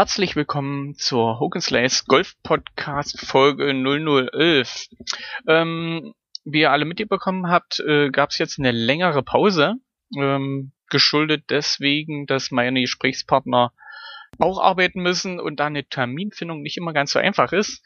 Herzlich 0.00 0.34
willkommen 0.34 0.94
zur 0.94 1.40
Hogan 1.40 1.60
Slice 1.60 2.04
Golf 2.06 2.34
Podcast 2.42 3.20
Folge 3.20 3.74
0011. 3.74 4.86
Ähm, 5.46 6.14
wie 6.42 6.60
ihr 6.60 6.70
alle 6.70 6.86
mitbekommen 6.86 7.50
habt, 7.50 7.80
äh, 7.80 8.08
gab 8.08 8.30
es 8.30 8.38
jetzt 8.38 8.58
eine 8.58 8.72
längere 8.72 9.22
Pause, 9.22 9.74
ähm, 10.16 10.72
geschuldet 10.88 11.44
deswegen, 11.50 12.24
dass 12.24 12.50
meine 12.50 12.80
Gesprächspartner 12.80 13.74
auch 14.38 14.58
arbeiten 14.58 15.02
müssen 15.02 15.38
und 15.38 15.60
da 15.60 15.66
eine 15.66 15.84
Terminfindung 15.84 16.62
nicht 16.62 16.78
immer 16.78 16.94
ganz 16.94 17.12
so 17.12 17.18
einfach 17.18 17.52
ist. 17.52 17.84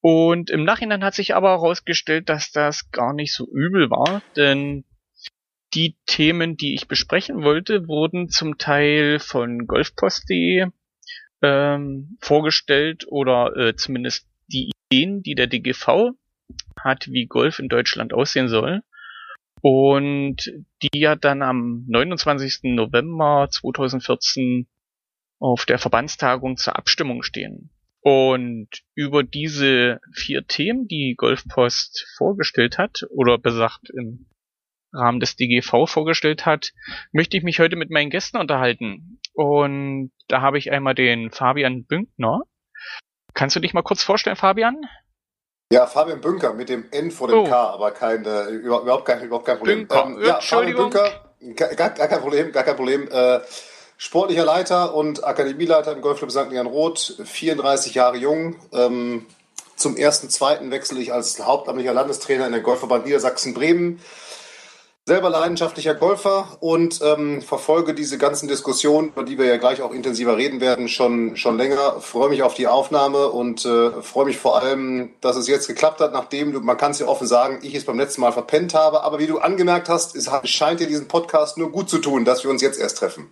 Und 0.00 0.48
im 0.48 0.64
Nachhinein 0.64 1.04
hat 1.04 1.12
sich 1.12 1.34
aber 1.34 1.50
herausgestellt, 1.50 2.30
dass 2.30 2.52
das 2.52 2.90
gar 2.90 3.12
nicht 3.12 3.34
so 3.34 3.46
übel 3.52 3.90
war, 3.90 4.22
denn 4.34 4.86
die 5.74 5.98
Themen, 6.06 6.56
die 6.56 6.72
ich 6.72 6.88
besprechen 6.88 7.42
wollte, 7.42 7.86
wurden 7.86 8.30
zum 8.30 8.56
Teil 8.56 9.18
von 9.18 9.66
golfpost.de 9.66 10.70
ähm, 11.42 12.16
vorgestellt 12.20 13.06
oder 13.08 13.56
äh, 13.56 13.76
zumindest 13.76 14.26
die 14.48 14.72
Ideen, 14.90 15.22
die 15.22 15.34
der 15.34 15.46
DGV 15.46 16.12
hat, 16.78 17.08
wie 17.08 17.26
Golf 17.26 17.58
in 17.58 17.68
Deutschland 17.68 18.12
aussehen 18.12 18.48
soll. 18.48 18.82
Und 19.62 20.36
die 20.82 20.98
ja 20.98 21.16
dann 21.16 21.42
am 21.42 21.84
29. 21.88 22.74
November 22.74 23.48
2014 23.50 24.66
auf 25.38 25.66
der 25.66 25.78
Verbandstagung 25.78 26.56
zur 26.56 26.76
Abstimmung 26.76 27.22
stehen. 27.22 27.70
Und 28.02 28.68
über 28.94 29.22
diese 29.22 30.00
vier 30.14 30.46
Themen, 30.46 30.88
die 30.88 31.14
Golfpost 31.16 32.06
vorgestellt 32.16 32.78
hat, 32.78 33.04
oder 33.10 33.36
besagt 33.36 33.90
im 33.90 34.26
Rahmen 34.92 35.20
des 35.20 35.36
DGV 35.36 35.86
vorgestellt 35.86 36.46
hat, 36.46 36.70
möchte 37.12 37.36
ich 37.36 37.42
mich 37.42 37.60
heute 37.60 37.76
mit 37.76 37.90
meinen 37.90 38.10
Gästen 38.10 38.38
unterhalten. 38.38 39.20
Und 39.34 40.12
da 40.28 40.40
habe 40.40 40.58
ich 40.58 40.72
einmal 40.72 40.94
den 40.94 41.30
Fabian 41.30 41.84
Bünkner. 41.84 42.42
Kannst 43.34 43.56
du 43.56 43.60
dich 43.60 43.74
mal 43.74 43.82
kurz 43.82 44.02
vorstellen, 44.02 44.36
Fabian? 44.36 44.76
Ja, 45.72 45.86
Fabian 45.86 46.20
Bünker 46.20 46.52
mit 46.52 46.68
dem 46.68 46.86
N 46.90 47.12
vor 47.12 47.28
dem 47.28 47.38
oh. 47.38 47.44
K, 47.44 47.54
aber 47.54 47.92
kein, 47.92 48.24
äh, 48.24 48.48
überhaupt, 48.48 49.04
kein, 49.04 49.22
überhaupt 49.22 49.46
kein 49.46 49.58
Problem. 49.58 49.86
Bünker. 49.86 50.04
Ähm, 50.04 50.18
ja, 50.24 50.40
Fabian 50.40 50.76
Bünker, 50.76 51.32
gar, 51.54 51.90
gar, 51.90 52.08
kein 52.08 52.20
Problem, 52.20 52.50
gar 52.50 52.64
kein 52.64 52.74
Problem. 52.74 53.08
Äh, 53.08 53.40
sportlicher 53.96 54.44
Leiter 54.44 54.94
und 54.94 55.24
Akademieleiter 55.24 55.92
im 55.92 56.00
Golfclub 56.00 56.32
St. 56.32 56.50
Jan 56.50 56.66
Roth, 56.66 57.20
34 57.22 57.94
Jahre 57.94 58.16
jung. 58.16 58.56
Ähm, 58.72 59.26
zum 59.76 59.96
ersten, 59.96 60.28
zweiten 60.28 60.72
wechsle 60.72 61.00
ich 61.00 61.12
als 61.12 61.38
hauptamtlicher 61.38 61.94
Landestrainer 61.94 62.46
in 62.46 62.52
den 62.52 62.62
Golfverband 62.62 63.06
Niedersachsen-Bremen 63.06 64.00
selber 65.06 65.30
leidenschaftlicher 65.30 65.94
Golfer 65.94 66.58
und 66.60 67.00
ähm, 67.02 67.42
verfolge 67.42 67.94
diese 67.94 68.18
ganzen 68.18 68.48
Diskussionen, 68.48 69.08
über 69.08 69.24
die 69.24 69.38
wir 69.38 69.46
ja 69.46 69.56
gleich 69.56 69.82
auch 69.82 69.92
intensiver 69.92 70.36
reden 70.36 70.60
werden, 70.60 70.88
schon, 70.88 71.36
schon 71.36 71.56
länger. 71.56 72.00
Freue 72.00 72.28
mich 72.28 72.42
auf 72.42 72.54
die 72.54 72.68
Aufnahme 72.68 73.28
und 73.28 73.64
äh, 73.64 74.02
freue 74.02 74.26
mich 74.26 74.36
vor 74.36 74.62
allem, 74.62 75.10
dass 75.20 75.36
es 75.36 75.48
jetzt 75.48 75.66
geklappt 75.66 76.00
hat, 76.00 76.12
nachdem 76.12 76.52
du, 76.52 76.60
man 76.60 76.76
kann 76.76 76.92
es 76.92 77.00
ja 77.00 77.06
offen 77.06 77.26
sagen, 77.26 77.60
ich 77.62 77.74
es 77.74 77.84
beim 77.84 77.98
letzten 77.98 78.20
Mal 78.20 78.32
verpennt 78.32 78.74
habe. 78.74 79.02
Aber 79.02 79.18
wie 79.18 79.26
du 79.26 79.38
angemerkt 79.38 79.88
hast, 79.88 80.14
es 80.14 80.30
scheint 80.44 80.80
dir 80.80 80.86
diesen 80.86 81.08
Podcast 81.08 81.58
nur 81.58 81.72
gut 81.72 81.90
zu 81.90 81.98
tun, 81.98 82.24
dass 82.24 82.44
wir 82.44 82.50
uns 82.50 82.62
jetzt 82.62 82.78
erst 82.78 82.98
treffen. 82.98 83.30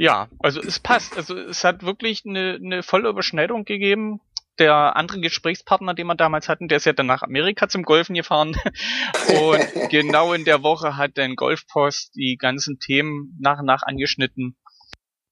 Ja, 0.00 0.28
also 0.38 0.60
es 0.60 0.78
passt. 0.78 1.16
Also 1.16 1.36
es 1.36 1.64
hat 1.64 1.82
wirklich 1.82 2.24
eine, 2.24 2.58
eine 2.62 2.82
volle 2.84 3.08
Überschneidung 3.08 3.64
gegeben 3.64 4.20
der 4.58 4.96
andere 4.96 5.20
Gesprächspartner, 5.20 5.94
den 5.94 6.06
wir 6.06 6.14
damals 6.14 6.48
hatten, 6.48 6.68
der 6.68 6.76
ist 6.76 6.84
ja 6.84 6.92
dann 6.92 7.06
nach 7.06 7.22
Amerika 7.22 7.68
zum 7.68 7.82
Golfen 7.82 8.14
gefahren. 8.14 8.56
Und 9.28 9.90
genau 9.90 10.32
in 10.32 10.44
der 10.44 10.62
Woche 10.62 10.96
hat 10.96 11.18
dann 11.18 11.36
Golfpost 11.36 12.14
die 12.14 12.36
ganzen 12.36 12.78
Themen 12.78 13.36
nach 13.40 13.60
und 13.60 13.66
nach 13.66 13.82
angeschnitten. 13.82 14.56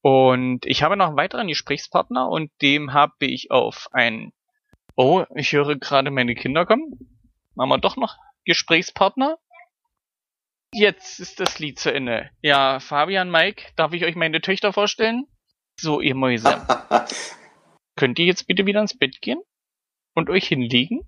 Und 0.01 0.65
ich 0.65 0.83
habe 0.83 0.95
noch 0.95 1.07
einen 1.07 1.17
weiteren 1.17 1.47
Gesprächspartner 1.47 2.29
und 2.29 2.51
dem 2.61 2.93
habe 2.93 3.13
ich 3.19 3.51
auf 3.51 3.87
ein, 3.91 4.31
oh, 4.95 5.25
ich 5.35 5.51
höre 5.51 5.75
gerade 5.75 6.11
meine 6.11 6.35
Kinder 6.35 6.65
kommen. 6.65 6.93
Machen 7.55 7.69
wir 7.69 7.77
doch 7.79 7.97
noch 7.97 8.15
Gesprächspartner. 8.45 9.37
Jetzt 10.73 11.19
ist 11.19 11.39
das 11.39 11.59
Lied 11.59 11.79
zu 11.79 11.93
Ende. 11.93 12.29
Ja, 12.41 12.79
Fabian, 12.79 13.31
Mike, 13.31 13.63
darf 13.75 13.93
ich 13.93 14.05
euch 14.05 14.15
meine 14.15 14.41
Töchter 14.41 14.71
vorstellen? 14.71 15.25
So, 15.79 16.01
ihr 16.01 16.15
Mäuse. 16.15 16.65
Könnt 17.97 18.19
ihr 18.19 18.25
jetzt 18.25 18.47
bitte 18.47 18.65
wieder 18.65 18.79
ins 18.79 18.97
Bett 18.97 19.19
gehen 19.21 19.41
und 20.13 20.29
euch 20.29 20.47
hinlegen? 20.47 21.01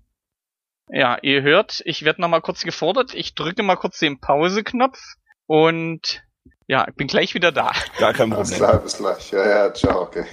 Ja, 0.88 1.18
ihr 1.22 1.42
hört, 1.42 1.82
ich 1.84 2.04
werde 2.04 2.20
nochmal 2.20 2.42
kurz 2.42 2.62
gefordert. 2.62 3.14
Ich 3.14 3.34
drücke 3.34 3.62
mal 3.62 3.76
kurz 3.76 4.00
den 4.00 4.20
Pause-Knopf 4.20 4.98
und 5.46 6.22
ja, 6.66 6.86
ich 6.88 6.94
bin 6.96 7.06
gleich 7.06 7.34
wieder 7.34 7.52
da. 7.52 7.72
Gar 7.98 8.12
kein 8.12 8.30
Problem. 8.30 8.48
Bis 8.48 8.58
gleich, 8.58 8.80
bis 8.80 8.96
gleich. 8.98 9.30
Ja, 9.30 9.48
ja, 9.48 9.72
ciao, 9.72 10.02
okay. 10.02 10.26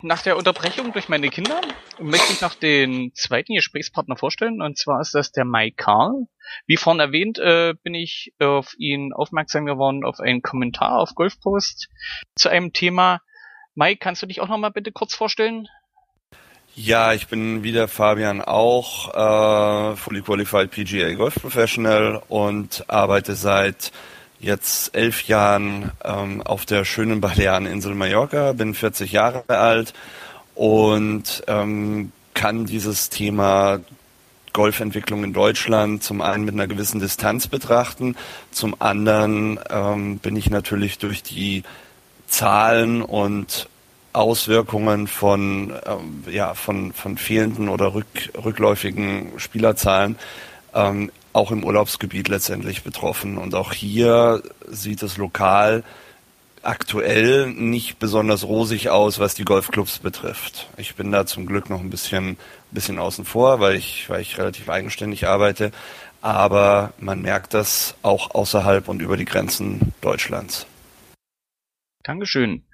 Nach 0.00 0.22
der 0.22 0.36
Unterbrechung 0.36 0.92
durch 0.92 1.08
meine 1.08 1.28
Kinder 1.28 1.60
möchte 1.98 2.32
ich 2.32 2.40
noch 2.40 2.54
den 2.54 3.12
zweiten 3.14 3.54
Gesprächspartner 3.54 4.16
vorstellen, 4.16 4.62
und 4.62 4.78
zwar 4.78 5.00
ist 5.00 5.12
das 5.12 5.32
der 5.32 5.44
Mike 5.44 5.74
Karl. 5.76 6.28
Wie 6.68 6.76
vorhin 6.76 7.00
erwähnt, 7.00 7.40
äh, 7.40 7.74
bin 7.82 7.94
ich 7.94 8.32
auf 8.38 8.74
ihn 8.78 9.12
aufmerksam 9.12 9.66
geworden 9.66 10.04
auf 10.04 10.20
einen 10.20 10.40
Kommentar 10.40 11.00
auf 11.00 11.16
Golfpost 11.16 11.88
zu 12.36 12.48
einem 12.48 12.72
Thema. 12.72 13.22
Mike, 13.74 13.98
kannst 13.98 14.22
du 14.22 14.26
dich 14.26 14.40
auch 14.40 14.46
noch 14.46 14.58
mal 14.58 14.68
bitte 14.68 14.92
kurz 14.92 15.16
vorstellen? 15.16 15.66
Ja, 16.76 17.12
ich 17.12 17.26
bin 17.26 17.64
wieder 17.64 17.88
Fabian 17.88 18.40
auch, 18.40 19.12
äh, 19.12 19.96
Fully 19.96 20.22
Qualified 20.22 20.70
PGA 20.70 21.12
Golf 21.14 21.34
Professional 21.34 22.22
und 22.28 22.84
arbeite 22.86 23.34
seit 23.34 23.90
jetzt 24.40 24.94
elf 24.94 25.24
Jahren 25.24 25.92
ähm, 26.04 26.42
auf 26.42 26.64
der 26.66 26.84
schönen 26.84 27.20
Baleareninsel 27.20 27.94
Mallorca, 27.94 28.52
bin 28.52 28.74
40 28.74 29.12
Jahre 29.12 29.44
alt 29.48 29.94
und 30.54 31.42
ähm, 31.46 32.12
kann 32.34 32.66
dieses 32.66 33.10
Thema 33.10 33.80
Golfentwicklung 34.52 35.24
in 35.24 35.32
Deutschland 35.32 36.02
zum 36.02 36.20
einen 36.20 36.44
mit 36.44 36.54
einer 36.54 36.66
gewissen 36.66 37.00
Distanz 37.00 37.48
betrachten, 37.48 38.16
zum 38.50 38.76
anderen 38.80 39.58
ähm, 39.70 40.18
bin 40.18 40.36
ich 40.36 40.50
natürlich 40.50 40.98
durch 40.98 41.22
die 41.22 41.62
Zahlen 42.26 43.02
und 43.02 43.68
Auswirkungen 44.12 45.06
von, 45.06 45.74
ähm, 45.86 46.24
ja, 46.30 46.54
von, 46.54 46.92
von 46.92 47.18
fehlenden 47.18 47.68
oder 47.68 47.94
rück, 47.94 48.06
rückläufigen 48.42 49.32
Spielerzahlen 49.36 50.18
ähm, 50.74 51.10
auch 51.38 51.52
im 51.52 51.64
Urlaubsgebiet 51.64 52.28
letztendlich 52.28 52.82
betroffen. 52.82 53.38
Und 53.38 53.54
auch 53.54 53.72
hier 53.72 54.42
sieht 54.66 55.02
es 55.02 55.16
lokal 55.16 55.84
aktuell 56.62 57.46
nicht 57.46 58.00
besonders 58.00 58.44
rosig 58.44 58.90
aus, 58.90 59.20
was 59.20 59.34
die 59.34 59.44
Golfclubs 59.44 60.00
betrifft. 60.00 60.68
Ich 60.76 60.96
bin 60.96 61.12
da 61.12 61.24
zum 61.24 61.46
Glück 61.46 61.70
noch 61.70 61.80
ein 61.80 61.90
bisschen, 61.90 62.36
bisschen 62.72 62.98
außen 62.98 63.24
vor, 63.24 63.60
weil 63.60 63.76
ich, 63.76 64.10
weil 64.10 64.20
ich 64.20 64.36
relativ 64.36 64.68
eigenständig 64.68 65.28
arbeite. 65.28 65.70
Aber 66.20 66.92
man 66.98 67.22
merkt 67.22 67.54
das 67.54 67.94
auch 68.02 68.34
außerhalb 68.34 68.88
und 68.88 69.00
über 69.00 69.16
die 69.16 69.24
Grenzen 69.24 69.94
Deutschlands. 70.00 70.66
Dankeschön. 72.02 72.64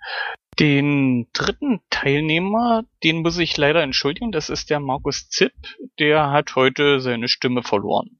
Den 0.58 1.26
dritten 1.34 1.80
Teilnehmer, 1.90 2.84
den 3.02 3.22
muss 3.22 3.36
ich 3.36 3.56
leider 3.58 3.82
entschuldigen, 3.82 4.32
das 4.32 4.48
ist 4.48 4.70
der 4.70 4.80
Markus 4.80 5.28
Zipp. 5.28 5.52
Der 5.98 6.30
hat 6.30 6.56
heute 6.56 7.00
seine 7.00 7.28
Stimme 7.28 7.62
verloren 7.62 8.18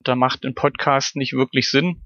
da 0.00 0.16
macht 0.16 0.44
ein 0.44 0.54
Podcast 0.54 1.16
nicht 1.16 1.34
wirklich 1.34 1.70
Sinn. 1.70 2.02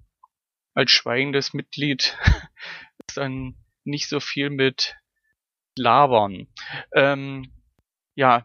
Als 0.75 0.91
schweigendes 0.91 1.55
Mitglied 1.55 2.17
ist 3.08 3.17
dann 3.17 3.55
nicht 3.85 4.08
so 4.08 4.20
viel 4.20 4.50
mit 4.50 4.96
Labern. 5.76 6.49
Ähm, 6.94 7.52
ja, 8.14 8.44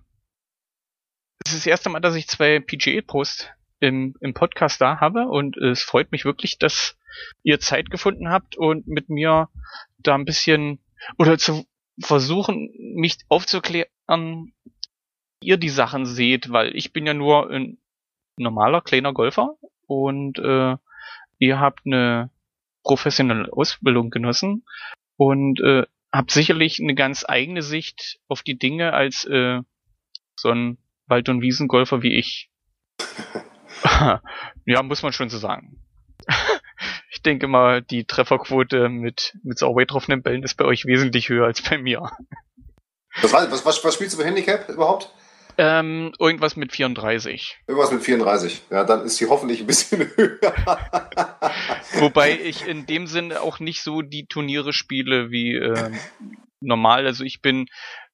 es 1.46 1.54
ist 1.54 1.62
das 1.62 1.68
erste 1.68 1.90
Mal, 1.90 2.00
dass 2.00 2.16
ich 2.16 2.28
zwei 2.28 2.60
PGA-Posts 2.60 3.48
im, 3.80 4.16
im 4.20 4.34
Podcast 4.34 4.82
da 4.82 5.00
habe 5.00 5.28
und 5.28 5.58
es 5.58 5.82
freut 5.82 6.12
mich 6.12 6.26
wirklich, 6.26 6.60
dass 6.60 6.98
ihr 7.44 7.60
Zeit 7.60 7.90
gefunden 7.90 8.30
habt 8.30 8.56
und 8.58 8.88
mit 8.88 9.10
mir 9.10 9.50
da 9.98 10.16
ein 10.16 10.26
bisschen 10.26 10.80
oder 11.18 11.38
zu 11.38 11.66
versuchen, 12.00 12.70
mich 12.96 13.18
aufzuklären, 13.30 13.90
wie 14.08 14.54
ihr 15.42 15.58
die 15.58 15.70
Sachen 15.70 16.06
seht, 16.06 16.52
weil 16.52 16.76
ich 16.76 16.94
bin 16.94 17.06
ja 17.06 17.14
nur 17.14 17.50
ein 17.50 17.80
normaler 18.40 18.82
kleiner 18.82 19.14
Golfer 19.14 19.56
und 19.88 20.40
äh, 20.40 20.76
ihr 21.40 21.60
habt 21.60 21.82
eine 21.86 22.32
professionelle 22.84 23.52
Ausbildung 23.52 24.10
genossen 24.10 24.66
und 25.18 25.60
äh, 25.62 25.86
habt 26.12 26.32
sicherlich 26.32 26.80
eine 26.82 26.96
ganz 26.96 27.26
eigene 27.28 27.62
Sicht 27.62 28.20
auf 28.28 28.42
die 28.42 28.58
Dinge 28.58 28.94
als 28.94 29.26
äh, 29.26 29.62
so 30.36 30.50
ein 30.50 30.78
Wald- 31.08 31.30
und 31.30 31.42
Wiesengolfer 31.42 32.02
wie 32.02 32.16
ich. 32.18 32.50
ja, 34.66 34.84
muss 34.84 35.04
man 35.04 35.14
schon 35.14 35.30
so 35.30 35.38
sagen. 35.38 35.84
ich 37.12 37.22
denke 37.22 37.48
mal, 37.48 37.82
die 37.82 38.06
Trefferquote 38.06 38.90
mit, 38.90 39.38
mit 39.44 39.58
sauber 39.58 39.82
getroffenen 39.82 40.22
Bällen 40.22 40.44
ist 40.44 40.56
bei 40.56 40.66
euch 40.66 40.86
wesentlich 40.86 41.30
höher 41.30 41.46
als 41.46 41.62
bei 41.62 41.78
mir. 41.78 42.12
Was, 43.22 43.34
was, 43.34 43.66
was, 43.66 43.84
was 43.84 43.94
spielst 43.94 44.14
du 44.14 44.22
für 44.22 44.26
Handicap 44.26 44.70
überhaupt? 44.70 45.12
Ähm, 45.62 46.14
irgendwas 46.20 46.56
mit 46.56 46.72
34. 46.72 47.58
Irgendwas 47.68 47.92
mit 47.92 48.02
34. 48.02 48.62
Ja, 48.70 48.86
dann 48.86 49.04
ist 49.04 49.18
sie 49.18 49.26
hoffentlich 49.26 49.60
ein 49.60 49.68
bisschen 49.68 50.00
höher. 50.16 50.54
Wobei 52.00 52.40
ich 52.40 52.66
in 52.66 52.86
dem 52.86 53.08
Sinne 53.08 53.42
auch 53.42 53.60
nicht 53.60 53.82
so 53.82 54.02
die 54.02 54.26
Turniere 54.26 54.72
spiele 54.72 55.32
wie 55.32 55.56
äh, 55.56 55.92
normal. 56.62 57.06
Also 57.06 57.26
ich 57.26 57.42
bin, 57.42 57.66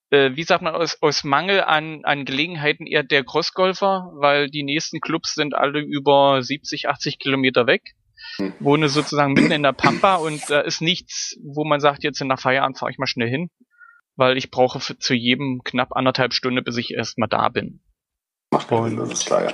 äh, 0.10 0.32
wie 0.34 0.42
sagt 0.42 0.64
man, 0.64 0.74
aus, 0.74 0.98
aus 1.04 1.24
Mangel 1.24 1.62
an, 1.62 2.04
an 2.04 2.26
Gelegenheiten 2.26 2.88
eher 2.88 3.04
der 3.04 3.24
Crossgolfer, 3.24 4.10
weil 4.16 4.50
die 4.50 4.64
nächsten 4.64 5.00
Clubs 5.00 5.36
sind 5.36 5.54
alle 5.54 5.82
über 5.82 6.42
70, 6.42 6.90
80 6.90 7.20
Kilometer 7.20 7.68
weg. 7.68 7.94
Hm. 8.38 8.54
Wohne 8.60 8.90
sozusagen 8.90 9.34
mitten 9.34 9.52
in 9.52 9.62
der 9.62 9.74
Pampa 9.74 10.16
und 10.16 10.42
da 10.50 10.62
ist 10.62 10.82
nichts, 10.82 11.38
wo 11.44 11.64
man 11.64 11.80
sagt, 11.80 12.04
jetzt 12.04 12.22
in 12.22 12.28
der 12.28 12.40
Feierabend 12.40 12.80
fahre 12.80 12.92
ich 12.92 12.98
mal 12.98 13.06
schnell 13.06 13.30
hin 13.30 13.52
weil 14.16 14.38
ich 14.38 14.52
brauche 14.52 14.80
für, 14.80 14.98
zu 14.98 15.14
jedem 15.14 15.62
knapp 15.64 15.96
anderthalb 15.96 16.34
Stunde, 16.34 16.62
bis 16.62 16.78
ich 16.78 16.92
erstmal 16.92 17.30
da 17.30 17.50
bin. 17.50 17.82
Macht 18.52 18.72
und 18.72 18.98
das 18.98 19.12
ist 19.12 19.26
klar, 19.26 19.44
ja. 19.44 19.54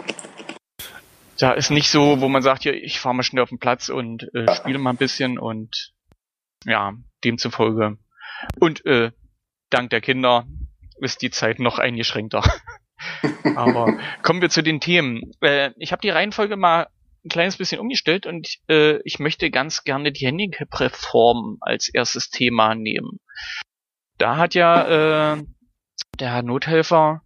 Da 1.40 1.54
ist 1.54 1.72
nicht 1.72 1.90
so, 1.90 2.22
wo 2.22 2.30
man 2.30 2.44
sagt, 2.44 2.66
ja, 2.66 2.72
ich 2.72 3.00
fahre 3.00 3.16
mal 3.16 3.24
schnell 3.24 3.42
auf 3.42 3.50
den 3.50 3.58
Platz 3.58 3.90
und 3.90 4.30
äh, 4.36 4.46
ja. 4.46 4.56
spiele 4.56 4.78
mal 4.78 4.92
ein 4.92 4.98
bisschen 4.98 5.40
und 5.40 5.94
ja, 6.66 6.94
demzufolge. 7.24 7.98
Und 8.60 8.86
äh, 8.86 9.12
dank 9.72 9.90
der 9.90 10.02
Kinder 10.02 10.46
ist 11.00 11.24
die 11.24 11.32
Zeit 11.32 11.58
noch 11.58 11.80
eingeschränkter. 11.80 12.44
Aber 13.56 13.98
kommen 14.22 14.42
wir 14.42 14.50
zu 14.50 14.62
den 14.62 14.80
Themen. 14.80 15.32
Äh, 15.42 15.72
ich 15.78 15.92
habe 15.92 16.02
die 16.02 16.12
Reihenfolge 16.12 16.58
mal 16.58 16.90
ein 17.26 17.30
kleines 17.30 17.58
bisschen 17.58 17.80
umgestellt 17.80 18.28
und 18.28 18.58
äh, 18.68 19.00
ich 19.04 19.18
möchte 19.18 19.50
ganz 19.50 19.84
gerne 19.84 20.12
die 20.12 20.28
Handicap-Reform 20.28 21.58
als 21.62 21.90
erstes 21.90 22.30
Thema 22.30 22.76
nehmen 22.76 23.20
da 24.22 24.38
hat 24.38 24.54
ja 24.54 25.34
äh, 25.34 25.44
der 26.20 26.34
Herr 26.34 26.44
Nothelfer 26.44 27.24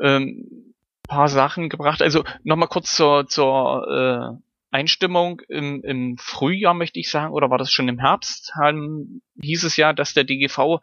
ähm, 0.00 0.72
paar 1.06 1.28
Sachen 1.28 1.68
gebracht. 1.68 2.00
Also 2.00 2.24
nochmal 2.42 2.68
kurz 2.68 2.96
zur, 2.96 3.28
zur 3.28 4.40
äh, 4.40 4.74
Einstimmung 4.74 5.42
im, 5.48 5.84
im 5.84 6.16
Frühjahr 6.18 6.72
möchte 6.72 6.98
ich 6.98 7.10
sagen, 7.10 7.34
oder 7.34 7.50
war 7.50 7.58
das 7.58 7.70
schon 7.70 7.88
im 7.88 7.98
Herbst, 7.98 8.54
haben, 8.54 9.22
hieß 9.42 9.64
es 9.64 9.76
ja, 9.76 9.92
dass 9.92 10.14
der 10.14 10.24
DGV 10.24 10.80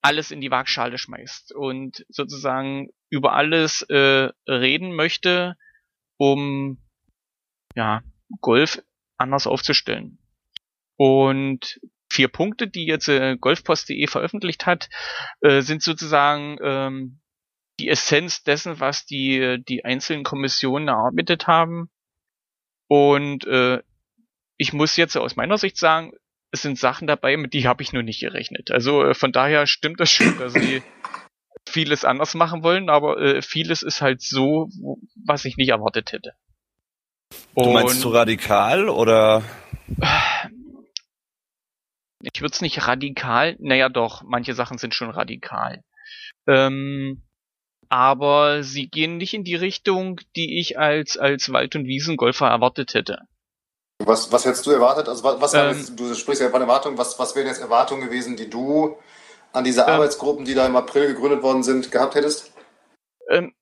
alles 0.00 0.30
in 0.30 0.40
die 0.40 0.50
Waagschale 0.50 0.96
schmeißt 0.96 1.54
und 1.54 2.06
sozusagen 2.08 2.88
über 3.10 3.34
alles 3.34 3.82
äh, 3.82 4.30
reden 4.48 4.94
möchte, 4.94 5.56
um 6.16 6.78
ja 7.74 8.00
Golf 8.40 8.82
anders 9.18 9.46
aufzustellen. 9.46 10.18
Und 10.96 11.78
vier 12.10 12.28
Punkte, 12.28 12.68
die 12.68 12.86
jetzt 12.86 13.08
äh, 13.08 13.36
golfpost.de 13.36 14.06
veröffentlicht 14.06 14.66
hat, 14.66 14.88
äh, 15.40 15.60
sind 15.60 15.82
sozusagen 15.82 16.58
ähm, 16.62 17.20
die 17.78 17.88
Essenz 17.88 18.42
dessen, 18.42 18.80
was 18.80 19.06
die, 19.06 19.62
die 19.68 19.84
einzelnen 19.84 20.24
Kommissionen 20.24 20.88
erarbeitet 20.88 21.46
haben. 21.46 21.90
Und 22.88 23.46
äh, 23.46 23.82
ich 24.56 24.72
muss 24.72 24.96
jetzt 24.96 25.16
aus 25.16 25.36
meiner 25.36 25.58
Sicht 25.58 25.76
sagen, 25.76 26.12
es 26.50 26.62
sind 26.62 26.78
Sachen 26.78 27.06
dabei, 27.06 27.36
mit 27.36 27.52
die 27.52 27.68
habe 27.68 27.82
ich 27.82 27.92
nur 27.92 28.02
nicht 28.02 28.20
gerechnet. 28.20 28.70
Also 28.70 29.04
äh, 29.04 29.14
von 29.14 29.32
daher 29.32 29.66
stimmt 29.66 30.00
das 30.00 30.10
schon, 30.10 30.38
dass 30.38 30.54
sie 30.54 30.82
vieles 31.68 32.04
anders 32.04 32.34
machen 32.34 32.62
wollen, 32.62 32.88
aber 32.88 33.20
äh, 33.20 33.42
vieles 33.42 33.82
ist 33.82 34.00
halt 34.00 34.22
so, 34.22 34.70
was 35.26 35.44
ich 35.44 35.56
nicht 35.56 35.68
erwartet 35.68 36.12
hätte. 36.12 36.32
Und, 37.54 37.66
du 37.66 37.72
meinst 37.72 38.00
zu 38.00 38.08
radikal 38.08 38.88
oder? 38.88 39.42
ich 42.32 42.40
würde 42.40 42.52
es 42.52 42.60
nicht 42.60 42.86
radikal, 42.86 43.56
naja 43.58 43.88
doch, 43.88 44.22
manche 44.22 44.54
Sachen 44.54 44.78
sind 44.78 44.94
schon 44.94 45.10
radikal. 45.10 45.82
Ähm, 46.46 47.22
aber 47.88 48.62
sie 48.62 48.88
gehen 48.88 49.16
nicht 49.16 49.34
in 49.34 49.44
die 49.44 49.54
Richtung, 49.54 50.20
die 50.36 50.60
ich 50.60 50.78
als, 50.78 51.16
als 51.16 51.52
Wald- 51.52 51.76
und 51.76 51.86
Wiesengolfer 51.86 52.48
erwartet 52.48 52.94
hätte. 52.94 53.20
Was, 54.04 54.30
was 54.30 54.44
hättest 54.44 54.66
du 54.66 54.70
erwartet? 54.70 55.08
Also 55.08 55.24
was, 55.24 55.40
was 55.40 55.54
ähm, 55.54 55.76
jetzt, 55.76 55.98
du 55.98 56.14
sprichst 56.14 56.42
ja 56.42 56.50
von 56.50 56.60
Erwartungen, 56.60 56.98
was, 56.98 57.18
was 57.18 57.34
wären 57.34 57.46
jetzt 57.46 57.60
Erwartungen 57.60 58.02
gewesen, 58.02 58.36
die 58.36 58.48
du 58.48 58.96
an 59.52 59.64
diese 59.64 59.82
ähm, 59.82 59.88
Arbeitsgruppen, 59.88 60.44
die 60.44 60.54
da 60.54 60.66
im 60.66 60.76
April 60.76 61.08
gegründet 61.08 61.42
worden 61.42 61.62
sind, 61.62 61.90
gehabt 61.90 62.14
hättest? 62.14 62.52
Ähm, 63.28 63.54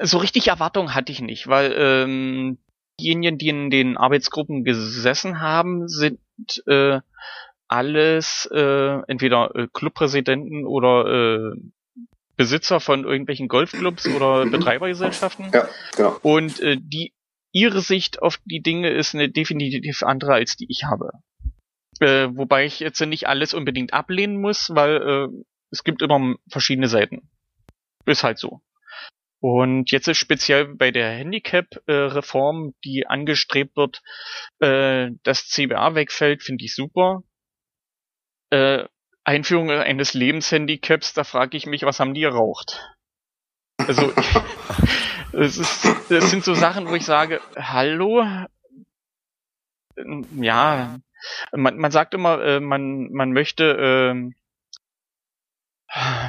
so 0.00 0.18
richtig 0.18 0.48
Erwartungen 0.48 0.94
hatte 0.94 1.12
ich 1.12 1.20
nicht, 1.20 1.48
weil 1.48 1.74
ähm, 1.76 2.58
diejenigen, 3.00 3.38
die 3.38 3.48
in 3.48 3.70
den 3.70 3.96
Arbeitsgruppen 3.96 4.64
gesessen 4.64 5.40
haben, 5.40 5.88
sind 5.88 6.20
äh, 6.66 7.00
alles 7.68 8.48
äh, 8.52 9.02
entweder 9.06 9.54
äh, 9.54 9.68
Clubpräsidenten 9.72 10.66
oder 10.66 11.06
äh, 11.06 11.60
Besitzer 12.36 12.80
von 12.80 13.04
irgendwelchen 13.04 13.48
Golfclubs 13.48 14.08
oder 14.08 14.44
mhm. 14.44 14.50
Betreibergesellschaften. 14.50 15.50
Ja, 15.52 15.68
genau. 15.96 16.16
Und 16.22 16.60
äh, 16.60 16.76
die 16.80 17.12
ihre 17.52 17.80
Sicht 17.80 18.22
auf 18.22 18.38
die 18.44 18.62
Dinge 18.62 18.90
ist 18.90 19.14
eine 19.14 19.28
definitiv 19.28 20.02
andere 20.02 20.32
als 20.34 20.56
die 20.56 20.66
ich 20.68 20.84
habe. 20.84 21.10
Äh, 22.00 22.28
wobei 22.32 22.64
ich 22.64 22.80
jetzt 22.80 23.00
nicht 23.00 23.28
alles 23.28 23.54
unbedingt 23.54 23.92
ablehnen 23.92 24.40
muss, 24.40 24.70
weil 24.72 24.96
äh, 24.96 25.44
es 25.70 25.84
gibt 25.84 26.02
immer 26.02 26.36
verschiedene 26.48 26.88
Seiten. 26.88 27.28
Ist 28.06 28.24
halt 28.24 28.38
so. 28.38 28.62
Und 29.40 29.90
jetzt 29.90 30.06
ist 30.06 30.18
speziell 30.18 30.66
bei 30.66 30.90
der 30.90 31.10
Handicap-Reform, 31.12 32.74
die 32.84 33.06
angestrebt 33.06 33.74
wird, 33.74 34.02
äh, 34.60 35.10
das 35.22 35.48
CBA 35.48 35.94
wegfällt, 35.94 36.42
finde 36.42 36.64
ich 36.64 36.74
super. 36.74 37.22
Äh, 38.50 38.84
Einführung 39.24 39.70
eines 39.70 40.12
Lebenshandicaps, 40.12 41.14
da 41.14 41.24
frage 41.24 41.56
ich 41.56 41.64
mich, 41.64 41.84
was 41.84 42.00
haben 42.00 42.12
die 42.12 42.20
geraucht? 42.20 42.86
Also, 43.78 44.12
es, 45.32 45.56
ist, 45.56 46.10
es 46.10 46.30
sind 46.30 46.44
so 46.44 46.52
Sachen, 46.54 46.86
wo 46.88 46.94
ich 46.94 47.06
sage, 47.06 47.40
hallo? 47.56 48.26
Ja, 50.36 50.98
man, 51.52 51.78
man 51.78 51.90
sagt 51.90 52.12
immer, 52.12 52.42
äh, 52.42 52.60
man, 52.60 53.10
man 53.10 53.32
möchte, 53.32 53.64
äh, 53.64 54.32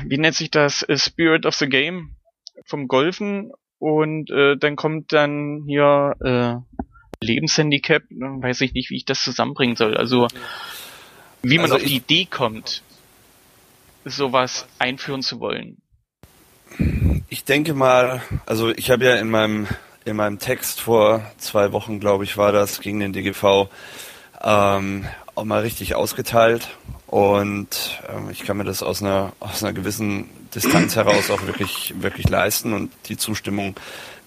wie 0.06 0.18
nennt 0.18 0.36
sich 0.36 0.50
das, 0.50 0.86
Spirit 0.96 1.46
of 1.46 1.56
the 1.56 1.68
Game 1.68 2.16
vom 2.66 2.88
Golfen 2.88 3.52
und 3.80 4.30
äh, 4.30 4.58
dann 4.58 4.76
kommt 4.76 5.12
dann 5.14 5.64
hier 5.66 6.16
äh, 6.20 7.26
Lebenshandicap, 7.26 8.04
weiß 8.10 8.62
ich 8.62 8.74
nicht, 8.74 8.90
wie 8.90 8.98
ich 8.98 9.06
das 9.06 9.24
zusammenbringen 9.24 9.76
soll. 9.76 9.98
Also 9.98 10.28
wie 11.42 11.58
man 11.58 11.72
also 11.72 11.76
auf 11.76 11.84
die 11.84 11.96
Idee 11.96 12.26
kommt, 12.26 12.84
sowas 14.06 14.68
einführen 14.80 15.22
zu 15.22 15.40
wollen. 15.40 15.78
Ich 17.30 17.44
denke 17.44 17.74
mal, 17.74 18.22
also 18.46 18.70
ich 18.70 18.92
habe 18.92 19.06
ja 19.06 19.16
in 19.16 19.30
meinem 19.30 19.68
in 20.04 20.16
meinem 20.16 20.40
Text 20.40 20.82
vor 20.82 21.24
zwei 21.38 21.72
Wochen, 21.74 22.00
glaube 22.00 22.24
ich, 22.24 22.36
war 22.38 22.52
das 22.52 22.82
gegen 22.82 23.00
den 23.00 23.14
DGV 23.14 23.70
ähm, 24.42 25.06
auch 25.36 25.44
mal 25.44 25.62
richtig 25.62 25.96
ausgeteilt 25.96 26.70
und 27.12 28.02
ähm, 28.10 28.30
ich 28.32 28.44
kann 28.44 28.56
mir 28.56 28.64
das 28.64 28.82
aus 28.82 29.04
einer 29.04 29.34
aus 29.42 29.62
einer 29.62 29.74
gewissen 29.74 30.30
Distanz 30.56 30.96
heraus 30.96 31.30
auch 31.30 31.46
wirklich 31.46 31.94
wirklich 32.00 32.30
leisten 32.30 32.72
und 32.72 32.90
die 33.08 33.18
Zustimmung 33.18 33.76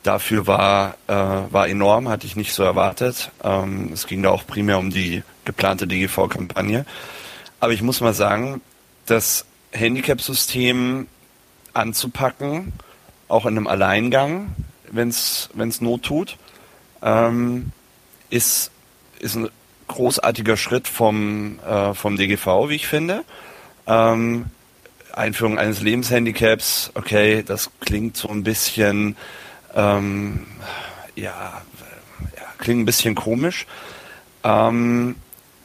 dafür 0.03 0.47
war 0.47 0.97
äh, 1.07 1.15
war 1.15 1.67
enorm, 1.67 2.11
hatte 2.11 2.27
ich 2.27 2.37
nicht 2.37 2.53
so 2.53 2.63
erwartet. 2.63 3.33
Ähm, 3.43 3.91
es 3.93 4.07
ging 4.07 4.23
da 4.23 4.29
auch 4.29 4.47
primär 4.47 4.79
um 4.79 4.91
die 4.91 5.23
geplante 5.47 5.87
DGV-Kampagne, 5.87 6.85
aber 7.59 7.73
ich 7.73 7.81
muss 7.81 8.03
mal 8.03 8.13
sagen, 8.13 8.61
das 9.07 9.47
Handicap-System 9.73 11.07
anzupacken, 11.73 12.75
auch 13.29 13.47
in 13.47 13.57
einem 13.57 13.67
Alleingang, 13.67 14.55
wenn 14.91 15.09
es 15.09 15.81
Not 15.81 16.03
tut, 16.03 16.37
ähm, 17.03 17.73
ist 18.29 18.71
ist 19.21 19.37
ein 19.37 19.49
großartiger 19.89 20.57
Schritt 20.57 20.89
vom, 20.89 21.59
äh, 21.61 21.95
vom 21.95 22.17
DGV, 22.17 22.69
wie 22.69 22.77
ich 22.77 22.87
finde. 22.87 23.25
Ähm, 23.87 24.47
Einführung 25.13 25.59
eines 25.59 25.81
Lebenshandicaps, 25.81 26.91
okay, 26.95 27.43
das 27.47 27.71
klingt 27.81 28.17
so 28.17 28.29
ein 28.29 28.43
bisschen, 28.43 29.17
ähm, 29.75 30.47
ja, 31.15 31.63
ja, 32.37 32.43
klingt 32.59 32.83
ein 32.83 32.87
bisschen 32.87 33.15
komisch. 33.15 33.67
Ähm, 34.43 35.17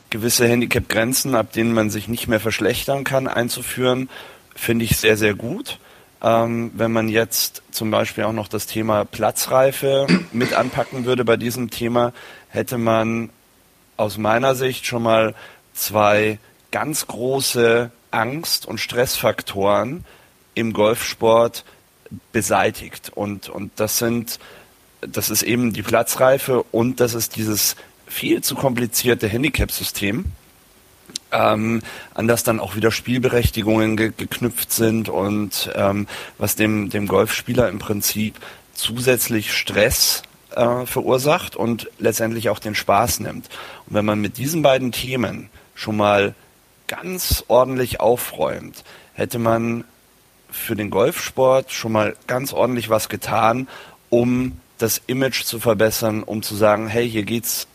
gewisse 0.10 0.48
Handicap-Grenzen, 0.48 1.36
ab 1.36 1.52
denen 1.54 1.74
man 1.74 1.90
sich 1.90 2.08
nicht 2.08 2.28
mehr 2.28 2.40
verschlechtern 2.40 3.04
kann, 3.04 3.28
einzuführen, 3.28 4.10
finde 4.56 4.86
ich 4.86 4.98
sehr, 4.98 5.18
sehr 5.18 5.34
gut. 5.34 5.80
Ähm, 6.22 6.72
wenn 6.74 6.92
man 6.92 7.08
jetzt 7.08 7.62
zum 7.72 7.92
Beispiel 7.92 8.26
auch 8.26 8.34
noch 8.34 8.50
das 8.50 8.66
Thema 8.66 9.06
Platzreife 9.06 10.08
mit 10.34 10.54
anpacken 10.54 11.06
würde 11.06 11.24
bei 11.24 11.38
diesem 11.38 11.70
Thema, 11.70 12.14
hätte 12.50 12.78
man 12.78 13.30
aus 14.00 14.18
meiner 14.18 14.56
Sicht 14.56 14.86
schon 14.86 15.04
mal 15.04 15.36
zwei 15.74 16.40
ganz 16.72 17.08
große 17.08 17.92
Angst- 18.12 18.66
und 18.66 18.80
Stressfaktoren 18.80 20.06
im 20.56 20.72
Golfsport 20.72 21.66
beseitigt. 22.32 23.12
Und, 23.14 23.50
und 23.50 23.72
das 23.76 23.98
sind, 23.98 24.40
das 25.02 25.30
ist 25.30 25.44
eben 25.44 25.74
die 25.74 25.82
Platzreife 25.82 26.64
und 26.72 27.02
das 27.02 27.14
ist 27.14 27.36
dieses 27.36 27.76
viel 28.08 28.42
zu 28.42 28.56
komplizierte 28.56 29.28
Handicap-System. 29.28 30.26
ähm, 31.32 31.82
an 32.16 32.28
das 32.28 32.44
dann 32.44 32.60
auch 32.60 32.76
wieder 32.76 32.92
Spielberechtigungen 32.92 33.98
ge 33.98 34.12
geknüpft 34.16 34.72
sind 34.72 35.10
und 35.10 35.70
ähm, 35.76 36.08
was 36.40 36.56
dem, 36.56 36.90
dem 36.90 37.08
Golfspieler 37.08 37.70
im 37.70 37.78
Prinzip 37.78 38.36
zusätzlich 38.74 39.54
Stress 39.54 40.24
äh, 40.56 40.86
verursacht 40.86 41.56
und 41.56 41.90
letztendlich 42.00 42.50
auch 42.50 42.60
den 42.60 42.76
Spaß 42.76 43.20
nimmt. 43.22 43.50
Und 43.88 43.96
wenn 43.96 44.06
man 44.06 44.20
mit 44.20 44.38
diesen 44.38 44.62
beiden 44.62 44.92
Themen 44.92 45.50
schon 45.76 45.98
mal 45.98 46.36
ganz 46.88 47.44
ordentlich 47.48 48.00
aufräumt, 48.00 48.84
hätte 49.14 49.40
man 49.40 49.84
für 50.52 50.76
den 50.76 50.90
Golfsport 50.90 51.72
schon 51.72 51.92
mal 51.92 52.16
ganz 52.28 52.54
ordentlich 52.54 52.90
was 52.90 53.10
getan, 53.10 53.68
um 54.10 54.60
das 54.80 55.02
Image 55.08 55.44
zu 55.44 55.60
verbessern, 55.60 56.24
um 56.24 56.42
zu 56.42 56.56
sagen, 56.56 56.88
hey, 56.88 57.10
hier 57.10 57.24
geht's 57.24 57.68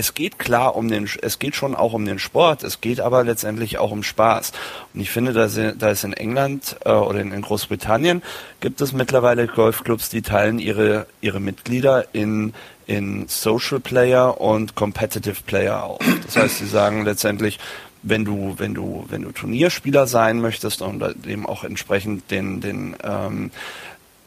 es 0.00 0.14
geht 0.14 0.38
klar 0.38 0.76
um 0.76 0.88
den, 0.88 1.08
es 1.20 1.38
geht 1.38 1.54
schon 1.54 1.74
auch 1.74 1.92
um 1.92 2.06
den 2.06 2.18
Sport, 2.18 2.64
es 2.64 2.80
geht 2.80 3.00
aber 3.00 3.22
letztendlich 3.22 3.76
auch 3.76 3.90
um 3.90 4.02
Spaß. 4.02 4.52
Und 4.94 5.00
ich 5.00 5.10
finde, 5.10 5.32
da, 5.32 5.44
ist 5.90 6.04
in 6.04 6.12
England 6.14 6.76
äh, 6.86 6.90
oder 6.90 7.20
in, 7.20 7.32
in, 7.32 7.42
Großbritannien 7.42 8.22
gibt 8.60 8.80
es 8.80 8.94
mittlerweile 8.94 9.46
Golfclubs, 9.46 10.08
die 10.08 10.22
teilen 10.22 10.58
ihre, 10.58 11.06
ihre 11.20 11.38
Mitglieder 11.38 12.06
in, 12.14 12.54
in 12.86 13.28
Social 13.28 13.78
Player 13.78 14.40
und 14.40 14.74
Competitive 14.74 15.42
Player 15.44 15.84
auf. 15.84 16.00
Das 16.24 16.36
heißt, 16.36 16.58
sie 16.58 16.66
sagen 16.66 17.04
letztendlich, 17.04 17.58
wenn 18.02 18.24
du, 18.24 18.54
wenn 18.56 18.72
du, 18.72 19.04
wenn 19.10 19.20
du 19.20 19.32
Turnierspieler 19.32 20.06
sein 20.06 20.40
möchtest 20.40 20.80
und 20.80 21.04
dem 21.26 21.44
auch 21.44 21.62
entsprechend 21.62 22.30
den, 22.30 22.62
den, 22.62 22.96
ähm, 23.04 23.50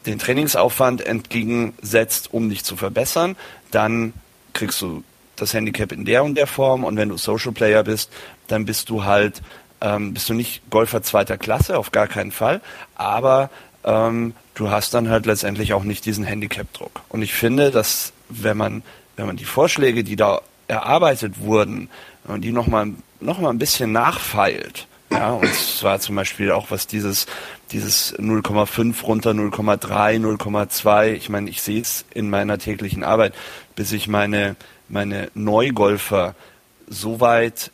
den 0.06 0.20
Trainingsaufwand 0.20 1.04
entgegensetzt, 1.04 2.32
um 2.32 2.48
dich 2.48 2.62
zu 2.62 2.76
verbessern, 2.76 3.34
dann 3.72 4.12
kriegst 4.52 4.80
du 4.80 5.02
das 5.36 5.54
Handicap 5.54 5.92
in 5.92 6.04
der 6.04 6.24
und 6.24 6.36
der 6.36 6.46
Form. 6.46 6.84
Und 6.84 6.96
wenn 6.96 7.08
du 7.08 7.16
Social 7.16 7.52
Player 7.52 7.82
bist, 7.82 8.10
dann 8.48 8.64
bist 8.64 8.88
du 8.90 9.04
halt, 9.04 9.42
ähm, 9.80 10.14
bist 10.14 10.28
du 10.28 10.34
nicht 10.34 10.62
Golfer 10.70 11.02
zweiter 11.02 11.38
Klasse, 11.38 11.78
auf 11.78 11.92
gar 11.92 12.06
keinen 12.06 12.32
Fall, 12.32 12.60
aber 12.94 13.50
ähm, 13.84 14.34
du 14.54 14.70
hast 14.70 14.94
dann 14.94 15.08
halt 15.08 15.26
letztendlich 15.26 15.72
auch 15.72 15.84
nicht 15.84 16.06
diesen 16.06 16.24
Handicap-Druck. 16.24 17.02
Und 17.08 17.22
ich 17.22 17.34
finde, 17.34 17.70
dass 17.70 18.12
wenn 18.28 18.56
man, 18.56 18.82
wenn 19.16 19.26
man 19.26 19.36
die 19.36 19.44
Vorschläge, 19.44 20.04
die 20.04 20.16
da 20.16 20.40
erarbeitet 20.68 21.40
wurden, 21.40 21.88
wenn 22.24 22.32
man 22.32 22.40
die 22.40 22.52
nochmal 22.52 22.90
noch 23.20 23.38
mal 23.38 23.50
ein 23.50 23.58
bisschen 23.58 23.92
nachfeilt, 23.92 24.86
ja, 25.10 25.32
und 25.32 25.54
zwar 25.54 26.00
zum 26.00 26.16
Beispiel 26.16 26.50
auch 26.50 26.70
was 26.70 26.86
dieses, 26.86 27.26
dieses 27.70 28.18
0,5 28.18 29.02
runter 29.04 29.30
0,3, 29.30 30.18
0,2, 30.18 31.12
ich 31.12 31.28
meine, 31.28 31.48
ich 31.50 31.62
sehe 31.62 31.80
es 31.80 32.04
in 32.12 32.30
meiner 32.30 32.58
täglichen 32.58 33.04
Arbeit, 33.04 33.34
bis 33.76 33.92
ich 33.92 34.08
meine, 34.08 34.56
meine 34.88 35.30
Neugolfer 35.34 36.34
so 36.88 37.20
weit 37.20 37.70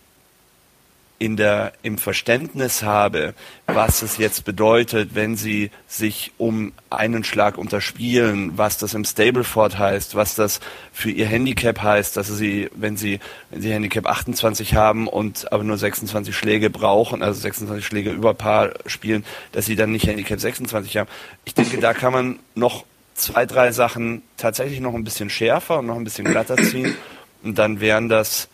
in 1.20 1.36
der, 1.36 1.74
im 1.82 1.98
Verständnis 1.98 2.82
habe, 2.82 3.34
was 3.66 4.00
es 4.00 4.16
jetzt 4.16 4.46
bedeutet, 4.46 5.14
wenn 5.14 5.36
sie 5.36 5.70
sich 5.86 6.32
um 6.38 6.72
einen 6.88 7.24
Schlag 7.24 7.58
unterspielen, 7.58 8.56
was 8.56 8.78
das 8.78 8.94
im 8.94 9.04
Stableford 9.04 9.78
heißt, 9.78 10.14
was 10.14 10.34
das 10.34 10.60
für 10.94 11.10
ihr 11.10 11.26
Handicap 11.26 11.82
heißt, 11.82 12.16
dass 12.16 12.28
sie, 12.28 12.70
wenn 12.74 12.96
sie, 12.96 13.20
wenn 13.50 13.60
sie 13.60 13.70
Handicap 13.70 14.06
28 14.06 14.74
haben 14.74 15.08
und 15.08 15.52
aber 15.52 15.62
nur 15.62 15.76
26 15.76 16.34
Schläge 16.34 16.70
brauchen, 16.70 17.22
also 17.22 17.38
26 17.38 17.84
Schläge 17.84 18.12
über 18.12 18.32
Paar 18.32 18.70
spielen, 18.86 19.26
dass 19.52 19.66
sie 19.66 19.76
dann 19.76 19.92
nicht 19.92 20.06
Handicap 20.06 20.40
26 20.40 20.96
haben. 20.96 21.10
Ich 21.44 21.52
denke, 21.52 21.76
da 21.80 21.92
kann 21.92 22.14
man 22.14 22.38
noch 22.54 22.86
zwei, 23.20 23.46
drei 23.46 23.72
Sachen 23.72 24.22
tatsächlich 24.36 24.80
noch 24.80 24.94
ein 24.94 25.04
bisschen 25.04 25.30
schärfer 25.30 25.78
und 25.78 25.86
noch 25.86 25.96
ein 25.96 26.04
bisschen 26.04 26.24
glatter 26.24 26.56
ziehen 26.56 26.96
und 27.42 27.58
dann 27.58 27.80
wären 27.80 28.08
das 28.08 28.48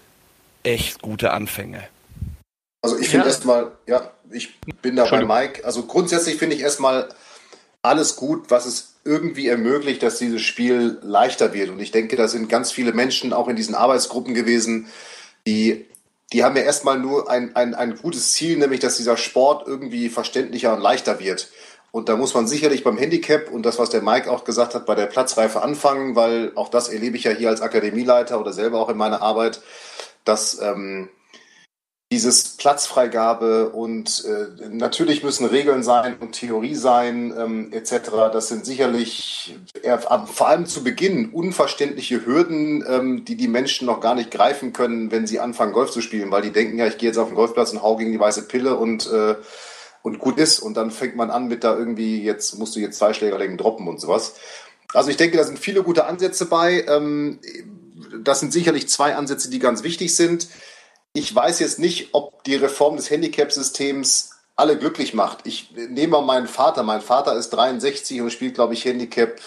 echt 0.63 1.01
gute 1.03 1.31
Anfänge. 1.33 1.89
Also 2.83 2.99
ich 2.99 3.09
finde 3.09 3.27
ja. 3.27 3.33
erstmal, 3.33 3.73
ja, 3.87 4.11
ich 4.31 4.61
bin 4.61 4.97
da 4.97 5.07
bei 5.07 5.25
Mike. 5.25 5.65
Also 5.65 5.85
grundsätzlich 5.85 6.37
finde 6.37 6.57
ich 6.57 6.63
erstmal 6.63 7.09
alles 7.83 8.17
gut, 8.17 8.51
was 8.51 8.67
es 8.67 8.95
irgendwie 9.05 9.49
ermöglicht, 9.49 10.03
dass 10.03 10.19
dieses 10.19 10.43
Spiel 10.43 10.99
leichter 11.03 11.53
wird. 11.55 11.71
Und 11.71 11.81
ich 11.81 11.93
denke, 11.93 12.17
da 12.17 12.29
sind 12.29 12.49
ganz 12.49 12.73
viele 12.73 12.93
Menschen 12.93 13.33
auch 13.33 13.49
in 13.49 13.57
diesen 13.57 13.75
Arbeitsgruppen 13.75 14.35
gewesen, 14.35 14.89
die, 15.47 15.87
die 16.33 16.43
haben 16.43 16.57
ja 16.57 16.63
erstmal 16.63 16.99
nur 16.99 17.31
ein, 17.31 17.55
ein, 17.55 17.75
ein 17.75 17.97
gutes 17.97 18.33
Ziel, 18.33 18.59
nämlich 18.59 18.81
dass 18.81 18.97
dieser 18.97 19.17
Sport 19.17 19.67
irgendwie 19.67 20.09
verständlicher 20.09 20.75
und 20.75 20.81
leichter 20.81 21.21
wird. 21.21 21.49
Und 21.97 22.11
da 22.11 22.17
muss 22.19 22.35
man 22.35 22.47
sicherlich 22.47 22.85
beim 22.85 22.99
Handicap 22.99 23.51
und 23.51 23.65
das, 23.65 23.79
was 23.79 23.89
der 23.89 24.03
Mike 24.03 24.31
auch 24.31 24.45
gesagt 24.45 24.75
hat, 24.75 24.85
bei 24.85 24.95
der 24.95 25.07
Platzreife 25.07 25.63
anfangen, 25.63 26.15
weil 26.15 26.53
auch 26.55 26.69
das 26.69 26.91
erlebe 26.91 27.17
ich 27.17 27.25
ja 27.25 27.31
hier 27.31 27.49
als 27.49 27.63
Akademieleiter 27.63 28.39
oder 28.39 28.53
selber 28.53 28.81
auch 28.81 28.91
in 28.91 28.99
meiner 28.99 29.23
Arbeit, 29.23 29.63
dass 30.27 30.61
ähm, 30.61 31.09
dieses 32.13 32.59
Platzfreigabe 32.59 33.71
und 33.71 34.27
äh, 34.27 34.69
natürlich 34.69 35.25
müssen 35.25 35.47
Regeln 35.47 35.83
sein 35.83 36.19
und 36.21 36.33
Theorie 36.33 36.75
sein 36.75 37.33
ähm, 37.35 37.73
etc. 37.73 38.11
Das 38.31 38.49
sind 38.49 38.67
sicherlich 38.67 39.57
eher, 39.83 39.99
vor 39.99 40.49
allem 40.49 40.67
zu 40.67 40.85
Beginn 40.85 41.31
unverständliche 41.31 42.27
Hürden, 42.27 42.85
ähm, 42.87 43.25
die 43.25 43.37
die 43.37 43.49
Menschen 43.49 43.87
noch 43.87 44.03
gar 44.03 44.15
nicht 44.15 44.31
greifen 44.31 44.75
können, 44.75 45.11
wenn 45.11 45.27
sie 45.27 45.41
anfangen 45.41 45.73
Golf 45.73 45.93
zu 45.93 46.03
spielen, 46.03 46.31
weil 46.31 46.43
die 46.43 46.53
denken 46.53 46.77
ja, 46.77 46.87
ich 46.87 46.99
gehe 46.99 47.09
jetzt 47.09 47.17
auf 47.17 47.29
den 47.29 47.37
Golfplatz 47.37 47.73
und 47.73 47.83
hau 47.83 47.97
gegen 47.97 48.13
die 48.13 48.21
weiße 48.21 48.49
Pille 48.49 48.77
und 48.77 49.11
äh, 49.11 49.37
und 50.07 50.21
gut 50.21 50.39
ist 50.39 50.61
und 50.61 50.77
dann 50.77 50.93
fängt 50.93 51.17
man 51.17 51.33
an 51.33 51.49
mit 51.49 51.65
da 51.65 51.77
irgendwie 51.77 52.23
jetzt 52.23 52.57
musst 52.61 52.77
du 52.77 52.79
jetzt 52.79 52.97
zwei 52.97 53.13
Schlägerlängen 53.13 53.59
droppen 53.59 53.89
und 53.89 54.01
sowas. 54.01 54.35
Also 54.95 55.11
ich 55.11 55.17
denke, 55.17 55.37
da 55.37 55.43
sind 55.43 55.59
viele 55.59 55.83
gute 55.83 56.07
Ansätze 56.07 56.47
bei. 56.47 56.85
Ähm, 56.87 57.41
das 58.23 58.39
sind 58.39 58.53
sicherlich 58.53 58.89
zwei 58.89 59.17
Ansätze, 59.17 59.51
die 59.51 59.59
ganz 59.59 59.83
wichtig 59.83 60.15
sind. 60.15 60.47
Ich 61.13 61.35
weiß 61.35 61.59
jetzt 61.59 61.81
nicht, 61.81 62.11
ob 62.13 62.45
die 62.45 62.55
Reform 62.55 62.95
des 62.97 63.11
Handicap-Systems 63.11 64.31
alle 64.55 64.79
glücklich 64.79 65.13
macht. 65.13 65.41
Ich 65.43 65.73
nehme 65.75 66.13
mal 66.13 66.23
meinen 66.23 66.47
Vater. 66.47 66.85
Mein 66.85 67.01
Vater 67.01 67.35
ist 67.35 67.51
63 67.51 68.21
und 68.21 68.31
spielt, 68.31 68.55
glaube 68.55 68.75
ich, 68.75 68.85
Handicap 68.85 69.41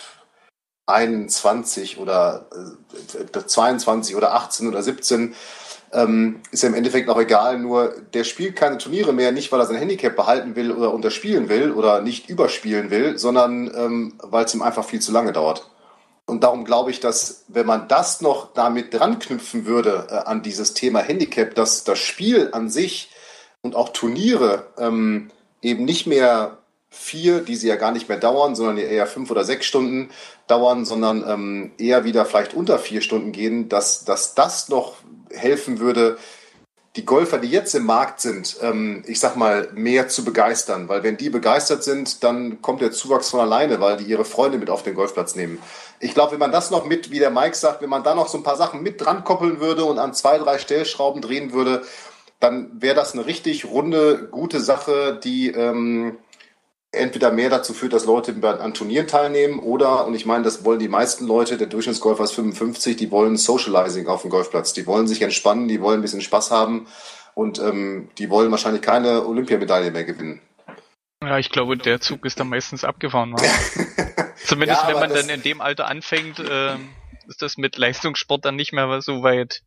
21 0.88 2.00
oder 2.00 2.50
äh, 3.34 3.46
22 3.46 4.18
oder 4.18 4.34
18 4.34 4.68
oder 4.68 4.84
17. 4.84 5.36
Ähm, 5.92 6.42
ist 6.52 6.64
ja 6.64 6.70
im 6.70 6.76
Endeffekt 6.76 7.10
auch 7.10 7.20
egal, 7.20 7.58
nur 7.60 7.94
der 8.14 8.24
spielt 8.24 8.56
keine 8.56 8.78
Turniere 8.78 9.12
mehr, 9.12 9.32
nicht 9.32 9.52
weil 9.52 9.60
er 9.60 9.66
sein 9.66 9.78
Handicap 9.78 10.16
behalten 10.16 10.56
will 10.56 10.72
oder 10.72 10.94
unterspielen 10.94 11.50
will 11.50 11.72
oder 11.72 12.02
nicht 12.02 12.30
überspielen 12.30 12.92
will, 12.92 13.18
sondern 13.18 13.72
ähm, 13.76 14.14
weil 14.22 14.46
es 14.46 14.54
ihm 14.54 14.62
einfach 14.62 14.86
viel 14.86 15.00
zu 15.02 15.12
lange 15.12 15.32
dauert. 15.34 15.70
Und 16.28 16.44
darum 16.44 16.64
glaube 16.64 16.92
ich, 16.92 17.00
dass 17.00 17.46
wenn 17.48 17.66
man 17.66 17.88
das 17.88 18.22
noch 18.22 18.54
damit 18.54 18.94
dran 18.94 19.18
knüpfen 19.18 19.66
würde 19.66 20.08
äh, 20.10 20.14
an 20.14 20.44
dieses 20.44 20.76
Thema 20.76 21.00
Handicap, 21.00 21.56
dass 21.56 21.84
das 21.84 21.98
Spiel 21.98 22.50
an 22.52 22.70
sich 22.70 23.10
und 23.62 23.76
auch 23.76 23.90
Turniere 23.90 24.68
ähm, 24.78 25.32
eben 25.62 25.86
nicht 25.86 26.06
mehr 26.06 26.60
vier, 26.92 27.42
die 27.42 27.56
sie 27.56 27.68
ja 27.68 27.76
gar 27.76 27.92
nicht 27.92 28.10
mehr 28.10 28.18
dauern, 28.18 28.56
sondern 28.56 28.78
eher 28.78 29.06
fünf 29.06 29.30
oder 29.30 29.44
sechs 29.44 29.66
Stunden 29.66 30.10
dauern, 30.48 30.86
sondern 30.86 31.24
ähm, 31.28 31.72
eher 31.78 32.04
wieder 32.04 32.26
vielleicht 32.26 32.54
unter 32.54 32.80
vier 32.80 33.02
Stunden 33.02 33.32
gehen, 33.32 33.70
dass, 33.70 34.06
dass 34.06 34.34
das 34.34 34.70
noch 34.70 34.96
helfen 35.32 35.80
würde, 35.80 36.18
die 36.96 37.06
Golfer, 37.06 37.38
die 37.38 37.50
jetzt 37.50 37.76
im 37.76 37.86
Markt 37.86 38.20
sind, 38.20 38.58
ähm, 38.62 39.04
ich 39.06 39.20
sag 39.20 39.36
mal, 39.36 39.70
mehr 39.74 40.08
zu 40.10 40.26
begeistern. 40.26 40.90
Weil 40.90 41.04
wenn 41.04 41.18
die 41.18 41.30
begeistert 41.30 41.84
sind, 41.84 42.24
dann 42.24 42.62
kommt 42.62 42.82
der 42.82 42.92
Zuwachs 42.92 43.30
von 43.30 43.40
alleine, 43.40 43.80
weil 43.80 43.98
die 43.98 44.06
ihre 44.06 44.26
Freunde 44.26 44.58
mit 44.58 44.70
auf 44.70 44.84
den 44.84 44.96
Golfplatz 44.96 45.36
nehmen. 45.36 45.60
Ich 46.00 46.14
glaube, 46.14 46.34
wenn 46.34 46.40
man 46.40 46.52
das 46.52 46.72
noch 46.72 46.86
mit, 46.86 47.12
wie 47.12 47.20
der 47.20 47.30
Mike 47.30 47.56
sagt, 47.56 47.82
wenn 47.82 47.90
man 47.90 48.04
da 48.04 48.16
noch 48.16 48.28
so 48.28 48.38
ein 48.38 48.44
paar 48.44 48.58
Sachen 48.58 48.82
mit 48.82 49.00
dran 49.00 49.24
koppeln 49.24 49.60
würde 49.60 49.86
und 49.86 50.00
an 50.00 50.14
zwei, 50.14 50.38
drei 50.40 50.58
Stellschrauben 50.58 51.22
drehen 51.22 51.54
würde, 51.54 51.84
dann 52.40 52.82
wäre 52.82 52.96
das 52.96 53.14
eine 53.14 53.26
richtig 53.26 53.66
runde, 53.66 54.28
gute 54.32 54.60
Sache, 54.60 55.20
die 55.24 55.52
ähm, 55.52 56.18
entweder 56.92 57.32
mehr 57.32 57.50
dazu 57.50 57.74
führt, 57.74 57.94
dass 57.94 58.06
Leute 58.06 58.36
an 58.44 58.74
Turnieren 58.74 59.08
teilnehmen 59.08 59.60
oder, 59.60 60.06
und 60.06 60.16
ich 60.16 60.26
meine, 60.26 60.44
das 60.44 60.66
wollen 60.66 60.80
die 60.80 60.88
meisten 60.88 61.28
Leute, 61.28 61.58
der 61.58 61.68
Durchschnittsgolfer 61.68 62.24
ist 62.24 62.32
55, 62.32 62.98
die 62.98 63.12
wollen 63.12 63.38
Socializing 63.38 64.08
auf 64.08 64.22
dem 64.24 64.32
Golfplatz. 64.32 64.74
Die 64.74 64.88
wollen 64.88 65.08
sich 65.08 65.22
entspannen, 65.22 65.68
die 65.68 65.82
wollen 65.82 66.00
ein 66.00 66.02
bisschen 66.02 66.22
Spaß 66.22 66.52
haben 66.52 66.88
und 67.36 67.60
ähm, 67.60 68.10
die 68.18 68.30
wollen 68.30 68.52
wahrscheinlich 68.52 68.82
keine 68.82 69.26
Olympiamedaille 69.26 69.92
mehr 69.92 70.04
gewinnen. 70.04 70.42
Ja, 71.22 71.38
ich 71.38 71.50
glaube, 71.50 71.78
der 71.78 72.00
Zug 72.00 72.26
ist 72.26 72.40
dann 72.40 72.48
meistens 72.48 72.84
abgefahren. 72.84 73.36
Zumindest 74.46 74.82
ja, 74.84 74.88
wenn 74.88 75.00
man 75.00 75.10
dann 75.14 75.30
in 75.30 75.42
dem 75.44 75.62
Alter 75.62 75.88
anfängt, 75.88 76.40
äh, 76.40 76.76
ist 77.28 77.42
das 77.42 77.58
mit 77.58 77.78
Leistungssport 77.78 78.46
dann 78.46 78.56
nicht 78.56 78.74
mehr 78.74 79.02
so 79.02 79.22
weit. 79.22 79.62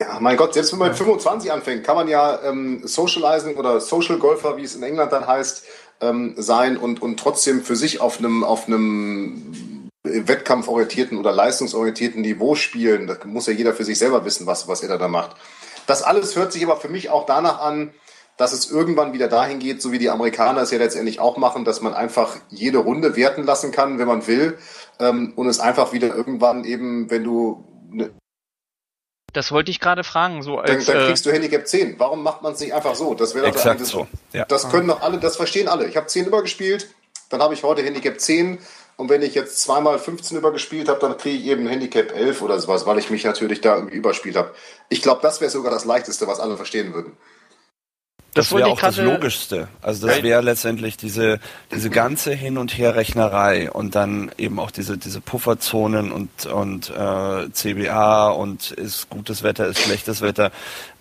Ja, 0.00 0.18
mein 0.20 0.36
Gott, 0.36 0.54
selbst 0.54 0.72
wenn 0.72 0.80
man 0.80 0.88
mit 0.88 0.98
25 0.98 1.52
anfängt, 1.52 1.84
kann 1.84 1.94
man 1.94 2.08
ja 2.08 2.42
ähm, 2.42 2.86
Socializing 2.86 3.56
oder 3.56 3.80
Social 3.80 4.18
Golfer, 4.18 4.56
wie 4.56 4.64
es 4.64 4.74
in 4.74 4.82
England 4.82 5.12
dann 5.12 5.26
heißt, 5.26 5.64
ähm, 6.04 6.34
sein 6.36 6.76
und, 6.76 7.00
und 7.00 7.18
trotzdem 7.18 7.62
für 7.62 7.76
sich 7.76 8.00
auf 8.00 8.18
einem, 8.18 8.44
auf 8.44 8.66
einem 8.66 9.90
wettkampforientierten 10.04 11.18
oder 11.18 11.32
leistungsorientierten 11.32 12.20
Niveau 12.20 12.54
spielen. 12.54 13.06
Da 13.06 13.16
muss 13.24 13.46
ja 13.46 13.52
jeder 13.52 13.72
für 13.72 13.84
sich 13.84 13.98
selber 13.98 14.24
wissen, 14.24 14.46
was, 14.46 14.68
was 14.68 14.82
er 14.82 14.98
da 14.98 15.08
macht. 15.08 15.36
Das 15.86 16.02
alles 16.02 16.36
hört 16.36 16.52
sich 16.52 16.64
aber 16.64 16.76
für 16.76 16.88
mich 16.88 17.10
auch 17.10 17.26
danach 17.26 17.60
an, 17.60 17.92
dass 18.36 18.52
es 18.52 18.70
irgendwann 18.70 19.12
wieder 19.12 19.28
dahin 19.28 19.60
geht, 19.60 19.80
so 19.80 19.92
wie 19.92 19.98
die 19.98 20.10
Amerikaner 20.10 20.62
es 20.62 20.70
ja 20.70 20.78
letztendlich 20.78 21.20
auch 21.20 21.36
machen, 21.36 21.64
dass 21.64 21.80
man 21.80 21.94
einfach 21.94 22.36
jede 22.50 22.78
Runde 22.78 23.16
werten 23.16 23.44
lassen 23.44 23.70
kann, 23.70 23.98
wenn 23.98 24.08
man 24.08 24.26
will, 24.26 24.58
ähm, 24.98 25.32
und 25.36 25.46
es 25.46 25.60
einfach 25.60 25.92
wieder 25.92 26.14
irgendwann 26.14 26.64
eben, 26.64 27.10
wenn 27.10 27.24
du 27.24 27.64
Das 29.34 29.52
wollte 29.52 29.70
ich 29.70 29.80
gerade 29.80 30.04
fragen. 30.04 30.42
So 30.42 30.58
als, 30.58 30.86
dann, 30.86 30.94
dann 30.94 31.04
äh, 31.04 31.06
kriegst 31.08 31.26
du 31.26 31.32
Handicap 31.32 31.66
10. 31.66 31.96
Warum 31.98 32.22
macht 32.22 32.40
man 32.42 32.54
es 32.54 32.60
nicht 32.60 32.72
einfach 32.72 32.94
so? 32.94 33.14
Das 33.14 33.34
wäre 33.34 33.50
doch 33.50 33.62
das, 33.62 33.88
so. 33.88 34.06
Ja. 34.32 34.46
Das 34.46 34.70
können 34.70 34.88
doch 34.88 35.02
alle, 35.02 35.18
das 35.18 35.36
verstehen 35.36 35.68
alle. 35.68 35.86
Ich 35.86 35.96
habe 35.96 36.06
10 36.06 36.26
übergespielt, 36.26 36.88
dann 37.28 37.42
habe 37.42 37.52
ich 37.52 37.62
heute 37.62 37.82
Handicap 37.82 38.18
10 38.18 38.58
und 38.96 39.08
wenn 39.10 39.22
ich 39.22 39.34
jetzt 39.34 39.60
zweimal 39.60 39.98
15 39.98 40.38
übergespielt 40.38 40.88
habe, 40.88 41.00
dann 41.00 41.18
kriege 41.18 41.36
ich 41.36 41.46
eben 41.46 41.66
Handicap 41.66 42.14
11 42.14 42.42
oder 42.42 42.58
sowas, 42.60 42.86
weil 42.86 42.98
ich 42.98 43.10
mich 43.10 43.24
natürlich 43.24 43.60
da 43.60 43.76
irgendwie 43.76 43.96
überspielt 43.96 44.36
habe. 44.36 44.54
Ich 44.88 45.02
glaube, 45.02 45.20
das 45.20 45.40
wäre 45.40 45.50
sogar 45.50 45.72
das 45.72 45.84
Leichteste, 45.84 46.28
was 46.28 46.38
alle 46.38 46.56
verstehen 46.56 46.94
würden. 46.94 47.16
Das, 48.34 48.48
das 48.48 48.58
wäre 48.58 48.68
auch 48.68 48.80
das 48.80 48.96
Logischste. 48.96 49.68
Also 49.80 50.08
das 50.08 50.22
wäre 50.22 50.42
letztendlich 50.42 50.96
diese, 50.96 51.38
diese 51.72 51.88
ganze 51.88 52.32
Hin- 52.32 52.58
und 52.58 52.76
Herrechnerei 52.76 53.70
und 53.70 53.94
dann 53.94 54.32
eben 54.36 54.58
auch 54.58 54.72
diese, 54.72 54.98
diese 54.98 55.20
Pufferzonen 55.20 56.10
und, 56.10 56.46
und 56.46 56.90
äh, 56.90 57.50
CBA 57.52 58.30
und 58.30 58.72
ist 58.72 59.08
gutes 59.08 59.44
Wetter, 59.44 59.66
ist 59.68 59.78
schlechtes 59.78 60.20
Wetter. 60.20 60.50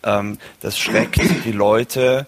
Ähm, 0.04 0.38
das 0.62 0.78
schreckt 0.78 1.20
die 1.44 1.52
Leute, 1.52 2.28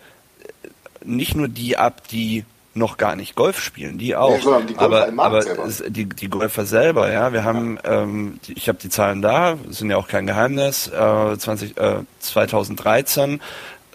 nicht 1.03 1.35
nur 1.35 1.49
die 1.49 1.77
ab, 1.77 2.07
die 2.09 2.43
noch 2.75 2.97
gar 2.97 3.15
nicht 3.15 3.35
Golf 3.35 3.61
spielen, 3.61 3.97
die 3.97 4.15
auch. 4.15 4.43
Ja, 4.43 4.59
die 4.59 4.77
aber 4.77 5.07
aber 5.17 5.41
die, 5.87 6.05
die 6.05 6.27
Golfer 6.27 6.65
selber, 6.65 7.11
ja, 7.11 7.31
wir 7.31 7.43
haben, 7.45 7.79
ähm, 7.85 8.39
die, 8.47 8.53
ich 8.53 8.67
habe 8.67 8.77
die 8.79 8.89
Zahlen 8.89 9.21
da, 9.21 9.57
sind 9.69 9.89
ja 9.89 9.97
auch 9.97 10.09
kein 10.09 10.27
Geheimnis, 10.27 10.87
äh, 10.87 11.37
20, 11.37 11.77
äh, 11.77 11.99
2013 12.19 13.39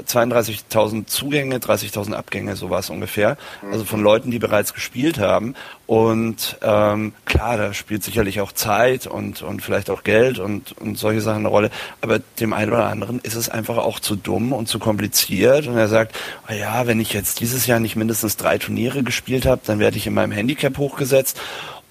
32.000 0.00 1.06
Zugänge, 1.06 1.58
30.000 1.58 2.12
Abgänge, 2.12 2.56
sowas 2.56 2.90
ungefähr. 2.90 3.36
Also 3.70 3.84
von 3.84 4.02
Leuten, 4.02 4.30
die 4.30 4.38
bereits 4.38 4.74
gespielt 4.74 5.18
haben. 5.18 5.54
Und 5.86 6.58
ähm, 6.62 7.12
klar, 7.24 7.56
da 7.56 7.74
spielt 7.74 8.04
sicherlich 8.04 8.40
auch 8.40 8.52
Zeit 8.52 9.06
und, 9.06 9.42
und 9.42 9.62
vielleicht 9.62 9.90
auch 9.90 10.02
Geld 10.02 10.38
und, 10.38 10.72
und 10.78 10.98
solche 10.98 11.20
Sachen 11.20 11.40
eine 11.40 11.48
Rolle. 11.48 11.70
Aber 12.00 12.20
dem 12.38 12.52
einen 12.52 12.72
oder 12.72 12.86
anderen 12.86 13.20
ist 13.20 13.34
es 13.34 13.48
einfach 13.48 13.78
auch 13.78 14.00
zu 14.00 14.16
dumm 14.16 14.52
und 14.52 14.68
zu 14.68 14.78
kompliziert. 14.78 15.66
Und 15.66 15.76
er 15.76 15.88
sagt, 15.88 16.16
oh 16.48 16.52
ja, 16.52 16.86
wenn 16.86 17.00
ich 17.00 17.12
jetzt 17.12 17.40
dieses 17.40 17.66
Jahr 17.66 17.80
nicht 17.80 17.96
mindestens 17.96 18.36
drei 18.36 18.58
Turniere 18.58 19.02
gespielt 19.02 19.46
habe, 19.46 19.62
dann 19.64 19.78
werde 19.78 19.96
ich 19.96 20.06
in 20.06 20.14
meinem 20.14 20.32
Handicap 20.32 20.78
hochgesetzt. 20.78 21.40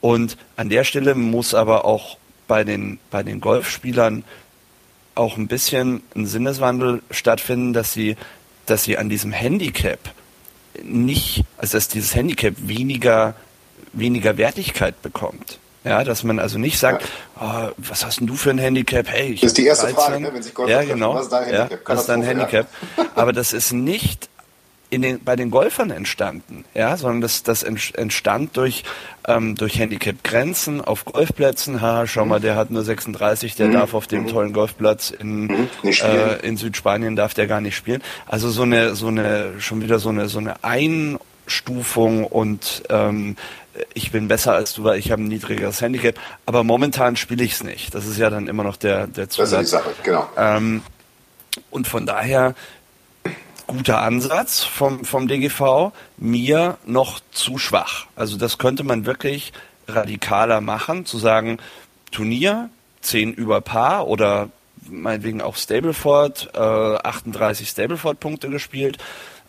Und 0.02 0.38
an 0.56 0.70
der 0.70 0.84
Stelle 0.84 1.16
muss 1.16 1.54
aber 1.54 1.86
auch 1.86 2.18
bei 2.48 2.64
den, 2.64 3.00
bei 3.12 3.24
den 3.24 3.42
Golfspielern 3.42 4.24
auch 5.20 5.38
ein 5.38 5.48
bisschen 5.48 6.02
ein 6.16 6.26
Sinneswandel 6.26 7.04
stattfinden, 7.12 7.74
dass 7.74 7.94
sie, 7.94 8.16
dass 8.66 8.84
sie 8.84 8.98
an 8.98 9.10
diesem 9.10 9.32
Handicap 9.32 10.00
nicht, 10.82 11.44
also 11.58 11.78
dass 11.78 11.90
dieses 11.90 12.16
Handicap 12.16 12.56
weniger, 12.58 13.36
weniger 13.92 14.38
Wertigkeit 14.38 15.02
bekommt. 15.02 15.60
Ja, 15.84 16.04
dass 16.04 16.24
man 16.24 16.40
also 16.40 16.58
nicht 16.58 16.78
sagt, 16.78 17.06
oh, 17.40 17.70
was 17.78 18.06
hast 18.06 18.20
denn 18.20 18.28
du 18.28 18.36
für 18.36 18.50
ein 18.50 18.58
Handicap? 18.58 19.08
Hey, 19.10 19.32
ich 19.34 19.42
das 19.42 19.50
ist 19.50 19.58
die 19.58 19.66
erste 19.66 19.88
13. 19.88 19.96
Frage, 19.98 20.22
ne, 20.22 20.34
wenn 20.34 20.44
sich 20.44 20.54
Gott 20.54 20.70
Ja, 20.70 20.84
genau. 20.84 21.16
Was 21.16 21.24
ist 21.24 21.32
dein 21.32 21.44
Handicap? 21.46 21.72
Ja, 21.72 21.80
was 21.86 22.00
ist 22.02 22.10
dein 22.10 22.22
Handicap? 22.22 22.68
Aber 23.16 23.34
das 23.34 23.54
ist 23.54 23.72
nicht 23.74 24.30
in 24.90 25.02
den, 25.02 25.24
bei 25.24 25.36
den 25.36 25.52
Golfern 25.52 25.92
entstanden, 25.92 26.66
ja, 26.74 26.98
sondern 26.98 27.22
das, 27.22 27.44
das 27.44 27.64
entstand 27.64 28.58
durch, 28.58 28.84
ähm, 29.28 29.56
durch 29.56 29.78
Handicap-Grenzen 29.78 30.82
auf 30.82 31.06
Golfplätzen. 31.06 31.82
Ha, 31.82 32.08
schau 32.08 32.26
mal, 32.26 32.40
der 32.40 32.56
hat 32.56 32.72
nur 32.72 32.84
36, 32.84 33.56
der 33.56 33.68
mhm. 33.68 33.74
darf 33.74 33.94
auf 33.94 34.08
dem 34.08 34.24
mhm. 34.24 34.28
tollen 34.28 34.54
Golfplatz 34.54 35.12
in, 35.12 35.44
mhm. 35.44 35.70
äh, 35.84 36.40
in 36.46 36.58
Südspanien 36.58 37.16
darf 37.16 37.36
der 37.36 37.46
gar 37.46 37.62
nicht 37.62 37.76
spielen. 37.76 38.02
Also 38.26 38.50
so 38.50 38.64
eine, 38.64 38.96
so 38.96 39.08
eine, 39.08 39.60
schon 39.60 39.82
wieder 39.82 40.00
so 40.00 40.10
eine, 40.10 40.28
so 40.28 40.40
eine 40.40 40.64
Einstufung 40.64 42.26
und 42.26 42.84
ähm, 42.90 43.36
ich 43.94 44.12
bin 44.12 44.28
besser 44.28 44.54
als 44.54 44.74
du, 44.74 44.84
weil 44.84 44.98
ich 44.98 45.12
habe 45.12 45.22
ein 45.22 45.28
niedrigeres 45.28 45.82
Handicap. 45.82 46.16
Aber 46.46 46.64
momentan 46.64 47.16
spiele 47.16 47.44
ich 47.44 47.54
es 47.54 47.64
nicht. 47.64 47.94
Das 47.94 48.08
ist 48.08 48.18
ja 48.18 48.30
dann 48.30 48.48
immer 48.48 48.64
noch 48.64 48.76
der, 48.76 49.08
der 49.08 49.30
Zusatz. 49.30 49.52
Das 49.52 49.62
ist 49.62 49.72
die 49.72 49.78
Sache, 49.78 49.90
genau. 50.04 50.28
Ähm, 50.36 50.82
und 51.70 51.88
von 51.88 52.06
daher 52.06 52.56
guter 53.70 54.02
Ansatz 54.02 54.64
vom, 54.64 55.06
vom 55.06 55.28
DGV, 55.28 55.92
mir 56.18 56.78
noch 56.88 57.20
zu 57.32 57.60
schwach. 57.60 58.08
Also 58.16 58.36
das 58.36 58.58
könnte 58.58 58.84
man 58.84 59.06
wirklich 59.06 59.54
radikaler 59.88 60.60
machen, 60.60 61.06
zu 61.06 61.20
sagen, 61.20 61.60
Turnier, 62.12 62.70
10 63.02 63.32
über 63.32 63.62
Paar 63.62 64.08
oder 64.08 64.50
meinetwegen 64.90 65.44
auch 65.44 65.56
Stableford, 65.56 66.50
äh, 66.56 66.60
38 66.60 67.70
Stableford-Punkte 67.70 68.50
gespielt, 68.50 68.98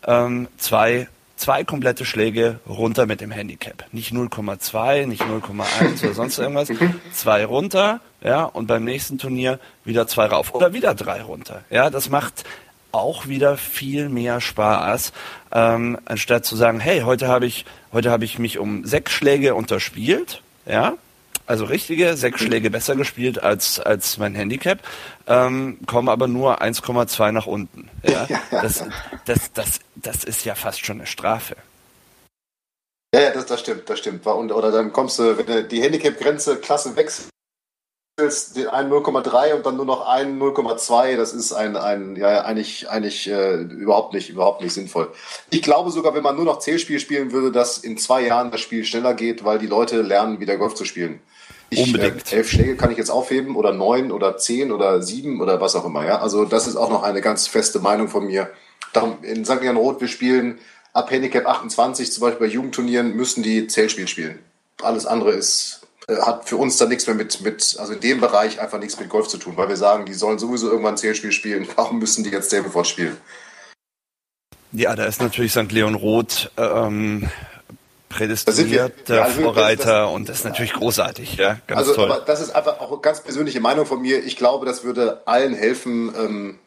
ähm, 0.05 0.47
zwei, 0.57 1.07
zwei 1.35 1.63
komplette 1.63 2.05
Schläge 2.05 2.59
runter 2.69 3.07
mit 3.07 3.21
dem 3.21 3.31
Handicap. 3.31 3.85
Nicht 3.91 4.13
0,2, 4.13 5.07
nicht 5.07 5.23
0,1 5.23 6.03
oder 6.03 6.13
sonst 6.13 6.37
irgendwas. 6.37 6.69
Zwei 7.11 7.43
runter, 7.43 8.01
ja, 8.23 8.43
und 8.43 8.67
beim 8.67 8.83
nächsten 8.83 9.17
Turnier 9.17 9.59
wieder 9.83 10.05
zwei 10.05 10.27
rauf 10.27 10.53
oder 10.53 10.73
wieder 10.73 10.93
drei 10.93 11.23
runter. 11.23 11.63
Ja, 11.71 11.89
das 11.89 12.09
macht 12.09 12.43
auch 12.91 13.27
wieder 13.27 13.57
viel 13.57 14.09
mehr 14.09 14.41
Spaß, 14.41 15.13
ähm, 15.51 15.99
anstatt 16.05 16.45
zu 16.45 16.55
sagen, 16.55 16.79
hey, 16.79 17.01
heute 17.01 17.27
habe 17.27 17.45
ich, 17.45 17.65
heute 17.91 18.11
habe 18.11 18.25
ich 18.25 18.39
mich 18.39 18.57
um 18.59 18.85
sechs 18.85 19.11
Schläge 19.11 19.55
unterspielt, 19.55 20.41
ja, 20.65 20.95
also 21.47 21.65
richtige 21.65 22.15
sechs 22.15 22.41
Schläge 22.41 22.69
besser 22.69 22.95
gespielt 22.95 23.43
als, 23.43 23.79
als 23.79 24.17
mein 24.17 24.35
Handicap, 24.35 24.79
ähm, 25.27 25.79
komme 25.85 26.11
aber 26.11 26.27
nur 26.27 26.61
1,2 26.61 27.31
nach 27.31 27.47
unten. 27.47 27.89
Ja? 28.03 28.27
Das, 28.51 28.85
das, 29.25 29.51
das, 29.53 29.79
das 29.95 30.23
ist 30.23 30.45
ja 30.45 30.55
fast 30.55 30.85
schon 30.85 30.97
eine 30.97 31.07
Strafe. 31.07 31.55
Ja, 33.13 33.21
ja 33.21 33.31
das, 33.31 33.45
das 33.47 33.59
stimmt, 33.59 33.89
das 33.89 33.99
stimmt. 33.99 34.25
Und, 34.25 34.51
oder 34.51 34.71
dann 34.71 34.93
kommst 34.93 35.19
du, 35.19 35.37
wenn 35.37 35.45
du 35.45 35.63
die 35.63 35.81
Handicap-Grenze 35.81 36.57
Klasse 36.57 36.95
wechselst, 36.95 37.29
den 38.55 38.67
einen 38.67 38.91
0,3 38.91 39.53
und 39.53 39.65
dann 39.65 39.75
nur 39.75 39.85
noch 39.85 40.07
einen 40.07 40.41
0,2, 40.41 41.15
das 41.15 41.33
ist 41.33 41.53
ein, 41.53 41.75
ein 41.75 42.15
ja, 42.15 42.43
eigentlich, 42.43 42.89
eigentlich 42.89 43.29
äh, 43.29 43.61
überhaupt 43.61 44.13
nicht, 44.13 44.29
überhaupt 44.29 44.61
nicht 44.61 44.73
sinnvoll. 44.73 45.11
Ich 45.49 45.61
glaube 45.61 45.91
sogar, 45.91 46.13
wenn 46.13 46.23
man 46.23 46.35
nur 46.35 46.45
noch 46.45 46.59
Zählspiel 46.59 46.99
spielen 46.99 47.31
würde, 47.31 47.51
dass 47.51 47.77
in 47.77 47.97
zwei 47.97 48.25
Jahren 48.25 48.51
das 48.51 48.61
Spiel 48.61 48.83
schneller 48.83 49.13
geht, 49.13 49.43
weil 49.43 49.59
die 49.59 49.67
Leute 49.67 50.01
lernen, 50.01 50.39
wieder 50.39 50.57
Golf 50.57 50.75
zu 50.75 50.85
spielen. 50.85 51.21
Ich, 51.69 51.85
Unbedingt. 51.85 52.31
Äh, 52.31 52.37
elf 52.37 52.49
Schläge 52.49 52.75
kann 52.75 52.91
ich 52.91 52.97
jetzt 52.97 53.09
aufheben 53.09 53.55
oder 53.55 53.71
neun 53.71 54.11
oder 54.11 54.37
zehn 54.37 54.71
oder 54.73 55.01
sieben 55.01 55.41
oder 55.41 55.61
was 55.61 55.75
auch 55.75 55.85
immer. 55.85 56.05
Ja, 56.05 56.19
also 56.19 56.43
das 56.43 56.67
ist 56.67 56.75
auch 56.75 56.89
noch 56.89 57.03
eine 57.03 57.21
ganz 57.21 57.47
feste 57.47 57.79
Meinung 57.79 58.09
von 58.09 58.25
mir. 58.25 58.49
Darum 58.91 59.23
in 59.23 59.45
St. 59.45 59.63
Jan 59.63 59.77
Roth, 59.77 60.01
wir 60.01 60.09
spielen 60.09 60.59
ab 60.91 61.09
Handicap 61.11 61.45
28, 61.45 62.11
zum 62.11 62.21
Beispiel 62.21 62.47
bei 62.47 62.53
Jugendturnieren, 62.53 63.15
müssen 63.15 63.41
die 63.41 63.67
Zählspiel 63.67 64.09
spielen. 64.09 64.39
Alles 64.81 65.05
andere 65.05 65.31
ist 65.31 65.80
äh, 65.80 65.80
hat 66.21 66.47
für 66.47 66.57
uns 66.57 66.77
dann 66.77 66.89
nichts 66.89 67.07
mehr 67.07 67.15
mit, 67.15 67.41
mit, 67.41 67.77
also 67.79 67.93
in 67.93 67.99
dem 67.99 68.19
Bereich 68.19 68.59
einfach 68.59 68.79
nichts 68.79 68.99
mit 68.99 69.09
Golf 69.09 69.27
zu 69.27 69.37
tun, 69.37 69.53
weil 69.55 69.69
wir 69.69 69.77
sagen, 69.77 70.05
die 70.05 70.13
sollen 70.13 70.39
sowieso 70.39 70.69
irgendwann 70.69 70.97
Zählspiel 70.97 71.31
spielen. 71.31 71.67
Warum 71.75 71.99
müssen 71.99 72.23
die 72.23 72.29
jetzt 72.29 72.47
Stableford 72.47 72.87
spielen? 72.87 73.17
Ja, 74.73 74.95
da 74.95 75.05
ist 75.05 75.21
natürlich 75.21 75.51
St. 75.51 75.71
Leon 75.71 75.95
Roth 75.95 76.49
ähm, 76.57 77.29
prädestinierter 78.07 79.15
ja, 79.15 79.23
also 79.23 79.41
Vorreiter 79.41 80.05
das, 80.05 80.11
und 80.11 80.29
das 80.29 80.37
ist 80.39 80.45
natürlich 80.45 80.73
großartig, 80.73 81.35
ja, 81.35 81.57
ganz 81.67 81.79
also, 81.79 81.93
toll. 81.93 82.11
Aber 82.11 82.21
das 82.21 82.41
ist 82.41 82.51
einfach 82.51 82.79
auch 82.79 82.91
eine 82.91 83.01
ganz 83.01 83.21
persönliche 83.21 83.59
Meinung 83.59 83.85
von 83.85 84.01
mir. 84.01 84.23
Ich 84.23 84.37
glaube, 84.37 84.65
das 84.65 84.83
würde 84.83 85.21
allen 85.25 85.53
helfen, 85.53 86.13
ähm, 86.17 86.59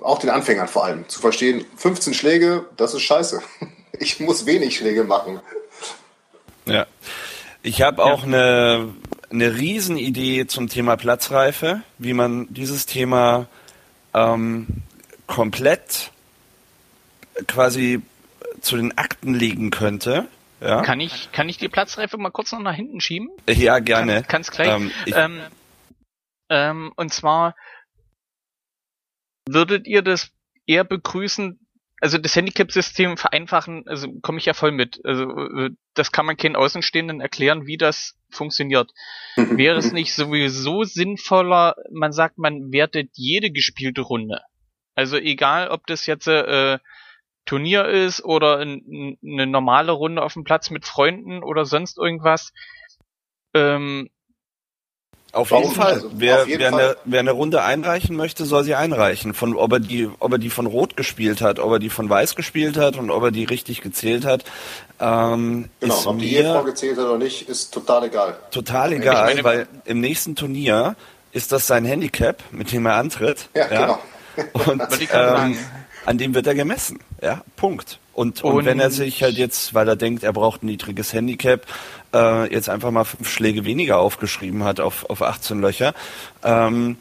auch 0.00 0.18
den 0.18 0.30
Anfängern 0.30 0.68
vor 0.68 0.84
allem, 0.84 1.08
zu 1.08 1.20
verstehen, 1.20 1.64
15 1.76 2.14
Schläge, 2.14 2.66
das 2.76 2.94
ist 2.94 3.02
scheiße. 3.02 3.40
Ich 4.00 4.18
muss 4.18 4.44
wenig 4.44 4.76
Schläge 4.76 5.04
machen. 5.04 5.38
Ja. 6.66 6.84
Ich 7.64 7.80
habe 7.80 8.02
ja. 8.02 8.12
auch 8.12 8.24
eine, 8.24 8.94
eine 9.30 9.56
Riesenidee 9.56 10.46
zum 10.46 10.68
Thema 10.68 10.96
Platzreife, 10.96 11.82
wie 11.96 12.12
man 12.12 12.46
dieses 12.52 12.84
Thema 12.84 13.46
ähm, 14.12 14.66
komplett 15.26 16.12
quasi 17.48 18.02
zu 18.60 18.76
den 18.76 18.98
Akten 18.98 19.32
legen 19.32 19.70
könnte. 19.70 20.28
Ja. 20.60 20.82
Kann 20.82 21.00
ich, 21.00 21.32
kann 21.32 21.48
ich 21.48 21.56
die 21.56 21.70
Platzreife 21.70 22.18
mal 22.18 22.30
kurz 22.30 22.52
noch 22.52 22.60
nach 22.60 22.74
hinten 22.74 23.00
schieben? 23.00 23.30
Ja, 23.48 23.78
gerne. 23.78 24.16
Kann, 24.16 24.26
kann's 24.28 24.50
gleich. 24.50 24.68
Ähm, 24.68 24.90
ähm, 25.06 25.40
ähm, 26.50 26.92
und 26.96 27.14
zwar 27.14 27.56
würdet 29.48 29.86
ihr 29.86 30.02
das 30.02 30.30
eher 30.66 30.84
begrüßen, 30.84 31.63
also 32.04 32.18
das 32.18 32.36
Handicap-System 32.36 33.16
vereinfachen, 33.16 33.88
also 33.88 34.12
komme 34.20 34.36
ich 34.36 34.44
ja 34.44 34.52
voll 34.52 34.72
mit. 34.72 35.00
Also 35.06 35.24
äh, 35.24 35.70
das 35.94 36.12
kann 36.12 36.26
man 36.26 36.36
keinen 36.36 36.54
Außenstehenden 36.54 37.22
erklären, 37.22 37.66
wie 37.66 37.78
das 37.78 38.18
funktioniert. 38.28 38.92
Wäre 39.36 39.78
es 39.78 39.90
nicht 39.90 40.14
sowieso 40.14 40.84
sinnvoller, 40.84 41.76
man 41.90 42.12
sagt, 42.12 42.36
man 42.36 42.70
wertet 42.72 43.08
jede 43.14 43.50
gespielte 43.50 44.02
Runde. 44.02 44.42
Also 44.94 45.16
egal, 45.16 45.68
ob 45.68 45.86
das 45.86 46.04
jetzt 46.04 46.26
äh, 46.26 46.78
Turnier 47.46 47.86
ist 47.86 48.22
oder 48.22 48.58
ein, 48.58 49.16
eine 49.24 49.46
normale 49.46 49.92
Runde 49.92 50.22
auf 50.22 50.34
dem 50.34 50.44
Platz 50.44 50.68
mit 50.68 50.84
Freunden 50.84 51.42
oder 51.42 51.64
sonst 51.64 51.96
irgendwas. 51.96 52.52
Ähm, 53.54 54.10
auf 55.34 55.50
jeden 55.50 55.72
Fall. 55.72 55.94
Also, 55.94 56.10
wer, 56.14 56.46
jeden 56.46 56.60
wer, 56.60 56.70
Fall. 56.70 56.80
Eine, 56.80 56.96
wer 57.04 57.20
eine 57.20 57.30
Runde 57.32 57.62
einreichen 57.62 58.16
möchte, 58.16 58.44
soll 58.44 58.64
sie 58.64 58.74
einreichen. 58.74 59.34
Von, 59.34 59.56
ob, 59.56 59.72
er 59.72 59.80
die, 59.80 60.08
ob 60.18 60.32
er 60.32 60.38
die 60.38 60.50
von 60.50 60.66
Rot 60.66 60.96
gespielt 60.96 61.40
hat, 61.40 61.58
ob 61.58 61.72
er 61.72 61.78
die 61.78 61.90
von 61.90 62.08
Weiß 62.08 62.36
gespielt 62.36 62.76
hat 62.76 62.96
und 62.96 63.10
ob 63.10 63.22
er 63.24 63.30
die 63.30 63.44
richtig 63.44 63.80
gezählt 63.80 64.24
hat. 64.24 64.44
Ähm, 65.00 65.68
genau, 65.80 66.06
ob 66.06 66.18
die 66.18 66.36
Ehefrau 66.36 66.62
gezählt 66.62 66.98
hat 66.98 67.04
oder 67.04 67.18
nicht, 67.18 67.48
ist 67.48 67.74
total 67.74 68.04
egal. 68.04 68.36
Total 68.50 68.92
egal, 68.92 69.26
meine, 69.26 69.44
weil 69.44 69.66
im 69.84 70.00
nächsten 70.00 70.36
Turnier 70.36 70.96
ist 71.32 71.52
das 71.52 71.66
sein 71.66 71.84
Handicap, 71.84 72.42
mit 72.52 72.72
dem 72.72 72.86
er 72.86 72.94
antritt. 72.94 73.48
Ja, 73.54 73.72
ja? 73.72 73.80
genau. 73.80 73.98
Und 74.66 74.82
ähm, 75.12 75.56
an 76.06 76.18
dem 76.18 76.34
wird 76.34 76.46
er 76.46 76.54
gemessen. 76.54 77.00
Ja, 77.22 77.42
Punkt. 77.56 77.98
Und, 78.12 78.44
und, 78.44 78.52
und, 78.52 78.64
wenn 78.64 78.78
er 78.78 78.90
sich 78.90 79.22
halt 79.22 79.36
jetzt, 79.36 79.74
weil 79.74 79.88
er 79.88 79.96
denkt, 79.96 80.22
er 80.22 80.32
braucht 80.32 80.62
ein 80.62 80.66
niedriges 80.66 81.12
Handicap, 81.12 81.66
äh, 82.14 82.52
jetzt 82.52 82.68
einfach 82.68 82.90
mal 82.90 83.04
fünf 83.04 83.28
Schläge 83.28 83.64
weniger 83.64 83.98
aufgeschrieben 83.98 84.64
hat 84.64 84.80
auf, 84.80 85.08
auf 85.10 85.20
18 85.20 85.60
Löcher, 85.60 85.94
ähm, 86.42 86.96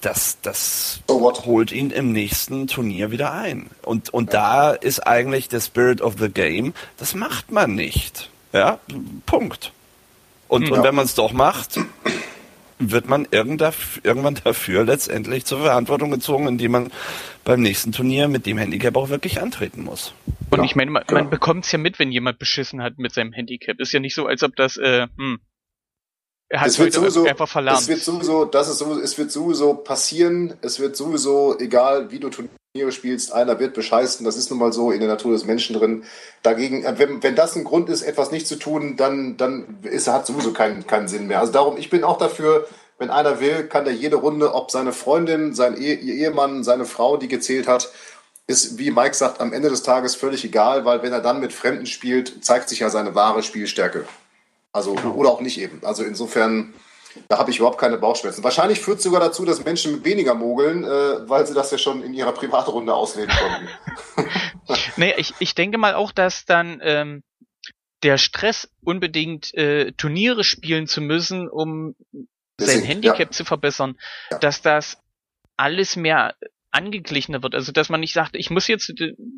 das, 0.00 0.38
das 0.42 1.00
so 1.08 1.32
holt 1.44 1.72
ihn 1.72 1.90
im 1.90 2.12
nächsten 2.12 2.66
Turnier 2.66 3.10
wieder 3.10 3.32
ein. 3.32 3.70
Und, 3.82 4.10
und 4.10 4.32
ja. 4.32 4.40
da 4.40 4.70
ist 4.72 5.00
eigentlich 5.06 5.48
der 5.48 5.60
Spirit 5.60 6.00
of 6.00 6.14
the 6.18 6.28
Game, 6.28 6.74
das 6.98 7.14
macht 7.14 7.50
man 7.50 7.74
nicht. 7.74 8.30
Ja, 8.52 8.78
Punkt. 9.26 9.72
Und, 10.48 10.68
ja. 10.68 10.74
und 10.74 10.82
wenn 10.82 10.94
man 10.94 11.04
es 11.04 11.14
doch 11.14 11.32
macht, 11.32 11.78
wird 12.80 13.08
man 13.08 13.28
irgendwann 13.30 14.34
dafür 14.42 14.84
letztendlich 14.84 15.44
zur 15.44 15.60
Verantwortung 15.60 16.10
gezogen, 16.10 16.48
indem 16.48 16.72
man 16.72 16.92
beim 17.44 17.60
nächsten 17.60 17.92
Turnier 17.92 18.28
mit 18.28 18.46
dem 18.46 18.58
Handicap 18.58 18.96
auch 18.96 19.08
wirklich 19.08 19.40
antreten 19.40 19.84
muss. 19.84 20.14
Und 20.50 20.58
ja. 20.58 20.64
ich 20.64 20.74
meine, 20.74 20.90
man, 20.90 21.04
man 21.10 21.30
bekommt 21.30 21.64
es 21.64 21.72
ja 21.72 21.78
mit, 21.78 21.98
wenn 21.98 22.10
jemand 22.10 22.38
beschissen 22.38 22.82
hat 22.82 22.98
mit 22.98 23.12
seinem 23.12 23.32
Handicap. 23.32 23.78
Ist 23.78 23.92
ja 23.92 24.00
nicht 24.00 24.14
so, 24.14 24.26
als 24.26 24.42
ob 24.42 24.56
das, 24.56 24.76
äh, 24.76 25.06
hm, 25.16 25.40
er 26.48 26.62
hat 26.62 26.68
es 26.68 26.78
wird 26.80 26.92
sowieso, 26.92 27.24
einfach 27.26 27.48
verlernt. 27.48 27.80
Es 27.80 27.88
wird 27.88 28.00
sowieso, 28.00 28.44
das 28.44 28.68
ist 28.68 28.78
sowieso, 28.78 29.00
es 29.00 29.16
wird 29.16 29.30
sowieso 29.30 29.74
passieren. 29.74 30.54
Es 30.62 30.80
wird 30.80 30.96
sowieso, 30.96 31.56
egal 31.60 32.10
wie 32.10 32.18
du 32.18 32.28
Turniere 32.72 32.92
spielst, 32.92 33.32
einer 33.32 33.58
wird 33.58 33.74
bescheißen. 33.74 34.24
Das 34.24 34.36
ist 34.36 34.48
nun 34.48 34.60
mal 34.60 34.72
so 34.72 34.92
in 34.92 35.00
der 35.00 35.08
Natur 35.08 35.32
des 35.32 35.44
Menschen 35.44 35.74
drin. 35.74 36.04
Dagegen, 36.44 36.84
äh, 36.84 36.96
wenn, 36.98 37.20
wenn 37.20 37.34
das 37.34 37.56
ein 37.56 37.64
Grund 37.64 37.88
ist, 37.88 38.02
etwas 38.02 38.30
nicht 38.30 38.46
zu 38.46 38.54
tun, 38.54 38.96
dann, 38.96 39.36
dann 39.36 39.78
ist, 39.82 40.06
hat 40.06 40.24
sowieso 40.24 40.52
keinen, 40.52 40.86
keinen 40.86 41.08
Sinn 41.08 41.26
mehr. 41.26 41.40
Also 41.40 41.52
darum, 41.52 41.76
ich 41.78 41.90
bin 41.90 42.04
auch 42.04 42.16
dafür, 42.16 42.68
wenn 42.98 43.10
einer 43.10 43.40
will, 43.40 43.66
kann 43.66 43.86
der 43.86 43.94
jede 43.94 44.14
Runde, 44.14 44.54
ob 44.54 44.70
seine 44.70 44.92
Freundin, 44.92 45.52
sein 45.52 45.76
Ehe, 45.76 45.96
ihr 45.96 46.14
Ehemann, 46.14 46.62
seine 46.62 46.84
Frau, 46.84 47.16
die 47.16 47.26
gezählt 47.26 47.66
hat, 47.66 47.90
ist, 48.46 48.78
wie 48.78 48.92
Mike 48.92 49.16
sagt, 49.16 49.40
am 49.40 49.52
Ende 49.52 49.68
des 49.68 49.82
Tages 49.82 50.14
völlig 50.14 50.44
egal, 50.44 50.84
weil 50.84 51.02
wenn 51.02 51.12
er 51.12 51.20
dann 51.20 51.40
mit 51.40 51.52
Fremden 51.52 51.86
spielt, 51.86 52.44
zeigt 52.44 52.68
sich 52.68 52.78
ja 52.78 52.88
seine 52.88 53.16
wahre 53.16 53.42
Spielstärke. 53.42 54.04
Also, 54.70 54.94
genau. 54.94 55.14
oder 55.14 55.30
auch 55.30 55.40
nicht 55.40 55.60
eben. 55.60 55.80
Also 55.82 56.04
insofern, 56.04 56.72
da 57.28 57.38
habe 57.38 57.50
ich 57.50 57.58
überhaupt 57.58 57.78
keine 57.78 57.98
Bauchschmerzen. 57.98 58.44
Wahrscheinlich 58.44 58.80
führt 58.80 58.98
es 58.98 59.04
sogar 59.04 59.20
dazu, 59.20 59.44
dass 59.44 59.64
Menschen 59.64 60.04
weniger 60.04 60.34
mogeln, 60.34 60.84
äh, 60.84 61.28
weil 61.28 61.46
sie 61.46 61.54
das 61.54 61.70
ja 61.70 61.78
schon 61.78 62.02
in 62.02 62.14
ihrer 62.14 62.32
Privatrunde 62.32 62.94
ausleben 62.94 63.34
konnten. 63.34 64.28
nee, 64.96 65.14
ich, 65.16 65.34
ich 65.38 65.54
denke 65.54 65.78
mal 65.78 65.94
auch, 65.94 66.12
dass 66.12 66.44
dann 66.44 66.80
ähm, 66.82 67.22
der 68.02 68.18
Stress 68.18 68.68
unbedingt 68.82 69.52
äh, 69.54 69.92
Turniere 69.92 70.44
spielen 70.44 70.86
zu 70.86 71.00
müssen, 71.00 71.48
um 71.48 71.94
Deswegen, 72.58 72.80
sein 72.80 72.88
Handicap 72.88 73.18
ja. 73.18 73.30
zu 73.30 73.44
verbessern, 73.44 73.98
ja. 74.30 74.38
dass 74.38 74.62
das 74.62 74.98
alles 75.56 75.96
mehr 75.96 76.34
angeglichener 76.70 77.42
wird. 77.42 77.54
Also 77.54 77.72
dass 77.72 77.88
man 77.88 78.00
nicht 78.00 78.12
sagt, 78.12 78.36
ich 78.36 78.50
muss 78.50 78.68
jetzt 78.68 78.92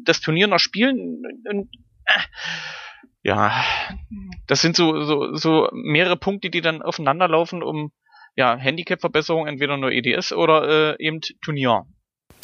das 0.05 0.21
Turnier 0.21 0.47
noch 0.47 0.59
spielen 0.59 1.23
und 1.49 1.69
äh, 2.05 2.21
ja, 3.23 3.65
das 4.47 4.61
sind 4.61 4.77
so, 4.77 5.05
so, 5.05 5.37
so 5.37 5.69
mehrere 5.73 6.17
Punkte, 6.17 6.51
die 6.51 6.61
dann 6.61 6.83
aufeinander 6.83 7.29
laufen, 7.29 7.63
um 7.63 7.93
ja, 8.35 8.57
Handicap-Verbesserung, 8.57 9.47
entweder 9.47 9.77
nur 9.77 9.93
EDS 9.93 10.33
oder 10.33 10.97
äh, 10.99 11.05
eben 11.05 11.21
Turnier. 11.45 11.87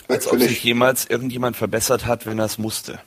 Als 0.07 0.31
ob 0.31 0.39
sich 0.39 0.63
jemals 0.63 1.07
irgendjemand 1.07 1.57
verbessert 1.57 2.07
hat, 2.07 2.27
wenn 2.27 2.39
er 2.39 2.47
es 2.47 2.59
musste. 2.59 3.01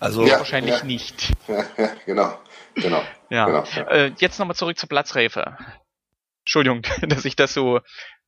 Also 0.00 0.26
ja, 0.26 0.38
wahrscheinlich 0.38 0.78
ja. 0.78 0.84
nicht. 0.84 1.32
Ja, 1.48 1.64
ja, 1.76 1.90
genau. 2.04 2.38
Genau. 2.74 3.02
Ja. 3.30 3.46
genau, 3.46 3.64
ja. 3.74 3.88
Äh, 3.88 4.12
jetzt 4.18 4.38
nochmal 4.38 4.56
zurück 4.56 4.78
zur 4.78 4.88
Platzreife. 4.88 5.56
Entschuldigung, 6.42 6.82
dass 7.08 7.24
ich 7.24 7.36
das 7.36 7.54
so 7.54 7.80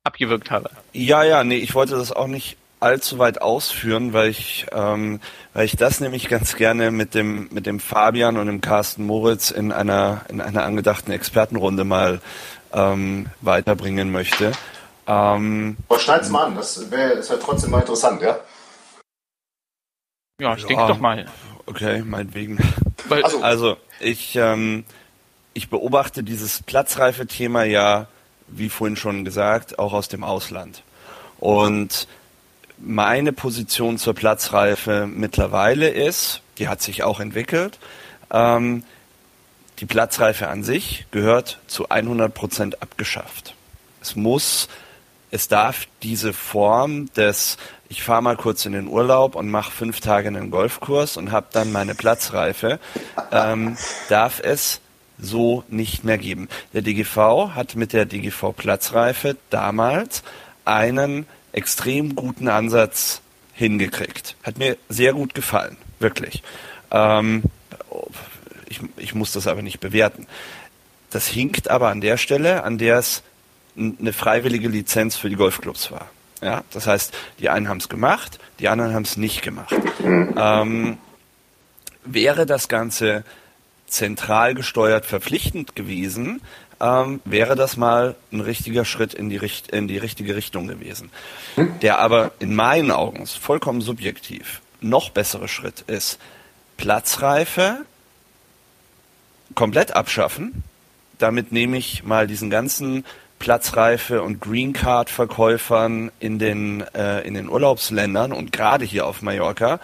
abgewirkt 0.03 0.51
habe. 0.51 0.71
Ja, 0.93 1.23
ja, 1.23 1.43
nee, 1.43 1.57
ich 1.57 1.75
wollte 1.75 1.95
das 1.95 2.11
auch 2.11 2.27
nicht 2.27 2.57
allzu 2.79 3.17
weit 3.17 3.41
ausführen, 3.41 4.13
weil 4.13 4.29
ich, 4.29 4.67
ähm, 4.71 5.19
weil 5.53 5.65
ich 5.65 5.75
das 5.75 5.99
nämlich 5.99 6.29
ganz 6.29 6.55
gerne 6.55 6.91
mit 6.91 7.15
dem, 7.15 7.49
mit 7.51 7.65
dem 7.65 7.79
Fabian 7.79 8.37
und 8.37 8.47
dem 8.47 8.61
Carsten 8.61 9.05
Moritz 9.05 9.51
in 9.51 9.71
einer, 9.71 10.21
in 10.29 10.41
einer 10.41 10.63
angedachten 10.63 11.11
Expertenrunde 11.11 11.83
mal 11.83 12.21
ähm, 12.73 13.27
weiterbringen 13.41 14.11
möchte. 14.11 14.51
Ähm, 15.07 15.77
Aber 15.89 15.99
schneid's 15.99 16.29
mal 16.29 16.45
an, 16.45 16.55
das 16.55 16.91
wäre 16.91 17.15
ja 17.15 17.37
trotzdem 17.37 17.71
mal 17.71 17.79
interessant, 17.79 18.21
ja? 18.21 18.39
Ja, 20.39 20.53
ich 20.55 20.61
ja, 20.61 20.67
denke 20.67 20.87
doch 20.87 20.99
mal. 20.99 21.25
Okay, 21.65 22.03
meinetwegen. 22.05 22.59
Also, 23.09 23.41
also 23.41 23.77
ich, 23.99 24.35
ähm, 24.35 24.85
ich 25.53 25.69
beobachte 25.69 26.23
dieses 26.23 26.61
Platzreife-Thema 26.61 27.63
ja, 27.63 28.07
wie 28.47 28.69
vorhin 28.69 28.95
schon 28.95 29.25
gesagt, 29.25 29.79
auch 29.79 29.93
aus 29.93 30.07
dem 30.07 30.23
Ausland. 30.23 30.83
Und 31.39 32.07
meine 32.77 33.33
Position 33.33 33.97
zur 33.97 34.13
Platzreife 34.13 35.07
mittlerweile 35.07 35.89
ist, 35.89 36.41
die 36.57 36.67
hat 36.67 36.81
sich 36.81 37.03
auch 37.03 37.19
entwickelt, 37.19 37.79
ähm, 38.31 38.83
die 39.79 39.85
Platzreife 39.85 40.47
an 40.47 40.63
sich 40.63 41.05
gehört 41.11 41.59
zu 41.67 41.89
100 41.89 42.33
Prozent 42.33 42.81
abgeschafft. 42.81 43.53
Es 44.01 44.15
muss, 44.15 44.69
es 45.29 45.47
darf 45.47 45.87
diese 46.01 46.33
Form 46.33 47.13
des, 47.13 47.57
ich 47.89 48.01
fahre 48.03 48.23
mal 48.23 48.37
kurz 48.37 48.65
in 48.65 48.73
den 48.73 48.87
Urlaub 48.87 49.35
und 49.35 49.49
mache 49.49 49.71
fünf 49.71 49.99
Tage 49.99 50.27
einen 50.29 50.49
Golfkurs 50.49 51.17
und 51.17 51.31
habe 51.31 51.47
dann 51.51 51.71
meine 51.71 51.93
Platzreife, 51.93 52.79
ähm, 53.31 53.77
darf 54.09 54.39
es 54.39 54.81
so 55.19 55.63
nicht 55.67 56.03
mehr 56.03 56.17
geben. 56.17 56.47
Der 56.73 56.81
DGV 56.81 57.51
hat 57.55 57.75
mit 57.75 57.93
der 57.93 58.05
DGV 58.05 58.53
Platzreife 58.55 59.35
damals 59.49 60.23
einen 60.65 61.25
extrem 61.57 62.15
guten 62.15 62.47
Ansatz 62.47 63.21
hingekriegt. 63.53 64.35
Hat 64.43 64.59
mir 64.59 64.77
sehr 64.89 65.13
gut 65.13 65.33
gefallen, 65.33 65.75
wirklich. 65.99 66.43
Ähm, 66.91 67.43
ich, 68.69 68.79
ich 68.97 69.15
muss 69.15 69.31
das 69.31 69.47
aber 69.47 69.63
nicht 69.63 69.79
bewerten. 69.79 70.27
Das 71.09 71.27
hinkt 71.27 71.69
aber 71.69 71.89
an 71.89 71.99
der 71.99 72.17
Stelle, 72.17 72.63
an 72.63 72.77
der 72.77 72.99
es 72.99 73.23
eine 73.75 74.13
freiwillige 74.13 74.67
Lizenz 74.67 75.15
für 75.15 75.29
die 75.29 75.35
Golfclubs 75.35 75.91
war. 75.91 76.09
Ja, 76.41 76.63
das 76.71 76.85
heißt, 76.85 77.15
die 77.39 77.49
einen 77.49 77.67
haben 77.67 77.77
es 77.77 77.89
gemacht, 77.89 78.37
die 78.59 78.67
anderen 78.67 78.93
haben 78.93 79.03
es 79.03 79.17
nicht 79.17 79.41
gemacht. 79.41 79.73
Ähm, 80.03 80.97
wäre 82.05 82.45
das 82.45 82.67
Ganze 82.67 83.23
zentral 83.87 84.53
gesteuert 84.53 85.07
verpflichtend 85.07 85.75
gewesen, 85.75 86.41
ähm, 86.79 87.21
wäre 87.25 87.55
das 87.55 87.77
mal 87.77 88.15
ein 88.31 88.41
richtiger 88.41 88.85
Schritt 88.85 89.13
in 89.13 89.29
die, 89.29 89.37
Richt 89.37 89.71
in 89.71 89.87
die 89.87 89.97
richtige 89.97 90.35
Richtung 90.35 90.67
gewesen. 90.67 91.09
Hm? 91.55 91.79
Der 91.81 91.99
aber 91.99 92.31
in 92.39 92.55
meinen 92.55 92.91
Augen, 92.91 93.25
vollkommen 93.25 93.81
subjektiv, 93.81 94.61
noch 94.81 95.09
bessere 95.09 95.47
Schritt 95.47 95.81
ist, 95.87 96.19
Platzreife 96.77 97.85
komplett 99.55 99.95
abschaffen. 99.95 100.63
Damit 101.17 101.51
nehme 101.51 101.77
ich 101.77 102.03
mal 102.03 102.27
diesen 102.27 102.49
ganzen 102.49 103.05
Platzreife 103.39 104.21
und 104.21 104.39
Green 104.39 104.73
Card 104.73 105.09
Verkäufern 105.09 106.11
in 106.19 106.39
den 106.39 106.81
äh, 106.93 107.21
in 107.21 107.33
den 107.33 107.49
Urlaubsländern 107.49 108.33
und 108.33 108.51
gerade 108.51 108.85
hier 108.85 109.05
auf 109.05 109.21
Mallorca 109.21 109.79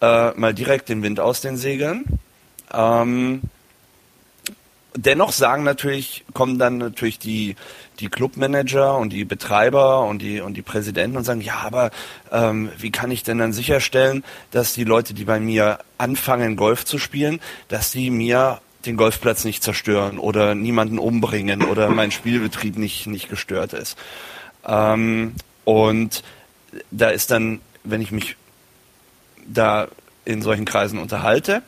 äh, 0.00 0.32
mal 0.32 0.54
direkt 0.54 0.88
den 0.88 1.02
Wind 1.02 1.20
aus 1.20 1.40
den 1.40 1.56
Segeln. 1.56 2.04
Ähm, 2.72 3.42
dennoch 4.96 5.32
sagen 5.32 5.64
natürlich, 5.64 6.24
kommen 6.32 6.58
dann 6.58 6.78
natürlich 6.78 7.18
die, 7.18 7.56
die 8.00 8.08
Clubmanager 8.08 8.96
und 8.96 9.12
die 9.12 9.24
Betreiber 9.24 10.06
und 10.06 10.20
die, 10.20 10.40
und 10.40 10.54
die 10.54 10.62
Präsidenten 10.62 11.16
und 11.16 11.24
sagen, 11.24 11.40
ja, 11.40 11.58
aber 11.58 11.90
ähm, 12.30 12.70
wie 12.78 12.90
kann 12.90 13.10
ich 13.10 13.22
denn 13.22 13.38
dann 13.38 13.52
sicherstellen, 13.52 14.24
dass 14.50 14.74
die 14.74 14.84
Leute, 14.84 15.14
die 15.14 15.24
bei 15.24 15.40
mir 15.40 15.78
anfangen, 15.98 16.56
Golf 16.56 16.84
zu 16.84 16.98
spielen, 16.98 17.40
dass 17.68 17.90
die 17.90 18.10
mir 18.10 18.60
den 18.86 18.96
Golfplatz 18.96 19.44
nicht 19.44 19.62
zerstören 19.62 20.18
oder 20.18 20.54
niemanden 20.54 20.98
umbringen 20.98 21.62
oder 21.62 21.88
mein 21.88 22.10
Spielbetrieb 22.10 22.76
nicht, 22.76 23.06
nicht 23.06 23.28
gestört 23.28 23.72
ist. 23.72 23.96
Ähm, 24.66 25.34
und 25.64 26.22
da 26.90 27.08
ist 27.08 27.30
dann, 27.30 27.60
wenn 27.82 28.00
ich 28.00 28.12
mich 28.12 28.36
da 29.46 29.88
in 30.24 30.42
solchen 30.42 30.64
Kreisen 30.64 30.98
unterhalte, 30.98 31.62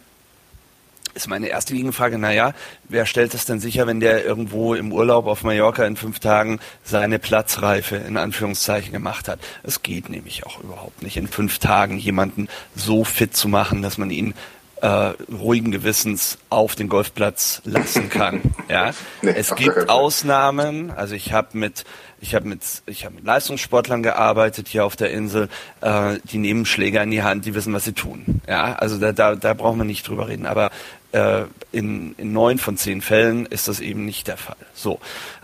ist 1.16 1.28
meine 1.28 1.48
erste 1.48 1.74
Gegenfrage, 1.74 2.18
naja, 2.18 2.52
wer 2.88 3.06
stellt 3.06 3.34
es 3.34 3.46
denn 3.46 3.58
sicher, 3.58 3.86
wenn 3.86 4.00
der 4.00 4.24
irgendwo 4.24 4.74
im 4.74 4.92
Urlaub 4.92 5.26
auf 5.26 5.42
Mallorca 5.42 5.84
in 5.84 5.96
fünf 5.96 6.20
Tagen 6.20 6.60
seine 6.84 7.18
Platzreife 7.18 7.96
in 7.96 8.16
Anführungszeichen 8.16 8.92
gemacht 8.92 9.26
hat? 9.26 9.40
Es 9.62 9.82
geht 9.82 10.08
nämlich 10.08 10.46
auch 10.46 10.60
überhaupt 10.62 11.02
nicht, 11.02 11.16
in 11.16 11.26
fünf 11.26 11.58
Tagen 11.58 11.98
jemanden 11.98 12.48
so 12.76 13.02
fit 13.02 13.36
zu 13.36 13.48
machen, 13.48 13.82
dass 13.82 13.98
man 13.98 14.10
ihn 14.10 14.34
äh, 14.82 15.14
ruhigen 15.32 15.72
Gewissens 15.72 16.38
auf 16.50 16.74
den 16.74 16.88
Golfplatz 16.88 17.62
lassen 17.64 18.10
kann. 18.10 18.42
Ja, 18.68 18.90
nee, 19.22 19.30
es 19.30 19.54
gibt 19.54 19.88
Ausnahmen. 19.88 20.90
Also 20.90 21.14
ich 21.14 21.32
habe 21.32 21.56
mit 21.56 21.84
ich 22.20 22.34
habe 22.34 22.46
mit 22.48 22.60
ich 22.86 23.04
habe 23.04 23.14
mit 23.14 23.24
Leistungssportlern 23.24 24.02
gearbeitet 24.02 24.68
hier 24.68 24.84
auf 24.84 24.96
der 24.96 25.10
Insel. 25.10 25.48
Äh, 25.80 26.18
die 26.24 26.38
nehmen 26.38 26.66
Schläger 26.66 27.02
in 27.02 27.10
die 27.10 27.22
Hand, 27.22 27.46
die 27.46 27.54
wissen, 27.54 27.72
was 27.72 27.84
sie 27.84 27.92
tun. 27.92 28.42
Ja, 28.46 28.74
also 28.74 28.98
da 28.98 29.12
da, 29.12 29.34
da 29.34 29.54
brauchen 29.54 29.78
wir 29.78 29.84
nicht 29.84 30.06
drüber 30.06 30.28
reden. 30.28 30.46
Aber 30.46 30.70
äh, 31.16 31.46
in, 31.72 32.14
in 32.18 32.32
neun 32.32 32.58
von 32.58 32.76
zehn 32.76 33.00
Fällen 33.00 33.46
ist 33.46 33.68
das 33.68 33.80
eben 33.80 34.04
nicht 34.04 34.28
der 34.28 34.36
Fall. 34.36 34.56
So, 34.74 35.00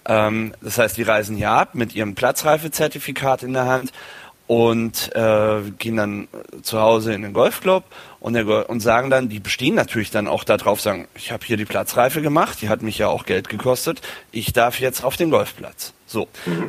ähm, 0.06 0.54
das 0.60 0.78
heißt, 0.78 0.96
die 0.96 1.02
reisen 1.02 1.36
hier 1.36 1.50
ab 1.50 1.74
mit 1.74 1.94
ihrem 1.94 2.14
Platzreifezertifikat 2.14 3.42
in 3.42 3.54
der 3.54 3.66
Hand 3.66 3.92
und 4.46 5.14
äh, 5.14 5.62
gehen 5.78 5.96
dann 5.96 6.28
zu 6.62 6.78
Hause 6.80 7.14
in 7.14 7.22
den 7.22 7.32
Golfclub 7.32 7.84
und, 8.20 8.34
der, 8.34 8.68
und 8.68 8.80
sagen 8.80 9.08
dann, 9.08 9.30
die 9.30 9.40
bestehen 9.40 9.74
natürlich 9.74 10.10
dann 10.10 10.28
auch 10.28 10.44
darauf, 10.44 10.80
sagen, 10.80 11.08
ich 11.14 11.32
habe 11.32 11.44
hier 11.46 11.56
die 11.56 11.64
Platzreife 11.64 12.20
gemacht, 12.20 12.60
die 12.60 12.68
hat 12.68 12.82
mich 12.82 12.98
ja 12.98 13.08
auch 13.08 13.24
Geld 13.24 13.48
gekostet, 13.48 14.02
ich 14.30 14.52
darf 14.52 14.78
jetzt 14.78 15.04
auf 15.04 15.16
den 15.16 15.30
Golfplatz. 15.30 15.94
So. 16.06 16.28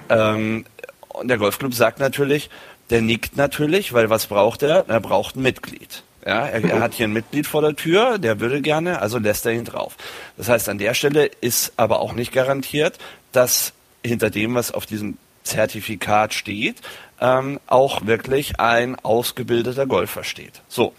Ähm, 0.10 0.66
und 1.10 1.28
der 1.28 1.38
Golfclub 1.38 1.74
sagt 1.74 2.00
natürlich, 2.00 2.50
der 2.90 3.02
nickt 3.02 3.36
natürlich, 3.36 3.92
weil 3.92 4.10
was 4.10 4.28
braucht 4.28 4.64
er? 4.64 4.86
Er 4.88 5.00
braucht 5.02 5.36
ein 5.36 5.42
Mitglied. 5.42 6.04
Ja, 6.26 6.48
er, 6.48 6.64
er, 6.64 6.80
hat 6.80 6.94
hier 6.94 7.08
ein 7.08 7.14
Mitglied 7.14 7.48
vor 7.48 7.62
der 7.62 7.76
Tür, 7.76 8.18
der 8.18 8.40
würde 8.40 8.62
gerne, 8.62 9.02
also 9.02 9.20
lässt 9.20 9.46
er 9.46 9.52
ihn 9.52 9.66
drauf. 9.66 9.98
Das 10.38 10.48
heißt, 10.48 10.70
an 10.70 10.78
der 10.78 10.94
Stelle 10.94 11.26
ist 11.42 11.74
aber 11.76 12.00
auch 12.00 12.14
nicht 12.14 12.32
garantiert, 12.32 12.98
dass 13.34 13.74
hinter 14.04 14.30
dem, 14.30 14.56
was 14.56 14.72
auf 14.72 14.86
diesem 14.86 15.18
Zertifikat 15.44 16.34
steht, 16.34 16.78
ähm, 17.20 17.60
auch 17.68 18.06
wirklich 18.06 18.60
ein 18.60 18.96
ausgebildeter 18.96 19.86
Golfer 19.86 20.24
steht. 20.24 20.62
So, 20.70 20.94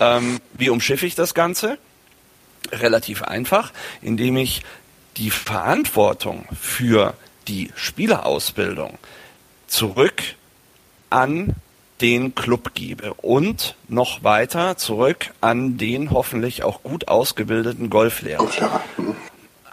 ähm, 0.00 0.40
wie 0.54 0.70
umschiffe 0.70 1.06
ich 1.06 1.14
das 1.14 1.34
Ganze? 1.34 1.78
Relativ 2.72 3.22
einfach, 3.22 3.72
indem 4.00 4.36
ich 4.36 4.62
die 5.16 5.30
Verantwortung 5.30 6.46
für 6.58 7.14
die 7.48 7.70
Spielerausbildung 7.74 8.98
zurück 9.66 10.22
an 11.10 11.54
den 12.00 12.34
Club 12.34 12.74
gebe 12.74 13.14
und 13.14 13.74
noch 13.88 14.24
weiter 14.24 14.76
zurück 14.76 15.30
an 15.40 15.76
den 15.76 16.10
hoffentlich 16.10 16.62
auch 16.62 16.82
gut 16.82 17.08
ausgebildeten 17.08 17.90
Golflehrer. 17.90 18.48
Mhm. 18.96 19.16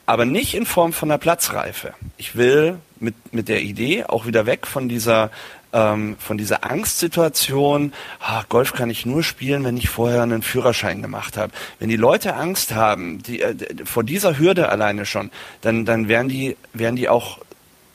Aber 0.05 0.25
nicht 0.25 0.53
in 0.53 0.65
Form 0.65 0.93
von 0.93 1.11
einer 1.11 1.17
Platzreife. 1.17 1.93
Ich 2.17 2.35
will 2.35 2.77
mit, 2.99 3.33
mit 3.33 3.49
der 3.49 3.61
Idee 3.61 4.05
auch 4.05 4.25
wieder 4.25 4.45
weg 4.45 4.65
von 4.65 4.87
dieser 4.87 5.31
ähm, 5.73 6.15
von 6.17 6.37
dieser 6.37 6.63
Angstsituation, 6.63 7.91
ah, 8.21 8.43
Golf 8.47 8.71
kann 8.71 8.89
ich 8.89 9.05
nur 9.05 9.21
spielen, 9.21 9.65
wenn 9.65 9.75
ich 9.75 9.89
vorher 9.89 10.23
einen 10.23 10.41
Führerschein 10.41 11.01
gemacht 11.01 11.35
habe. 11.35 11.51
Wenn 11.79 11.89
die 11.89 11.97
Leute 11.97 12.35
Angst 12.35 12.73
haben, 12.73 13.21
die, 13.21 13.41
äh, 13.41 13.55
vor 13.83 14.03
dieser 14.03 14.39
Hürde 14.39 14.69
alleine 14.69 15.05
schon, 15.05 15.29
dann, 15.61 15.85
dann 15.85 16.07
wären, 16.07 16.29
die, 16.29 16.55
wären 16.73 16.95
die 16.95 17.09
auch 17.09 17.39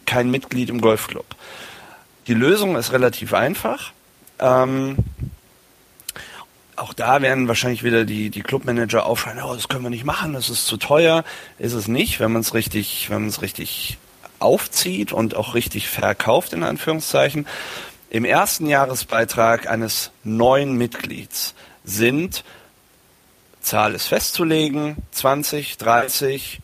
kein 0.04 0.30
Mitglied 0.30 0.68
im 0.68 0.80
Golfclub. 0.80 1.24
Die 2.26 2.34
Lösung 2.34 2.76
ist 2.76 2.92
relativ 2.92 3.32
einfach. 3.32 3.92
Ähm, 4.42 4.96
auch 6.76 6.92
da 6.92 7.22
werden 7.22 7.48
wahrscheinlich 7.48 7.84
wieder 7.84 8.04
die, 8.04 8.30
die 8.30 8.42
Clubmanager 8.42 9.06
aufschreien, 9.06 9.40
oh, 9.42 9.54
das 9.54 9.68
können 9.68 9.84
wir 9.84 9.90
nicht 9.90 10.04
machen, 10.04 10.32
das 10.32 10.50
ist 10.50 10.66
zu 10.66 10.76
teuer. 10.76 11.24
Ist 11.58 11.74
es 11.74 11.86
nicht, 11.86 12.18
wenn 12.18 12.32
man 12.32 12.40
es 12.40 12.54
richtig, 12.54 13.08
wenn 13.08 13.20
man 13.20 13.28
es 13.28 13.40
richtig 13.40 13.98
aufzieht 14.40 15.12
und 15.12 15.36
auch 15.36 15.54
richtig 15.54 15.88
verkauft, 15.88 16.52
in 16.52 16.64
Anführungszeichen. 16.64 17.46
Im 18.10 18.24
ersten 18.24 18.66
Jahresbeitrag 18.66 19.70
eines 19.70 20.10
neuen 20.24 20.76
Mitglieds 20.76 21.54
sind, 21.84 22.44
Zahl 23.60 23.94
ist 23.94 24.06
festzulegen, 24.06 24.96
20, 25.12 25.78
30, 25.78 26.60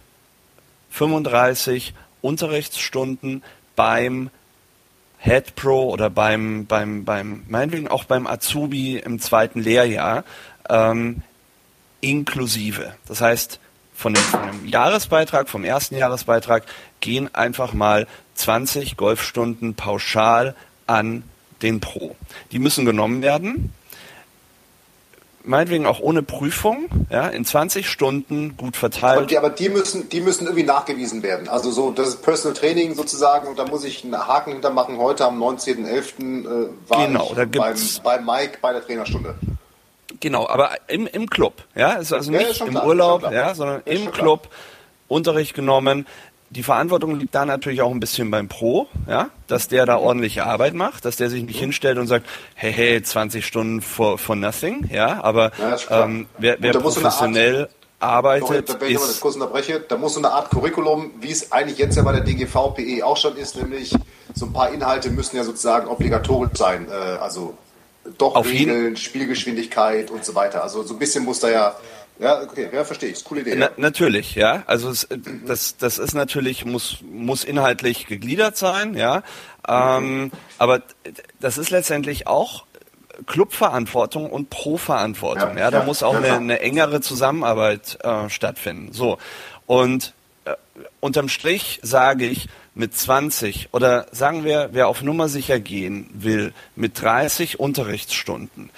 35 0.90 1.94
Unterrichtsstunden 2.20 3.44
beim 3.76 4.30
Head 5.18 5.54
Pro 5.57 5.90
oder 5.90 6.11
beim, 6.11 6.66
beim, 6.66 7.04
beim, 7.04 7.44
meinetwegen 7.48 7.88
auch 7.88 8.04
beim 8.04 8.26
Azubi 8.26 8.98
im 8.98 9.20
zweiten 9.20 9.61
Lehrjahr 9.61 10.24
ähm, 10.68 11.22
inklusive. 12.00 12.94
Das 13.07 13.20
heißt, 13.20 13.59
von 13.94 14.14
dem, 14.14 14.22
von 14.22 14.42
dem 14.46 14.66
Jahresbeitrag, 14.66 15.48
vom 15.48 15.64
ersten 15.64 15.96
Jahresbeitrag, 15.96 16.64
gehen 17.00 17.35
einfach 17.35 17.72
mal 17.72 18.07
20 18.37 18.96
Golfstunden 18.96 19.74
pauschal 19.74 20.54
an 20.87 21.24
den 21.62 21.81
Pro. 21.81 22.14
Die 22.52 22.61
müssen 22.61 22.85
genommen 22.85 23.22
werden. 23.22 23.72
Meinetwegen 25.44 25.87
auch 25.87 26.01
ohne 26.01 26.22
Prüfung, 26.22 26.88
ja, 27.11 27.29
in 27.29 27.44
20 27.44 27.88
Stunden 27.88 28.57
gut 28.57 28.77
verteilt. 28.77 29.18
Aber 29.18 29.27
die, 29.27 29.38
aber 29.38 29.51
die 29.51 29.68
müssen, 29.68 30.09
die 30.09 30.20
müssen 30.20 30.44
irgendwie 30.44 30.64
nachgewiesen 30.64 31.22
werden. 31.22 31.48
Also 31.48 31.70
so, 31.70 31.90
das 31.90 32.09
ist 32.09 32.22
Personal 32.22 32.57
Training 32.57 32.94
sozusagen 32.94 33.48
und 33.48 33.59
da 33.59 33.64
muss 33.64 33.85
ich 33.85 34.05
einen 34.05 34.18
Haken 34.18 34.53
hintermachen. 34.53 34.98
Heute 34.98 35.24
am 35.24 35.42
19.11. 35.42 36.66
Äh, 36.66 36.68
war 36.88 37.07
genau, 37.07 37.31
ich 37.31 37.59
beim, 37.59 37.77
bei 38.03 38.20
Mike 38.20 38.59
bei 38.61 38.72
der 38.72 38.85
Trainerstunde. 38.85 39.37
Genau, 40.20 40.48
aber 40.48 40.70
im, 40.88 41.07
im 41.07 41.31
Club, 41.31 41.62
ja, 41.74 41.90
also 41.90 42.16
nicht 42.16 42.59
ja, 42.59 42.66
im 42.66 42.72
klar, 42.72 42.87
Urlaub, 42.87 43.31
ja, 43.31 43.55
sondern 43.55 43.83
im 43.85 44.11
Club 44.11 44.42
klar. 44.42 44.53
Unterricht 45.09 45.55
genommen. 45.55 46.07
Die 46.50 46.62
Verantwortung 46.62 47.18
liegt 47.18 47.34
da 47.34 47.44
natürlich 47.44 47.82
auch 47.82 47.90
ein 47.90 48.00
bisschen 48.00 48.30
beim 48.30 48.48
Pro, 48.48 48.87
ja, 49.06 49.28
dass 49.46 49.68
der 49.68 49.84
da 49.84 49.98
ordentliche 49.98 50.46
Arbeit 50.46 50.74
macht, 50.74 51.04
dass 51.04 51.16
der 51.16 51.28
sich 51.28 51.42
nicht 51.42 51.58
hinstellt 51.58 51.98
und 51.98 52.06
sagt, 52.06 52.26
hey, 52.54 52.72
hey, 52.72 53.02
20 53.02 53.44
Stunden 53.44 53.82
for, 53.82 54.18
for 54.18 54.34
nothing, 54.34 54.88
ja, 54.90 55.22
aber 55.22 55.52
ja, 55.58 56.04
ähm, 56.04 56.26
wer, 56.38 56.56
wer 56.61 56.72
professionell 56.72 57.68
arbeitet, 58.00 58.68
da, 58.68 58.80
wenn 58.80 58.90
ich 58.90 58.96
das 58.96 59.20
kurz 59.20 59.34
unterbreche, 59.34 59.80
da 59.80 59.96
muss 59.96 60.14
so 60.14 60.20
eine 60.20 60.30
Art 60.30 60.50
Curriculum, 60.50 61.11
wie 61.20 61.30
es 61.30 61.52
eigentlich 61.52 61.78
jetzt 61.78 61.96
ja 61.96 62.02
bei 62.02 62.12
der 62.12 62.22
DGVPE 62.22 63.04
auch 63.04 63.16
schon 63.16 63.37
ist, 63.37 63.56
nämlich 63.56 63.94
so 64.34 64.46
ein 64.46 64.52
paar 64.52 64.72
Inhalte 64.72 65.11
müssen 65.11 65.37
ja 65.37 65.44
sozusagen 65.44 65.88
obligatorisch 65.88 66.56
sein, 66.56 66.87
äh, 66.88 66.92
also 66.92 67.54
doch 68.16 68.37
Auf 68.37 68.46
Regeln, 68.46 68.96
Spielgeschwindigkeit 68.96 70.11
und 70.11 70.24
so 70.24 70.34
weiter. 70.34 70.62
Also 70.62 70.82
so 70.82 70.94
ein 70.94 70.98
bisschen 70.98 71.24
muss 71.24 71.40
da 71.40 71.50
ja 71.50 71.76
ja, 72.18 72.42
okay, 72.42 72.68
ja, 72.72 72.85
verstehe 72.85 73.11
ich. 73.11 73.24
Coole 73.24 73.42
Idee. 73.42 73.54
Na, 73.57 73.70
natürlich, 73.76 74.35
ja. 74.35 74.62
Also 74.66 74.90
es, 74.90 75.09
das, 75.46 75.76
das 75.76 75.98
ist 75.98 76.14
natürlich, 76.14 76.64
muss, 76.64 76.98
muss 77.02 77.44
inhaltlich 77.44 78.07
gegliedert 78.07 78.57
sein, 78.57 78.94
ja. 78.94 79.22
Ähm, 79.66 80.33
aber 80.59 80.83
das 81.40 81.59
ist 81.59 81.70
letztendlich 81.70 82.26
auch 82.26 82.64
Clubverantwortung 83.26 84.31
und 84.31 84.50
Pro-Verantwortung. 84.50 85.54
Ja, 85.54 85.64
ja, 85.64 85.70
da 85.70 85.81
ja, 85.81 85.85
muss 85.85 86.02
auch 86.02 86.14
ja, 86.14 86.18
eine, 86.18 86.33
eine, 86.35 86.61
engere 86.61 87.00
Zusammenarbeit 87.00 87.98
äh, 88.02 88.28
stattfinden. 88.28 88.92
So. 88.92 89.18
Und 89.66 90.14
äh, 90.44 90.54
unterm 91.00 91.28
Strich 91.28 91.81
sage 91.83 92.26
ich, 92.26 92.48
mit 92.74 92.96
20 92.96 93.70
oder 93.72 94.07
sagen 94.12 94.44
wir, 94.44 94.68
wer 94.72 94.87
auf 94.87 95.02
Nummer 95.02 95.28
sicher 95.28 95.59
gehen 95.59 96.09
will, 96.14 96.52
mit 96.76 97.02
30 97.02 97.59
Unterrichtsstunden, 97.59 98.70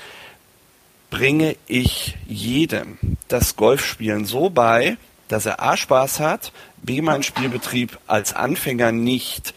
bringe 1.11 1.57
ich 1.67 2.17
jedem 2.27 2.99
das 3.29 3.57
Golfspielen 3.57 4.25
so 4.25 4.51
bei, 4.51 4.97
dass 5.29 5.47
er 5.47 5.63
A 5.63 5.77
Spaß 5.77 6.21
hat, 6.21 6.53
B 6.83 7.03
meinen 7.03 7.23
Spielbetrieb 7.23 7.99
als 8.07 8.33
Anfänger 8.33 8.93
nicht, 8.93 9.55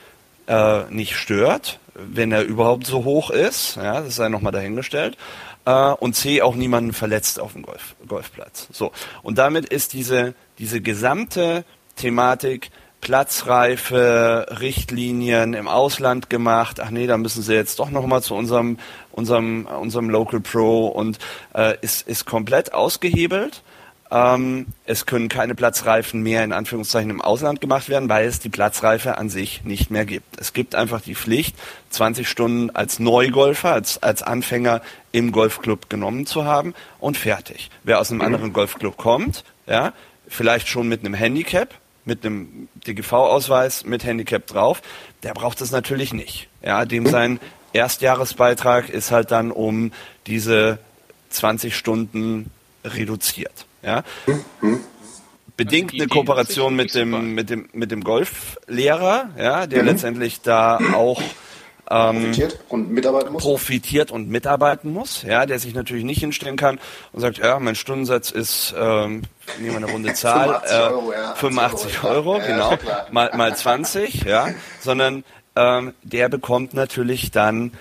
äh, 0.48 0.84
nicht 0.89 1.16
stört, 1.16 1.80
wenn 1.96 2.32
er 2.32 2.44
überhaupt 2.44 2.86
so 2.86 3.04
hoch 3.04 3.30
ist, 3.30 3.76
ja, 3.78 4.02
das 4.02 4.16
sei 4.16 4.30
nochmal 4.30 4.52
dahingestellt, 4.52 5.18
äh, 5.66 5.72
und 5.72 6.16
C 6.16 6.42
auch 6.42 6.56
niemanden 6.56 6.94
verletzt 6.94 7.39
auf 7.39 7.54
dem 7.54 7.63
Golf, 7.63 7.96
Golfplatz. 8.08 8.68
So. 8.72 8.92
Und 9.22 9.38
damit 9.38 9.66
ist 9.66 9.94
diese, 9.94 10.34
diese 10.60 10.82
gesamte 10.82 11.63
Thematik 11.96 12.72
Platzreife, 13.04 14.46
Richtlinien 14.62 15.54
im 15.54 15.68
Ausland 15.68 16.30
gemacht. 16.30 16.80
Ach 16.80 16.89
nee, 16.89 17.06
da 17.06 17.18
müssen 17.18 17.44
sie 17.44 17.54
jetzt 17.54 17.80
doch 17.80 17.89
nochmal 17.89 18.24
zu 18.24 18.34
unserem, 18.34 18.80
unserem, 19.12 19.66
unserem 19.66 20.10
Local 20.10 20.39
Pro 20.39 20.88
und 20.88 21.20
äh, 21.54 21.76
ist, 21.82 22.08
ist 22.08 22.24
komplett 22.26 22.74
ausgehebelt. 22.74 23.62
Ähm, 24.10 24.68
es 24.86 25.06
können 25.06 25.28
keine 25.28 25.54
Platzreifen 25.54 26.24
mehr 26.24 26.46
in 26.46 26.54
Anführungszeichen 26.54 27.10
im 27.10 27.20
Ausland 27.20 27.60
gemacht 27.60 27.89
werden, 27.89 28.08
weil 28.08 28.26
es 28.26 28.39
die 28.39 28.48
Platzreife 28.48 29.18
an 29.18 29.30
sich 29.30 29.66
nicht 29.66 29.92
mehr 29.92 30.06
gibt. 30.06 30.39
Es 30.39 30.54
gibt 30.54 30.74
einfach 30.74 31.02
die 31.02 31.16
Pflicht, 31.16 31.58
20 31.89 32.30
Stunden 32.30 32.70
als 32.70 33.00
Neugolfer, 33.00 33.74
als, 33.74 34.02
als 34.02 34.24
Anfänger 34.24 34.82
im 35.12 35.34
Golfclub 35.34 35.89
genommen 35.89 36.26
zu 36.26 36.46
haben 36.46 36.74
und 37.02 37.18
fertig. 37.18 37.70
Wer 37.84 38.00
aus 38.00 38.12
einem 38.12 38.22
anderen 38.22 38.54
Golfclub 38.54 38.96
kommt, 38.96 39.44
ja, 39.68 39.92
vielleicht 40.26 40.70
schon 40.70 40.88
mit 40.88 41.02
einem 41.02 41.16
Handicap, 41.16 41.74
mit 42.06 42.26
einem 42.26 42.68
DGV-Ausweis 42.88 43.86
mit 43.86 44.04
Handicap 44.04 44.46
drauf, 44.48 44.82
der 45.24 45.34
braucht 45.34 45.62
es 45.62 45.72
natürlich 45.72 46.13
nicht. 46.13 46.50
Ja, 46.62 46.86
dem 46.86 47.06
sein 47.06 47.39
Erstjahresbeitrag 47.74 48.89
ist 48.89 49.12
halt 49.12 49.32
dann 49.32 49.52
um 49.52 49.92
diese 50.28 50.80
20 51.30 51.76
Stunden 51.76 52.52
reduziert. 52.86 53.66
Ja. 53.82 54.04
Bedingt 55.58 55.92
also 55.92 56.04
eine 56.04 56.08
Kooperation 56.10 56.76
mit 56.76 56.96
dem, 56.96 57.36
mit 57.36 57.50
dem, 57.50 57.70
mit 57.74 57.92
dem 57.92 58.04
Golflehrer, 58.04 59.30
ja, 59.38 59.68
der 59.68 59.84
mhm. 59.84 59.89
letztendlich 59.89 60.42
da 60.42 60.80
auch 60.94 61.22
profitiert 61.86 62.60
und 62.69 62.91
mitarbeiten 62.91 63.34
muss. 63.34 63.43
Profitiert 63.43 64.12
und 64.12 64.30
mitarbeiten 64.30 64.93
muss, 64.93 65.24
ja, 65.24 65.46
der 65.46 65.60
sich 65.60 65.74
natürlich 65.74 66.04
nicht 66.04 66.19
hinstellen 66.19 66.56
kann 66.56 66.80
und 67.12 67.22
sagt, 67.22 67.38
ja, 67.38 67.60
mein 67.60 67.76
Stundensatz 67.76 68.32
ist, 68.32 68.74
ähm, 68.78 69.24
nehmen 69.60 69.72
wir 69.72 69.78
eine 69.78 69.91
runde 69.91 70.13
Zahl, 70.15 70.62
85 70.65 70.72
äh, 70.72 70.82
Euro, 70.82 71.13
ja, 71.13 71.36
85 71.36 72.04
Euro, 72.04 72.15
Euro 72.15 72.38
ja, 72.38 72.48
genau, 72.48 72.78
mal, 73.12 73.32
mal 73.36 73.56
20, 73.56 74.24
ja, 74.24 74.50
sondern 74.80 75.24
ähm, 75.56 75.93
der 76.04 76.30
bekommt 76.30 76.74
natürlich 76.74 77.32
dann, 77.32 77.74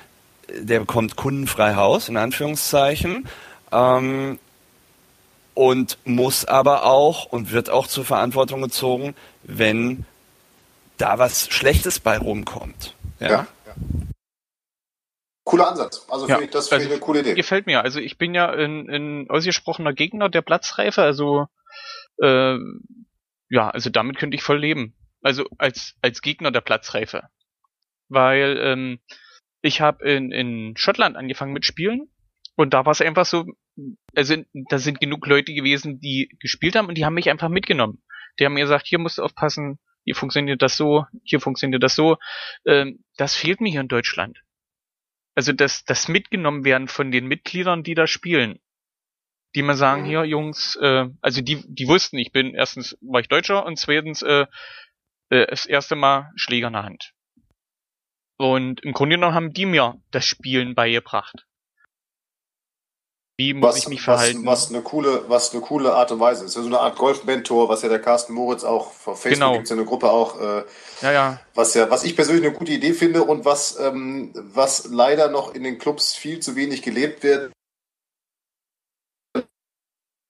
der 0.48 0.80
bekommt 0.80 1.16
kundenfrei 1.16 1.74
Haus, 1.74 2.08
in 2.08 2.16
Anführungszeichen, 2.16 3.28
ähm, 3.70 4.38
und 5.54 5.98
muss 6.04 6.44
aber 6.44 6.84
auch 6.84 7.26
und 7.26 7.52
wird 7.52 7.70
auch 7.70 7.86
zur 7.86 8.04
Verantwortung 8.04 8.62
gezogen, 8.62 9.14
wenn 9.42 10.06
da 10.96 11.18
was 11.18 11.48
Schlechtes 11.50 12.00
bei 12.00 12.16
rumkommt. 12.16 12.94
Ja. 13.20 13.30
ja. 13.30 13.46
Cooler 15.44 15.68
Ansatz. 15.68 16.06
Also 16.08 16.28
ja, 16.28 16.40
ich, 16.40 16.50
das 16.50 16.68
finde 16.68 16.84
also, 16.84 16.94
eine 16.94 17.00
coole 17.00 17.20
Idee. 17.20 17.34
Gefällt 17.34 17.66
mir. 17.66 17.82
Also 17.82 17.98
ich 17.98 18.16
bin 18.16 18.34
ja 18.34 18.50
ein, 18.50 18.88
ein 18.88 19.30
ausgesprochener 19.30 19.92
Gegner 19.92 20.28
der 20.28 20.42
Platzreife. 20.42 21.02
Also 21.02 21.46
äh, 22.22 22.56
ja, 23.50 23.68
also 23.68 23.90
damit 23.90 24.18
könnte 24.18 24.36
ich 24.36 24.42
voll 24.42 24.58
leben. 24.58 24.94
Also 25.20 25.46
als 25.58 25.94
als 26.00 26.22
Gegner 26.22 26.50
der 26.50 26.62
Platzreife, 26.62 27.28
weil 28.08 28.56
ähm, 28.58 29.00
ich 29.60 29.80
habe 29.80 30.08
in, 30.08 30.32
in 30.32 30.76
Schottland 30.76 31.16
angefangen 31.16 31.52
mit 31.52 31.64
Spielen 31.64 32.10
und 32.56 32.74
da 32.74 32.84
war 32.84 32.92
es 32.92 33.00
einfach 33.00 33.26
so, 33.26 33.46
also 34.14 34.36
da 34.52 34.78
sind 34.78 35.00
genug 35.00 35.26
Leute 35.26 35.54
gewesen, 35.54 36.00
die 36.00 36.36
gespielt 36.40 36.76
haben 36.76 36.88
und 36.88 36.96
die 36.96 37.04
haben 37.04 37.14
mich 37.14 37.30
einfach 37.30 37.48
mitgenommen. 37.48 38.02
Die 38.38 38.44
haben 38.44 38.54
mir 38.54 38.62
gesagt, 38.62 38.86
hier 38.86 38.98
musst 38.98 39.18
du 39.18 39.22
aufpassen, 39.22 39.78
hier 40.04 40.14
funktioniert 40.14 40.62
das 40.62 40.76
so, 40.76 41.06
hier 41.24 41.40
funktioniert 41.40 41.82
das 41.82 41.94
so. 41.94 42.16
Ähm, 42.66 43.04
das 43.16 43.34
fehlt 43.34 43.60
mir 43.60 43.70
hier 43.70 43.80
in 43.80 43.88
Deutschland. 43.88 44.42
Also 45.34 45.52
das, 45.52 45.84
das 45.84 46.08
mitgenommen 46.08 46.64
werden 46.64 46.88
von 46.88 47.10
den 47.10 47.26
Mitgliedern, 47.26 47.82
die 47.82 47.94
da 47.94 48.06
spielen. 48.06 48.58
Die 49.54 49.62
mal 49.62 49.76
sagen, 49.76 50.04
hier 50.04 50.24
Jungs, 50.24 50.76
äh, 50.76 51.08
also 51.20 51.40
die, 51.42 51.62
die 51.66 51.88
wussten, 51.88 52.18
ich 52.18 52.32
bin, 52.32 52.54
erstens 52.54 52.96
war 53.00 53.20
ich 53.20 53.28
Deutscher 53.28 53.64
und 53.64 53.78
zweitens 53.78 54.22
äh, 54.22 54.46
äh, 55.30 55.46
das 55.46 55.66
erste 55.66 55.96
Mal 55.96 56.30
Schläger 56.36 56.68
in 56.68 56.72
der 56.74 56.84
Hand. 56.84 57.14
Und 58.38 58.82
im 58.82 58.92
Grunde 58.92 59.16
genommen 59.16 59.34
haben 59.34 59.52
die 59.52 59.66
mir 59.66 60.00
das 60.10 60.26
Spielen 60.26 60.74
beigebracht. 60.74 61.46
Wie 63.38 63.54
muss 63.54 63.70
was, 63.70 63.78
ich 63.78 63.88
mich 63.88 64.02
verhalten? 64.02 64.44
Was, 64.44 64.64
was, 64.64 64.70
eine 64.70 64.82
coole, 64.82 65.24
was 65.28 65.52
eine 65.52 65.62
coole 65.62 65.94
Art 65.94 66.12
und 66.12 66.20
Weise 66.20 66.44
ist. 66.44 66.52
So 66.52 66.60
eine 66.60 66.80
Art 66.80 66.96
Golf-Mentor, 66.98 67.68
was 67.68 67.82
ja 67.82 67.88
der 67.88 67.98
Carsten 67.98 68.34
Moritz 68.34 68.62
auch 68.62 68.88
auf 69.06 69.20
Facebook 69.20 69.32
genau. 69.32 69.52
gibt 69.54 69.64
es 69.64 69.70
ja 69.70 69.76
eine 69.76 69.86
Gruppe 69.86 70.10
auch. 70.10 70.40
Äh, 70.40 70.64
ja, 71.00 71.12
ja. 71.12 71.40
Was 71.54 71.74
ja, 71.74 71.90
was 71.90 72.04
ich 72.04 72.14
persönlich 72.14 72.44
eine 72.44 72.54
gute 72.54 72.72
Idee 72.72 72.92
finde 72.92 73.24
und 73.24 73.44
was, 73.44 73.78
ähm, 73.80 74.32
was 74.34 74.88
leider 74.90 75.28
noch 75.28 75.54
in 75.54 75.64
den 75.64 75.78
Clubs 75.78 76.14
viel 76.14 76.40
zu 76.40 76.56
wenig 76.56 76.82
gelebt 76.82 77.22
wird, 77.22 77.52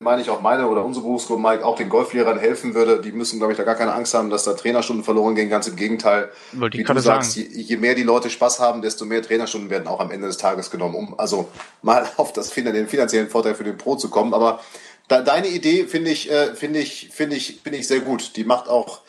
meine 0.02 0.22
ich 0.22 0.30
auch 0.30 0.40
meine 0.40 0.68
oder 0.68 0.84
unsere 0.84 1.04
Berufsgruppe 1.04 1.40
Mike 1.40 1.64
auch 1.64 1.76
den 1.76 1.88
Golflehrern 1.88 2.38
helfen 2.38 2.74
würde. 2.74 3.00
Die 3.00 3.12
müssen, 3.12 3.38
glaube 3.38 3.52
ich, 3.52 3.56
da 3.56 3.64
gar 3.64 3.74
keine 3.74 3.92
Angst 3.94 4.14
haben, 4.14 4.30
dass 4.30 4.44
da 4.44 4.54
Trainerstunden 4.54 5.04
verloren 5.04 5.34
gehen. 5.34 5.48
Ganz 5.48 5.66
im 5.68 5.76
Gegenteil. 5.76 6.30
Wollte 6.52 6.78
Wie 6.78 6.84
du 6.84 6.98
sagst, 7.00 7.36
je, 7.36 7.44
je, 7.44 7.76
mehr 7.76 7.94
die 7.94 8.02
Leute 8.02 8.30
Spaß 8.30 8.60
haben, 8.60 8.82
desto 8.82 9.04
mehr 9.04 9.22
Trainerstunden 9.22 9.70
werden 9.70 9.86
auch 9.88 10.00
am 10.00 10.10
Ende 10.10 10.26
des 10.26 10.36
Tages 10.36 10.70
genommen, 10.70 10.94
um 10.94 11.18
also 11.18 11.48
mal 11.82 12.08
auf 12.16 12.32
das, 12.32 12.50
den 12.50 12.88
finanziellen 12.88 13.28
Vorteil 13.28 13.54
für 13.54 13.64
den 13.64 13.78
Pro 13.78 13.96
zu 13.96 14.10
kommen. 14.10 14.34
Aber 14.34 14.60
da, 15.08 15.20
deine 15.20 15.48
Idee 15.48 15.84
finde 15.84 16.10
ich, 16.10 16.30
äh, 16.30 16.54
finde 16.54 16.80
ich, 16.80 17.10
finde 17.12 17.36
ich, 17.36 17.60
finde 17.62 17.78
ich 17.78 17.88
sehr 17.88 18.00
gut. 18.00 18.36
Die 18.36 18.44
macht 18.44 18.68
auch, 18.68 19.00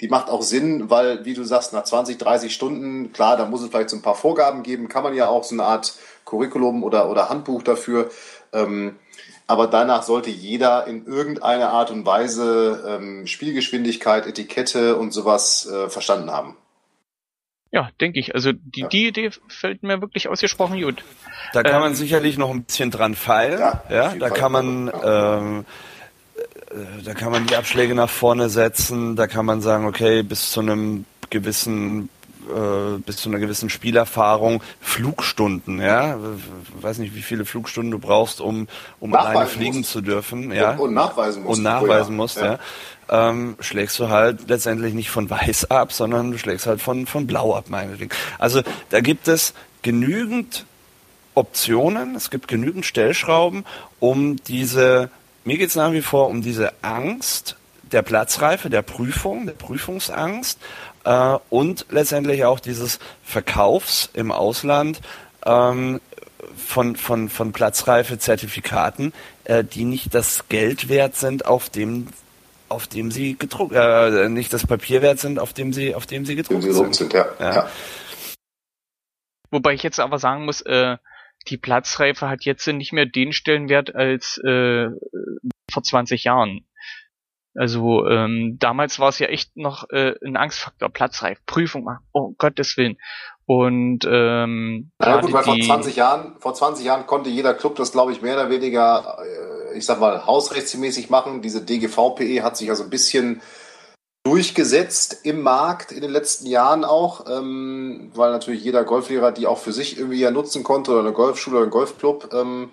die 0.00 0.08
macht 0.08 0.28
auch 0.30 0.42
Sinn, 0.42 0.90
weil, 0.90 1.24
wie 1.24 1.34
du 1.34 1.44
sagst, 1.44 1.72
nach 1.72 1.84
20, 1.84 2.18
30 2.18 2.54
Stunden, 2.54 3.12
klar, 3.12 3.36
da 3.36 3.44
muss 3.44 3.62
es 3.62 3.68
vielleicht 3.68 3.90
so 3.90 3.96
ein 3.96 4.02
paar 4.02 4.14
Vorgaben 4.14 4.62
geben, 4.62 4.88
kann 4.88 5.02
man 5.02 5.14
ja 5.14 5.28
auch 5.28 5.44
so 5.44 5.54
eine 5.54 5.64
Art 5.64 5.94
Curriculum 6.24 6.84
oder, 6.84 7.10
oder 7.10 7.28
Handbuch 7.28 7.62
dafür. 7.62 8.10
Ähm, 8.52 8.96
aber 9.48 9.66
danach 9.66 10.02
sollte 10.02 10.30
jeder 10.30 10.86
in 10.86 11.06
irgendeiner 11.06 11.70
Art 11.70 11.90
und 11.90 12.06
Weise 12.06 12.84
ähm, 12.86 13.26
Spielgeschwindigkeit, 13.26 14.26
Etikette 14.26 14.96
und 14.96 15.12
sowas 15.12 15.66
äh, 15.66 15.88
verstanden 15.88 16.30
haben. 16.30 16.56
Ja, 17.70 17.90
denke 18.00 18.20
ich. 18.20 18.34
Also 18.34 18.52
die, 18.52 18.82
ja. 18.82 18.88
die 18.88 19.08
Idee 19.08 19.30
fällt 19.48 19.82
mir 19.82 20.00
wirklich 20.00 20.28
ausgesprochen 20.28 20.80
gut. 20.80 21.02
Da 21.52 21.62
kann 21.62 21.76
ähm, 21.76 21.80
man 21.80 21.94
sicherlich 21.94 22.38
noch 22.38 22.50
ein 22.50 22.64
bisschen 22.64 22.90
dran 22.90 23.14
feilen. 23.14 23.58
Ja, 23.58 23.82
ja 23.90 24.14
da 24.14 24.30
kann 24.30 24.52
man 24.52 24.92
ähm, 25.02 25.64
äh, 26.70 27.02
da 27.04 27.14
kann 27.14 27.32
man 27.32 27.46
die 27.46 27.56
Abschläge 27.56 27.94
nach 27.94 28.10
vorne 28.10 28.50
setzen. 28.50 29.16
Da 29.16 29.26
kann 29.26 29.46
man 29.46 29.60
sagen, 29.60 29.86
okay, 29.86 30.22
bis 30.22 30.50
zu 30.50 30.60
einem 30.60 31.06
gewissen 31.30 32.10
äh, 32.48 32.98
bis 32.98 33.18
zu 33.18 33.28
einer 33.28 33.38
gewissen 33.38 33.70
Spielerfahrung 33.70 34.62
Flugstunden, 34.80 35.80
ja, 35.80 36.18
weiß 36.80 36.98
nicht, 36.98 37.14
wie 37.14 37.22
viele 37.22 37.44
Flugstunden 37.44 37.90
du 37.90 37.98
brauchst, 37.98 38.40
um 38.40 38.68
um 39.00 39.14
alleine 39.14 39.46
fliegen 39.46 39.78
musst. 39.78 39.92
zu 39.92 40.00
dürfen, 40.00 40.52
ja, 40.52 40.72
und, 40.72 40.80
und 40.80 40.94
nachweisen 40.94 41.42
musst, 41.44 41.58
und 41.58 41.64
nachweisen 41.64 42.16
musst, 42.16 42.36
ja. 42.38 42.52
ja. 42.52 42.58
Ähm, 43.10 43.56
schlägst 43.60 43.98
du 43.98 44.08
halt 44.08 44.48
letztendlich 44.48 44.94
nicht 44.94 45.10
von 45.10 45.30
Weiß 45.30 45.64
ab, 45.70 45.92
sondern 45.92 46.32
du 46.32 46.38
schlägst 46.38 46.66
halt 46.66 46.80
von 46.80 47.06
von 47.06 47.26
Blau 47.26 47.54
ab, 47.54 47.66
meinetwegen. 47.68 48.10
Also 48.38 48.62
da 48.90 49.00
gibt 49.00 49.28
es 49.28 49.54
genügend 49.82 50.66
Optionen, 51.38 52.16
es 52.16 52.30
gibt 52.30 52.48
genügend 52.48 52.84
Stellschrauben, 52.84 53.64
um 54.00 54.36
diese, 54.44 55.08
mir 55.44 55.56
geht 55.56 55.68
es 55.68 55.76
nach 55.76 55.92
wie 55.92 56.02
vor 56.02 56.28
um 56.28 56.42
diese 56.42 56.72
Angst 56.82 57.56
der 57.92 58.02
Platzreife, 58.02 58.70
der 58.70 58.82
Prüfung, 58.82 59.46
der 59.46 59.52
Prüfungsangst 59.52 60.58
äh, 61.04 61.38
und 61.50 61.86
letztendlich 61.90 62.44
auch 62.44 62.60
dieses 62.60 62.98
Verkaufs 63.22 64.10
im 64.14 64.32
Ausland 64.32 65.00
ähm, 65.44 66.00
von, 66.56 66.96
von, 66.96 67.28
von 67.28 67.52
Platzreife-Zertifikaten, 67.52 69.12
äh, 69.44 69.64
die 69.64 69.84
nicht 69.84 70.14
das 70.14 70.48
Geld 70.48 70.88
wert 70.88 71.16
sind, 71.16 71.46
auf 71.46 71.70
dem 71.70 72.08
auf 72.70 72.86
dem 72.86 73.10
sie 73.10 73.34
gedruckt, 73.38 73.74
äh, 73.74 74.28
nicht 74.28 74.52
das 74.52 74.66
Papier 74.66 75.00
wert 75.00 75.18
sind, 75.18 75.38
auf 75.38 75.54
dem 75.54 75.72
sie, 75.72 75.94
auf 75.94 76.04
dem 76.04 76.26
sie 76.26 76.36
gedruckt 76.36 76.62
sie 76.62 76.72
sind. 76.72 76.94
sind 76.94 77.12
ja. 77.14 77.26
Ja. 77.40 77.54
ja. 77.54 77.70
Wobei 79.50 79.72
ich 79.72 79.82
jetzt 79.82 80.00
aber 80.00 80.18
sagen 80.18 80.44
muss, 80.44 80.60
äh, 80.60 80.98
die 81.48 81.56
Platzreife 81.56 82.28
hat 82.28 82.44
jetzt 82.44 82.66
nicht 82.66 82.92
mehr 82.92 83.06
den 83.06 83.32
Stellenwert 83.32 83.94
als 83.94 84.38
äh, 84.44 84.88
vor 85.70 85.82
20 85.82 86.24
Jahren. 86.24 86.66
Also 87.54 88.06
ähm, 88.06 88.56
damals 88.58 88.98
war 88.98 89.08
es 89.08 89.18
ja 89.18 89.28
echt 89.28 89.56
noch 89.56 89.88
äh, 89.90 90.14
ein 90.24 90.36
Angstfaktor, 90.36 90.90
Platzreif, 90.90 91.38
Prüfung 91.46 91.84
machen, 91.84 92.04
oh 92.12 92.34
Gottes 92.38 92.76
Willen. 92.76 92.98
Und 93.46 94.00
ähm, 94.06 94.90
ja, 95.02 95.20
gut, 95.22 95.32
weil 95.32 95.42
vor 95.42 95.58
20 95.58 95.96
Jahren, 95.96 96.36
vor 96.38 96.52
20 96.52 96.84
Jahren 96.84 97.06
konnte 97.06 97.30
jeder 97.30 97.54
Club 97.54 97.76
das, 97.76 97.92
glaube 97.92 98.12
ich, 98.12 98.20
mehr 98.20 98.34
oder 98.34 98.50
weniger, 98.50 99.18
äh, 99.22 99.78
ich 99.78 99.86
sag 99.86 100.00
mal, 100.00 100.26
hausrechtsmäßig 100.26 101.08
machen. 101.08 101.40
Diese 101.40 101.64
DGVPE 101.64 102.42
hat 102.42 102.58
sich 102.58 102.68
also 102.68 102.84
ein 102.84 102.90
bisschen 102.90 103.40
durchgesetzt 104.22 105.20
im 105.24 105.40
Markt 105.40 105.92
in 105.92 106.02
den 106.02 106.10
letzten 106.10 106.46
Jahren 106.46 106.84
auch, 106.84 107.24
ähm, 107.30 108.10
weil 108.14 108.30
natürlich 108.32 108.62
jeder 108.62 108.84
Golflehrer 108.84 109.32
die 109.32 109.46
auch 109.46 109.56
für 109.56 109.72
sich 109.72 109.98
irgendwie 109.98 110.20
ja 110.20 110.30
nutzen 110.30 110.62
konnte 110.62 110.90
oder 110.90 111.00
eine 111.00 111.12
Golfschule 111.12 111.56
oder 111.56 111.66
ein 111.66 111.70
Golfclub. 111.70 112.28
Ähm, 112.34 112.70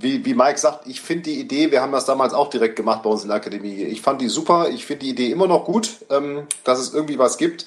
wie, 0.00 0.24
wie 0.24 0.34
Mike 0.34 0.58
sagt, 0.58 0.86
ich 0.86 1.00
finde 1.00 1.24
die 1.24 1.40
Idee, 1.40 1.72
wir 1.72 1.82
haben 1.82 1.92
das 1.92 2.04
damals 2.04 2.32
auch 2.32 2.50
direkt 2.50 2.76
gemacht 2.76 3.02
bei 3.02 3.10
uns 3.10 3.22
in 3.22 3.28
der 3.28 3.38
Akademie. 3.38 3.82
Ich 3.82 4.00
fand 4.00 4.20
die 4.20 4.28
super, 4.28 4.68
ich 4.68 4.86
finde 4.86 5.04
die 5.04 5.10
Idee 5.10 5.30
immer 5.30 5.48
noch 5.48 5.64
gut, 5.64 5.90
ähm, 6.10 6.46
dass 6.62 6.78
es 6.78 6.94
irgendwie 6.94 7.18
was 7.18 7.36
gibt. 7.36 7.66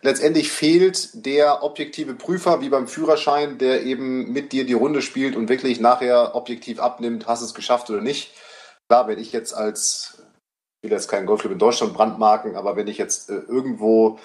Letztendlich 0.00 0.50
fehlt 0.50 1.10
der 1.26 1.62
objektive 1.62 2.14
Prüfer, 2.14 2.60
wie 2.60 2.68
beim 2.68 2.86
Führerschein, 2.86 3.58
der 3.58 3.82
eben 3.82 4.32
mit 4.32 4.52
dir 4.52 4.64
die 4.64 4.72
Runde 4.72 5.02
spielt 5.02 5.36
und 5.36 5.48
wirklich 5.48 5.80
nachher 5.80 6.34
objektiv 6.34 6.80
abnimmt, 6.80 7.26
hast 7.26 7.42
es 7.42 7.54
geschafft 7.54 7.90
oder 7.90 8.00
nicht. 8.00 8.32
Klar, 8.88 9.08
wenn 9.08 9.18
ich 9.18 9.32
jetzt 9.32 9.52
als, 9.52 10.22
ich 10.80 10.90
will 10.90 10.96
jetzt 10.96 11.08
keinen 11.08 11.26
Golfclub 11.26 11.52
in 11.52 11.58
Deutschland 11.58 11.94
brandmarken, 11.94 12.56
aber 12.56 12.76
wenn 12.76 12.88
ich 12.88 12.98
jetzt 12.98 13.28
äh, 13.30 13.34
irgendwo 13.48 14.18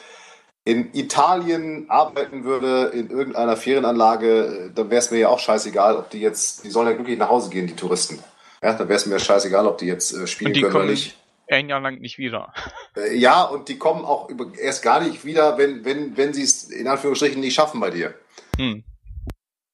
in 0.68 0.94
Italien 0.94 1.86
arbeiten 1.88 2.44
würde, 2.44 2.88
in 2.94 3.10
irgendeiner 3.10 3.56
Ferienanlage, 3.56 4.70
dann 4.76 4.90
wäre 4.90 5.00
es 5.00 5.12
mir 5.12 5.20
ja 5.20 5.30
auch 5.30 5.40
scheißegal, 5.40 5.96
ob 5.96 6.10
die 6.10 6.20
jetzt, 6.20 6.65
die 6.65 6.70
sollen 6.70 6.88
ja 6.88 6.94
glücklich 6.94 7.18
nach 7.18 7.30
Hause 7.30 7.50
gehen, 7.50 7.68
die 7.68 7.76
Touristen. 7.76 8.20
Ja, 8.62 8.74
dann 8.74 8.90
wäre 8.90 8.98
es 8.98 9.06
mir 9.06 9.18
scheißegal, 9.18 9.65
ob 9.65 9.78
die 9.78 9.86
jetzt 9.86 10.13
äh, 10.13 10.28
spielen 10.28 10.52
können 10.52 10.76
oder 10.76 10.86
nicht. 10.86 11.15
Ein 11.48 11.70
Jahr 11.70 11.80
lang 11.80 12.00
nicht 12.00 12.18
wieder. 12.18 12.54
Äh, 12.98 13.15
ja, 13.15 13.44
und 13.44 13.70
die 13.70 13.78
kommen 13.78 14.04
auch 14.04 14.30
über, 14.30 14.48
erst 14.62 14.84
gar 14.84 15.00
nicht 15.00 15.24
wieder, 15.24 15.58
wenn, 15.58 15.86
wenn, 15.86 16.18
wenn 16.18 16.34
sie 16.34 16.44
es 16.44 16.65
in 16.65 16.88
Anführungsstrichen 16.90 17.40
nicht 17.40 17.54
schaffen 17.54 17.80
bei 17.80 17.90
dir. 17.90 18.13
Hm. 18.58 18.84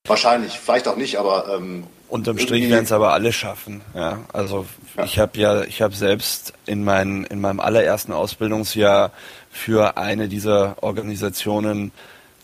Wahrscheinlich, 0.05 0.59
vielleicht 0.59 0.87
auch 0.87 0.97
nicht, 0.97 1.17
aber 1.17 1.55
ähm, 1.57 1.87
Unterm 2.13 2.37
Strich 2.37 2.69
werden 2.69 2.83
es 2.83 2.91
aber 2.91 3.13
alle 3.13 3.33
schaffen. 3.33 3.81
Ja, 3.95 4.19
also 4.31 4.67
ja. 4.95 5.05
ich 5.05 5.17
habe 5.17 5.39
ja, 5.39 5.63
ich 5.63 5.81
habe 5.81 5.95
selbst 5.95 6.53
in, 6.67 6.83
mein, 6.83 7.23
in 7.23 7.41
meinem 7.41 7.59
allerersten 7.59 8.11
Ausbildungsjahr 8.11 9.11
für 9.53 9.97
eine 9.97 10.27
dieser 10.27 10.81
Organisationen 10.81 11.91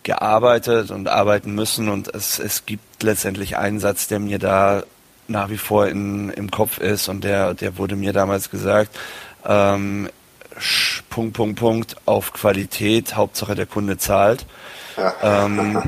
gearbeitet 0.03 0.91
und 0.91 1.09
arbeiten 1.09 1.53
müssen 1.53 1.89
und 1.89 2.13
es, 2.13 2.39
es 2.39 2.65
gibt 2.65 3.03
letztendlich 3.03 3.57
einen 3.57 3.79
Satz, 3.79 4.07
der 4.07 4.19
mir 4.19 4.39
da 4.39 4.83
nach 5.27 5.49
wie 5.49 5.57
vor 5.57 5.87
in, 5.87 6.29
im 6.29 6.49
Kopf 6.49 6.77
ist 6.77 7.09
und 7.09 7.23
der, 7.23 7.53
der 7.53 7.77
wurde 7.77 7.95
mir 7.95 8.13
damals 8.13 8.49
gesagt, 8.49 8.97
ähm, 9.45 10.09
Punkt, 11.09 11.33
Punkt, 11.33 11.59
Punkt 11.59 11.95
auf 12.05 12.33
Qualität, 12.33 13.15
Hauptsache 13.15 13.55
der 13.55 13.65
Kunde 13.65 13.97
zahlt. 13.97 14.45
Ähm, 15.21 15.81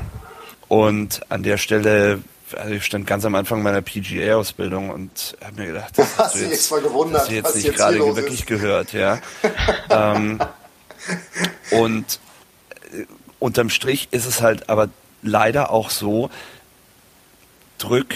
und 0.68 1.22
an 1.30 1.44
der 1.44 1.58
Stelle, 1.58 2.22
also 2.56 2.74
ich 2.74 2.86
stand 2.86 3.06
ganz 3.06 3.26
am 3.26 3.36
Anfang 3.36 3.62
meiner 3.62 3.82
PGA-Ausbildung 3.82 4.90
und 4.90 5.36
habe 5.44 5.62
mir 5.62 5.68
gedacht, 5.68 5.98
das 5.98 6.18
hast, 6.18 6.36
du 6.36 6.46
jetzt, 6.46 6.70
gewundert, 6.84 7.22
hast 7.22 7.30
du 7.30 7.36
jetzt 7.36 7.56
nicht 7.56 7.66
jetzt 7.66 7.78
gerade 7.78 8.00
wirklich 8.00 8.42
ist. 8.42 8.48
gehört, 8.48 8.94
ja. 8.94 9.20
ähm, 9.90 10.40
und 11.72 12.20
äh, 12.94 13.06
unterm 13.40 13.70
Strich 13.70 14.08
ist 14.12 14.26
es 14.26 14.42
halt 14.42 14.70
aber 14.70 14.90
leider 15.22 15.72
auch 15.72 15.90
so, 15.90 16.30
drück 17.82 18.16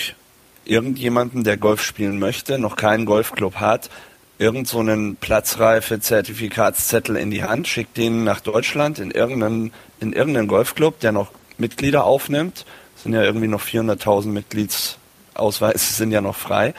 irgendjemanden, 0.64 1.44
der 1.44 1.58
Golf 1.58 1.82
spielen 1.82 2.20
möchte, 2.20 2.60
noch 2.60 2.76
keinen 2.76 3.06
Golfclub 3.06 3.56
hat, 3.56 3.90
irgend 4.38 4.68
so 4.68 4.80
einen 4.80 5.16
Platzreife-Zertifikatszettel 5.16 7.16
in 7.16 7.32
die 7.32 7.44
Hand, 7.44 7.68
schickt 7.68 7.98
den 7.98 8.24
nach 8.24 8.40
Deutschland 8.40 9.00
in 9.00 9.12
irgendeinen, 9.12 9.72
in 10.00 10.14
irgendeinen 10.14 10.48
Golfclub, 10.48 11.00
der 11.00 11.12
noch 11.12 11.32
Mitglieder 11.58 12.04
aufnimmt. 12.04 12.66
Es 12.96 13.04
sind 13.04 13.14
ja 13.14 13.24
irgendwie 13.24 13.48
noch 13.48 13.62
400.000 13.62 14.28
Mitgliedsausweise, 14.28 15.94
sind 15.94 16.12
ja 16.12 16.22
noch 16.22 16.36
frei. 16.36 16.74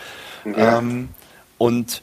Ja. 0.44 0.78
Ähm, 0.78 1.10
und 1.58 2.02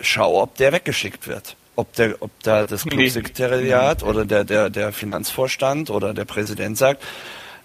schau, 0.00 0.42
ob 0.42 0.56
der 0.56 0.72
weggeschickt 0.72 1.26
wird. 1.26 1.56
Ob, 1.78 1.92
der, 1.92 2.20
ob 2.20 2.32
da 2.42 2.66
das 2.66 2.84
Clubsekretariat 2.84 4.02
oder 4.02 4.24
der, 4.24 4.42
der, 4.42 4.68
der 4.68 4.92
Finanzvorstand 4.92 5.90
oder 5.90 6.12
der 6.12 6.24
Präsident 6.24 6.76
sagt, 6.76 7.04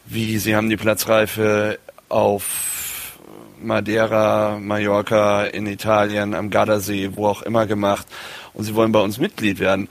wie, 0.06 0.38
Sie 0.38 0.56
haben 0.56 0.70
die 0.70 0.78
Platzreife 0.78 1.80
auf 2.10 3.18
Madeira, 3.60 4.60
Mallorca, 4.60 5.46
in 5.46 5.66
Italien, 5.66 6.36
am 6.36 6.52
Gardasee, 6.52 7.10
wo 7.16 7.26
auch 7.26 7.42
immer 7.42 7.66
gemacht 7.66 8.06
und 8.54 8.66
Sie 8.66 8.76
wollen 8.76 8.92
bei 8.92 9.00
uns 9.00 9.18
Mitglied 9.18 9.58
werden. 9.58 9.90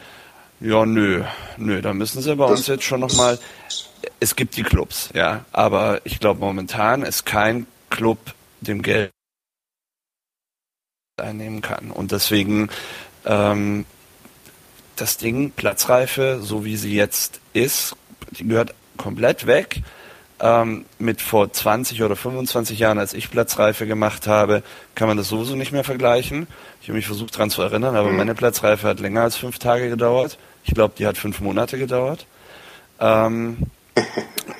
Ja, 0.60 0.86
nö, 0.86 1.24
nö, 1.56 1.82
da 1.82 1.92
müssen 1.92 2.22
Sie 2.22 2.36
bei 2.36 2.44
uns 2.44 2.68
jetzt 2.68 2.84
schon 2.84 3.00
nochmal, 3.00 3.40
es 4.20 4.36
gibt 4.36 4.56
die 4.56 4.62
Clubs, 4.62 5.10
ja, 5.14 5.44
aber 5.50 6.00
ich 6.04 6.20
glaube 6.20 6.38
momentan 6.38 7.02
ist 7.02 7.26
kein 7.26 7.66
Club 7.90 8.18
dem 8.60 8.82
Geld 8.82 9.10
einnehmen 11.16 11.60
kann 11.60 11.90
und 11.90 12.12
deswegen 12.12 12.70
ähm, 13.24 13.84
das 15.02 15.16
Ding 15.16 15.50
Platzreife, 15.50 16.38
so 16.40 16.64
wie 16.64 16.76
sie 16.76 16.94
jetzt 16.94 17.40
ist, 17.52 17.96
die 18.30 18.46
gehört 18.46 18.72
komplett 18.96 19.48
weg 19.48 19.82
ähm, 20.38 20.84
mit 21.00 21.20
vor 21.20 21.52
20 21.52 22.04
oder 22.04 22.14
25 22.14 22.78
Jahren, 22.78 23.00
als 23.00 23.12
ich 23.12 23.28
Platzreife 23.28 23.88
gemacht 23.88 24.28
habe, 24.28 24.62
kann 24.94 25.08
man 25.08 25.16
das 25.16 25.28
sowieso 25.28 25.56
nicht 25.56 25.72
mehr 25.72 25.82
vergleichen. 25.82 26.46
Ich 26.80 26.88
habe 26.88 26.96
mich 26.96 27.06
versucht 27.06 27.34
daran 27.34 27.50
zu 27.50 27.62
erinnern, 27.62 27.96
aber 27.96 28.10
mhm. 28.10 28.16
meine 28.16 28.34
Platzreife 28.36 28.86
hat 28.86 29.00
länger 29.00 29.22
als 29.22 29.36
fünf 29.36 29.58
Tage 29.58 29.88
gedauert. 29.88 30.38
Ich 30.62 30.72
glaube, 30.72 30.94
die 30.96 31.06
hat 31.06 31.18
fünf 31.18 31.40
Monate 31.40 31.78
gedauert. 31.78 32.26
Ähm, 33.00 33.58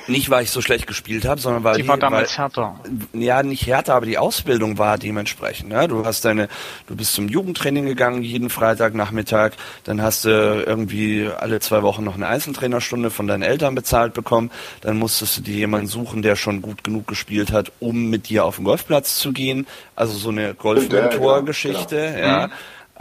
nicht, 0.08 0.30
weil 0.30 0.44
ich 0.44 0.50
so 0.50 0.60
schlecht 0.60 0.86
gespielt 0.86 1.24
habe, 1.24 1.40
sondern 1.40 1.64
weil 1.64 1.76
die, 1.76 1.82
die 1.82 1.88
war 1.88 1.96
damals 1.96 2.30
weil, 2.30 2.44
härter. 2.44 2.80
Ja, 3.12 3.42
nicht 3.42 3.66
härter, 3.66 3.94
aber 3.94 4.06
die 4.06 4.18
Ausbildung 4.18 4.78
war 4.78 4.98
dementsprechend. 4.98 5.70
Ne? 5.70 5.88
Du 5.88 6.04
hast 6.04 6.24
deine, 6.24 6.48
du 6.86 6.96
bist 6.96 7.14
zum 7.14 7.28
Jugendtraining 7.28 7.86
gegangen 7.86 8.22
jeden 8.22 8.50
Freitagnachmittag, 8.50 9.52
dann 9.84 10.02
hast 10.02 10.24
du 10.24 10.28
irgendwie 10.28 11.28
alle 11.38 11.60
zwei 11.60 11.82
Wochen 11.82 12.04
noch 12.04 12.14
eine 12.14 12.26
Einzeltrainerstunde 12.26 13.10
von 13.10 13.26
deinen 13.26 13.42
Eltern 13.42 13.74
bezahlt 13.74 14.12
bekommen, 14.14 14.50
dann 14.80 14.98
musstest 14.98 15.38
du 15.38 15.42
dir 15.42 15.54
jemanden 15.54 15.86
suchen, 15.86 16.22
der 16.22 16.36
schon 16.36 16.62
gut 16.62 16.84
genug 16.84 17.06
gespielt 17.06 17.52
hat, 17.52 17.72
um 17.80 18.10
mit 18.10 18.28
dir 18.28 18.44
auf 18.44 18.56
den 18.56 18.64
Golfplatz 18.64 19.16
zu 19.16 19.32
gehen. 19.32 19.66
Also 19.96 20.16
so 20.18 20.30
eine 20.30 20.54
Golf-Mentor-Geschichte, 20.54 21.96
ja. 21.96 22.12
Genau. 22.12 22.26
ja. 22.28 22.46
Mhm. 22.46 22.52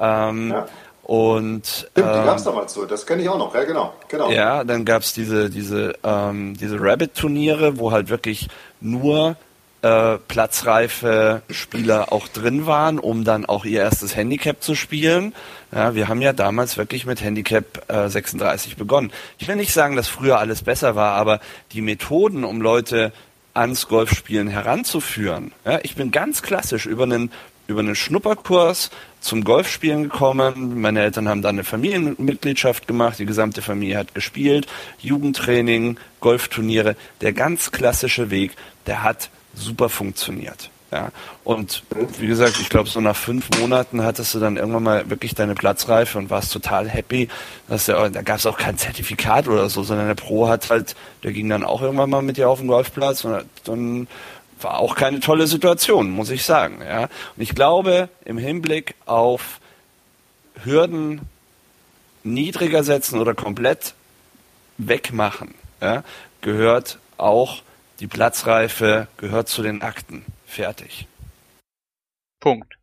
Ähm, 0.02 0.52
ja. 0.52 0.68
Und 1.04 1.66
Stimmt, 1.66 1.98
die 1.98 2.02
ähm, 2.02 2.26
gab 2.26 2.38
es 2.38 2.44
damals 2.44 2.74
so, 2.74 2.86
das 2.86 3.06
kenne 3.06 3.22
ich 3.24 3.30
auch 3.30 3.38
noch, 3.38 3.54
ja 3.56 3.64
genau. 3.64 3.94
genau. 4.08 4.32
Ja, 4.32 4.64
dann 4.64 4.86
gab 4.86 5.02
es 5.02 5.14
diese, 5.14 5.50
diese, 5.50 5.96
ähm, 6.04 6.56
diese 6.58 6.80
Rabbit-Turniere, 6.80 7.80
wo 7.80 7.92
halt 7.92 8.10
wirklich 8.10 8.48
nur 8.80 9.36
äh, 9.82 10.18
platzreife 10.28 11.42
Spieler 11.50 12.14
auch 12.14 12.28
drin 12.28 12.68
waren, 12.68 13.00
um 13.00 13.24
dann 13.24 13.46
auch 13.46 13.66
ihr 13.66 13.82
erstes 13.82 14.16
Handicap 14.16 14.62
zu 14.62 14.76
spielen. 14.76 15.34
Ja, 15.72 15.96
wir 15.96 16.08
haben 16.08 16.22
ja 16.22 16.34
damals 16.34 16.78
wirklich 16.78 17.06
mit 17.06 17.22
Handicap 17.22 17.90
äh, 17.92 18.08
36 18.08 18.78
begonnen. 18.78 19.12
Ich 19.40 19.48
will 19.48 19.56
nicht 19.56 19.74
sagen, 19.74 19.96
dass 19.96 20.08
früher 20.08 20.38
alles 20.38 20.62
besser 20.62 20.96
war, 20.96 21.14
aber 21.14 21.40
die 21.72 21.82
Methoden, 21.82 22.44
um 22.44 22.62
Leute 22.62 23.12
ans 23.54 23.88
Golfspielen 23.88 24.48
heranzuführen. 24.48 25.52
Ja, 25.66 25.80
ich 25.82 25.96
bin 25.96 26.12
ganz 26.12 26.42
klassisch 26.42 26.86
über 26.86 27.04
einen 27.04 27.32
über 27.68 27.80
einen 27.80 27.96
Schnupperkurs 27.96 28.92
zum 29.22 29.44
Golfspielen 29.44 30.04
gekommen. 30.04 30.82
Meine 30.82 31.02
Eltern 31.02 31.30
haben 31.30 31.42
dann 31.42 31.56
eine 31.56 31.64
Familienmitgliedschaft 31.64 32.88
gemacht. 32.88 33.20
Die 33.20 33.26
gesamte 33.26 33.62
Familie 33.62 33.98
hat 33.98 34.14
gespielt. 34.14 34.68
Jugendtraining, 35.00 35.98
Golfturniere. 36.20 36.96
Der 37.22 37.32
ganz 37.32 37.72
klassische 37.72 38.30
Weg, 38.30 38.54
der 38.88 39.04
hat 39.04 39.30
super 39.54 39.90
funktioniert. 39.90 40.70
Ja, 40.92 41.10
und 41.46 41.84
wie 42.20 42.28
gesagt, 42.28 42.60
ich 42.60 42.68
glaube, 42.68 42.90
so 42.90 43.00
nach 43.00 43.16
fünf 43.16 43.48
Monaten 43.62 44.04
hattest 44.04 44.36
du 44.36 44.40
dann 44.40 44.58
irgendwann 44.58 44.84
mal 44.84 45.10
wirklich 45.10 45.34
deine 45.34 45.56
Platzreife 45.56 46.18
und 46.18 46.30
warst 46.30 46.52
total 46.52 46.90
happy. 46.90 47.30
Dass 47.70 47.86
der, 47.86 48.10
da 48.10 48.22
gab 48.22 48.40
es 48.40 48.46
auch 48.46 48.58
kein 48.58 48.78
Zertifikat 48.78 49.48
oder 49.48 49.70
so, 49.70 49.84
sondern 49.84 50.08
der 50.08 50.16
Pro 50.16 50.50
hat 50.50 50.70
halt, 50.70 50.96
der 51.24 51.32
ging 51.32 51.48
dann 51.48 51.64
auch 51.64 51.82
irgendwann 51.82 52.10
mal 52.10 52.22
mit 52.22 52.36
dir 52.36 52.50
auf 52.50 52.60
den 52.60 52.68
Golfplatz 52.68 53.24
und 53.24 53.46
dann 53.64 54.08
war 54.64 54.80
auch 54.80 54.96
keine 54.96 55.20
tolle 55.20 55.48
Situation, 55.48 56.12
muss 56.12 56.30
ich 56.30 56.44
sagen. 56.44 56.82
Ja. 56.82 57.04
Und 57.04 57.12
ich 57.38 57.56
glaube, 57.56 58.10
im 58.26 58.38
Hinblick 58.38 58.96
auf 59.06 59.60
Hürden 60.64 61.22
niedriger 62.24 62.84
setzen 62.84 63.20
oder 63.20 63.34
komplett 63.34 63.94
wegmachen, 64.78 65.56
ja, 65.82 66.04
gehört 66.42 67.00
auch 67.18 67.62
die 68.00 68.08
Platzreife, 68.08 69.08
gehört 69.18 69.48
zu 69.48 69.62
den 69.62 69.82
Akten. 69.82 70.26
Fertig. 70.46 71.08
Punkt. 72.40 72.74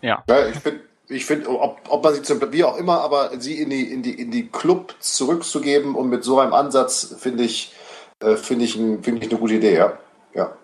Ja. 0.00 0.24
ja 0.28 0.48
ich 0.48 0.56
finde, 0.56 0.80
ich 1.08 1.24
find, 1.24 1.46
ob, 1.46 1.80
ob 1.88 2.04
man 2.04 2.14
sie 2.14 2.22
zum, 2.22 2.40
wie 2.52 2.64
auch 2.64 2.76
immer, 2.76 3.00
aber 3.00 3.40
sie 3.40 3.58
in 3.58 3.70
die, 3.70 3.92
in 3.92 4.02
die, 4.02 4.20
in 4.20 4.30
die 4.30 4.48
Club 4.48 4.94
zurückzugeben 4.98 5.94
und 5.94 6.08
mit 6.08 6.24
so 6.24 6.38
einem 6.40 6.52
Ansatz, 6.52 7.14
finde 7.18 7.44
ich, 7.44 7.72
äh, 8.20 8.36
finde 8.36 8.64
ich, 8.64 8.74
find 8.74 9.22
ich 9.22 9.30
eine 9.30 9.38
gute 9.38 9.54
Idee, 9.54 9.76
ja. 9.76 9.98
Ja. 10.34 10.58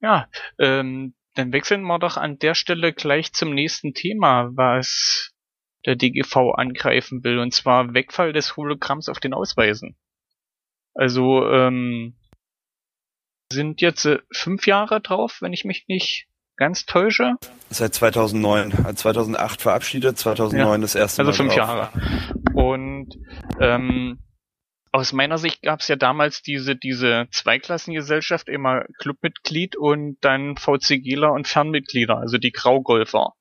Ja, 0.00 0.28
ähm, 0.58 1.14
dann 1.34 1.52
wechseln 1.52 1.82
wir 1.82 1.98
doch 1.98 2.16
an 2.16 2.38
der 2.38 2.54
Stelle 2.54 2.92
gleich 2.92 3.32
zum 3.32 3.54
nächsten 3.54 3.94
Thema, 3.94 4.50
was 4.54 5.32
der 5.84 5.96
DGV 5.96 6.54
angreifen 6.56 7.22
will, 7.24 7.38
und 7.38 7.52
zwar 7.52 7.94
Wegfall 7.94 8.32
des 8.32 8.56
Hologramms 8.56 9.08
auf 9.08 9.20
den 9.20 9.34
Ausweisen. 9.34 9.96
Also, 10.94 11.48
ähm, 11.50 12.16
sind 13.52 13.80
jetzt 13.80 14.06
äh, 14.06 14.18
fünf 14.32 14.66
Jahre 14.66 15.00
drauf, 15.00 15.38
wenn 15.40 15.52
ich 15.52 15.64
mich 15.64 15.86
nicht 15.88 16.26
ganz 16.56 16.86
täusche. 16.86 17.34
Seit 17.70 17.94
2009, 17.94 18.96
2008 18.96 19.62
verabschiedet, 19.62 20.18
2009 20.18 20.66
ja, 20.66 20.78
das 20.78 20.94
erste 20.94 21.22
also 21.22 21.30
Mal. 21.30 21.32
Also 21.32 21.42
fünf 21.42 21.54
drauf. 21.54 21.68
Jahre. 21.68 21.90
Und 22.54 23.14
ähm, 23.60 24.18
aus 24.92 25.12
meiner 25.12 25.38
Sicht 25.38 25.62
gab 25.62 25.80
es 25.80 25.88
ja 25.88 25.96
damals 25.96 26.42
diese, 26.42 26.76
diese 26.76 27.26
Zweiklassengesellschaft, 27.30 28.48
immer 28.48 28.84
Clubmitglied 28.98 29.76
und 29.76 30.18
dann 30.20 30.56
VCGler 30.56 31.32
und 31.32 31.48
Fernmitglieder, 31.48 32.16
also 32.16 32.38
die 32.38 32.52
Graugolfer. 32.52 33.34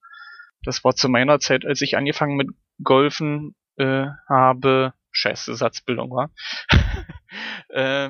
Das 0.63 0.83
war 0.83 0.95
zu 0.95 1.09
meiner 1.09 1.39
Zeit, 1.39 1.65
als 1.65 1.81
ich 1.81 1.97
angefangen 1.97 2.35
mit 2.35 2.49
Golfen 2.83 3.55
äh, 3.77 4.07
habe, 4.27 4.93
scheiße 5.11 5.55
Satzbildung 5.55 6.11
war. 6.11 6.31
äh, 7.69 8.09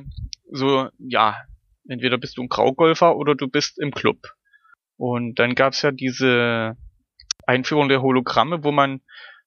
so, 0.52 0.90
ja, 0.98 1.38
entweder 1.88 2.18
bist 2.18 2.38
du 2.38 2.44
ein 2.44 2.50
Graugolfer 2.50 3.16
oder 3.16 3.36
du 3.36 3.48
bist 3.48 3.80
im 3.80 3.92
Club. 3.92 4.18
Und 4.98 5.36
dann 5.36 5.56
gab's 5.56 5.82
ja 5.82 5.92
diese 5.92 6.78
Einführung 7.46 7.90
der 7.90 8.02
Hologramme, 8.02 8.64
wo 8.64 8.72
man 8.72 9.02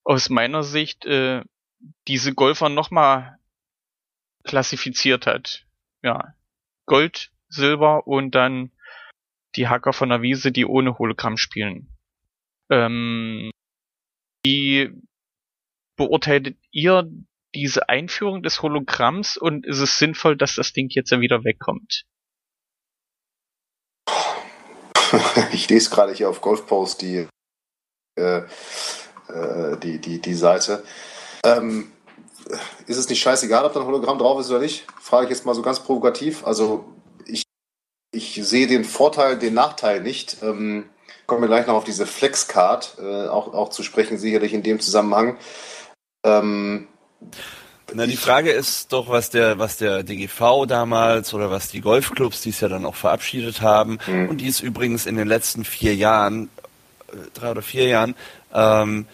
aus 0.05 0.29
meiner 0.29 0.63
Sicht 0.63 1.05
äh, 1.07 1.43
diese 2.07 2.35
Golfer 2.35 2.69
nochmal 2.69 3.38
klassifiziert 4.45 5.27
hat. 5.27 5.67
Ja. 6.03 6.35
Gold, 6.87 7.31
Silber 7.49 8.07
und 8.07 8.35
dann 8.35 8.73
die 9.57 9.69
Hacker 9.69 9.93
von 9.93 10.09
der 10.09 10.23
Wiese, 10.23 10.53
die 10.53 10.67
ohne 10.67 10.99
Hologramm 10.99 11.37
spielen. 11.37 11.89
Ähm, 12.71 13.51
wie 14.45 14.91
beurteilt 15.97 16.57
ihr 16.71 17.11
diese 17.55 17.89
Einführung 17.89 18.43
des 18.43 18.63
Hologramms 18.63 19.37
und 19.37 19.67
ist 19.67 19.81
es 19.81 19.99
sinnvoll, 19.99 20.37
dass 20.37 20.55
das 20.55 20.73
Ding 20.73 20.89
jetzt 20.91 21.11
wieder 21.11 21.45
wegkommt? 21.45 22.05
Ich 25.53 25.69
lese 25.71 25.89
gerade 25.89 26.13
hier 26.13 26.29
auf 26.29 26.43
Golfpost 26.43 27.01
die, 27.01 27.27
äh, 28.19 28.43
äh, 29.29 29.79
die, 29.79 29.99
die, 30.01 30.21
die 30.21 30.35
Seite. 30.35 30.85
Ähm, 31.45 31.91
ist 32.87 32.97
es 32.97 33.09
nicht 33.09 33.21
scheißegal, 33.21 33.65
ob 33.65 33.73
da 33.73 33.81
ein 33.81 33.87
Hologramm 33.87 34.19
drauf 34.19 34.41
ist 34.41 34.51
oder 34.51 34.61
nicht? 34.61 34.87
Frage 35.01 35.25
ich 35.25 35.31
jetzt 35.31 35.47
mal 35.47 35.55
so 35.55 35.63
ganz 35.63 35.81
provokativ. 35.81 36.47
Also 36.47 36.85
ich, 37.27 37.43
ich 38.13 38.35
sehe 38.43 38.67
den 38.67 38.85
Vorteil, 38.85 39.39
den 39.39 39.55
Nachteil 39.55 40.01
nicht. 40.01 40.39
Ähm, 40.43 40.89
kommen 41.27 41.43
wir 41.43 41.49
gleich 41.49 41.67
noch 41.67 41.75
auf 41.75 41.85
diese 41.85 42.07
Flexcard, 42.07 42.97
äh, 43.01 43.29
auch, 43.29 43.53
auch 43.53 43.69
zu 43.69 43.83
sprechen, 43.83 44.19
sicherlich 44.19 44.55
in 44.55 44.63
dem 44.63 44.81
Zusammenhang. 44.81 45.37
Ähm, 46.25 46.89
Na, 47.93 48.07
die 48.07 48.17
Frage 48.17 48.51
ist 48.51 48.93
doch, 48.93 49.09
was 49.09 49.31
der, 49.31 49.59
was 49.59 49.77
der 49.77 50.03
DGV 50.03 50.67
damals 50.67 51.35
oder 51.35 51.51
was 51.51 51.69
die 51.69 51.83
Golfclubs, 51.83 52.41
die 52.41 52.51
es 52.51 52.61
ja 52.61 52.69
dann 52.69 52.87
auch 52.87 52.95
verabschiedet 52.95 53.61
haben, 53.61 53.99
mhm. 54.07 54.31
und 54.31 54.39
die 54.39 54.49
es 54.49 54.61
übrigens 54.61 55.07
in 55.07 55.17
den 55.17 55.29
letzten 55.29 55.65
vier 55.65 55.95
Jahren, 55.95 56.49
äh, 57.13 57.17
drei 57.35 57.51
oder 57.51 57.63
vier 57.63 57.89
Jahren, 57.89 58.15
ähm, 58.55 59.07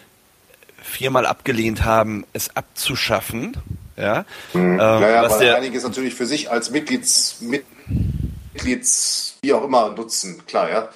viermal 0.85 1.25
abgelehnt 1.25 1.83
haben, 1.83 2.25
es 2.33 2.55
abzuschaffen. 2.55 3.57
Ja, 3.97 4.25
mhm. 4.53 4.61
ähm, 4.61 4.77
naja, 4.77 5.23
was 5.23 5.33
weil 5.33 5.39
der, 5.39 5.55
einiges 5.57 5.83
natürlich 5.83 6.15
für 6.15 6.25
sich 6.25 6.51
als 6.51 6.69
Mitglieds, 6.69 7.41
Mitglieds, 7.41 9.37
wie 9.41 9.53
auch 9.53 9.63
immer 9.63 9.89
nutzen, 9.91 10.45
klar, 10.45 10.69
ja 10.69 10.89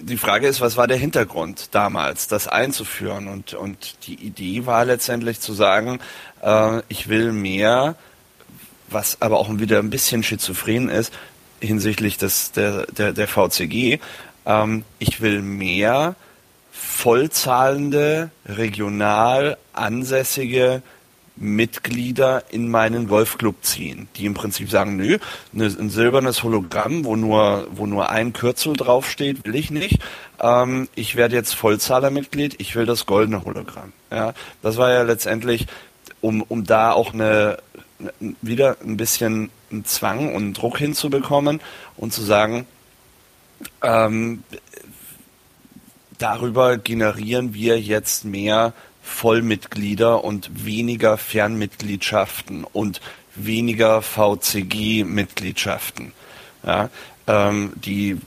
die 0.00 0.16
Frage 0.16 0.46
ist, 0.46 0.60
was 0.60 0.76
war 0.76 0.86
der 0.86 0.96
Hintergrund 0.96 1.68
damals, 1.72 2.26
das 2.28 2.48
einzuführen? 2.48 3.28
Und, 3.28 3.54
und 3.54 4.06
die 4.06 4.14
Idee 4.14 4.66
war 4.66 4.84
letztendlich 4.84 5.40
zu 5.40 5.52
sagen, 5.52 6.00
äh, 6.42 6.80
ich 6.88 7.08
will 7.08 7.32
mehr, 7.32 7.94
was 8.88 9.20
aber 9.22 9.38
auch 9.38 9.48
wieder 9.58 9.78
ein 9.78 9.90
bisschen 9.90 10.22
schizophren 10.22 10.88
ist 10.88 11.12
hinsichtlich 11.60 12.18
des, 12.18 12.52
der, 12.52 12.86
der, 12.86 13.12
der 13.12 13.28
VCG, 13.28 13.98
ähm, 14.46 14.84
ich 14.98 15.20
will 15.20 15.42
mehr 15.42 16.14
vollzahlende, 16.84 18.30
regional 18.46 19.56
ansässige 19.72 20.82
Mitglieder 21.36 22.44
in 22.50 22.68
meinen 22.68 23.08
Golfclub 23.08 23.56
ziehen, 23.64 24.08
die 24.16 24.26
im 24.26 24.34
Prinzip 24.34 24.70
sagen, 24.70 24.96
nö, 24.96 25.18
ne, 25.52 25.64
ein 25.64 25.90
silbernes 25.90 26.44
Hologramm, 26.44 27.04
wo 27.04 27.16
nur, 27.16 27.66
wo 27.72 27.86
nur 27.86 28.10
ein 28.10 28.32
Kürzel 28.32 28.74
draufsteht, 28.74 29.44
will 29.44 29.56
ich 29.56 29.70
nicht. 29.70 30.00
Ähm, 30.40 30.88
ich 30.94 31.16
werde 31.16 31.34
jetzt 31.34 31.54
Vollzahlermitglied, 31.54 32.60
ich 32.60 32.76
will 32.76 32.86
das 32.86 33.06
goldene 33.06 33.44
Hologramm. 33.44 33.92
Ja, 34.12 34.32
das 34.62 34.76
war 34.76 34.92
ja 34.92 35.02
letztendlich, 35.02 35.66
um, 36.20 36.42
um 36.42 36.64
da 36.64 36.92
auch 36.92 37.12
eine, 37.12 37.58
wieder 38.40 38.76
ein 38.84 38.96
bisschen 38.96 39.50
einen 39.72 39.84
Zwang 39.84 40.28
und 40.34 40.42
einen 40.42 40.54
Druck 40.54 40.78
hinzubekommen 40.78 41.60
und 41.96 42.12
zu 42.12 42.22
sagen, 42.22 42.66
ähm, 43.82 44.44
darüber 46.18 46.78
generieren 46.78 47.54
wir 47.54 47.80
jetzt 47.80 48.24
mehr 48.24 48.72
Vollmitglieder 49.02 50.24
und 50.24 50.64
weniger 50.64 51.18
Fernmitgliedschaften 51.18 52.64
und 52.64 53.00
weniger 53.34 54.02
VCG-Mitgliedschaften. 54.02 56.12
Ja, 56.64 56.88
ähm, 57.26 57.72
die 57.76 58.20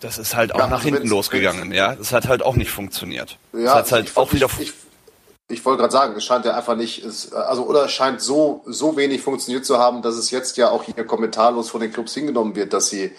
das 0.00 0.18
ist 0.18 0.36
halt 0.36 0.54
auch 0.54 0.60
ja, 0.60 0.66
nach 0.68 0.78
also 0.78 0.90
hinten 0.90 1.08
losgegangen, 1.08 1.72
ja. 1.72 1.96
Das 1.96 2.12
hat 2.12 2.28
halt 2.28 2.42
auch 2.42 2.54
nicht 2.54 2.70
funktioniert. 2.70 3.36
Ja, 3.52 3.60
das 3.60 3.74
hat 3.74 3.92
halt 3.92 4.10
ich, 4.10 4.16
auch 4.16 4.32
wieder. 4.32 4.46
Ich, 4.58 4.68
ich, 4.68 4.72
ich 5.48 5.64
wollte 5.64 5.80
gerade 5.80 5.92
sagen, 5.92 6.14
es 6.16 6.24
scheint 6.24 6.44
ja 6.44 6.54
einfach 6.54 6.76
nicht, 6.76 7.04
es, 7.04 7.32
also 7.32 7.64
oder 7.64 7.86
es 7.86 7.92
scheint 7.92 8.20
so 8.20 8.62
so 8.66 8.96
wenig 8.96 9.22
funktioniert 9.22 9.64
zu 9.64 9.78
haben, 9.78 10.02
dass 10.02 10.14
es 10.14 10.30
jetzt 10.30 10.56
ja 10.56 10.70
auch 10.70 10.84
hier 10.84 11.04
kommentarlos 11.04 11.70
von 11.70 11.80
den 11.80 11.92
Clubs 11.92 12.14
hingenommen 12.14 12.54
wird, 12.54 12.72
dass 12.72 12.90
sie, 12.90 13.12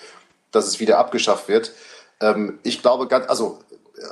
dass 0.51 0.67
es 0.67 0.79
wieder 0.79 0.99
abgeschafft 0.99 1.49
wird. 1.49 1.73
Ähm, 2.21 2.59
ich 2.63 2.81
glaube 2.81 3.07
ganz, 3.07 3.27
also 3.29 3.59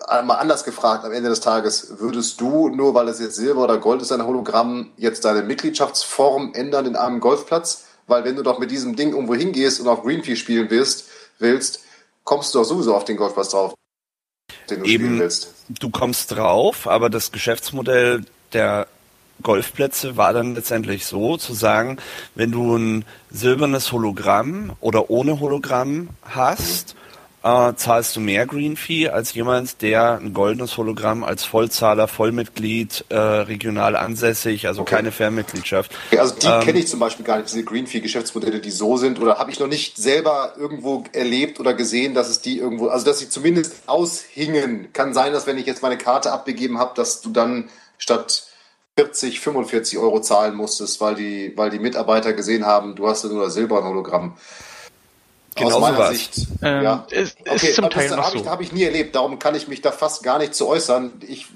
einmal 0.08 0.38
anders 0.38 0.64
gefragt, 0.64 1.06
am 1.06 1.12
Ende 1.12 1.30
des 1.30 1.40
Tages, 1.40 2.00
würdest 2.00 2.42
du, 2.42 2.70
nur 2.70 2.94
weil 2.94 3.08
es 3.08 3.20
jetzt 3.20 3.36
Silber 3.36 3.64
oder 3.64 3.78
Gold 3.78 4.02
ist, 4.02 4.12
ein 4.12 4.26
Hologramm, 4.26 4.92
jetzt 4.98 5.26
deine 5.26 5.44
Mitgliedschaftsform 5.44 6.54
ändern 6.54 6.86
in 6.86 6.96
einem 6.96 7.20
Golfplatz? 7.20 7.86
Weil 8.08 8.24
wenn 8.24 8.36
du 8.36 8.44
doch 8.44 8.60
mit 8.60 8.72
diesem 8.72 8.96
Ding 8.96 9.12
irgendwo 9.12 9.36
hingehst 9.36 9.82
und 9.82 9.88
auf 9.88 10.04
Greenfee 10.04 10.36
spielen 10.36 10.70
willst, 10.70 11.06
willst, 11.40 11.84
kommst 12.24 12.54
du 12.54 12.60
doch 12.60 12.66
sowieso 12.66 12.96
auf 12.96 13.06
den 13.06 13.18
Golfplatz 13.18 13.50
drauf, 13.50 13.74
den 14.70 14.80
du 14.80 14.86
Eben, 14.86 15.06
spielen 15.06 15.20
willst. 15.20 15.54
Du 15.70 15.90
kommst 15.90 16.32
drauf, 16.32 16.88
aber 16.88 17.10
das 17.10 17.32
Geschäftsmodell 17.32 18.24
der 18.54 18.88
Golfplätze 19.44 20.18
war 20.18 20.34
dann 20.34 20.56
letztendlich 20.56 21.06
so 21.06 21.38
zu 21.38 21.54
sagen, 21.54 21.98
wenn 22.34 22.52
du 22.52 22.76
ein 22.76 23.06
silbernes 23.30 23.92
Hologramm 23.92 24.74
oder 24.80 25.10
ohne 25.10 25.40
Hologramm 25.40 26.10
hast, 26.24 26.96
äh, 27.48 27.76
zahlst 27.76 28.16
du 28.16 28.20
mehr 28.20 28.46
Green 28.46 28.76
Fee 28.76 29.10
als 29.10 29.34
jemand, 29.34 29.82
der 29.82 30.18
ein 30.18 30.34
goldenes 30.34 30.76
Hologramm 30.76 31.24
als 31.24 31.46
Vollzahler, 31.46 32.08
Vollmitglied, 32.08 33.06
äh, 33.10 33.18
regional 33.18 33.96
ansässig, 33.96 34.68
also 34.68 34.82
okay. 34.82 34.96
keine 34.96 35.12
Fernmitgliedschaft. 35.12 35.92
Okay, 36.08 36.20
also 36.20 36.36
die 36.36 36.48
ähm, 36.48 36.62
kenne 36.62 36.80
ich 36.80 36.88
zum 36.88 37.00
Beispiel 37.00 37.26
gar 37.26 37.38
nicht, 37.38 37.50
diese 37.50 37.64
Green 37.64 37.88
Fee 37.88 38.02
Geschäftsmodelle, 38.02 38.60
die 38.60 38.72
so 38.72 38.98
sind, 38.98 39.22
oder 39.22 39.38
habe 39.38 39.52
ich 39.52 39.60
noch 39.60 39.68
nicht 39.68 39.96
selber 39.96 40.56
irgendwo 40.58 41.06
erlebt 41.14 41.60
oder 41.60 41.74
gesehen, 41.74 42.14
dass 42.14 42.28
es 42.28 42.42
die 42.42 42.58
irgendwo, 42.58 42.88
also 42.88 43.06
dass 43.06 43.20
sie 43.20 43.30
zumindest 43.30 43.76
aushingen. 43.86 44.92
Kann 44.92 45.14
sein, 45.14 45.32
dass 45.32 45.48
wenn 45.48 45.58
ich 45.58 45.66
jetzt 45.66 45.82
meine 45.82 45.98
Karte 45.98 46.32
abgegeben 46.32 46.80
habe, 46.80 46.92
dass 46.96 47.22
du 47.22 47.30
dann 47.30 47.70
statt 47.98 48.48
40, 48.98 49.40
45 49.40 50.00
Euro 50.00 50.20
zahlen 50.20 50.56
musstest, 50.56 51.00
weil 51.00 51.16
die, 51.16 51.54
weil 51.56 51.70
die 51.70 51.80
Mitarbeiter 51.80 52.34
gesehen 52.34 52.66
haben, 52.66 52.96
du 52.96 53.08
hast 53.08 53.24
ja 53.24 53.30
nur 53.30 53.46
das 53.46 53.54
silberne 53.54 53.88
Hologramm. 53.88 54.36
Genau 55.58 55.76
aus 55.76 55.82
meiner 55.82 56.12
Sicht. 56.12 56.48
Ähm, 56.62 56.84
ja. 56.84 57.08
Ist, 57.10 57.38
okay, 57.42 57.74
zum 57.74 57.90
Teil 57.90 58.10
das 58.10 58.18
habe 58.18 58.38
ich, 58.38 58.48
hab 58.48 58.62
ich 58.62 58.72
nie 58.72 58.84
erlebt, 58.84 59.16
darum 59.16 59.40
kann 59.40 59.56
ich 59.56 59.68
mich 59.68 59.82
da 59.82 59.92
fast 59.92 60.24
gar 60.24 60.40
nicht 60.40 60.56
zu 60.56 60.68
äußern. 60.68 61.14
Ich 61.28 61.48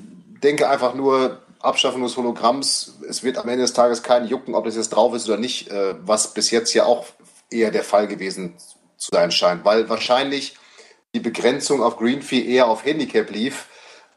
denke 0.43 0.69
einfach 0.69 0.93
nur, 0.93 1.39
Abschaffung 1.61 2.01
des 2.03 2.17
Hologramms, 2.17 2.95
es 3.07 3.23
wird 3.23 3.37
am 3.37 3.47
Ende 3.47 3.63
des 3.63 3.73
Tages 3.73 4.03
keinen 4.03 4.27
jucken, 4.27 4.55
ob 4.55 4.65
das 4.65 4.75
jetzt 4.75 4.89
drauf 4.89 5.13
ist 5.13 5.27
oder 5.27 5.37
nicht, 5.37 5.69
äh, 5.69 5.95
was 6.01 6.33
bis 6.33 6.51
jetzt 6.51 6.73
ja 6.73 6.85
auch 6.85 7.05
eher 7.49 7.71
der 7.71 7.83
Fall 7.83 8.07
gewesen 8.07 8.55
zu 8.97 9.09
sein 9.11 9.31
scheint, 9.31 9.65
weil 9.65 9.89
wahrscheinlich 9.89 10.55
die 11.13 11.19
Begrenzung 11.19 11.83
auf 11.83 11.97
Greenfee 11.97 12.45
eher 12.45 12.67
auf 12.67 12.85
Handicap 12.85 13.29
lief. 13.29 13.67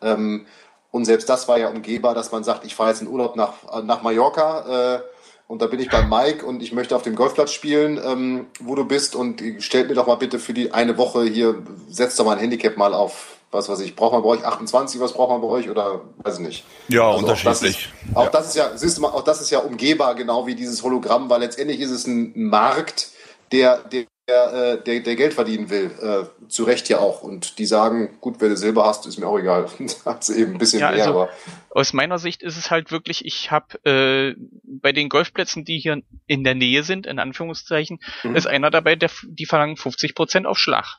Ähm, 0.01 0.47
und 0.91 1.05
selbst 1.07 1.29
das 1.29 1.49
war 1.49 1.59
ja 1.59 1.69
umgehbar, 1.69 2.15
dass 2.15 2.31
man 2.31 2.45
sagt, 2.45 2.65
ich 2.65 2.75
fahre 2.75 2.91
jetzt 2.91 3.03
in 3.03 3.09
Urlaub 3.09 3.35
nach, 3.37 3.83
nach 3.83 4.03
Mallorca, 4.03 4.97
äh, 4.97 5.01
und 5.47 5.61
da 5.61 5.67
bin 5.67 5.81
ich 5.81 5.91
beim 5.91 6.09
Mike 6.09 6.45
und 6.45 6.63
ich 6.63 6.73
möchte 6.73 6.97
auf 6.97 7.03
dem 7.03 7.15
Golfplatz 7.15 7.53
spielen, 7.53 8.01
ähm, 8.03 8.47
wo 8.61 8.75
du 8.75 8.85
bist 8.85 9.15
und 9.15 9.43
stellt 9.59 9.89
mir 9.89 9.95
doch 9.95 10.07
mal 10.07 10.15
bitte 10.17 10.39
für 10.39 10.55
die 10.55 10.73
eine 10.73 10.97
Woche 10.97 11.25
hier, 11.25 11.63
setzt 11.89 12.19
doch 12.19 12.25
mal 12.25 12.33
ein 12.33 12.39
Handicap 12.39 12.77
mal 12.77 12.95
auf, 12.95 13.37
was 13.51 13.69
weiß 13.69 13.81
ich, 13.81 13.95
braucht 13.95 14.13
man 14.13 14.23
bei 14.23 14.29
euch 14.29 14.45
28, 14.45 15.01
was 15.01 15.13
braucht 15.13 15.31
man 15.31 15.41
bei 15.41 15.49
euch 15.49 15.69
oder 15.69 16.01
weiß 16.19 16.39
ich 16.39 16.47
nicht. 16.47 16.65
Ja, 16.89 17.09
also 17.09 17.19
unterschiedlich. 17.19 17.93
Auch 18.15 18.15
das, 18.15 18.15
ist, 18.15 18.17
auch, 18.17 18.25
ja. 18.25 18.31
Das 18.31 18.47
ist 18.49 18.57
ja, 18.57 18.77
siehst 18.77 18.97
du 18.97 19.03
mal, 19.03 19.09
auch 19.09 19.25
das 19.25 19.41
ist 19.41 19.51
ja 19.51 19.59
umgehbar, 19.59 20.15
genau 20.15 20.47
wie 20.47 20.55
dieses 20.55 20.83
Hologramm, 20.83 21.29
weil 21.29 21.41
letztendlich 21.41 21.81
ist 21.81 21.91
es 21.91 22.07
ein 22.07 22.33
Markt, 22.35 23.11
der, 23.53 23.79
der 23.79 24.07
der, 24.27 24.79
der, 24.79 25.01
der 25.01 25.17
Geld 25.17 25.35
verdienen 25.35 25.69
will, 25.69 25.91
äh, 26.01 26.49
zu 26.49 26.65
Recht 26.65 26.89
ja 26.89 26.99
auch. 26.99 27.23
Und 27.23 27.59
die 27.59 27.67
sagen, 27.67 28.19
gut, 28.21 28.41
wenn 28.41 28.51
du 28.51 28.57
Silber 28.57 28.87
hast, 28.87 29.07
ist 29.07 29.19
mir 29.19 29.27
auch 29.27 29.39
egal. 29.39 29.69
Hat's 30.05 30.31
eben 30.31 30.53
ein 30.53 30.59
bisschen 30.59 30.81
ja, 30.81 30.91
mehr, 30.91 31.07
also, 31.07 31.23
aber. 31.23 31.33
Aus 31.71 31.93
meiner 31.93 32.19
Sicht 32.19 32.43
ist 32.43 32.57
es 32.57 32.71
halt 32.71 32.91
wirklich, 32.91 33.25
ich 33.25 33.51
habe 33.51 33.85
äh, 33.85 34.35
bei 34.63 34.93
den 34.93 35.09
Golfplätzen, 35.09 35.65
die 35.65 35.79
hier 35.79 36.03
in 36.27 36.45
der 36.45 36.55
Nähe 36.55 36.85
sind, 36.85 37.07
in 37.07 37.19
Anführungszeichen, 37.19 38.01
mhm. 38.23 38.37
ist 38.37 38.47
einer 38.47 38.71
dabei, 38.71 38.97
der, 38.97 39.11
die 39.25 39.47
verlangen 39.47 39.77
50% 39.77 40.47
auf 40.47 40.59
Schlag. 40.59 40.99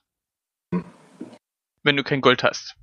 Mhm. 0.72 0.86
Wenn 1.84 1.98
du 1.98 2.04
kein 2.04 2.22
Gold 2.22 2.44
hast. 2.44 2.76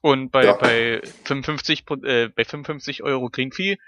Und 0.00 0.30
bei, 0.30 0.44
ja. 0.44 0.52
bei 0.52 1.00
55, 1.24 1.84
äh, 2.04 2.28
bei 2.28 2.44
55 2.44 3.02
Euro 3.02 3.30
Green 3.30 3.52
Fee. 3.52 3.78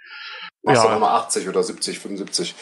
Machst 0.62 0.82
ja. 0.82 0.88
du 0.88 0.94
nochmal 0.94 1.20
80 1.20 1.48
oder 1.48 1.62
70, 1.62 1.98
75. 1.98 2.54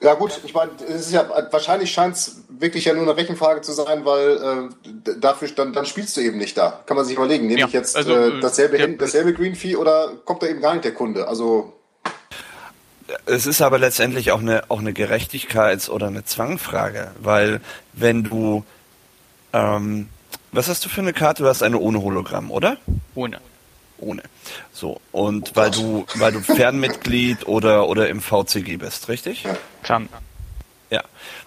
Ja 0.00 0.14
gut, 0.14 0.40
ich 0.44 0.52
meine, 0.52 0.72
es 0.86 1.06
ist 1.06 1.12
ja 1.12 1.26
wahrscheinlich 1.50 1.90
scheint 1.90 2.16
es 2.16 2.42
wirklich 2.48 2.84
ja 2.84 2.92
nur 2.92 3.04
eine 3.04 3.16
Rechenfrage 3.16 3.62
zu 3.62 3.72
sein, 3.72 4.04
weil 4.04 4.68
äh, 4.84 5.14
dafür 5.18 5.48
dann, 5.48 5.72
dann 5.72 5.86
spielst 5.86 6.16
du 6.16 6.20
eben 6.20 6.36
nicht 6.36 6.56
da. 6.58 6.82
Kann 6.84 6.96
man 6.96 7.06
sich 7.06 7.16
überlegen, 7.16 7.46
nehme 7.46 7.60
ja, 7.60 7.66
ich 7.66 7.72
jetzt 7.72 7.96
also, 7.96 8.14
äh, 8.14 8.40
dasselbe, 8.40 8.78
ja, 8.78 8.86
dasselbe 8.86 9.32
Green 9.32 9.54
Fee 9.54 9.76
oder 9.76 10.12
kommt 10.24 10.42
da 10.42 10.48
eben 10.48 10.60
gar 10.60 10.74
nicht 10.74 10.84
der 10.84 10.92
Kunde? 10.92 11.26
Also 11.26 11.72
es 13.24 13.46
ist 13.46 13.62
aber 13.62 13.78
letztendlich 13.78 14.32
auch 14.32 14.40
eine 14.40 14.64
auch 14.68 14.80
eine 14.80 14.92
Gerechtigkeits- 14.92 15.88
oder 15.88 16.08
eine 16.08 16.24
Zwangfrage, 16.24 17.12
weil 17.20 17.60
wenn 17.94 18.22
du 18.22 18.64
ähm, 19.54 20.08
was 20.52 20.68
hast 20.68 20.84
du 20.84 20.90
für 20.90 21.00
eine 21.00 21.14
Karte? 21.14 21.42
Du 21.42 21.48
hast 21.48 21.62
eine 21.62 21.78
ohne 21.78 22.02
Hologramm, 22.02 22.50
oder? 22.50 22.76
Ohne 23.14 23.40
ohne. 23.98 24.22
So, 24.72 25.00
und 25.12 25.54
weil 25.56 25.70
du, 25.70 26.06
weil 26.16 26.32
du 26.32 26.40
Fernmitglied 26.40 27.46
oder, 27.46 27.88
oder 27.88 28.08
im 28.08 28.20
VCG 28.20 28.76
bist, 28.76 29.08
richtig? 29.08 29.44
Kann. 29.82 30.08
Ja. 30.90 31.02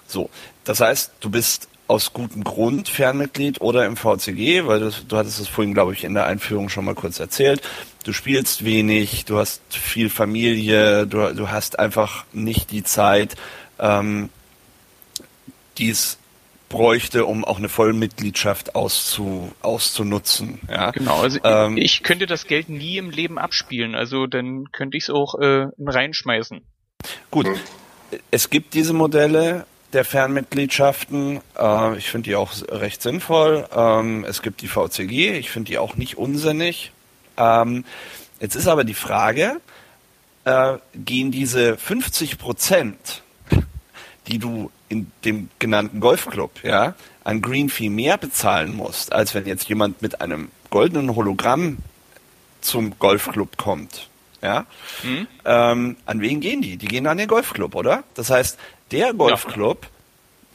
So. 0.08 0.30
Das 0.64 0.80
heißt, 0.80 1.14
du 1.20 1.30
bist 1.30 1.68
aus 1.90 2.14
gutem 2.14 2.44
Grund 2.44 2.88
Fernmitglied 2.88 3.62
oder 3.62 3.88
im 3.88 3.98
VCG, 3.98 4.68
weil 4.68 4.80
du, 4.80 4.92
du 4.92 5.18
hattest 5.18 5.40
es 5.40 5.48
vorhin, 5.48 5.74
glaube 5.74 5.94
ich, 5.94 6.04
in 6.04 6.14
der 6.14 6.28
Einführung 6.28 6.70
schon 6.70 6.86
mal 6.86 6.94
kurz 6.94 7.20
erzählt. 7.20 7.64
Du 8.04 8.14
spielst 8.14 8.64
wenig, 8.64 9.26
du 9.26 9.40
hast 9.40 9.62
viel 9.72 10.12
Familie, 10.12 11.08
du, 11.08 11.34
du 11.34 11.50
hast 11.50 11.80
einfach 11.80 12.26
nicht 12.32 12.70
die 12.70 12.84
Zeit, 12.84 13.36
ähm, 13.80 14.30
die 15.80 15.90
es 15.90 16.19
bräuchte, 16.70 17.26
um 17.26 17.44
auch 17.44 17.58
eine 17.58 17.70
Vollmitgliedschaft 17.70 18.76
auszu, 18.76 19.52
auszunutzen. 19.62 20.60
Ja? 20.70 20.92
Genau, 20.92 21.22
also 21.22 21.40
ähm, 21.44 21.78
ich 21.78 22.04
könnte 22.04 22.28
das 22.28 22.48
Geld 22.48 22.70
nie 22.70 22.98
im 22.98 23.10
Leben 23.10 23.38
abspielen, 23.38 23.96
also 23.96 24.28
dann 24.28 24.72
könnte 24.72 24.98
ich 24.98 25.04
es 25.04 25.10
auch 25.10 25.36
äh, 25.40 25.68
reinschmeißen. 25.80 26.62
Gut, 27.32 27.48
es 28.32 28.50
gibt 28.50 28.74
diese 28.74 28.94
Modelle, 28.94 29.66
der 29.94 30.06
Fernmitgliedschaften. 30.06 31.42
Äh, 31.58 31.98
ich 31.98 32.10
finde 32.10 32.30
die 32.30 32.36
auch 32.36 32.52
recht 32.70 33.02
sinnvoll. 33.02 33.68
Ähm, 33.76 34.26
es 34.28 34.42
gibt 34.42 34.62
die 34.62 34.68
VCG, 34.68 35.38
ich 35.38 35.50
finde 35.50 35.72
die 35.72 35.78
auch 35.78 35.96
nicht 35.96 36.18
unsinnig. 36.18 36.92
Ähm, 37.38 37.86
jetzt 38.40 38.56
ist 38.56 38.68
aber 38.68 38.84
die 38.84 38.94
Frage, 38.94 39.60
äh, 40.46 40.78
gehen 40.94 41.32
diese 41.32 41.78
50 41.78 42.38
Prozent, 42.38 43.24
die 44.28 44.40
du 44.40 44.72
in 44.90 45.12
dem 45.24 45.50
genannten 45.60 46.00
Golfclub 46.00 46.64
ja, 46.64 46.96
an 47.24 47.42
Green 47.42 47.70
Fee 47.70 47.90
mehr 47.90 48.18
bezahlen 48.18 48.76
musst, 48.76 49.14
als 49.14 49.34
wenn 49.34 49.46
jetzt 49.46 49.70
jemand 49.70 50.02
mit 50.02 50.20
einem 50.20 50.50
goldenen 50.70 51.16
Hologramm 51.16 51.78
zum 52.62 52.98
Golfclub 53.00 53.58
kommt, 53.58 54.10
ja, 54.42 54.66
mhm. 55.04 55.28
ähm, 55.46 55.96
an 56.06 56.22
wen 56.22 56.40
gehen 56.42 56.62
die? 56.62 56.78
Die 56.78 56.88
gehen 56.88 57.08
an 57.08 57.18
den 57.18 57.28
Golfclub, 57.28 57.76
oder? 57.76 58.04
Das 58.16 58.30
heißt, 58.30 58.58
der 58.92 59.14
Golfclub 59.14 59.88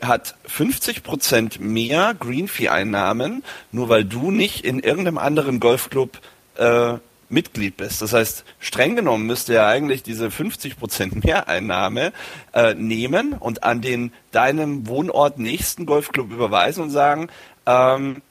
ja. 0.03 0.09
hat 0.09 0.37
50 0.47 1.03
Prozent 1.03 1.61
mehr 1.61 2.14
Green 2.18 2.49
Fee 2.49 2.68
Einnahmen, 2.68 3.45
nur 3.72 3.89
weil 3.89 4.05
du 4.05 4.30
nicht 4.30 4.64
in 4.64 4.80
irgendeinem 4.80 5.18
anderen 5.18 5.61
Golfclub 5.61 6.18
äh, 6.57 6.95
Mitglied 7.29 7.77
bist. 7.77 8.03
Das 8.03 8.12
heißt, 8.12 8.45
streng 8.59 8.97
genommen 8.97 9.27
müsste 9.27 9.55
er 9.55 9.66
eigentlich 9.66 10.03
diese 10.03 10.31
50 10.31 10.79
Prozent 10.79 11.25
Mehreinnahme 11.25 12.12
äh, 12.53 12.75
nehmen 12.75 13.33
und 13.33 13.62
an 13.64 13.81
den 13.81 14.12
deinem 14.33 14.87
Wohnort 14.87 15.39
nächsten 15.39 15.87
Golfclub 15.87 16.33
überweisen 16.33 16.83
und 16.83 16.91
sagen, 16.91 17.29
ähm, 17.66 18.22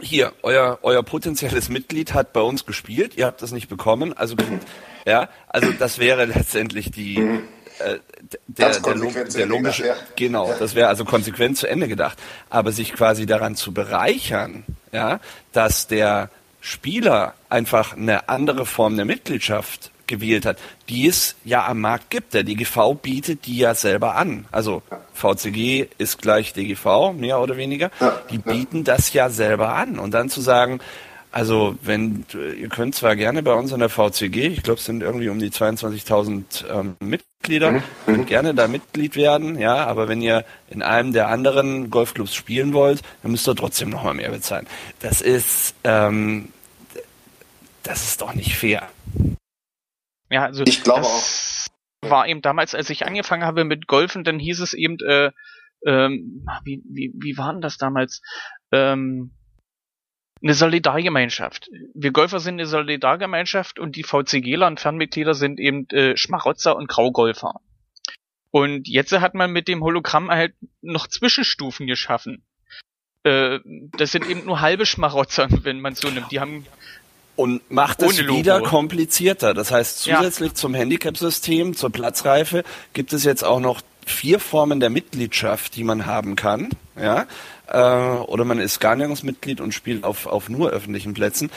hier, 0.00 0.32
euer, 0.42 0.78
euer 0.82 1.02
potenzielles 1.02 1.68
Mitglied 1.68 2.14
hat 2.14 2.32
bei 2.32 2.40
uns 2.40 2.66
gespielt, 2.66 3.16
ihr 3.16 3.26
habt 3.26 3.40
das 3.42 3.52
nicht 3.52 3.68
bekommen, 3.68 4.12
also 4.12 4.36
ja, 5.06 5.28
also 5.48 5.72
das 5.72 5.98
wäre 5.98 6.26
letztendlich 6.26 6.90
die, 6.90 7.16
äh, 7.78 7.98
der, 8.46 8.70
der, 8.70 9.24
der, 9.24 9.46
logische, 9.46 9.86
ja. 9.86 9.94
genau, 10.16 10.52
das 10.58 10.74
wäre 10.74 10.88
also 10.88 11.04
konsequent 11.04 11.56
zu 11.56 11.66
Ende 11.66 11.88
gedacht. 11.88 12.18
Aber 12.50 12.72
sich 12.72 12.92
quasi 12.92 13.24
daran 13.24 13.54
zu 13.54 13.72
bereichern, 13.72 14.64
ja, 14.92 15.20
dass 15.52 15.86
der 15.86 16.30
Spieler 16.68 17.34
einfach 17.48 17.96
eine 17.96 18.28
andere 18.28 18.66
Form 18.66 18.96
der 18.96 19.04
Mitgliedschaft 19.04 19.90
gewählt 20.06 20.46
hat, 20.46 20.58
die 20.88 21.06
es 21.06 21.36
ja 21.44 21.66
am 21.66 21.80
Markt 21.80 22.10
gibt. 22.10 22.34
Der 22.34 22.42
DGV 22.42 22.94
bietet 23.00 23.46
die 23.46 23.58
ja 23.58 23.74
selber 23.74 24.16
an. 24.16 24.46
Also 24.50 24.82
VCG 25.14 25.86
ist 25.98 26.20
gleich 26.20 26.52
DGV, 26.52 27.12
mehr 27.16 27.40
oder 27.40 27.56
weniger. 27.56 27.90
Die 28.30 28.38
bieten 28.38 28.84
das 28.84 29.12
ja 29.12 29.30
selber 29.30 29.74
an. 29.74 29.98
Und 29.98 30.12
dann 30.12 30.28
zu 30.28 30.40
sagen, 30.40 30.80
also 31.30 31.76
wenn 31.82 32.24
ihr 32.58 32.68
könnt 32.68 32.94
zwar 32.94 33.14
gerne 33.14 33.42
bei 33.42 33.52
uns 33.52 33.72
in 33.72 33.80
der 33.80 33.90
VCG, 33.90 34.46
ich 34.46 34.62
glaube 34.62 34.78
es 34.78 34.86
sind 34.86 35.02
irgendwie 35.02 35.28
um 35.28 35.38
die 35.38 35.50
22.000 35.50 36.64
ähm, 36.70 36.96
Mitglieder, 37.00 37.72
mhm. 37.72 37.82
könnt 38.06 38.26
gerne 38.28 38.54
da 38.54 38.66
Mitglied 38.66 39.14
werden, 39.14 39.58
ja, 39.58 39.86
aber 39.86 40.08
wenn 40.08 40.22
ihr 40.22 40.44
in 40.70 40.82
einem 40.82 41.12
der 41.12 41.28
anderen 41.28 41.90
Golfclubs 41.90 42.34
spielen 42.34 42.72
wollt, 42.72 43.02
dann 43.22 43.32
müsst 43.32 43.46
ihr 43.46 43.54
trotzdem 43.54 43.90
nochmal 43.90 44.14
mehr 44.14 44.30
bezahlen. 44.30 44.66
Das 45.00 45.20
ist, 45.20 45.74
ähm, 45.84 46.48
das 47.82 48.04
ist 48.04 48.20
doch 48.20 48.34
nicht 48.34 48.56
fair. 48.56 48.88
Ja, 50.30 50.44
also 50.44 50.64
ich 50.66 50.82
glaube 50.82 51.06
auch. 51.06 51.22
War 52.02 52.28
eben 52.28 52.42
damals, 52.42 52.76
als 52.76 52.90
ich 52.90 53.06
angefangen 53.06 53.44
habe 53.44 53.64
mit 53.64 53.88
Golfen, 53.88 54.22
dann 54.22 54.38
hieß 54.38 54.60
es 54.60 54.72
eben, 54.72 54.98
äh, 55.00 55.32
ähm, 55.84 56.46
wie, 56.64 56.80
wie, 56.88 57.12
wie 57.14 57.36
war 57.36 57.52
denn 57.52 57.60
das 57.60 57.76
damals? 57.76 58.22
Ähm, 58.70 59.32
eine 60.42 60.54
Solidargemeinschaft. 60.54 61.68
Wir 61.94 62.12
Golfer 62.12 62.38
sind 62.38 62.54
eine 62.54 62.66
Solidargemeinschaft 62.66 63.78
und 63.78 63.96
die 63.96 64.04
VCGler 64.04 64.68
und 64.68 64.78
Fernmitglieder 64.78 65.34
sind 65.34 65.58
eben 65.58 65.88
äh, 65.88 66.16
Schmarotzer 66.16 66.76
und 66.76 66.88
Graugolfer. 66.88 67.60
Und 68.50 68.88
jetzt 68.88 69.12
hat 69.12 69.34
man 69.34 69.52
mit 69.52 69.68
dem 69.68 69.82
Hologramm 69.82 70.30
halt 70.30 70.54
noch 70.80 71.06
Zwischenstufen 71.08 71.86
geschaffen. 71.86 72.44
Äh, 73.24 73.58
das 73.96 74.12
sind 74.12 74.28
eben 74.28 74.44
nur 74.44 74.60
halbe 74.60 74.86
Schmarotzer, 74.86 75.48
wenn 75.64 75.80
man 75.80 75.94
so 75.94 76.08
nimmt. 76.08 76.30
Die 76.30 76.40
haben 76.40 76.66
und 77.38 77.70
macht 77.70 78.02
es 78.02 78.18
wieder 78.26 78.60
komplizierter. 78.60 79.54
Das 79.54 79.70
heißt, 79.70 80.00
zusätzlich 80.00 80.50
ja. 80.50 80.54
zum 80.56 80.74
Handicap-System, 80.74 81.76
zur 81.76 81.90
Platzreife, 81.90 82.64
gibt 82.94 83.12
es 83.12 83.22
jetzt 83.22 83.44
auch 83.44 83.60
noch 83.60 83.80
vier 84.04 84.40
Formen 84.40 84.80
der 84.80 84.90
Mitgliedschaft, 84.90 85.76
die 85.76 85.84
man 85.84 86.06
haben 86.06 86.34
kann. 86.34 86.70
Ja? 86.96 87.26
Äh, 87.68 88.18
oder 88.22 88.44
man 88.44 88.58
ist 88.58 88.80
gar 88.80 88.96
Mitglied 89.22 89.60
und 89.60 89.72
spielt 89.72 90.02
auf, 90.02 90.26
auf 90.26 90.48
nur 90.48 90.70
öffentlichen 90.70 91.14
Plätzen. 91.14 91.50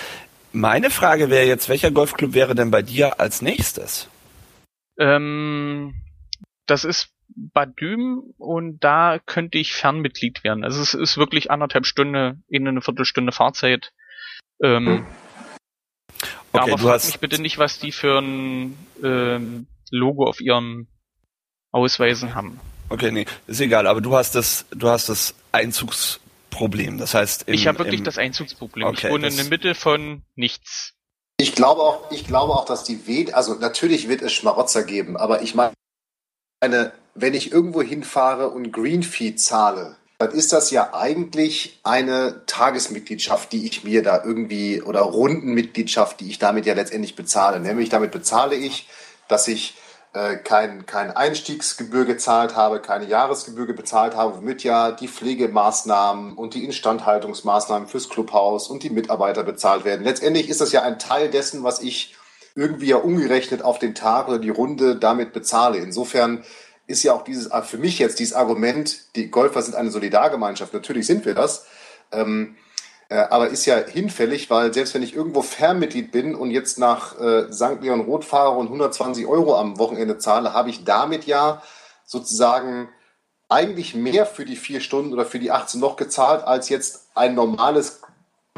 Meine 0.52 0.92
Frage 0.92 1.32
wäre 1.32 1.48
jetzt, 1.48 1.68
welcher 1.68 1.90
Golfclub 1.90 2.36
wäre 2.36 2.54
denn 2.54 2.70
bei 2.70 2.84
dir 2.84 3.20
als 3.20 3.42
nächstes? 3.42 4.08
Ähm, 5.00 5.96
das 6.68 6.84
ist 6.84 7.10
Bad 7.30 7.80
Düm 7.82 8.22
und 8.38 8.84
da 8.84 9.18
könnte 9.26 9.58
ich 9.58 9.74
Fernmitglied 9.74 10.44
werden. 10.44 10.64
Also 10.64 10.80
es 10.80 10.94
ist 10.94 11.18
wirklich 11.18 11.50
anderthalb 11.50 11.88
Stunden, 11.88 12.44
in 12.50 12.68
eine 12.68 12.82
Viertelstunde 12.82 13.32
Fahrzeit. 13.32 13.94
Ähm, 14.62 14.86
hm. 14.86 15.06
Okay, 16.54 16.72
aber 16.72 16.82
du 16.82 16.90
hast 16.90 17.08
mich 17.08 17.20
bitte 17.20 17.42
nicht, 17.42 17.58
was 17.58 17.80
die 17.80 17.92
für 17.92 18.20
ein 18.20 18.78
ähm, 19.04 19.68
Logo 19.90 20.26
auf 20.26 20.42
ihrem 20.42 20.88
Ausweisen 21.72 22.36
haben. 22.36 22.60
Okay, 22.90 23.12
nee, 23.12 23.26
ist 23.48 23.62
egal, 23.62 23.88
aber 23.88 24.02
du 24.02 24.16
hast 24.16 24.36
das, 24.36 24.66
du 24.72 24.90
hast 24.90 25.08
das 25.08 25.34
Einzugsproblem. 25.52 26.98
Das 26.98 27.14
heißt, 27.14 27.44
im, 27.48 27.54
ich 27.54 27.68
habe 27.68 27.80
wirklich 27.80 28.00
im, 28.00 28.06
das 28.06 28.18
Einzugsproblem. 28.18 28.88
Okay, 28.88 29.08
ich 29.08 29.14
wohne 29.14 29.28
in 29.28 29.36
der 29.36 29.46
Mitte 29.46 29.76
von 29.76 30.24
nichts. 30.36 30.94
Ich 31.38 31.56
glaube 31.56 31.82
auch, 31.82 32.12
ich 32.12 32.28
glaube 32.28 32.54
auch, 32.54 32.66
dass 32.66 32.84
die 32.84 33.08
Wed, 33.08 33.34
also 33.34 33.56
natürlich 33.56 34.10
wird 34.10 34.22
es 34.22 34.34
Schmarotzer 34.34 34.84
geben, 34.84 35.18
aber 35.18 35.42
ich 35.42 35.56
meine, 35.56 35.74
wenn 37.16 37.34
ich 37.34 37.52
irgendwo 37.52 37.82
hinfahre 37.82 38.50
und 38.50 38.72
Greenfeed 38.72 39.40
zahle, 39.40 39.96
dann 40.22 40.32
ist 40.32 40.54
das 40.54 40.70
ja 40.70 40.94
eigentlich 40.94 41.80
eine 41.84 42.46
Tagesmitgliedschaft, 42.46 43.52
die 43.52 43.66
ich 43.66 43.84
mir 43.84 44.04
da 44.04 44.24
irgendwie 44.24 44.82
oder 44.82 45.02
Rundenmitgliedschaft, 45.02 46.20
die 46.20 46.30
ich 46.30 46.38
damit 46.38 46.68
ja 46.68 46.76
letztendlich 46.76 47.16
bezahle. 47.16 47.60
Nämlich 47.60 47.90
damit 47.90 48.12
bezahle 48.12 48.56
ich, 48.56 48.88
dass 49.28 49.48
ich 49.48 49.76
äh, 50.14 50.36
kein, 50.36 50.86
kein 50.86 51.10
Einstiegsgebühr 51.10 52.06
gezahlt 52.06 52.56
habe, 52.56 52.82
keine 52.82 53.06
Jahresgebühr 53.06 53.74
bezahlt 53.74 54.16
habe, 54.16 54.38
womit 54.38 54.64
ja 54.64 54.92
die 54.92 55.08
Pflegemaßnahmen 55.08 56.34
und 56.34 56.54
die 56.54 56.66
Instandhaltungsmaßnahmen 56.66 57.88
fürs 57.88 58.08
Clubhaus 58.08 58.68
und 58.68 58.84
die 58.84 58.92
Mitarbeiter 58.92 59.44
bezahlt 59.44 59.86
werden. 59.86 60.04
Letztendlich 60.04 60.50
ist 60.50 60.62
das 60.62 60.72
ja 60.72 60.84
ein 60.84 61.00
Teil 61.00 61.30
dessen, 61.30 61.64
was 61.64 61.82
ich 61.82 62.16
irgendwie 62.54 62.88
ja 62.88 62.98
umgerechnet 62.98 63.64
auf 63.64 63.80
den 63.80 63.96
Tag 63.96 64.28
oder 64.28 64.38
die 64.38 64.50
Runde 64.50 64.98
damit 64.98 65.34
bezahle. 65.34 65.80
Insofern 65.80 66.44
ist 66.92 67.04
ja 67.04 67.14
auch 67.14 67.24
dieses, 67.24 67.50
für 67.64 67.78
mich 67.78 67.98
jetzt 67.98 68.20
dieses 68.20 68.34
Argument, 68.34 69.16
die 69.16 69.32
Golfer 69.32 69.62
sind 69.62 69.76
eine 69.76 69.90
Solidargemeinschaft, 69.90 70.74
natürlich 70.74 71.08
sind 71.08 71.26
wir 71.26 71.34
das, 71.34 71.66
ähm, 72.12 72.56
äh, 73.10 73.16
aber 73.16 73.50
ist 73.50 73.66
ja 73.66 73.78
hinfällig, 73.78 74.50
weil 74.50 74.74
selbst 74.74 74.94
wenn 74.94 75.04
ich 75.04 75.16
irgendwo 75.16 75.42
Fernmitglied 75.42 76.12
bin 76.12 76.36
und 76.36 76.52
jetzt 76.52 76.78
nach 76.78 77.20
äh, 77.20 77.52
St. 77.52 77.82
Leon 77.82 78.02
Roth 78.02 78.26
fahre 78.26 78.58
und 78.58 78.68
120 78.68 79.26
Euro 79.26 79.58
am 79.58 79.80
Wochenende 79.80 80.18
zahle, 80.18 80.54
habe 80.54 80.70
ich 80.70 80.84
damit 80.84 81.26
ja 81.26 81.62
sozusagen 82.06 82.90
eigentlich 83.50 83.96
mehr 83.96 84.26
für 84.26 84.46
die 84.46 84.56
vier 84.56 84.80
Stunden 84.80 85.14
oder 85.14 85.26
für 85.26 85.40
die 85.40 85.52
18 85.52 85.80
noch 85.80 85.98
gezahlt, 85.98 86.44
als 86.44 86.70
jetzt 86.70 87.08
ein 87.16 87.36
normales 87.36 88.01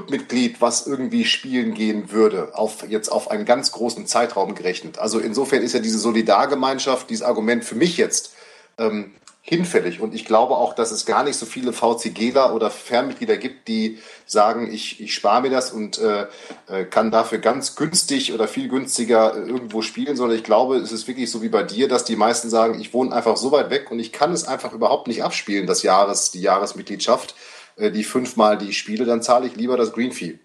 Mitglied, 0.10 0.60
was 0.60 0.88
irgendwie 0.88 1.24
spielen 1.24 1.74
gehen 1.74 2.12
würde, 2.12 2.56
auf 2.56 2.88
jetzt 2.88 3.10
auf 3.10 3.30
einen 3.30 3.46
ganz 3.46 3.72
großen 3.72 4.08
Zeitraum 4.08 4.56
gerechnet. 4.56 4.98
Also 4.98 5.20
insofern 5.20 5.62
ist 5.62 5.74
ja 5.74 5.80
diese 5.80 6.00
Solidargemeinschaft, 6.00 7.10
dieses 7.10 7.24
Argument 7.24 7.64
für 7.64 7.76
mich 7.76 7.98
jetzt 7.98 8.34
ähm, 8.80 9.14
hinfällig. 9.46 10.00
Und 10.00 10.16
ich 10.16 10.26
glaube 10.26 10.56
auch, 10.56 10.74
dass 10.74 10.91
es 10.91 11.06
gar 11.06 11.24
nicht 11.24 11.36
so 11.36 11.46
viele 11.46 11.74
VCGler 11.74 12.56
oder 12.56 12.72
Fernmitglieder 12.72 13.38
gibt, 13.38 13.68
die 13.68 14.00
sagen, 14.26 14.72
ich, 14.72 15.00
ich 15.00 15.14
spare 15.14 15.41
mir 15.41 15.50
das 15.52 15.72
und 15.72 16.00
äh, 16.00 16.28
äh, 16.68 16.86
kann 16.86 17.12
dafür 17.12 17.38
ganz 17.38 17.76
günstig 17.76 18.34
oder 18.34 18.48
viel 18.48 18.70
günstiger 18.70 19.36
äh, 19.36 19.48
irgendwo 19.48 19.82
spielen, 19.82 20.16
sondern 20.16 20.38
ich 20.38 20.44
glaube, 20.44 20.78
es 20.78 20.91
ist 20.91 21.08
wirklich 21.08 21.30
so 21.30 21.41
wie 21.44 21.50
bei 21.50 21.62
dir, 21.62 21.88
dass 21.88 22.06
die 22.06 22.16
meisten 22.16 22.50
sagen, 22.50 22.80
ich 22.80 22.94
wohne 22.94 23.14
einfach 23.14 23.38
so 23.38 23.52
weit 23.52 23.70
weg 23.70 23.91
und 23.91 24.00
ich 24.00 24.12
kann 24.12 24.32
es 24.32 24.48
einfach 24.48 24.74
überhaupt 24.74 25.08
nicht 25.08 25.24
abspielen, 25.24 25.68
das 25.68 25.84
Jahres, 25.84 26.32
die 26.32 26.41
Jahresmitgliedschaft, 26.41 27.36
die 27.78 28.04
fünfmal 28.04 28.58
die 28.58 28.70
ich 28.70 28.78
spiele, 28.78 29.06
dann 29.06 29.22
zahle 29.22 29.48
ich 29.48 29.56
lieber 29.56 29.78
das 29.78 29.94
Green 29.94 30.12
Fee. 30.12 30.40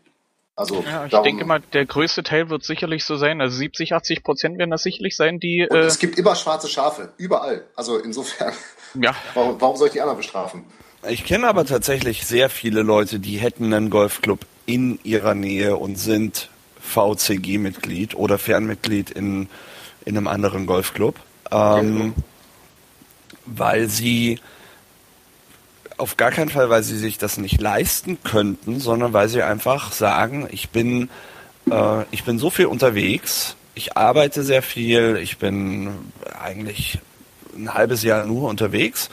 Also 0.59 0.83
ja, 0.85 1.05
ich 1.05 1.13
darum, 1.13 1.25
denke 1.25 1.45
mal, 1.45 1.61
der 1.73 1.87
größte 1.87 2.25
Teil 2.25 2.51
wird 2.51 2.65
sicherlich 2.65 3.05
so 3.05 3.17
sein. 3.17 3.41
Also 3.41 3.57
70, 3.57 3.93
80 3.93 4.25
Prozent 4.25 4.59
werden 4.59 4.71
das 4.71 4.83
sicherlich 4.83 5.15
sein, 5.15 5.39
die. 5.39 5.69
Und 5.71 5.77
äh, 5.77 5.83
es 5.83 6.01
gibt 6.01 6.19
immer 6.19 6.35
schwarze 6.35 6.67
Schafe, 6.67 7.13
überall. 7.17 7.65
Also 7.77 7.97
insofern. 7.99 8.53
Ja. 8.95 9.15
Warum, 9.35 9.61
warum 9.61 9.77
soll 9.77 9.89
ich 9.89 9.93
die 9.93 10.01
anderen 10.01 10.17
bestrafen? 10.17 10.65
Ich 11.07 11.25
kenne 11.25 11.47
aber 11.47 11.65
tatsächlich 11.65 12.27
sehr 12.27 12.51
viele 12.51 12.83
Leute, 12.83 13.21
die 13.21 13.37
hätten 13.37 13.73
einen 13.73 13.91
Golfclub 13.91 14.41
in 14.67 14.99
ihrer 15.05 15.35
Nähe 15.35 15.77
und 15.77 15.97
sind 15.97 16.49
VCG-Mitglied 16.81 18.17
oder 18.17 18.39
Fernmitglied 18.39 19.11
in, 19.11 19.49
in 20.05 20.17
einem 20.17 20.27
anderen 20.27 20.67
Golfclub, 20.67 21.17
ähm, 21.53 22.15
weil 23.47 23.89
sie 23.89 24.41
auf 25.99 26.17
gar 26.17 26.31
keinen 26.31 26.49
Fall, 26.49 26.71
weil 26.71 26.83
sie 26.83 26.97
sich 26.97 27.19
das 27.19 27.39
nicht 27.39 27.61
leisten 27.61 28.19
könnten, 28.23 28.81
sondern 28.81 29.13
weil 29.13 29.29
sie 29.29 29.43
einfach 29.43 29.93
sagen, 29.93 30.49
ich 30.51 30.71
bin, 30.71 31.11
äh, 31.71 32.05
ich 32.11 32.25
bin 32.25 32.39
so 32.39 32.51
viel 32.51 32.67
unterwegs, 32.67 33.57
ich 33.75 33.97
arbeite 33.97 34.43
sehr 34.43 34.63
viel, 34.63 35.19
ich 35.23 35.39
bin 35.39 35.91
eigentlich 36.41 36.99
ein 37.59 37.75
halbes 37.75 38.03
Jahr 38.03 38.25
nur 38.25 38.49
unterwegs. 38.49 39.09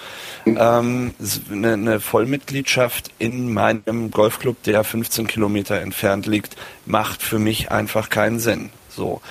Ähm, 0.46 1.14
eine, 1.52 1.74
eine 1.74 2.00
Vollmitgliedschaft 2.00 3.12
in 3.18 3.54
meinem 3.54 4.12
Golfclub, 4.12 4.62
der 4.64 4.84
15 4.84 5.28
Kilometer 5.28 5.80
entfernt 5.82 6.28
liegt, 6.28 6.56
macht 6.86 7.24
für 7.24 7.40
mich 7.40 7.72
einfach 7.72 8.10
keinen 8.10 8.40
Sinn. 8.40 8.70
So. 8.90 9.22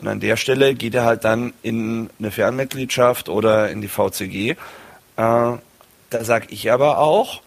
Und 0.00 0.08
an 0.08 0.20
der 0.20 0.36
Stelle 0.36 0.74
geht 0.74 0.94
er 0.94 1.04
halt 1.04 1.24
dann 1.24 1.52
in 1.62 2.08
eine 2.18 2.30
Fernmitgliedschaft 2.30 3.28
oder 3.28 3.70
in 3.70 3.80
die 3.82 3.88
VCG. 3.88 4.56
Äh, 5.16 5.52
da 6.10 6.24
sage 6.24 6.46
ich 6.50 6.70
aber 6.70 6.98
auch, 6.98 7.42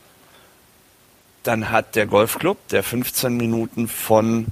dann 1.43 1.69
hat 1.69 1.95
der 1.95 2.05
Golfclub, 2.05 2.67
der 2.69 2.83
15 2.83 3.35
Minuten 3.35 3.87
von 3.87 4.47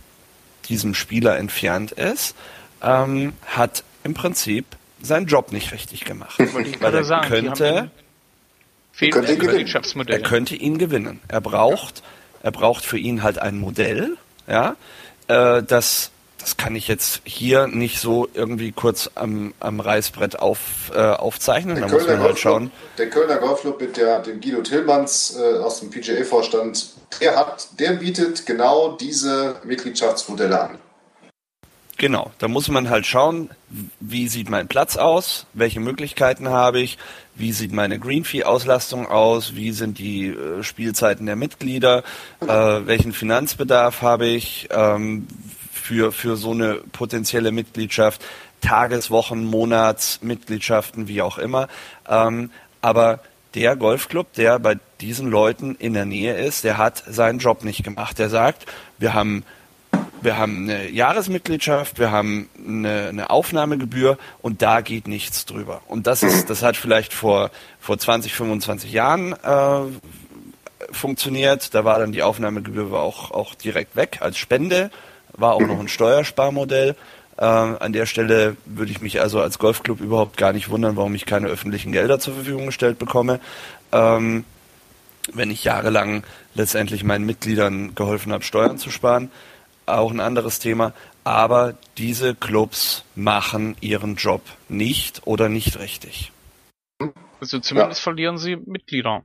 diesem 0.67 0.93
Spieler 0.93 1.37
entfernt 1.37 1.91
ist, 1.91 2.35
ähm, 2.81 3.33
hat 3.45 3.83
im 4.03 4.13
Prinzip 4.13 4.65
seinen 5.01 5.25
Job 5.25 5.51
nicht 5.51 5.71
richtig 5.71 6.05
gemacht. 6.05 6.37
Weil 6.37 6.93
er 6.93 7.03
sagen, 7.03 7.27
könnte, 7.27 7.91
er 10.13 10.21
könnte 10.21 10.55
ihn 10.55 10.77
gewinnen. 10.77 11.21
Er 11.27 11.41
braucht, 11.41 12.03
er 12.43 12.51
braucht 12.51 12.85
für 12.85 12.97
ihn 12.97 13.23
halt 13.23 13.39
ein 13.39 13.59
Modell, 13.59 14.17
ja, 14.47 14.75
äh, 15.27 15.63
das 15.63 16.11
das 16.41 16.57
kann 16.57 16.75
ich 16.75 16.87
jetzt 16.87 17.21
hier 17.23 17.67
nicht 17.67 17.99
so 17.99 18.27
irgendwie 18.33 18.71
kurz 18.71 19.09
am, 19.15 19.53
am 19.59 19.79
Reißbrett 19.79 20.39
auf, 20.39 20.91
äh, 20.93 20.99
aufzeichnen. 20.99 21.75
Der 21.75 21.85
da 21.85 21.89
Kölner 21.89 22.03
muss 22.03 22.17
man 22.17 22.23
halt 22.27 22.39
schauen. 22.39 22.71
Der 22.97 23.09
Kölner 23.09 23.37
Golfclub 23.37 23.79
mit 23.79 23.97
der, 23.97 24.19
dem 24.19 24.41
Guido 24.41 24.61
Tillmanns 24.61 25.37
äh, 25.37 25.59
aus 25.59 25.79
dem 25.79 25.89
PGA-Vorstand, 25.89 26.93
der, 27.19 27.35
hat, 27.35 27.67
der 27.79 27.93
bietet 27.93 28.45
genau 28.45 28.93
diese 28.93 29.55
Mitgliedschaftsmodelle 29.63 30.59
an. 30.59 30.79
Genau, 32.01 32.31
da 32.39 32.47
muss 32.47 32.67
man 32.67 32.89
halt 32.89 33.05
schauen, 33.05 33.51
wie 33.99 34.27
sieht 34.27 34.49
mein 34.49 34.67
Platz 34.67 34.97
aus, 34.97 35.45
welche 35.53 35.79
Möglichkeiten 35.79 36.49
habe 36.49 36.81
ich, 36.81 36.97
wie 37.35 37.51
sieht 37.51 37.73
meine 37.73 37.99
Greenfee-Auslastung 37.99 39.05
aus, 39.05 39.55
wie 39.55 39.71
sind 39.71 39.99
die 39.99 40.29
äh, 40.29 40.63
Spielzeiten 40.63 41.27
der 41.27 41.35
Mitglieder, 41.35 42.03
äh, 42.39 42.47
welchen 42.47 43.13
Finanzbedarf 43.13 44.01
habe 44.01 44.25
ich 44.25 44.67
ähm, 44.71 45.27
für, 45.91 46.13
für 46.13 46.37
so 46.37 46.51
eine 46.51 46.75
potenzielle 46.93 47.51
Mitgliedschaft, 47.51 48.23
Tageswochen, 48.61 49.43
Monatsmitgliedschaften, 49.43 51.09
wie 51.09 51.21
auch 51.21 51.37
immer. 51.37 51.67
Ähm, 52.07 52.49
aber 52.79 53.19
der 53.55 53.75
Golfclub, 53.75 54.31
der 54.31 54.57
bei 54.59 54.77
diesen 55.01 55.29
Leuten 55.29 55.75
in 55.75 55.93
der 55.93 56.05
Nähe 56.05 56.37
ist, 56.37 56.63
der 56.63 56.77
hat 56.77 57.03
seinen 57.05 57.39
Job 57.39 57.65
nicht 57.65 57.83
gemacht. 57.83 58.19
Der 58.19 58.29
sagt, 58.29 58.65
wir 58.99 59.13
haben 59.13 59.43
wir 60.21 60.37
haben 60.37 60.69
eine 60.69 60.89
Jahresmitgliedschaft, 60.89 61.99
wir 61.99 62.11
haben 62.11 62.47
eine, 62.65 63.07
eine, 63.09 63.29
Aufnahmegebühr 63.31 64.17
und 64.41 64.61
da 64.61 64.81
geht 64.81 65.07
nichts 65.07 65.45
drüber. 65.45 65.81
Und 65.87 66.07
das 66.07 66.23
ist, 66.23 66.49
das 66.49 66.61
hat 66.61 66.77
vielleicht 66.77 67.11
vor, 67.11 67.49
vor 67.79 67.97
20, 67.97 68.33
25 68.33 68.91
Jahren 68.93 69.33
äh, 69.33 69.81
funktioniert. 70.91 71.73
Da 71.73 71.83
war 71.85 71.99
dann 71.99 72.11
die 72.11 72.21
Aufnahmegebühr 72.21 72.93
auch, 72.93 73.31
auch 73.31 73.55
direkt 73.55 73.95
weg 73.95 74.19
als 74.21 74.37
Spende, 74.37 74.91
war 75.41 75.53
auch 75.53 75.61
noch 75.61 75.79
ein 75.79 75.87
Steuersparmodell. 75.87 76.95
Äh, 77.37 77.43
an 77.43 77.93
der 77.93 78.05
Stelle 78.05 78.55
würde 78.65 78.91
ich 78.91 79.01
mich 79.01 79.19
also 79.21 79.41
als 79.41 79.59
Golfclub 79.59 79.99
überhaupt 79.99 80.37
gar 80.37 80.53
nicht 80.53 80.69
wundern, 80.69 80.95
warum 80.95 81.15
ich 81.15 81.25
keine 81.25 81.47
öffentlichen 81.47 81.91
Gelder 81.91 82.19
zur 82.19 82.35
Verfügung 82.35 82.67
gestellt 82.67 82.99
bekomme. 82.99 83.39
Ähm, 83.91 84.45
wenn 85.33 85.51
ich 85.51 85.63
jahrelang 85.63 86.23
letztendlich 86.55 87.03
meinen 87.03 87.25
Mitgliedern 87.25 87.95
geholfen 87.95 88.31
habe, 88.31 88.43
Steuern 88.43 88.77
zu 88.77 88.89
sparen 88.89 89.29
auch 89.91 90.11
ein 90.11 90.19
anderes 90.19 90.59
Thema. 90.59 90.93
Aber 91.23 91.75
diese 91.97 92.33
Clubs 92.33 93.03
machen 93.15 93.75
ihren 93.79 94.15
Job 94.15 94.41
nicht 94.69 95.21
oder 95.25 95.49
nicht 95.49 95.77
richtig. 95.79 96.31
Also 97.39 97.59
zumindest 97.59 97.99
ja. 97.99 98.03
verlieren 98.03 98.37
sie 98.37 98.55
Mitglieder. 98.55 99.23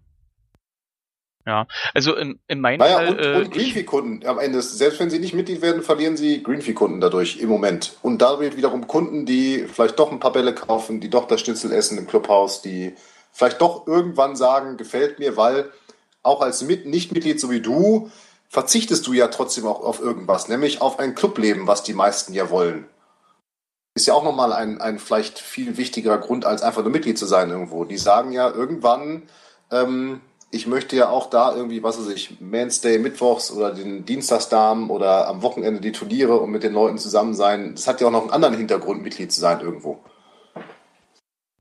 Ja, 1.47 1.69
also 1.95 2.17
in, 2.17 2.41
in 2.49 2.61
meinem 2.61 2.81
naja, 2.81 2.97
Fall. 2.97 3.09
Und, 3.09 3.19
äh, 3.21 3.37
und 3.37 3.51
Greenfee-Kunden 3.53 4.27
am 4.27 4.41
Ende. 4.41 4.61
Selbst 4.61 4.99
wenn 4.99 5.11
sie 5.11 5.21
nicht 5.21 5.33
Mitglied 5.33 5.63
werden, 5.63 5.83
verlieren 5.83 6.17
sie 6.17 6.43
Greenfee-Kunden 6.43 7.01
dadurch 7.01 7.37
im 7.37 7.49
Moment. 7.49 7.97
Und 8.03 8.21
da 8.21 8.41
wird 8.41 8.57
wiederum 8.57 8.89
Kunden, 8.89 9.27
die 9.27 9.67
vielleicht 9.73 9.99
doch 10.01 10.11
ein 10.11 10.19
paar 10.19 10.33
Bälle 10.33 10.55
kaufen, 10.55 11.01
die 11.01 11.09
doch 11.09 11.29
das 11.29 11.41
Schnitzel 11.41 11.71
essen 11.73 11.99
im 11.99 12.09
Clubhaus, 12.09 12.63
die 12.63 12.95
vielleicht 13.33 13.61
doch 13.61 13.87
irgendwann 13.87 14.35
sagen, 14.35 14.77
gefällt 14.77 15.21
mir, 15.21 15.37
weil 15.37 15.71
auch 16.25 16.41
als 16.41 16.63
Nicht-Mitglied 16.63 17.41
so 17.41 17.49
wie 17.51 17.61
du 17.61 18.11
verzichtest 18.49 19.07
du 19.07 19.13
ja 19.13 19.29
trotzdem 19.29 19.67
auch 19.67 19.81
auf 19.83 20.01
irgendwas, 20.01 20.49
nämlich 20.49 20.81
auf 20.81 20.99
ein 20.99 21.15
Clubleben, 21.15 21.67
was 21.67 21.83
die 21.83 21.95
meisten 21.95 22.33
ja 22.33 22.51
wollen. 22.51 22.87
Ist 23.95 24.07
ja 24.07 24.15
auch 24.15 24.25
nochmal 24.25 24.53
ein, 24.53 24.81
ein 24.81 24.99
vielleicht 24.99 25.39
viel 25.39 25.77
wichtigerer 25.77 26.19
Grund, 26.19 26.45
als 26.45 26.63
einfach 26.63 26.83
nur 26.83 26.91
Mitglied 26.91 27.19
zu 27.19 27.27
sein 27.27 27.51
irgendwo. 27.51 27.85
Die 27.85 27.99
sagen 27.99 28.33
ja 28.33 28.51
irgendwann, 28.51 29.23
ähm, 29.71 30.21
ich 30.57 30.67
möchte 30.67 30.97
ja 30.97 31.09
auch 31.09 31.31
da 31.31 31.55
irgendwie, 31.55 31.83
was 31.83 31.99
weiß 31.99 32.09
ich, 32.09 32.41
Man's 32.41 32.83
mittwochs 32.83 33.53
oder 33.53 33.73
den 33.73 34.05
Dienstagsdamen 34.05 34.91
oder 34.91 35.29
am 35.29 35.43
Wochenende 35.43 35.81
die 35.81 35.93
Turniere 35.93 36.39
und 36.39 36.51
mit 36.51 36.63
den 36.63 36.73
Leuten 36.73 36.99
zusammen 36.99 37.35
sein. 37.35 37.75
Das 37.75 37.87
hat 37.87 38.01
ja 38.01 38.09
auch 38.09 38.13
noch 38.13 38.23
einen 38.23 38.31
anderen 38.31 38.57
Hintergrund, 38.57 39.03
Mitglied 39.03 39.31
zu 39.31 39.41
sein 39.41 39.61
irgendwo. 39.61 40.05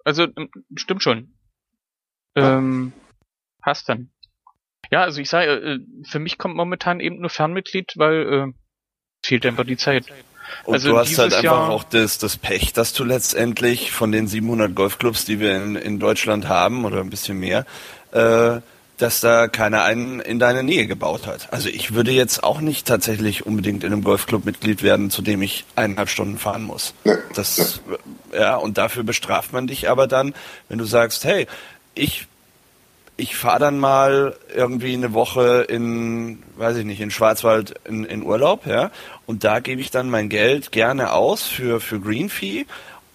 Also, 0.03 0.23
ähm, 0.23 0.49
stimmt 0.75 1.03
schon. 1.03 1.33
Ähm, 2.35 2.93
passt 3.61 3.89
dann. 3.89 4.09
Ja, 4.91 5.01
also 5.01 5.19
ich 5.19 5.29
sage, 5.29 5.51
äh, 5.51 5.79
für 6.07 6.19
mich 6.19 6.37
kommt 6.37 6.55
momentan 6.55 6.99
eben 6.99 7.19
nur 7.19 7.29
Fernmitglied, 7.29 7.93
weil 7.97 8.33
äh, 8.33 8.53
fehlt 9.25 9.45
einfach 9.45 9.65
die 9.65 9.77
Zeit. 9.77 10.05
Und 10.63 10.75
also 10.75 10.89
du 10.89 10.97
hast 10.97 11.17
halt 11.17 11.33
einfach 11.33 11.43
Jahr 11.43 11.69
auch 11.69 11.83
das, 11.83 12.17
das 12.17 12.37
Pech, 12.37 12.73
dass 12.73 12.93
du 12.93 13.03
letztendlich 13.03 13.91
von 13.91 14.11
den 14.11 14.27
700 14.27 14.75
Golfclubs, 14.75 15.25
die 15.25 15.39
wir 15.39 15.55
in, 15.55 15.75
in 15.75 15.99
Deutschland 15.99 16.47
haben, 16.47 16.85
oder 16.85 16.99
ein 16.99 17.09
bisschen 17.09 17.39
mehr, 17.39 17.65
äh, 18.11 18.61
dass 18.97 19.19
da 19.19 19.47
keiner 19.47 19.83
einen 19.83 20.19
in 20.19 20.39
deine 20.39 20.63
Nähe 20.63 20.87
gebaut 20.87 21.27
hat. 21.27 21.51
Also 21.51 21.69
ich 21.69 21.93
würde 21.93 22.11
jetzt 22.11 22.43
auch 22.43 22.61
nicht 22.61 22.87
tatsächlich 22.87 23.45
unbedingt 23.45 23.83
in 23.83 23.91
einem 23.91 24.03
Golfclub 24.03 24.45
Mitglied 24.45 24.83
werden, 24.83 25.09
zu 25.09 25.21
dem 25.21 25.41
ich 25.41 25.65
eineinhalb 25.75 26.09
Stunden 26.09 26.37
fahren 26.37 26.63
muss. 26.63 26.93
Das, 27.35 27.81
ja, 28.33 28.55
und 28.55 28.77
dafür 28.77 29.03
bestraft 29.03 29.51
man 29.51 29.67
dich 29.67 29.89
aber 29.89 30.07
dann, 30.07 30.33
wenn 30.69 30.77
du 30.77 30.85
sagst, 30.85 31.25
hey, 31.25 31.47
ich 31.93 32.27
ich 33.17 33.35
fahre 33.37 33.59
dann 33.59 33.79
mal 33.79 34.35
irgendwie 34.53 34.93
eine 34.93 35.13
Woche 35.13 35.65
in, 35.69 36.43
weiß 36.57 36.77
ich 36.77 36.85
nicht, 36.85 36.99
in 36.99 37.11
Schwarzwald 37.11 37.75
in, 37.85 38.03
in 38.03 38.23
Urlaub, 38.23 38.65
ja, 38.65 38.91
und 39.25 39.43
da 39.43 39.59
gebe 39.59 39.79
ich 39.79 39.89
dann 39.89 40.09
mein 40.09 40.27
Geld 40.27 40.71
gerne 40.71 41.13
aus 41.13 41.43
für, 41.43 41.79
für 41.79 41.99
Green 41.99 42.29
Fee 42.29 42.65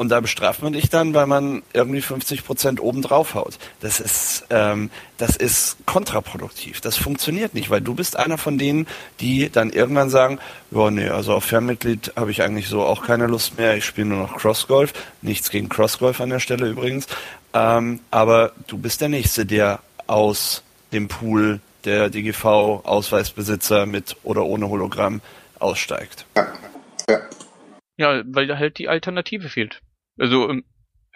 und 0.00 0.08
da 0.08 0.20
bestraft 0.20 0.62
man 0.62 0.72
dich 0.72 0.88
dann, 0.88 1.12
weil 1.12 1.26
man 1.26 1.62
irgendwie 1.74 2.00
50 2.00 2.46
Prozent 2.46 2.80
oben 2.80 3.02
drauf 3.02 3.34
haut. 3.34 3.58
Das 3.80 4.00
ist, 4.00 4.46
ähm, 4.48 4.88
das 5.18 5.36
ist 5.36 5.76
kontraproduktiv. 5.84 6.80
Das 6.80 6.96
funktioniert 6.96 7.52
nicht, 7.52 7.68
weil 7.68 7.82
du 7.82 7.94
bist 7.94 8.16
einer 8.16 8.38
von 8.38 8.56
denen, 8.56 8.86
die 9.20 9.50
dann 9.50 9.68
irgendwann 9.68 10.08
sagen, 10.08 10.38
ja, 10.70 10.90
nee, 10.90 11.10
also 11.10 11.34
auf 11.34 11.44
Fernmitglied 11.44 12.14
habe 12.16 12.30
ich 12.30 12.40
eigentlich 12.40 12.68
so 12.68 12.80
auch 12.80 13.04
keine 13.04 13.26
Lust 13.26 13.58
mehr. 13.58 13.76
Ich 13.76 13.84
spiele 13.84 14.06
nur 14.06 14.20
noch 14.20 14.38
Crossgolf. 14.38 14.94
Nichts 15.20 15.50
gegen 15.50 15.68
Crossgolf 15.68 16.18
an 16.22 16.30
der 16.30 16.40
Stelle 16.40 16.70
übrigens. 16.70 17.06
Ähm, 17.52 18.00
aber 18.10 18.52
du 18.68 18.78
bist 18.78 19.02
der 19.02 19.10
Nächste, 19.10 19.44
der 19.44 19.80
aus 20.06 20.62
dem 20.94 21.08
Pool 21.08 21.60
der 21.84 22.08
DGV-Ausweisbesitzer 22.08 23.84
mit 23.84 24.16
oder 24.22 24.46
ohne 24.46 24.70
Hologramm 24.70 25.20
aussteigt. 25.58 26.24
Ja. 26.38 26.46
ja. 27.06 27.20
ja, 27.98 28.22
weil 28.28 28.46
da 28.46 28.56
halt 28.56 28.78
die 28.78 28.88
Alternative 28.88 29.50
fehlt. 29.50 29.82
Also 30.20 30.54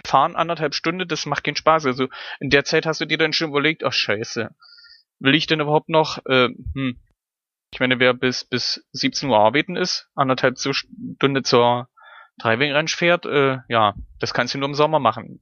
fahren 0.05 0.37
anderthalb 0.37 0.75
Stunden, 0.75 1.07
das 1.07 1.27
macht 1.27 1.45
keinen 1.45 1.57
Spaß. 1.57 1.87
Also 1.87 2.09
in 2.41 2.51
der 2.51 2.65
Zeit 2.65 2.87
hast 2.87 3.01
du 3.01 3.07
dir 3.07 3.19
dann 3.19 3.33
schon 3.33 3.51
überlegt, 3.51 3.85
ach 3.85 3.93
scheiße, 3.93 4.51
will 5.21 5.35
ich 5.35 5.47
denn 5.47 5.61
überhaupt 5.61 5.89
noch, 5.89 6.19
äh, 6.27 6.49
hm, 6.75 6.99
ich 7.73 7.81
meine, 7.81 7.99
wer 7.99 8.15
bis 8.15 8.45
bis 8.45 8.85
17 8.93 9.29
Uhr 9.29 9.39
arbeiten 9.39 9.77
ist, 9.77 10.09
anderthalb 10.15 10.59
Stunde 10.59 11.43
zur 11.43 11.89
Driving 12.39 12.73
Range 12.73 12.89
fährt, 12.89 13.27
äh, 13.27 13.59
ja, 13.69 13.95
das 14.19 14.35
kannst 14.35 14.55
du 14.55 14.59
nur 14.59 14.69
im 14.69 14.75
Sommer 14.75 14.99
machen. 14.99 15.41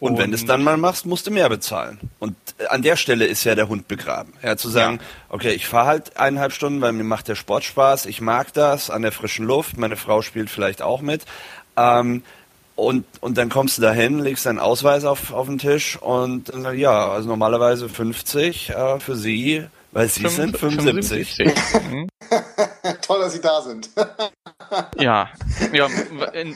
Und, 0.00 0.12
und 0.12 0.18
wenn 0.18 0.30
du 0.30 0.36
es 0.36 0.44
dann 0.44 0.64
mal 0.64 0.76
machst, 0.76 1.06
musst 1.06 1.28
du 1.28 1.30
mehr 1.30 1.48
bezahlen. 1.48 1.98
Und 2.18 2.34
an 2.68 2.82
der 2.82 2.96
Stelle 2.96 3.24
ist 3.24 3.44
ja 3.44 3.54
der 3.54 3.68
Hund 3.68 3.86
begraben. 3.86 4.32
Ja, 4.42 4.56
zu 4.56 4.68
sagen, 4.68 4.98
ja. 5.00 5.06
okay, 5.28 5.52
ich 5.52 5.66
fahre 5.66 5.86
halt 5.86 6.16
eineinhalb 6.16 6.52
Stunden, 6.52 6.80
weil 6.80 6.92
mir 6.92 7.04
macht 7.04 7.28
der 7.28 7.36
Sport 7.36 7.62
Spaß, 7.64 8.06
ich 8.06 8.20
mag 8.20 8.52
das, 8.52 8.90
an 8.90 9.02
der 9.02 9.12
frischen 9.12 9.46
Luft, 9.46 9.76
meine 9.76 9.96
Frau 9.96 10.22
spielt 10.22 10.50
vielleicht 10.50 10.82
auch 10.82 11.02
mit. 11.02 11.24
Ähm, 11.76 12.22
und, 12.74 13.04
und 13.20 13.36
dann 13.38 13.48
kommst 13.48 13.78
du 13.78 13.82
dahin, 13.82 14.18
legst 14.18 14.46
deinen 14.46 14.58
Ausweis 14.58 15.04
auf, 15.04 15.32
auf 15.32 15.46
den 15.46 15.58
Tisch 15.58 15.96
und 16.00 16.48
dann 16.48 16.76
ja, 16.76 17.08
also 17.10 17.28
normalerweise 17.28 17.88
50 17.88 18.70
äh, 18.70 18.98
für 18.98 19.14
sie, 19.14 19.66
weil 19.92 20.08
sie 20.08 20.22
5, 20.22 20.34
sind 20.34 20.58
75. 20.58 21.36
75. 21.36 21.90
Mhm. 21.90 22.08
Toll, 23.02 23.20
dass 23.20 23.34
sie 23.34 23.40
da 23.40 23.60
sind. 23.60 23.90
ja, 24.98 25.28
ja, 25.72 25.88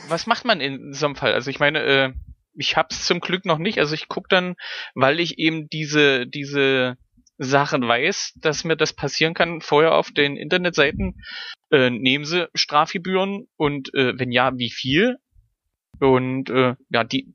was 0.09 0.25
macht 0.25 0.43
man 0.43 0.59
in 0.59 0.93
so 0.93 1.05
einem 1.05 1.15
Fall? 1.15 1.33
Also 1.33 1.51
ich 1.51 1.59
meine, 1.59 1.83
äh, 1.83 2.13
ich 2.55 2.75
hab's 2.75 3.05
zum 3.05 3.19
Glück 3.19 3.45
noch 3.45 3.59
nicht. 3.59 3.77
Also 3.79 3.93
ich 3.93 4.07
guck 4.07 4.27
dann, 4.27 4.55
weil 4.95 5.19
ich 5.19 5.37
eben 5.37 5.69
diese, 5.69 6.25
diese 6.25 6.97
Sachen 7.37 7.87
weiß, 7.87 8.33
dass 8.37 8.63
mir 8.63 8.75
das 8.75 8.93
passieren 8.93 9.33
kann, 9.33 9.61
vorher 9.61 9.93
auf 9.93 10.11
den 10.11 10.37
Internetseiten, 10.37 11.21
äh, 11.71 11.89
nehmen 11.89 12.25
sie 12.25 12.49
Strafgebühren 12.53 13.47
und 13.57 13.93
äh, 13.93 14.17
wenn 14.17 14.31
ja, 14.31 14.57
wie 14.57 14.71
viel? 14.71 15.17
Und 15.99 16.49
äh, 16.49 16.75
ja, 16.89 17.03
die 17.03 17.33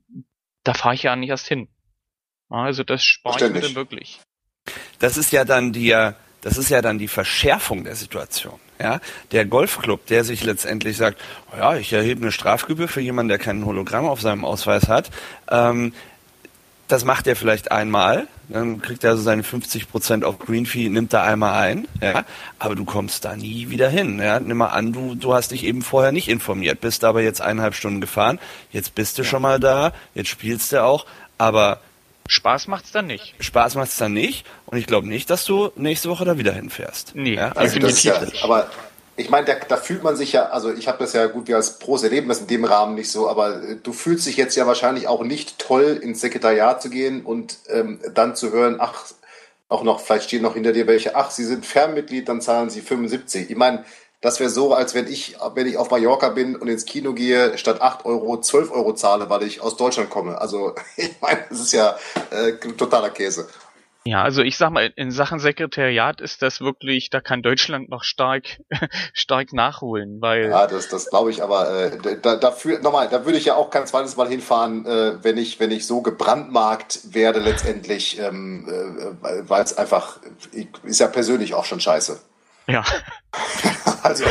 da 0.63 0.73
fahre 0.73 0.95
ich 0.95 1.03
ja 1.03 1.15
nicht 1.15 1.29
erst 1.29 1.47
hin. 1.47 1.67
Also 2.49 2.83
das 2.83 3.03
spare 3.03 3.47
ich 3.47 3.53
mir 3.53 3.61
dann 3.61 3.75
wirklich. 3.75 4.19
Das 4.99 5.17
ist 5.17 5.31
ja 5.31 5.43
dann 5.43 5.73
die, 5.73 5.89
das 6.41 6.57
ist 6.57 6.69
ja 6.69 6.81
dann 6.81 6.97
die 6.97 7.07
Verschärfung 7.07 7.83
der 7.83 7.95
Situation. 7.95 8.59
Ja, 8.79 8.99
der 9.31 9.45
Golfclub, 9.45 10.05
der 10.07 10.23
sich 10.23 10.43
letztendlich 10.43 10.97
sagt, 10.97 11.21
oh 11.51 11.57
ja, 11.57 11.75
ich 11.77 11.93
erhebe 11.93 12.21
eine 12.21 12.31
Strafgebühr 12.31 12.87
für 12.87 13.01
jemanden, 13.01 13.29
der 13.29 13.37
kein 13.37 13.65
Hologramm 13.65 14.05
auf 14.05 14.19
seinem 14.19 14.43
Ausweis 14.43 14.87
hat, 14.87 15.09
ähm, 15.49 15.93
das 16.87 17.05
macht 17.05 17.27
er 17.27 17.35
vielleicht 17.35 17.71
einmal, 17.71 18.27
dann 18.49 18.81
kriegt 18.81 19.03
er 19.03 19.11
also 19.11 19.23
seine 19.23 19.43
50 19.43 19.89
Prozent 19.89 20.23
auf 20.23 20.37
Green 20.39 20.65
Fee, 20.65 20.89
nimmt 20.89 21.13
er 21.13 21.23
einmal 21.23 21.53
ein, 21.53 21.87
ja, 22.01 22.25
aber 22.59 22.75
du 22.75 22.85
kommst 22.85 23.25
da 23.25 23.35
nie 23.35 23.69
wieder 23.69 23.89
hin. 23.89 24.19
Ja. 24.19 24.39
Nimm 24.39 24.57
mal 24.57 24.67
an, 24.67 24.93
du, 24.93 25.15
du 25.15 25.33
hast 25.33 25.51
dich 25.51 25.63
eben 25.63 25.81
vorher 25.81 26.11
nicht 26.11 26.27
informiert, 26.27 26.81
bist 26.81 27.03
aber 27.03 27.21
jetzt 27.21 27.41
eineinhalb 27.41 27.75
Stunden 27.75 28.01
gefahren, 28.01 28.39
jetzt 28.71 28.95
bist 28.95 29.17
du 29.17 29.23
ja. 29.23 29.29
schon 29.29 29.41
mal 29.41 29.59
da, 29.59 29.93
jetzt 30.13 30.29
spielst 30.29 30.71
du 30.71 30.83
auch, 30.83 31.05
aber 31.37 31.79
Spaß 32.27 32.67
macht's 32.67 32.91
dann 32.91 33.07
nicht. 33.07 33.35
Spaß 33.39 33.75
macht's 33.75 33.97
dann 33.97 34.13
nicht 34.13 34.45
und 34.65 34.77
ich 34.77 34.85
glaube 34.85 35.07
nicht, 35.07 35.29
dass 35.29 35.45
du 35.45 35.71
nächste 35.75 36.09
Woche 36.09 36.25
da 36.25 36.37
wieder 36.37 36.53
hinfährst. 36.53 37.13
Nee, 37.15 37.35
ja? 37.35 37.51
also 37.51 37.79
definitiv 37.79 38.13
ja, 38.13 38.21
nicht. 38.21 38.43
Aber 38.43 38.69
ich 39.15 39.29
meine, 39.29 39.45
da, 39.45 39.53
da, 39.67 39.77
fühlt 39.77 40.03
man 40.03 40.15
sich 40.15 40.33
ja, 40.33 40.47
also 40.47 40.71
ich 40.71 40.87
habe 40.87 40.97
das 40.99 41.13
ja 41.13 41.27
gut, 41.27 41.47
wir 41.47 41.55
als 41.55 41.77
Pros 41.77 42.03
erleben 42.03 42.29
das 42.29 42.41
in 42.41 42.47
dem 42.47 42.65
Rahmen 42.65 42.95
nicht 42.95 43.11
so, 43.11 43.29
aber 43.29 43.61
äh, 43.61 43.75
du 43.75 43.93
fühlst 43.93 44.25
dich 44.25 44.37
jetzt 44.37 44.55
ja 44.55 44.65
wahrscheinlich 44.65 45.07
auch 45.07 45.23
nicht 45.23 45.59
toll 45.59 45.99
ins 46.01 46.21
Sekretariat 46.21 46.81
zu 46.81 46.89
gehen 46.89 47.23
und 47.23 47.57
ähm, 47.69 47.99
dann 48.13 48.35
zu 48.35 48.51
hören, 48.51 48.77
ach, 48.79 49.05
auch 49.69 49.83
noch, 49.83 49.99
vielleicht 49.99 50.25
stehen 50.25 50.41
noch 50.41 50.55
hinter 50.55 50.71
dir 50.71 50.87
welche, 50.87 51.15
ach, 51.15 51.31
Sie 51.31 51.45
sind 51.45 51.65
Fernmitglied, 51.65 52.27
dann 52.29 52.41
zahlen 52.41 52.69
Sie 52.69 52.81
75. 52.81 53.49
Ich 53.49 53.57
meine, 53.57 53.85
das 54.21 54.39
wäre 54.39 54.49
so, 54.49 54.73
als 54.73 54.93
wenn 54.93 55.07
ich, 55.07 55.35
wenn 55.53 55.67
ich 55.67 55.77
auf 55.77 55.91
Mallorca 55.91 56.29
bin 56.29 56.55
und 56.55 56.67
ins 56.67 56.85
Kino 56.85 57.13
gehe, 57.13 57.57
statt 57.57 57.81
8 57.81 58.05
Euro 58.05 58.39
12 58.39 58.71
Euro 58.71 58.93
zahle, 58.93 59.29
weil 59.29 59.43
ich 59.43 59.61
aus 59.61 59.75
Deutschland 59.75 60.09
komme. 60.09 60.39
Also 60.39 60.75
ich 60.95 61.15
meine, 61.21 61.43
das 61.49 61.59
ist 61.59 61.73
ja 61.73 61.97
äh, 62.31 62.53
totaler 62.53 63.09
Käse. 63.09 63.47
Ja, 64.05 64.21
also 64.21 64.41
ich 64.41 64.57
sag 64.57 64.71
mal, 64.71 64.91
in 64.97 65.11
Sachen 65.11 65.39
Sekretariat 65.39 66.19
ist 66.19 66.41
das 66.41 66.59
wirklich, 66.59 67.09
da 67.09 67.21
kann 67.21 67.41
Deutschland 67.41 67.89
noch 67.89 68.03
stark, 68.03 68.59
stark 69.13 69.53
nachholen, 69.53 70.19
weil. 70.19 70.49
Ja, 70.49 70.67
das, 70.67 70.89
das 70.89 71.09
glaube 71.09 71.31
ich, 71.31 71.41
aber 71.41 71.69
äh, 71.69 72.17
da, 72.21 72.35
dafür, 72.35 72.79
nochmal, 72.79 73.07
da 73.07 73.25
würde 73.25 73.37
ich 73.37 73.45
ja 73.45 73.55
auch 73.55 73.69
kein 73.69 73.87
zweites 73.87 74.17
Mal 74.17 74.27
hinfahren, 74.27 74.85
äh, 74.85 75.23
wenn 75.23 75.37
ich, 75.37 75.59
wenn 75.61 75.71
ich 75.71 75.87
so 75.87 76.01
gebrandmarkt 76.01 77.13
werde 77.13 77.39
letztendlich, 77.39 78.19
ähm, 78.19 78.67
äh, 78.67 79.49
weil 79.49 79.63
es 79.63 79.77
einfach, 79.77 80.19
ist 80.83 80.99
ja 80.99 81.07
persönlich 81.07 81.53
auch 81.53 81.65
schon 81.65 81.79
scheiße. 81.79 82.19
Ja. 82.67 82.83
also. 84.03 84.25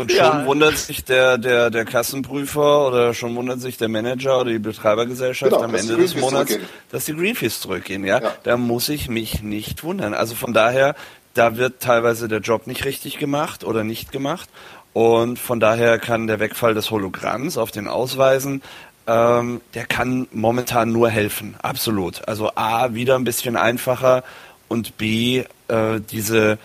Und 0.00 0.10
schon 0.10 0.18
ja. 0.18 0.46
wundert 0.46 0.78
sich 0.78 1.04
der, 1.04 1.36
der, 1.36 1.70
der 1.70 1.84
Kassenprüfer 1.84 2.88
oder 2.88 3.12
schon 3.12 3.36
wundert 3.36 3.60
sich 3.60 3.76
der 3.76 3.88
Manager 3.88 4.40
oder 4.40 4.50
die 4.50 4.58
Betreibergesellschaft 4.58 5.52
genau, 5.52 5.62
am 5.62 5.74
Ende 5.74 5.96
des 5.96 6.16
Monats, 6.16 6.58
dass 6.90 7.04
die 7.04 7.14
Greenfees 7.14 7.60
zurückgehen. 7.60 8.04
Ja? 8.04 8.20
ja, 8.22 8.32
da 8.42 8.56
muss 8.56 8.88
ich 8.88 9.08
mich 9.08 9.42
nicht 9.42 9.84
wundern. 9.84 10.14
Also 10.14 10.34
von 10.34 10.54
daher, 10.54 10.94
da 11.34 11.56
wird 11.56 11.80
teilweise 11.80 12.28
der 12.28 12.40
Job 12.40 12.66
nicht 12.66 12.84
richtig 12.84 13.18
gemacht 13.18 13.62
oder 13.62 13.84
nicht 13.84 14.10
gemacht. 14.10 14.48
Und 14.92 15.38
von 15.38 15.60
daher 15.60 15.98
kann 15.98 16.26
der 16.26 16.40
Wegfall 16.40 16.74
des 16.74 16.90
Hologramms 16.90 17.58
auf 17.58 17.70
den 17.70 17.86
Ausweisen, 17.86 18.62
ähm, 19.06 19.60
der 19.74 19.86
kann 19.86 20.28
momentan 20.32 20.92
nur 20.92 21.10
helfen. 21.10 21.56
Absolut. 21.62 22.26
Also 22.28 22.52
A, 22.54 22.94
wieder 22.94 23.16
ein 23.16 23.24
bisschen 23.24 23.56
einfacher 23.56 24.24
und 24.68 24.96
B, 24.96 25.44
äh, 25.68 26.00
diese 26.10 26.58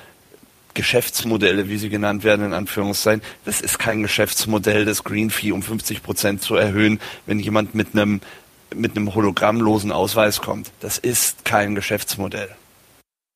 Geschäftsmodelle, 0.76 1.68
wie 1.68 1.78
sie 1.78 1.90
genannt 1.90 2.24
werden, 2.24 2.46
in 2.46 2.54
Anführungszeichen, 2.54 3.24
das 3.46 3.62
ist 3.62 3.80
kein 3.80 4.04
Geschäftsmodell, 4.04 4.86
das 4.86 5.04
Green 5.04 5.32
Fee 5.32 5.52
um 5.52 5.64
50 5.64 6.04
Prozent 6.04 6.42
zu 6.42 6.56
erhöhen, 6.56 7.00
wenn 7.26 7.40
jemand 7.40 7.74
mit 7.74 7.94
einem 7.94 8.22
mit 8.74 8.96
einem 8.96 9.16
hologrammlosen 9.16 9.92
Ausweis 9.92 10.42
kommt. 10.42 10.72
Das 10.82 10.98
ist 10.98 11.46
kein 11.46 11.76
Geschäftsmodell. 11.76 12.50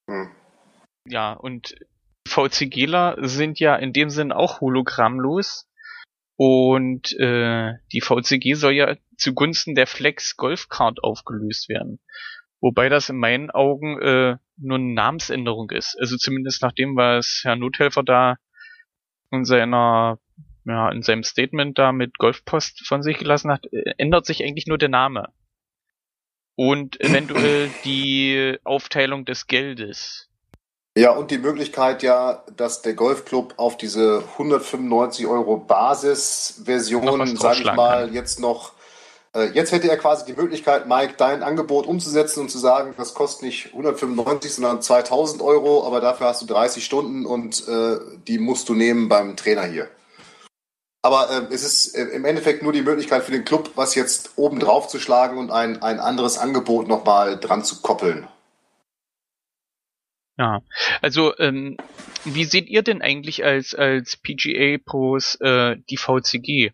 Hm. 0.10 0.30
Ja, 1.06 1.34
und 1.34 1.76
VCGler 2.28 3.18
sind 3.22 3.60
ja 3.60 3.76
in 3.76 3.94
dem 3.94 4.10
Sinn 4.10 4.32
auch 4.32 4.62
hologrammlos. 4.62 5.66
Und 6.36 7.14
äh, 7.20 7.74
die 7.92 8.02
VCG 8.02 8.54
soll 8.54 8.74
ja 8.74 8.96
zugunsten 9.18 9.76
der 9.76 9.88
Flex 9.88 10.38
Golfcard 10.38 11.04
aufgelöst 11.04 11.68
werden. 11.68 12.00
Wobei 12.62 12.90
das 12.90 13.10
in 13.10 13.18
meinen 13.18 13.52
Augen 13.52 14.02
äh, 14.02 14.38
nur 14.58 14.78
eine 14.78 14.94
Namensänderung 14.94 15.72
ist. 15.72 15.96
Also 16.00 16.18
zumindest 16.18 16.62
nach 16.62 16.74
dem, 16.74 16.96
was 16.96 17.42
Herr 17.44 17.56
Nothelfer 17.56 18.04
da 18.04 18.36
in 19.32 19.46
seiner, 19.46 20.20
ja, 20.66 20.90
in 20.90 21.02
seinem 21.02 21.24
Statement 21.24 21.78
da 21.78 21.92
mit 21.92 22.18
Golfpost 22.18 22.86
von 22.86 23.02
sich 23.02 23.18
gelassen 23.18 23.52
hat, 23.52 23.66
äh, 23.72 23.94
ändert 23.98 24.26
sich 24.26 24.44
eigentlich 24.44 24.68
nur 24.68 24.78
der 24.78 24.90
Name. 24.90 25.30
Und 26.56 27.00
eventuell 27.00 27.70
die 27.86 28.58
Aufteilung 28.66 29.24
des 29.24 29.48
Geldes. 29.48 30.30
Ja, 30.98 31.12
und 31.12 31.32
die 31.32 31.38
Möglichkeit 31.38 32.04
ja, 32.04 32.44
dass 32.58 32.82
der 32.82 32.94
Golfclub 32.94 33.54
auf 33.56 33.78
diese 33.78 34.24
195 34.34 35.28
Euro 35.28 35.58
Basisversion, 35.58 37.38
sage 37.38 37.62
ich 37.62 37.74
mal, 37.74 38.08
kann. 38.08 38.14
jetzt 38.14 38.42
noch 38.42 38.74
jetzt 39.54 39.72
hätte 39.72 39.90
er 39.90 39.98
quasi 39.98 40.26
die 40.26 40.40
Möglichkeit, 40.40 40.88
Mike, 40.88 41.14
dein 41.18 41.44
Angebot 41.44 41.86
umzusetzen 41.86 42.42
und 42.42 42.50
zu 42.50 42.58
sagen, 42.58 42.94
das 42.98 43.14
kostet 43.14 43.44
nicht 43.44 43.68
195, 43.68 44.54
sondern 44.54 44.82
2000 44.82 45.42
Euro, 45.42 45.86
aber 45.86 46.02
dafür 46.02 46.28
hast 46.28 46.42
du 46.42 46.46
30 46.48 46.84
Stunden 46.84 47.26
und 47.26 47.68
äh, 47.68 48.00
die 48.28 48.40
musst 48.40 48.70
du 48.70 48.74
nehmen 48.74 49.08
beim 49.08 49.38
Trainer 49.38 49.64
hier. 49.64 49.90
Aber 51.02 51.30
äh, 51.30 51.54
es 51.54 51.64
ist 51.64 51.96
äh, 51.96 52.04
im 52.06 52.26
Endeffekt 52.26 52.62
nur 52.62 52.74
die 52.74 52.82
Möglichkeit 52.82 53.24
für 53.24 53.32
den 53.32 53.46
Club, 53.46 53.72
was 53.76 53.96
jetzt 53.96 54.32
oben 54.36 54.60
drauf 54.60 54.88
zu 54.88 55.00
schlagen 55.00 55.38
und 55.38 55.52
ein, 55.52 55.82
ein 55.82 56.00
anderes 56.00 56.38
Angebot 56.38 56.88
nochmal 56.88 57.40
dran 57.40 57.64
zu 57.64 57.82
koppeln. 57.82 58.28
Ja, 60.38 60.62
also 61.02 61.38
ähm, 61.38 61.78
wie 62.24 62.46
seht 62.46 62.68
ihr 62.70 62.82
denn 62.82 63.02
eigentlich 63.02 63.44
als, 63.44 63.76
als 63.76 64.18
PGA 64.18 64.78
Pros 64.84 65.36
äh, 65.42 65.76
die 65.90 65.98
VCG? 65.98 66.72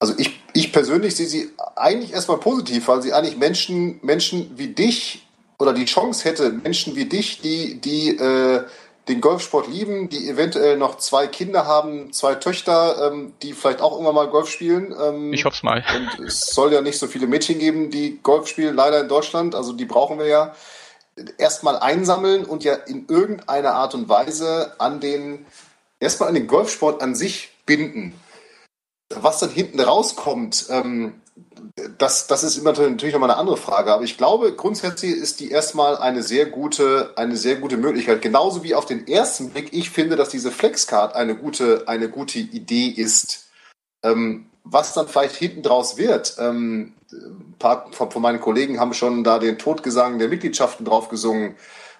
Also 0.00 0.14
ich, 0.16 0.40
ich 0.54 0.72
persönlich 0.72 1.14
sehe 1.14 1.26
sie 1.26 1.50
eigentlich 1.76 2.12
erstmal 2.12 2.38
positiv, 2.38 2.88
weil 2.88 3.02
sie 3.02 3.12
eigentlich 3.12 3.36
Menschen, 3.36 4.00
Menschen 4.02 4.50
wie 4.56 4.68
dich 4.68 5.26
oder 5.58 5.74
die 5.74 5.84
Chance 5.84 6.24
hätte, 6.24 6.50
Menschen 6.50 6.96
wie 6.96 7.04
dich, 7.04 7.42
die, 7.42 7.80
die 7.80 8.16
äh, 8.16 8.64
den 9.08 9.20
Golfsport 9.20 9.68
lieben, 9.68 10.08
die 10.08 10.28
eventuell 10.28 10.78
noch 10.78 10.96
zwei 10.96 11.26
Kinder 11.26 11.66
haben, 11.66 12.12
zwei 12.12 12.34
Töchter, 12.36 13.10
ähm, 13.10 13.34
die 13.42 13.52
vielleicht 13.52 13.82
auch 13.82 13.98
immer 13.98 14.12
mal 14.12 14.28
Golf 14.28 14.48
spielen. 14.48 14.94
Ähm, 14.98 15.32
ich 15.34 15.44
hoffe 15.44 15.66
mal. 15.66 15.84
Und 15.94 16.26
es 16.26 16.46
soll 16.46 16.72
ja 16.72 16.80
nicht 16.80 16.98
so 16.98 17.06
viele 17.06 17.26
Mädchen 17.26 17.58
geben, 17.58 17.90
die 17.90 18.20
Golf 18.22 18.46
spielen, 18.46 18.74
leider 18.74 19.00
in 19.00 19.08
Deutschland. 19.08 19.54
Also 19.54 19.72
die 19.72 19.84
brauchen 19.84 20.18
wir 20.18 20.26
ja. 20.26 20.54
Erstmal 21.36 21.78
einsammeln 21.78 22.44
und 22.44 22.64
ja 22.64 22.72
in 22.74 23.04
irgendeiner 23.08 23.74
Art 23.74 23.94
und 23.94 24.08
Weise 24.08 24.74
an 24.78 25.00
den, 25.00 25.44
erstmal 25.98 26.30
an 26.30 26.34
den 26.34 26.46
Golfsport 26.46 27.02
an 27.02 27.14
sich 27.14 27.50
binden. 27.66 28.14
Was 29.14 29.40
dann 29.40 29.50
hinten 29.50 29.80
rauskommt, 29.80 30.66
ähm, 30.70 31.20
das, 31.98 32.26
das 32.26 32.42
ist 32.42 32.56
immer 32.56 32.72
natürlich 32.72 33.12
nochmal 33.12 33.30
eine 33.30 33.38
andere 33.38 33.56
Frage. 33.56 33.92
Aber 33.92 34.04
ich 34.04 34.16
glaube, 34.16 34.54
grundsätzlich 34.54 35.12
ist 35.12 35.40
die 35.40 35.50
erstmal 35.50 35.96
eine 35.96 36.22
sehr 36.22 36.46
gute, 36.46 37.12
eine 37.16 37.36
sehr 37.36 37.56
gute 37.56 37.76
Möglichkeit. 37.76 38.22
Genauso 38.22 38.62
wie 38.62 38.74
auf 38.74 38.86
den 38.86 39.06
ersten 39.06 39.50
Blick 39.50 39.72
ich 39.72 39.90
finde, 39.90 40.16
dass 40.16 40.28
diese 40.28 40.50
Flexcard 40.50 41.14
eine 41.14 41.34
gute, 41.34 41.84
eine 41.86 42.08
gute 42.08 42.38
Idee 42.38 42.88
ist. 42.88 43.48
Ähm, 44.02 44.46
was 44.64 44.94
dann 44.94 45.08
vielleicht 45.08 45.36
hinten 45.36 45.62
draus 45.62 45.96
wird, 45.96 46.36
ähm, 46.38 46.94
ein 47.12 47.54
paar 47.58 47.90
von, 47.92 48.10
von, 48.10 48.22
meinen 48.22 48.40
Kollegen 48.40 48.78
haben 48.78 48.94
schon 48.94 49.24
da 49.24 49.38
den 49.38 49.58
Todgesang 49.58 50.18
der 50.18 50.28
Mitgliedschaften 50.28 50.84
drauf 50.84 51.08
gesungen. 51.08 51.56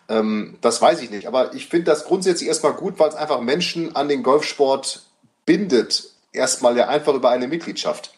Ähm, 0.09 0.59
das 0.61 0.81
weiß 0.81 1.03
ich 1.03 1.11
nicht. 1.11 1.27
Aber 1.27 1.55
ich 1.55 1.69
finde 1.69 1.87
das 1.87 2.05
grundsätzlich 2.05 2.49
erstmal 2.49 2.75
gut, 2.75 2.99
weil 2.99 3.09
es 3.09 3.15
einfach 3.15 3.41
Menschen 3.41 3.97
an 3.97 4.09
den 4.09 4.23
Golfsport 4.23 5.03
bindet 5.47 6.11
erstmal 6.33 6.77
ja 6.77 6.89
einfach 6.89 7.15
über 7.15 7.31
eine 7.31 7.49
Mitgliedschaft. 7.49 8.13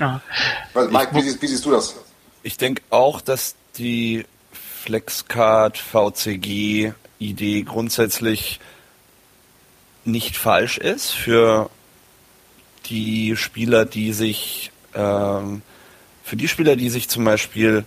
Ja. 0.00 0.20
Mike, 0.74 1.14
wie, 1.14 1.42
wie 1.42 1.46
siehst 1.46 1.64
du 1.64 1.70
das? 1.70 1.94
Ich 2.42 2.56
denke 2.56 2.82
auch, 2.90 3.20
dass 3.20 3.54
die 3.76 4.24
Flexcard 4.52 5.78
VCG 5.78 6.92
Idee 7.18 7.62
grundsätzlich 7.62 8.58
nicht 10.04 10.36
falsch 10.36 10.78
ist 10.78 11.12
für 11.12 11.70
die 12.86 13.36
Spieler, 13.36 13.84
die 13.84 14.12
sich 14.12 14.72
ähm, 14.94 15.62
für 16.24 16.36
die 16.36 16.48
Spieler, 16.48 16.76
die 16.76 16.90
sich 16.90 17.08
zum 17.08 17.24
Beispiel, 17.24 17.84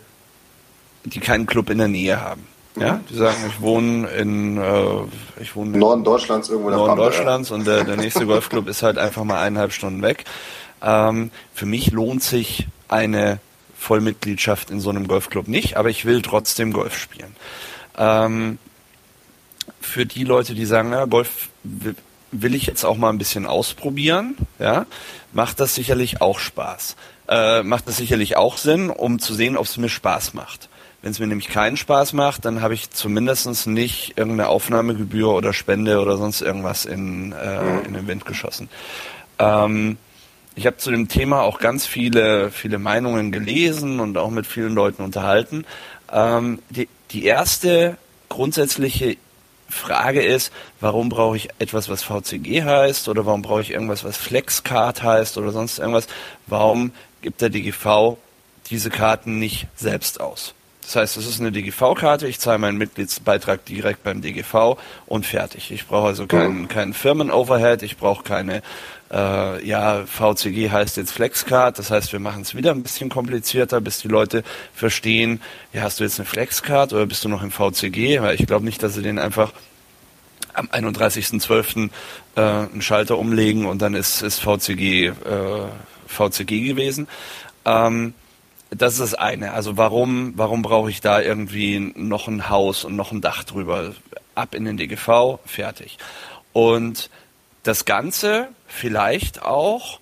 die 1.04 1.20
keinen 1.20 1.46
Club 1.46 1.70
in 1.70 1.80
der 1.80 1.88
Nähe 1.88 2.22
haben. 2.22 2.48
Ja, 2.78 3.00
die 3.10 3.16
sagen, 3.16 3.38
ich 3.48 3.62
wohne 3.62 4.08
in, 4.10 4.58
äh, 4.58 5.42
ich 5.42 5.56
wohne 5.56 5.78
Norden 5.78 6.04
Deutschlands 6.04 6.50
irgendwo 6.50 6.70
in 6.70 6.78
der 6.78 6.86
Norden 6.86 7.00
Deutschlands 7.00 7.50
ja. 7.50 7.56
und 7.56 7.66
der, 7.66 7.84
der 7.86 7.96
nächste 7.96 8.26
Golfclub 8.28 8.68
ist 8.68 8.84
halt 8.84 8.98
einfach 8.98 9.24
mal 9.24 9.42
eineinhalb 9.42 9.72
Stunden 9.72 10.02
weg. 10.02 10.26
Ähm, 10.82 11.32
für 11.54 11.66
mich 11.66 11.92
lohnt 11.92 12.22
sich 12.22 12.68
eine 12.88 13.40
Vollmitgliedschaft 13.78 14.72
in 14.72 14.80
so 14.80 14.90
einem 14.90 15.08
Golfclub 15.08 15.48
nicht, 15.48 15.78
aber 15.78 15.90
ich 15.90 16.06
will 16.06 16.22
trotzdem 16.22 16.74
Golf 16.74 16.98
spielen. 16.98 17.36
Ähm, 17.98 18.58
für 19.80 20.06
die 20.06 20.24
Leute, 20.24 20.54
die 20.54 20.66
sagen, 20.66 20.92
ja, 20.92 21.06
Golf 21.06 21.50
will, 21.64 21.96
will 22.32 22.56
ich 22.56 22.66
jetzt 22.66 22.84
auch 22.84 22.98
mal 22.98 23.10
ein 23.10 23.18
bisschen 23.18 23.46
ausprobieren, 23.46 24.36
ja, 24.60 24.86
macht 25.32 25.60
das 25.60 25.76
sicherlich 25.76 26.22
auch 26.22 26.40
Spaß. 26.40 26.96
Äh, 27.28 27.64
macht 27.64 27.88
das 27.88 27.98
sicherlich 27.98 28.38
auch 28.38 28.58
Sinn, 28.58 28.90
um 28.90 29.20
zu 29.20 29.34
sehen, 29.34 29.58
ob 29.58 29.66
es 29.66 29.78
mir 29.78 29.90
Spaß 29.90 30.34
macht. 30.34 30.70
Wenn 31.06 31.12
es 31.12 31.20
mir 31.20 31.28
nämlich 31.28 31.50
keinen 31.50 31.78
Spaß 31.78 32.14
macht, 32.14 32.46
dann 32.46 32.64
habe 32.64 32.74
ich 32.74 32.90
zumindest 32.90 33.68
nicht 33.68 34.18
irgendeine 34.18 34.50
Aufnahmegebühr 34.50 35.30
oder 35.30 35.54
Spende 35.54 36.00
oder 36.02 36.18
sonst 36.18 36.42
irgendwas 36.42 36.86
in, 36.86 37.32
äh, 37.32 37.82
in 37.82 37.94
den 37.94 38.08
Wind 38.08 38.26
geschossen. 38.26 38.70
Ähm, 39.38 40.00
ich 40.56 40.66
habe 40.66 40.78
zu 40.78 40.90
dem 40.90 41.08
Thema 41.08 41.42
auch 41.42 41.60
ganz 41.60 41.86
viele, 41.86 42.50
viele 42.50 42.80
Meinungen 42.80 43.32
gelesen 43.32 44.00
und 44.00 44.18
auch 44.18 44.32
mit 44.32 44.48
vielen 44.48 44.74
Leuten 44.74 45.04
unterhalten. 45.04 45.66
Ähm, 46.12 46.58
die, 46.72 46.90
die 47.12 47.26
erste 47.26 47.98
grundsätzliche 48.28 49.18
Frage 49.70 50.24
ist, 50.24 50.52
warum 50.80 51.10
brauche 51.10 51.38
ich 51.38 51.50
etwas, 51.60 51.88
was 51.88 52.02
VCG 52.02 52.64
heißt 52.64 53.10
oder 53.10 53.28
warum 53.28 53.44
brauche 53.44 53.62
ich 53.62 53.70
irgendwas, 53.70 54.04
was 54.04 54.18
Flexcard 54.18 55.04
heißt 55.04 55.38
oder 55.38 55.52
sonst 55.52 55.78
irgendwas? 55.78 56.08
Warum 56.48 56.94
gibt 57.22 57.42
der 57.42 57.50
DGV 57.52 58.18
diese 58.72 58.90
Karten 58.90 59.38
nicht 59.38 59.68
selbst 59.76 60.20
aus? 60.20 60.55
Das 60.86 60.96
heißt, 60.96 61.18
es 61.18 61.28
ist 61.28 61.40
eine 61.40 61.52
DGV-Karte, 61.52 62.28
ich 62.28 62.40
zahle 62.40 62.60
meinen 62.60 62.78
Mitgliedsbeitrag 62.78 63.66
direkt 63.66 64.04
beim 64.04 64.22
DGV 64.22 64.78
und 65.08 65.26
fertig. 65.26 65.72
Ich 65.72 65.88
brauche 65.88 66.08
also 66.08 66.28
keinen, 66.28 66.68
keinen 66.68 66.94
Firmen-Overhead, 66.94 67.82
ich 67.82 67.98
brauche 67.98 68.24
keine, 68.24 68.62
äh, 69.12 69.66
ja, 69.66 70.06
VCG 70.06 70.70
heißt 70.70 70.98
jetzt 70.98 71.12
Flexcard, 71.12 71.80
das 71.80 71.90
heißt, 71.90 72.14
wir 72.14 72.20
machen 72.20 72.44
es 72.44 72.54
wieder 72.54 72.72
ein 72.72 72.84
bisschen 72.84 73.10
komplizierter, 73.10 73.82
bis 73.82 74.00
die 74.00 74.08
Leute 74.08 74.44
verstehen, 74.74 75.42
ja, 75.74 75.82
hast 75.82 76.00
du 76.00 76.04
jetzt 76.04 76.20
eine 76.20 76.28
Flexcard 76.28 76.94
oder 76.94 77.08
bist 77.08 77.24
du 77.24 77.30
noch 77.30 77.42
im 77.42 77.52
VCG? 77.52 78.22
Weil 78.22 78.36
ich 78.36 78.46
glaube 78.46 78.66
nicht, 78.66 78.84
dass 78.84 78.94
sie 78.94 79.02
den 79.02 79.18
einfach 79.18 79.54
am 80.54 80.68
31.12. 80.68 81.90
Äh, 82.36 82.42
einen 82.42 82.82
Schalter 82.82 83.18
umlegen 83.18 83.66
und 83.66 83.82
dann 83.82 83.96
ist, 83.96 84.22
ist 84.22 84.40
VCG, 84.40 85.08
äh, 85.08 85.14
VCG 86.08 86.62
gewesen. 86.62 87.08
Ähm, 87.66 88.14
das 88.70 88.94
ist 88.94 89.00
das 89.00 89.14
eine. 89.14 89.54
Also 89.54 89.78
warum, 89.78 90.34
warum 90.36 90.62
brauche 90.62 90.90
ich 90.90 91.02
da 91.02 91.22
irgendwie 91.22 91.80
noch 91.80 92.28
ein 92.28 92.50
Haus 92.50 92.84
und 92.84 92.96
noch 92.96 93.12
ein 93.12 93.22
Dach 93.22 93.44
drüber? 93.44 93.94
Ab 94.34 94.54
in 94.56 94.66
den 94.66 94.78
DGV, 94.78 95.40
fertig. 95.46 95.98
Und 96.52 97.10
das 97.64 97.86
Ganze 97.86 98.50
vielleicht 98.68 99.42
auch 99.42 100.00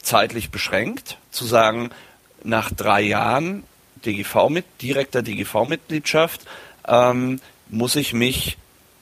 zeitlich 0.00 0.50
beschränkt, 0.50 1.18
zu 1.30 1.44
sagen, 1.44 1.90
nach 2.44 2.70
drei 2.70 3.02
Jahren 3.02 3.64
DGV 4.04 4.48
mit 4.48 4.64
direkter 4.82 5.22
DGV-Mitgliedschaft 5.22 6.42
ähm, 6.86 7.40
muss 7.68 7.96
ich 7.96 8.12
mich 8.12 8.58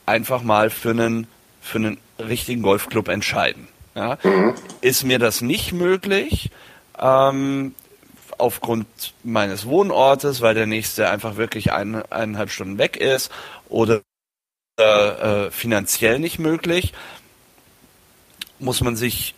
einfach 0.06 0.42
mal 0.42 0.70
für 0.70 0.90
einen 0.90 1.26
für 1.62 1.78
einen 1.78 1.98
richtigen 2.18 2.62
Golfclub 2.62 3.08
entscheiden. 3.08 3.68
Ja? 3.94 4.18
Mhm. 4.22 4.54
Ist 4.80 5.04
mir 5.04 5.18
das 5.18 5.40
nicht 5.40 5.72
möglich, 5.72 6.50
ähm, 6.98 7.74
aufgrund 8.40 8.86
meines 9.22 9.66
Wohnortes, 9.66 10.40
weil 10.40 10.54
der 10.54 10.66
nächste 10.66 11.08
einfach 11.08 11.36
wirklich 11.36 11.72
ein, 11.72 12.02
eineinhalb 12.10 12.50
Stunden 12.50 12.78
weg 12.78 12.96
ist 12.96 13.30
oder 13.68 14.02
äh, 14.78 15.50
finanziell 15.50 16.18
nicht 16.18 16.38
möglich, 16.38 16.92
muss 18.58 18.80
man 18.80 18.96
sich 18.96 19.34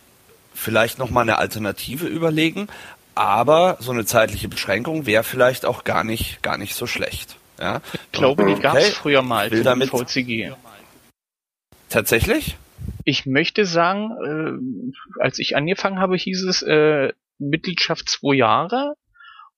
vielleicht 0.53 0.99
nochmal 0.99 1.23
eine 1.23 1.37
Alternative 1.37 2.07
überlegen. 2.07 2.67
Aber 3.15 3.77
so 3.79 3.91
eine 3.91 4.05
zeitliche 4.05 4.47
Beschränkung 4.47 5.05
wäre 5.05 5.23
vielleicht 5.23 5.65
auch 5.65 5.83
gar 5.83 6.03
nicht, 6.03 6.41
gar 6.41 6.57
nicht 6.57 6.75
so 6.75 6.87
schlecht. 6.87 7.37
Ja? 7.59 7.81
Ich 7.93 8.11
glaube, 8.11 8.45
die 8.45 8.59
gab 8.59 8.77
es 8.77 8.85
okay. 8.85 8.93
früher 8.93 9.21
mal 9.21 9.49
für 9.49 9.63
damit 9.63 9.89
VCG. 9.89 10.53
Tatsächlich? 11.89 12.57
Ich 13.03 13.25
möchte 13.25 13.65
sagen, 13.65 14.11
äh, 15.19 15.21
als 15.21 15.37
ich 15.39 15.55
angefangen 15.55 15.99
habe, 15.99 16.15
hieß 16.15 16.43
es, 16.43 16.63
äh, 16.63 17.13
Mitgliedschaft 17.39 18.09
zwei 18.09 18.35
Jahre 18.35 18.95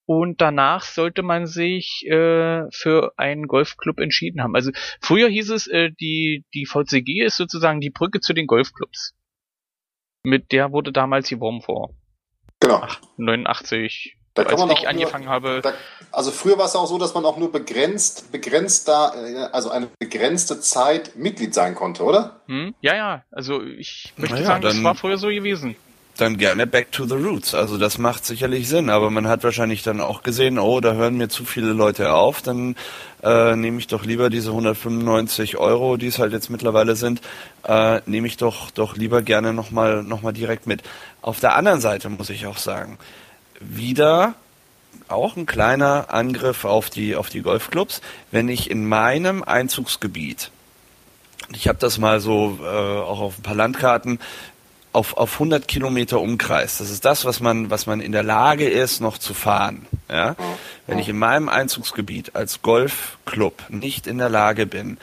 und 0.06 0.40
danach 0.40 0.84
sollte 0.84 1.22
man 1.22 1.46
sich 1.46 2.06
äh, 2.06 2.70
für 2.70 3.12
einen 3.16 3.48
Golfclub 3.48 3.98
entschieden 3.98 4.42
haben. 4.42 4.54
Also 4.54 4.70
früher 5.00 5.28
hieß 5.28 5.50
es, 5.50 5.66
äh, 5.66 5.90
die, 6.00 6.44
die 6.54 6.64
VCG 6.64 7.24
ist 7.24 7.36
sozusagen 7.36 7.80
die 7.80 7.90
Brücke 7.90 8.20
zu 8.20 8.32
den 8.32 8.46
Golfclubs. 8.46 9.14
Mit 10.22 10.52
der 10.52 10.72
wurde 10.72 10.92
damals 10.92 11.28
geworben 11.28 11.60
vor. 11.60 11.90
Genau. 12.60 12.80
Ach, 12.82 13.00
89. 13.16 14.16
Da 14.34 14.42
als 14.42 14.60
ich 14.60 14.66
nur, 14.66 14.88
angefangen 14.88 15.28
habe. 15.28 15.60
Da, 15.62 15.72
also 16.12 16.30
früher 16.30 16.58
war 16.58 16.66
es 16.66 16.76
auch 16.76 16.86
so, 16.86 16.98
dass 16.98 17.14
man 17.14 17.24
auch 17.24 17.38
nur 17.38 17.50
begrenzt, 17.50 18.30
begrenzt 18.30 18.86
da, 18.86 19.12
äh, 19.14 19.48
also 19.50 19.70
eine 19.70 19.88
begrenzte 19.98 20.60
Zeit 20.60 21.16
Mitglied 21.16 21.54
sein 21.54 21.74
konnte, 21.74 22.04
oder? 22.04 22.42
Hm? 22.46 22.74
Ja, 22.80 22.94
ja. 22.94 23.24
Also 23.30 23.62
ich 23.62 24.12
möchte 24.16 24.34
naja, 24.34 24.46
sagen, 24.46 24.62
das 24.62 24.82
war 24.84 24.94
früher 24.94 25.16
so 25.16 25.28
gewesen 25.28 25.74
dann 26.16 26.38
gerne 26.38 26.66
back 26.66 26.92
to 26.92 27.06
the 27.06 27.14
roots. 27.14 27.54
Also 27.54 27.78
das 27.78 27.98
macht 27.98 28.24
sicherlich 28.24 28.68
Sinn, 28.68 28.90
aber 28.90 29.10
man 29.10 29.28
hat 29.28 29.44
wahrscheinlich 29.44 29.82
dann 29.82 30.00
auch 30.00 30.22
gesehen, 30.22 30.58
oh, 30.58 30.80
da 30.80 30.94
hören 30.94 31.16
mir 31.16 31.28
zu 31.28 31.44
viele 31.44 31.72
Leute 31.72 32.12
auf, 32.12 32.42
dann 32.42 32.76
äh, 33.22 33.54
nehme 33.56 33.78
ich 33.78 33.86
doch 33.86 34.04
lieber 34.04 34.30
diese 34.30 34.50
195 34.50 35.56
Euro, 35.56 35.96
die 35.96 36.06
es 36.06 36.18
halt 36.18 36.32
jetzt 36.32 36.50
mittlerweile 36.50 36.96
sind, 36.96 37.20
äh, 37.64 38.00
nehme 38.06 38.26
ich 38.26 38.36
doch 38.36 38.70
doch 38.70 38.96
lieber 38.96 39.22
gerne 39.22 39.52
nochmal 39.52 40.02
noch 40.02 40.22
mal 40.22 40.32
direkt 40.32 40.66
mit. 40.66 40.82
Auf 41.22 41.40
der 41.40 41.56
anderen 41.56 41.80
Seite 41.80 42.08
muss 42.08 42.30
ich 42.30 42.46
auch 42.46 42.58
sagen, 42.58 42.98
wieder 43.60 44.34
auch 45.08 45.36
ein 45.36 45.46
kleiner 45.46 46.06
Angriff 46.10 46.64
auf 46.64 46.90
die 46.90 47.16
auf 47.16 47.28
die 47.28 47.42
Golfclubs, 47.42 48.00
wenn 48.30 48.48
ich 48.48 48.70
in 48.70 48.86
meinem 48.86 49.42
Einzugsgebiet 49.42 50.50
ich 51.52 51.68
habe 51.68 51.78
das 51.78 51.98
mal 51.98 52.20
so 52.20 52.58
äh, 52.62 52.66
auch 52.66 53.20
auf 53.20 53.38
ein 53.38 53.42
paar 53.42 53.54
Landkarten 53.54 54.18
auf, 54.96 55.18
auf 55.18 55.34
100 55.34 55.68
Kilometer 55.68 56.22
Umkreis. 56.22 56.78
Das 56.78 56.88
ist 56.88 57.04
das, 57.04 57.26
was 57.26 57.40
man, 57.40 57.70
was 57.70 57.84
man 57.84 58.00
in 58.00 58.12
der 58.12 58.22
Lage 58.22 58.66
ist, 58.66 59.02
noch 59.02 59.18
zu 59.18 59.34
fahren. 59.34 59.84
Ja? 60.08 60.36
Wenn 60.86 60.98
ich 60.98 61.10
in 61.10 61.18
meinem 61.18 61.50
Einzugsgebiet 61.50 62.34
als 62.34 62.62
Golfclub 62.62 63.64
nicht 63.68 64.06
in 64.06 64.16
der 64.16 64.30
Lage 64.30 64.64
bin, 64.64 64.96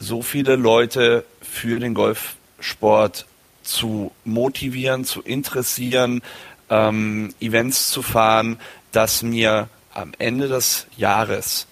so 0.00 0.22
viele 0.22 0.56
Leute 0.56 1.24
für 1.40 1.78
den 1.78 1.94
Golfsport 1.94 3.26
zu 3.62 4.10
motivieren, 4.24 5.04
zu 5.04 5.22
interessieren, 5.22 6.22
ähm, 6.68 7.32
Events 7.38 7.90
zu 7.90 8.02
fahren, 8.02 8.58
dass 8.90 9.22
mir 9.22 9.68
am 9.94 10.10
Ende 10.18 10.48
des 10.48 10.88
Jahres 10.96 11.68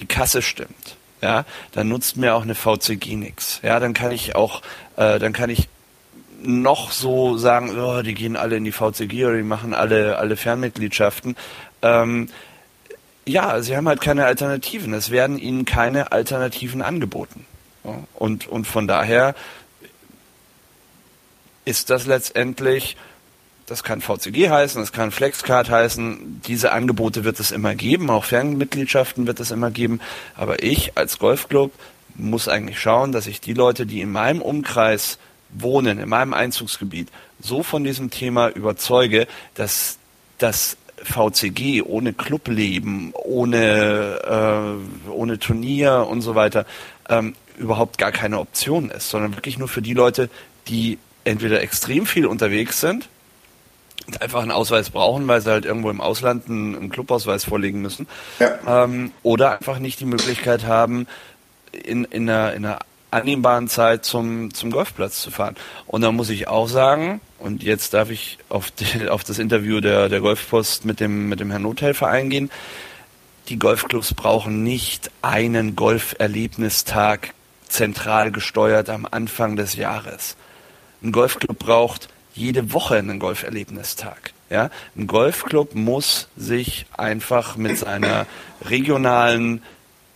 die 0.00 0.06
Kasse 0.06 0.42
stimmt, 0.42 0.96
ja, 1.22 1.44
dann 1.70 1.88
nutzt 1.88 2.16
mir 2.16 2.34
auch 2.34 2.42
eine 2.42 2.56
VCG 2.56 3.14
nichts. 3.14 3.60
Ja, 3.62 3.78
dann 3.78 3.94
kann 3.94 4.10
ich 4.10 4.34
auch, 4.34 4.60
äh, 4.96 5.20
dann 5.20 5.32
kann 5.32 5.50
ich 5.50 5.68
noch 6.42 6.92
so 6.92 7.36
sagen, 7.38 7.78
oh, 7.78 8.02
die 8.02 8.14
gehen 8.14 8.36
alle 8.36 8.56
in 8.56 8.64
die 8.64 8.72
VCG 8.72 9.24
oder 9.24 9.36
die 9.36 9.42
machen 9.42 9.74
alle, 9.74 10.18
alle 10.18 10.36
Fernmitgliedschaften. 10.36 11.36
Ähm, 11.82 12.28
ja, 13.26 13.60
sie 13.60 13.76
haben 13.76 13.88
halt 13.88 14.00
keine 14.00 14.26
Alternativen. 14.26 14.94
Es 14.94 15.10
werden 15.10 15.38
ihnen 15.38 15.64
keine 15.64 16.12
Alternativen 16.12 16.82
angeboten. 16.82 17.44
Und, 18.14 18.46
und 18.48 18.66
von 18.66 18.86
daher 18.86 19.34
ist 21.64 21.90
das 21.90 22.06
letztendlich, 22.06 22.96
das 23.66 23.82
kann 23.82 24.00
VCG 24.00 24.50
heißen, 24.50 24.80
das 24.80 24.92
kann 24.92 25.10
Flexcard 25.10 25.70
heißen, 25.70 26.42
diese 26.46 26.72
Angebote 26.72 27.24
wird 27.24 27.40
es 27.40 27.50
immer 27.50 27.74
geben, 27.74 28.10
auch 28.10 28.24
Fernmitgliedschaften 28.24 29.26
wird 29.26 29.40
es 29.40 29.50
immer 29.50 29.70
geben, 29.70 30.00
aber 30.36 30.62
ich 30.62 30.96
als 30.96 31.18
Golfclub 31.18 31.72
muss 32.14 32.48
eigentlich 32.48 32.80
schauen, 32.80 33.12
dass 33.12 33.26
ich 33.26 33.40
die 33.40 33.52
Leute, 33.52 33.84
die 33.84 34.00
in 34.00 34.10
meinem 34.10 34.40
Umkreis 34.40 35.18
Wohnen, 35.62 35.98
in 35.98 36.08
meinem 36.08 36.34
Einzugsgebiet, 36.34 37.08
so 37.40 37.62
von 37.62 37.84
diesem 37.84 38.10
Thema 38.10 38.48
überzeuge, 38.48 39.26
dass 39.54 39.98
das 40.38 40.76
VCG 41.02 41.82
ohne 41.82 42.12
Clubleben, 42.12 43.12
ohne, 43.14 44.78
äh, 45.06 45.10
ohne 45.10 45.38
Turnier 45.38 46.06
und 46.08 46.22
so 46.22 46.34
weiter 46.34 46.66
ähm, 47.08 47.34
überhaupt 47.58 47.98
gar 47.98 48.12
keine 48.12 48.38
Option 48.38 48.90
ist, 48.90 49.10
sondern 49.10 49.36
wirklich 49.36 49.58
nur 49.58 49.68
für 49.68 49.82
die 49.82 49.94
Leute, 49.94 50.28
die 50.68 50.98
entweder 51.24 51.60
extrem 51.60 52.06
viel 52.06 52.26
unterwegs 52.26 52.80
sind 52.80 53.08
und 54.06 54.22
einfach 54.22 54.42
einen 54.42 54.50
Ausweis 54.52 54.90
brauchen, 54.90 55.26
weil 55.28 55.40
sie 55.40 55.50
halt 55.50 55.64
irgendwo 55.64 55.90
im 55.90 56.00
Ausland 56.00 56.48
einen, 56.48 56.76
einen 56.76 56.90
Clubausweis 56.90 57.44
vorlegen 57.44 57.82
müssen, 57.82 58.06
ja. 58.38 58.84
ähm, 58.84 59.12
oder 59.22 59.52
einfach 59.52 59.78
nicht 59.78 60.00
die 60.00 60.06
Möglichkeit 60.06 60.64
haben, 60.66 61.06
in, 61.72 62.04
in, 62.04 62.28
einer, 62.28 62.54
in 62.54 62.64
einer 62.64 62.78
annehmbaren 63.10 63.68
Zeit 63.68 64.04
zum, 64.04 64.52
zum 64.52 64.70
Golfplatz 64.70 65.20
zu 65.20 65.30
fahren. 65.30 65.56
Und 65.86 66.02
da 66.02 66.12
muss 66.12 66.30
ich 66.30 66.48
auch 66.48 66.68
sagen, 66.68 67.20
und 67.38 67.62
jetzt 67.62 67.94
darf 67.94 68.10
ich 68.10 68.38
auf, 68.48 68.70
die, 68.70 69.08
auf 69.08 69.24
das 69.24 69.38
Interview 69.38 69.80
der, 69.80 70.08
der 70.08 70.20
Golfpost 70.20 70.84
mit 70.84 71.00
dem, 71.00 71.28
mit 71.28 71.40
dem 71.40 71.50
Herrn 71.50 71.62
Nothelfer 71.62 72.08
eingehen. 72.08 72.50
Die 73.48 73.58
Golfclubs 73.58 74.14
brauchen 74.14 74.64
nicht 74.64 75.10
einen 75.22 75.76
Golferlebnistag 75.76 77.32
zentral 77.68 78.32
gesteuert 78.32 78.90
am 78.90 79.06
Anfang 79.08 79.56
des 79.56 79.76
Jahres. 79.76 80.36
Ein 81.02 81.12
Golfclub 81.12 81.58
braucht 81.58 82.08
jede 82.34 82.72
Woche 82.72 82.96
einen 82.96 83.18
Golferlebnistag. 83.18 84.32
Ja, 84.50 84.70
ein 84.96 85.06
Golfclub 85.06 85.74
muss 85.74 86.28
sich 86.36 86.86
einfach 86.96 87.56
mit 87.56 87.78
seiner 87.78 88.26
regionalen 88.64 89.62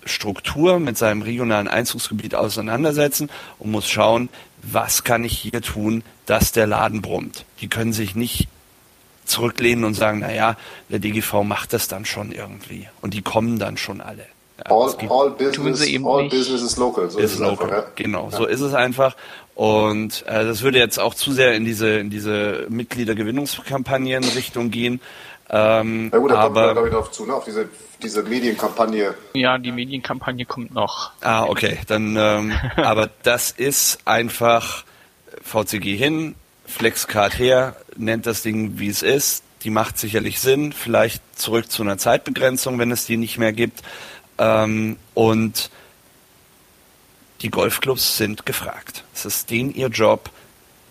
Struktur, 0.04 0.80
mit 0.80 0.96
seinem 0.96 1.22
regionalen 1.22 1.68
Einzugsgebiet 1.68 2.34
auseinandersetzen 2.34 3.30
und 3.58 3.70
muss 3.70 3.88
schauen, 3.88 4.28
was 4.62 5.04
kann 5.04 5.24
ich 5.24 5.38
hier 5.38 5.62
tun, 5.62 6.02
dass 6.26 6.52
der 6.52 6.66
Laden 6.66 7.02
brummt. 7.02 7.44
Die 7.60 7.68
können 7.68 7.92
sich 7.92 8.14
nicht 8.14 8.48
zurücklehnen 9.24 9.84
und 9.84 9.94
sagen, 9.94 10.20
naja, 10.20 10.56
der 10.88 10.98
DGV 10.98 11.42
macht 11.44 11.72
das 11.72 11.88
dann 11.88 12.04
schon 12.04 12.32
irgendwie. 12.32 12.88
Und 13.00 13.14
die 13.14 13.22
kommen 13.22 13.58
dann 13.58 13.76
schon 13.76 14.00
alle. 14.00 14.26
Ja, 14.58 14.72
all, 14.72 14.94
all, 15.08 15.30
business, 15.30 16.04
all 16.04 16.28
business 16.28 16.62
is 16.62 16.76
local. 16.76 17.08
So 17.08 17.18
ist, 17.18 17.34
ist 17.34 17.38
local. 17.38 17.70
Einfach, 17.70 17.88
ja. 17.88 17.92
Genau, 17.94 18.28
ja. 18.30 18.36
so 18.36 18.46
ist 18.46 18.60
es 18.60 18.74
einfach. 18.74 19.16
Und 19.54 20.24
äh, 20.26 20.44
das 20.44 20.62
würde 20.62 20.78
jetzt 20.78 20.98
auch 20.98 21.14
zu 21.14 21.32
sehr 21.32 21.54
in 21.54 21.64
diese, 21.64 21.98
in 21.98 22.10
diese 22.10 22.66
Mitgliedergewinnungskampagnen 22.68 24.24
Richtung 24.24 24.70
gehen. 24.70 25.00
Ähm, 25.52 26.10
ja 26.12 26.18
gut, 26.18 26.30
da 26.30 26.36
aber, 26.36 26.74
kommt 26.74 26.86
ich 26.86 26.92
darauf 26.92 27.10
zu, 27.10 27.26
ne? 27.26 27.34
auf 27.34 27.44
diese, 27.44 27.68
diese 28.00 28.22
Medienkampagne. 28.22 29.14
Ja, 29.34 29.58
die 29.58 29.72
Medienkampagne 29.72 30.46
kommt 30.46 30.72
noch. 30.72 31.10
Ah, 31.20 31.44
okay. 31.44 31.78
Dann, 31.88 32.16
ähm, 32.16 32.52
aber 32.76 33.10
das 33.24 33.50
ist 33.50 33.98
einfach 34.04 34.84
VCG 35.42 35.96
hin, 35.96 36.36
Flexcard 36.66 37.36
her, 37.36 37.76
nennt 37.96 38.26
das 38.26 38.42
Ding 38.42 38.78
wie 38.78 38.88
es 38.88 39.02
ist. 39.02 39.42
Die 39.64 39.70
macht 39.70 39.98
sicherlich 39.98 40.40
Sinn. 40.40 40.72
Vielleicht 40.72 41.22
zurück 41.38 41.70
zu 41.70 41.82
einer 41.82 41.98
Zeitbegrenzung, 41.98 42.78
wenn 42.78 42.92
es 42.92 43.04
die 43.04 43.16
nicht 43.16 43.36
mehr 43.36 43.52
gibt. 43.52 43.82
Ähm, 44.38 44.98
und 45.14 45.68
die 47.42 47.50
Golfclubs 47.50 48.16
sind 48.16 48.46
gefragt. 48.46 49.04
Es 49.14 49.24
ist 49.24 49.50
denen 49.50 49.74
ihr 49.74 49.88
Job, 49.88 50.30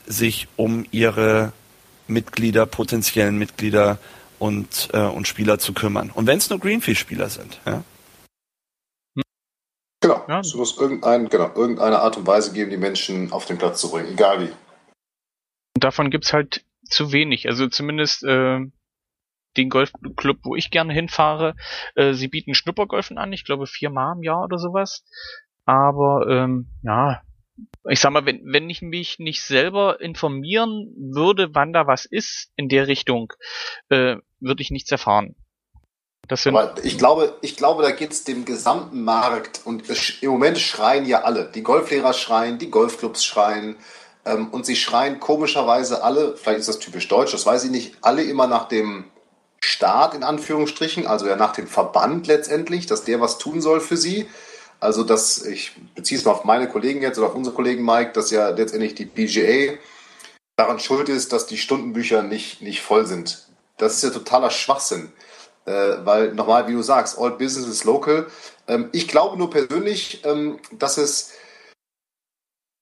sich 0.05 0.47
um 0.55 0.85
ihre 0.91 1.53
Mitglieder, 2.07 2.65
potenziellen 2.65 3.37
Mitglieder 3.37 3.99
und, 4.39 4.89
äh, 4.93 5.05
und 5.05 5.27
Spieler 5.27 5.59
zu 5.59 5.73
kümmern. 5.73 6.09
Und 6.13 6.27
wenn 6.27 6.37
es 6.37 6.49
nur 6.49 6.59
Greenfield-Spieler 6.59 7.29
sind. 7.29 7.59
Ja? 7.65 7.83
Genau. 10.01 10.25
Ja. 10.27 10.39
Es 10.39 10.55
muss 10.55 10.77
irgendein, 10.77 11.29
genau, 11.29 11.53
irgendeine 11.53 11.99
Art 11.99 12.17
und 12.17 12.25
Weise 12.25 12.53
geben, 12.53 12.71
die 12.71 12.77
Menschen 12.77 13.31
auf 13.31 13.45
den 13.45 13.57
Platz 13.57 13.81
zu 13.81 13.91
bringen, 13.91 14.13
egal 14.13 14.41
wie. 14.41 14.51
Und 15.75 15.83
davon 15.83 16.09
gibt's 16.09 16.33
halt 16.33 16.63
zu 16.89 17.11
wenig. 17.11 17.47
Also 17.47 17.67
zumindest 17.67 18.23
äh, 18.23 18.59
den 19.57 19.69
Golfclub, 19.69 20.37
wo 20.43 20.55
ich 20.55 20.71
gerne 20.71 20.93
hinfahre, 20.93 21.55
äh, 21.95 22.13
sie 22.13 22.29
bieten 22.29 22.55
Schnuppergolfen 22.55 23.17
an, 23.17 23.33
ich 23.33 23.45
glaube 23.45 23.67
viermal 23.67 24.15
im 24.15 24.23
Jahr 24.23 24.43
oder 24.43 24.57
sowas. 24.57 25.03
Aber 25.65 26.27
ähm, 26.29 26.69
ja, 26.81 27.21
ich 27.89 27.99
sag 27.99 28.11
mal, 28.11 28.25
wenn, 28.25 28.41
wenn 28.45 28.69
ich 28.69 28.81
mich 28.81 29.19
nicht 29.19 29.43
selber 29.43 30.01
informieren 30.01 30.93
würde, 30.97 31.49
wann 31.53 31.73
da 31.73 31.87
was 31.87 32.05
ist 32.05 32.51
in 32.55 32.69
der 32.69 32.87
Richtung, 32.87 33.33
äh, 33.89 34.17
würde 34.39 34.61
ich 34.61 34.71
nichts 34.71 34.91
erfahren. 34.91 35.35
Das 36.27 36.43
sind 36.43 36.55
Aber 36.55 36.75
ich 36.83 36.97
glaube, 36.97 37.37
ich 37.41 37.55
glaube, 37.57 37.81
da 37.81 37.91
geht's 37.91 38.23
dem 38.23 38.45
gesamten 38.45 39.03
Markt 39.03 39.61
und 39.65 39.83
im 40.21 40.29
Moment 40.29 40.59
schreien 40.59 41.05
ja 41.05 41.23
alle. 41.23 41.49
Die 41.53 41.63
Golflehrer 41.63 42.13
schreien, 42.13 42.59
die 42.59 42.69
Golfclubs 42.69 43.25
schreien 43.25 43.77
ähm, 44.25 44.49
und 44.49 44.65
sie 44.65 44.75
schreien 44.75 45.19
komischerweise 45.19 46.03
alle, 46.03 46.37
vielleicht 46.37 46.59
ist 46.59 46.69
das 46.69 46.79
typisch 46.79 47.07
deutsch, 47.07 47.31
das 47.31 47.47
weiß 47.47 47.63
ich 47.65 47.71
nicht, 47.71 47.95
alle 48.01 48.21
immer 48.23 48.45
nach 48.45 48.67
dem 48.67 49.05
Staat 49.59 50.13
in 50.13 50.23
Anführungsstrichen, 50.23 51.07
also 51.07 51.27
ja 51.27 51.35
nach 51.35 51.53
dem 51.53 51.67
Verband 51.67 52.27
letztendlich, 52.27 52.85
dass 52.85 53.03
der 53.03 53.19
was 53.19 53.39
tun 53.39 53.59
soll 53.59 53.81
für 53.81 53.97
sie. 53.97 54.27
Also, 54.79 55.03
dass 55.03 55.45
ich 55.45 55.73
beziehe 55.95 56.17
es 56.19 56.25
mal 56.25 56.31
auf 56.31 56.45
meine 56.45 56.69
Kollegen 56.69 57.01
jetzt 57.01 57.17
oder 57.17 57.27
auf 57.27 57.35
unsere 57.35 57.55
Kollegen 57.55 57.83
Mike, 57.83 58.13
dass 58.13 58.31
ja 58.31 58.49
letztendlich 58.49 58.95
die 58.95 59.05
PGA 59.05 59.77
daran 60.55 60.79
schuld 60.79 61.09
ist, 61.09 61.33
dass 61.33 61.47
die 61.47 61.57
Stundenbücher 61.57 62.23
nicht, 62.23 62.61
nicht 62.61 62.81
voll 62.81 63.05
sind. 63.05 63.47
Das 63.77 63.95
ist 63.95 64.03
ja 64.03 64.09
totaler 64.09 64.51
Schwachsinn. 64.51 65.11
Äh, 65.65 66.05
weil 66.05 66.33
nochmal, 66.33 66.67
wie 66.67 66.73
du 66.73 66.81
sagst, 66.81 67.17
all 67.17 67.31
business 67.31 67.67
is 67.67 67.83
local. 67.83 68.27
Ähm, 68.67 68.89
ich 68.91 69.07
glaube 69.07 69.37
nur 69.37 69.49
persönlich, 69.49 70.23
ähm, 70.25 70.59
dass 70.71 70.97
es 70.97 71.33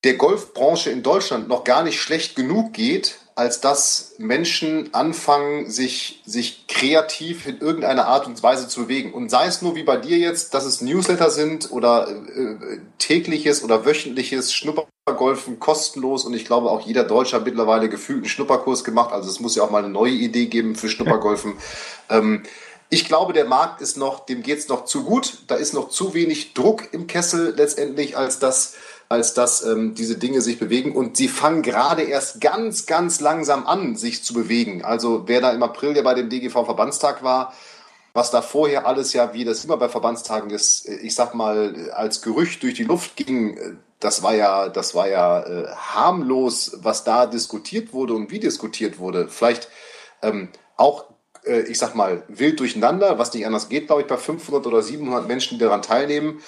der 0.04 0.16
Golfbranche 0.16 0.91
in 0.91 1.04
Deutschland 1.04 1.48
noch 1.48 1.64
gar 1.64 1.84
nicht 1.84 2.00
schlecht 2.00 2.36
genug 2.36 2.74
geht, 2.74 3.20
als 3.38 3.62
dass 3.62 4.16
Menschen 4.18 4.94
anfangen, 4.96 5.70
sich, 5.70 6.24
sich 6.26 6.66
kreativ 6.68 7.46
in 7.46 7.60
irgendeiner 7.60 8.08
Art 8.08 8.26
und 8.26 8.42
Weise 8.42 8.68
zu 8.68 8.84
bewegen. 8.84 9.14
Und 9.14 9.30
sei 9.30 9.46
es 9.46 9.62
nur 9.62 9.76
wie 9.76 9.84
bei 9.84 9.98
dir 9.98 10.18
jetzt, 10.18 10.56
dass 10.56 10.66
es 10.66 10.82
Newsletter 10.82 11.30
sind 11.30 11.72
oder 11.72 12.10
äh, 12.10 12.80
tägliches 12.98 13.64
oder 13.64 13.86
wöchentliches 13.86 14.54
Schnuppergolfen 14.54 15.60
kostenlos. 15.60 16.26
Und 16.26 16.34
ich 16.34 16.46
glaube, 16.46 16.72
auch 16.72 16.82
jeder 16.82 17.04
Deutsche 17.04 17.36
hat 17.36 17.46
mittlerweile 17.46 17.90
gefühlt 17.90 18.24
einen 18.24 18.30
Schnupperkurs 18.30 18.84
gemacht. 18.84 19.14
Also 19.14 19.30
es 19.30 19.40
muss 19.40 19.56
ja 19.56 19.62
auch 19.62 19.70
mal 19.70 19.84
eine 19.84 19.94
neue 19.94 20.14
Idee 20.14 20.48
geben 20.48 20.76
für 20.76 20.90
Schnuppergolfen. 20.90 21.54
ähm, 22.10 22.42
ich 22.90 23.06
glaube, 23.06 23.34
der 23.34 23.46
Markt 23.46 23.82
ist 23.82 23.98
noch, 23.98 24.26
dem 24.26 24.42
geht's 24.42 24.68
noch 24.68 24.86
zu 24.86 25.04
gut. 25.04 25.44
Da 25.46 25.56
ist 25.56 25.76
noch 25.76 25.90
zu 25.90 26.16
wenig 26.16 26.56
Druck 26.56 26.92
im 26.92 27.06
Kessel 27.06 27.54
letztendlich, 27.56 28.18
als 28.18 28.40
dass 28.40 28.74
als 29.10 29.34
dass 29.34 29.64
ähm, 29.64 29.95
diese 29.95 30.18
Dinge 30.18 30.41
sich 30.41 30.60
bewegen. 30.60 30.95
Und 30.95 31.18
sie 31.18 31.28
fangen 31.28 31.62
gerade 31.62 32.03
erst 32.03 32.41
ganz, 32.41 32.86
ganz 32.86 33.20
langsam 33.20 33.66
an, 33.66 33.95
sich 33.95 34.24
zu 34.24 34.34
bewegen. 34.34 34.84
Also 34.84 35.24
wer 35.28 35.41
da 35.41 35.51
im 35.51 35.64
April 35.64 35.95
ja 35.95 36.03
bei 36.03 36.14
dem 36.14 36.30
DGV-Verbandstag 36.30 37.24
war, 37.24 37.53
was 38.14 38.32
da 38.32 38.41
vorher 38.41 38.88
alles 38.88 39.14
ja, 39.14 39.34
wie 39.34 39.45
das 39.45 39.64
immer 39.64 39.78
bei 39.78 39.89
Verbandstagen 39.89 40.49
ist, 40.49 40.89
ich 40.89 41.14
sag 41.14 41.36
mal, 41.36 41.91
als 41.93 42.22
Gerücht 42.22 42.64
durch 42.64 42.74
die 42.74 42.84
Luft 42.84 43.16
ging, 43.16 43.80
das 43.99 44.24
war 44.24 44.36
ja, 44.36 44.70
das 44.70 44.95
war 44.95 45.08
ja 45.08 45.41
äh, 45.41 45.68
harmlos, 45.76 46.78
was 46.82 47.03
da 47.03 47.26
diskutiert 47.26 47.93
wurde 47.93 48.14
und 48.14 48.32
wie 48.32 48.39
diskutiert 48.39 48.99
wurde. 48.99 49.28
Vielleicht 49.30 49.70
ähm, 50.22 50.49
auch, 50.76 51.05
äh, 51.45 51.62
ich 51.62 51.78
sag 51.80 51.95
mal, 51.95 52.24
wild 52.28 52.60
durcheinander, 52.60 53.18
was 53.18 53.34
nicht 53.34 53.45
anders 53.45 53.70
geht, 53.70 53.88
glaube 53.88 54.01
ich, 54.01 54.08
bei 54.08 54.18
500 54.18 54.66
oder 54.68 54.82
700 54.82 55.28
Menschen, 55.28 55.58
die 55.58 55.64
daran 55.64 55.82
teilnehmen. 55.82 56.41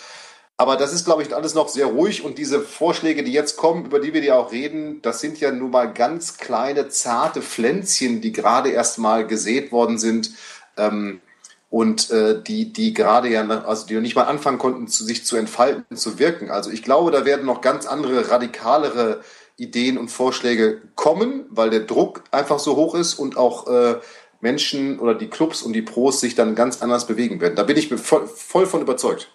Aber 0.60 0.76
das 0.76 0.92
ist, 0.92 1.06
glaube 1.06 1.24
ich, 1.24 1.34
alles 1.34 1.54
noch 1.54 1.70
sehr 1.70 1.86
ruhig 1.86 2.26
und 2.26 2.38
diese 2.38 2.60
Vorschläge, 2.60 3.24
die 3.24 3.32
jetzt 3.32 3.56
kommen, 3.56 3.86
über 3.86 4.02
die 4.02 4.14
wir 4.14 4.22
ja 4.22 4.36
auch 4.36 4.52
reden, 4.52 5.02
das 5.02 5.22
sind 5.22 5.40
ja 5.40 5.54
nun 5.54 5.72
mal 5.72 5.86
ganz 5.86 6.38
kleine, 6.38 6.90
zarte 6.90 7.42
Pflänzchen, 7.42 8.20
die 8.20 8.34
gerade 8.34 8.70
erst 8.70 8.98
mal 8.98 9.26
gesät 9.26 9.72
worden 9.72 9.98
sind 9.98 10.32
ähm, 10.76 11.22
und 11.70 12.12
äh, 12.12 12.44
die, 12.44 12.74
die 12.74 12.94
gerade 12.94 13.30
ja, 13.30 13.48
also 13.48 13.88
die 13.88 14.02
nicht 14.02 14.18
mal 14.18 14.24
anfangen 14.24 14.58
konnten, 14.58 14.90
zu, 14.90 15.06
sich 15.06 15.24
zu 15.24 15.38
entfalten, 15.38 15.96
zu 15.96 16.20
wirken. 16.20 16.52
Also 16.52 16.72
ich 16.72 16.84
glaube, 16.84 17.12
da 17.12 17.24
werden 17.24 17.46
noch 17.46 17.62
ganz 17.62 17.86
andere, 17.86 18.30
radikalere 18.30 19.22
Ideen 19.56 19.98
und 19.98 20.10
Vorschläge 20.10 20.82
kommen, 20.96 21.46
weil 21.50 21.70
der 21.70 21.86
Druck 21.86 22.24
einfach 22.32 22.60
so 22.60 22.76
hoch 22.76 22.96
ist 22.96 23.14
und 23.14 23.38
auch 23.38 23.68
äh, 23.68 23.96
Menschen 24.42 25.00
oder 25.00 25.16
die 25.16 25.30
Clubs 25.30 25.62
und 25.62 25.72
die 25.72 25.84
Pros 25.84 26.20
sich 26.20 26.36
dann 26.36 26.54
ganz 26.54 26.82
anders 26.82 27.08
bewegen 27.08 27.40
werden. 27.40 27.56
Da 27.56 27.64
bin 27.64 27.78
ich 27.78 27.88
voll, 27.96 28.28
voll 28.28 28.66
von 28.66 28.82
überzeugt 28.82 29.32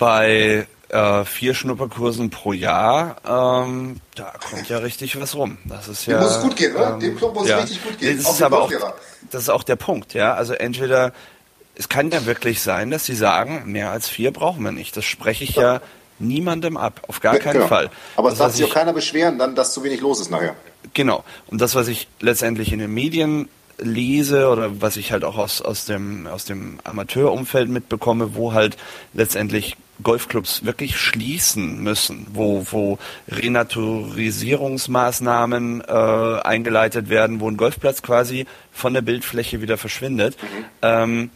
bei 0.00 0.66
äh, 0.88 1.24
vier 1.24 1.54
Schnupperkursen 1.54 2.30
pro 2.30 2.52
Jahr, 2.52 3.16
ähm, 3.24 4.00
da 4.16 4.32
kommt 4.50 4.68
ja 4.68 4.78
richtig 4.78 5.20
was 5.20 5.36
rum. 5.36 5.58
Das 5.66 5.88
ist 5.88 6.06
ja. 6.06 6.18
Dem 6.18 6.24
muss 6.24 6.40
gut 6.40 6.56
gehen, 6.56 6.74
oder? 6.74 6.94
Ähm, 6.94 7.00
Dem 7.00 7.16
Club 7.16 7.34
muss 7.34 7.46
ja. 7.46 7.58
richtig 7.58 7.84
gut 7.84 7.98
gehen. 7.98 8.16
Das 8.16 8.32
ist 8.32 8.42
aber 8.42 8.62
auch, 8.62 8.72
das 9.30 9.42
ist 9.42 9.50
auch 9.50 9.62
der 9.62 9.76
Punkt, 9.76 10.14
ja. 10.14 10.34
Also 10.34 10.54
entweder, 10.54 11.12
es 11.76 11.88
kann 11.88 12.10
ja 12.10 12.24
wirklich 12.24 12.62
sein, 12.62 12.90
dass 12.90 13.04
sie 13.04 13.14
sagen, 13.14 13.64
mehr 13.66 13.90
als 13.90 14.08
vier 14.08 14.32
brauchen 14.32 14.64
wir 14.64 14.72
nicht. 14.72 14.96
Das 14.96 15.04
spreche 15.04 15.44
ich 15.44 15.56
ja, 15.56 15.74
ja 15.74 15.80
niemandem 16.18 16.78
ab, 16.78 17.02
auf 17.06 17.20
gar 17.20 17.36
keinen 17.36 17.54
genau. 17.54 17.68
Fall. 17.68 17.90
Aber 18.16 18.32
es 18.32 18.38
darf 18.38 18.54
sich 18.54 18.64
auch 18.64 18.74
keiner 18.74 18.94
beschweren, 18.94 19.38
dann, 19.38 19.54
dass 19.54 19.74
zu 19.74 19.84
wenig 19.84 20.00
los 20.00 20.20
ist 20.20 20.30
nachher. 20.30 20.56
Genau. 20.94 21.24
Und 21.46 21.60
das, 21.60 21.74
was 21.74 21.88
ich 21.88 22.08
letztendlich 22.20 22.72
in 22.72 22.78
den 22.78 22.92
Medien 22.92 23.50
lese 23.76 24.48
oder 24.48 24.80
was 24.80 24.96
ich 24.96 25.12
halt 25.12 25.24
auch 25.24 25.36
aus, 25.36 25.62
aus 25.62 25.84
dem, 25.84 26.26
aus 26.26 26.46
dem 26.46 26.78
Amateurumfeld 26.84 27.68
mitbekomme, 27.68 28.34
wo 28.34 28.54
halt 28.54 28.76
letztendlich 29.12 29.76
Golfclubs 30.02 30.64
wirklich 30.64 30.96
schließen 30.96 31.80
müssen, 31.82 32.26
wo, 32.32 32.66
wo 32.70 32.98
Renaturisierungsmaßnahmen 33.28 35.82
äh, 35.86 36.40
eingeleitet 36.42 37.08
werden, 37.08 37.40
wo 37.40 37.48
ein 37.48 37.56
Golfplatz 37.56 38.02
quasi 38.02 38.46
von 38.72 38.92
der 38.94 39.02
Bildfläche 39.02 39.62
wieder 39.62 39.78
verschwindet. 39.78 40.36
Mhm. 40.40 40.64
Ähm, 40.82 41.30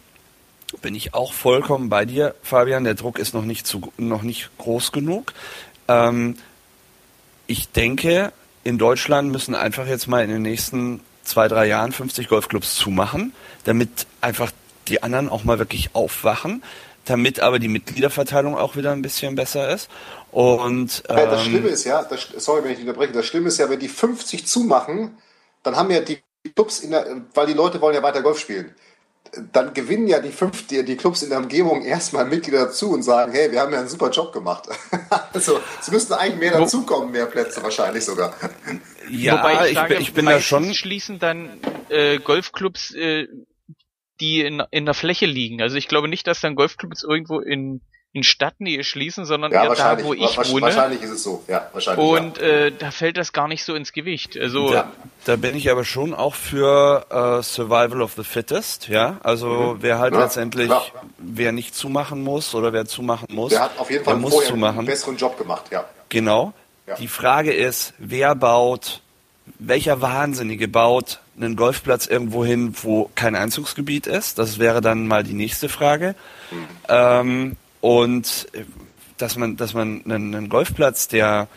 bin 0.83 0.95
ich 0.95 1.15
auch 1.15 1.33
vollkommen 1.33 1.89
bei 1.89 2.05
dir, 2.05 2.35
Fabian. 2.43 2.85
Der 2.85 2.95
Druck 2.95 3.19
ist 3.19 3.35
noch 3.35 3.45
nicht 3.45 3.67
zu, 3.67 3.93
noch 3.97 4.23
nicht 4.23 4.51
groß 4.59 4.93
genug. 4.93 5.33
Ähm, 5.89 6.37
ich 7.47 7.71
denke, 7.71 8.33
in 8.65 8.79
Deutschland 8.79 9.31
müssen 9.31 9.55
einfach 9.55 9.87
jetzt 9.87 10.09
mal 10.09 10.25
in 10.25 10.31
den 10.31 10.43
nächsten 10.43 11.01
zwei, 11.23 11.49
drei 11.49 11.67
Jahren 11.67 11.93
50 11.93 12.29
Golfclubs 12.29 12.77
zumachen, 12.77 13.33
damit 13.65 14.07
einfach 14.21 14.51
die 14.89 15.03
anderen 15.03 15.29
auch 15.29 15.45
mal 15.45 15.59
wirklich 15.59 15.95
aufwachen 15.95 16.63
damit 17.05 17.41
aber 17.41 17.59
die 17.59 17.69
Mitgliederverteilung 17.69 18.57
auch 18.57 18.77
wieder 18.77 18.93
ein 18.93 19.03
bisschen 19.03 19.35
besser 19.35 19.73
ist. 19.73 19.89
Und 20.31 21.05
ähm, 21.09 21.19
ja, 21.19 21.27
das 21.27 21.45
Schlimme 21.45 21.69
ist 21.69 21.85
ja, 21.85 22.03
das, 22.03 22.29
sorry, 22.39 22.65
wenn 22.65 22.73
ich 22.73 22.81
unterbreche, 22.81 23.13
das 23.13 23.27
Schlimme 23.27 23.49
ist 23.49 23.59
ja, 23.59 23.71
wenn 23.71 23.79
die 23.79 23.89
50 23.89 24.47
zumachen, 24.47 25.17
dann 25.63 25.77
haben 25.77 25.91
ja 25.91 26.01
die 26.01 26.19
Clubs 26.55 26.81
in 26.81 26.91
der, 26.91 27.23
weil 27.35 27.47
die 27.47 27.53
Leute 27.53 27.81
wollen 27.81 27.95
ja 27.95 28.03
weiter 28.03 28.23
Golf 28.23 28.39
spielen. 28.39 28.75
Dann 29.53 29.75
gewinnen 29.75 30.07
ja 30.07 30.21
die 30.21 30.31
fünf, 30.31 30.67
die, 30.67 30.85
die 30.85 30.97
Clubs 30.97 31.23
in 31.23 31.31
der 31.31 31.39
Umgebung 31.39 31.83
erstmal 31.83 32.25
Mitglieder 32.25 32.67
dazu 32.67 32.91
und 32.91 33.03
sagen, 33.03 33.33
hey, 33.33 33.51
wir 33.51 33.61
haben 33.61 33.73
ja 33.73 33.81
einen 33.81 33.89
super 33.89 34.11
Job 34.11 34.33
gemacht. 34.33 34.69
also, 35.33 35.59
es 35.81 35.91
müssten 35.91 36.13
eigentlich 36.13 36.39
mehr 36.39 36.59
dazukommen, 36.59 37.11
mehr 37.11 37.27
Plätze 37.27 37.63
wahrscheinlich 37.63 38.05
sogar. 38.05 38.35
Ja, 39.11 39.39
Wobei 39.39 39.71
ich, 39.71 39.75
sage, 39.75 39.95
ich, 39.97 40.13
bin 40.15 40.27
da 40.27 40.41
schon. 40.41 40.73
Schließen 40.75 41.19
dann 41.19 41.59
äh, 41.89 42.19
Golfclubs 42.19 42.95
äh, 42.95 43.27
die 44.21 44.41
in, 44.41 44.63
in 44.71 44.85
der 44.85 44.95
Fläche 44.95 45.27
liegen. 45.27 45.63
Also 45.63 45.77
ich 45.77 45.89
glaube 45.89 46.09
nicht, 46.09 46.27
dass 46.27 46.41
dann 46.41 46.55
Golfclubs 46.55 47.03
irgendwo 47.03 47.41
in 47.41 47.81
in 48.15 48.23
Stadtnähe 48.23 48.85
schließen, 48.85 49.25
sondern 49.25 49.51
ja, 49.51 49.65
eher 49.65 49.75
da, 49.75 50.05
wo 50.05 50.15
ich 50.15 50.39
wohne. 50.39 50.63
Wahrscheinlich 50.63 51.03
ist 51.03 51.11
es 51.11 51.25
so, 51.25 51.43
ja, 51.49 51.69
wahrscheinlich. 51.73 52.07
Und 52.07 52.39
ja. 52.39 52.45
Äh, 52.45 52.73
da 52.73 52.93
fällt 52.93 53.17
das 53.17 53.33
gar 53.33 53.49
nicht 53.49 53.65
so 53.65 53.75
ins 53.75 53.93
Gewicht. 53.93 54.39
Also 54.39 54.71
da, 54.71 54.93
da 55.25 55.35
bin 55.35 55.57
ich 55.57 55.69
aber 55.69 55.85
schon 55.85 56.15
auch 56.15 56.37
für 56.37 57.07
äh, 57.11 57.43
Survival 57.43 58.03
of 58.03 58.13
the 58.13 58.23
Fittest, 58.23 58.87
ja. 58.87 59.19
Also 59.25 59.49
mhm. 59.49 59.77
wer 59.81 59.99
halt 59.99 60.15
ja, 60.15 60.21
letztendlich, 60.21 60.69
klar. 60.69 60.87
wer 61.19 61.51
nicht 61.51 61.75
zumachen 61.75 62.23
muss 62.23 62.55
oder 62.55 62.73
wer 62.73 62.87
zumachen 62.87 63.35
muss, 63.35 63.51
der 63.51 63.63
hat 63.63 63.79
auf 63.79 63.91
jeden 63.91 64.05
Fall 64.05 64.17
muss 64.17 64.47
zumachen. 64.47 64.79
einen 64.79 64.87
besseren 64.87 65.17
Job 65.17 65.37
gemacht, 65.37 65.65
ja. 65.73 65.85
Genau. 66.09 66.53
Ja. 66.87 66.95
Die 66.95 67.09
Frage 67.09 67.53
ist, 67.53 67.95
wer 67.99 68.37
baut, 68.37 69.01
welcher 69.59 70.01
Wahnsinnige 70.03 70.69
baut 70.69 71.19
einen 71.37 71.57
Golfplatz 71.57 72.07
irgendwo 72.07 72.45
hin, 72.45 72.75
wo 72.83 73.11
kein 73.15 73.35
Einzugsgebiet 73.35 74.07
ist? 74.07 74.39
Das 74.39 74.59
wäre 74.59 74.81
dann 74.81 75.07
mal 75.07 75.25
die 75.25 75.35
nächste 75.35 75.69
Frage. 75.69 76.15
Ähm, 76.89 77.57
und 77.81 78.49
äh, 78.53 78.65
dass 79.19 79.37
man, 79.37 79.57
dass 79.57 79.75
man 79.75 80.03
einen, 80.05 80.35
einen 80.35 80.49
Golfplatz, 80.49 81.09
der 81.09 81.49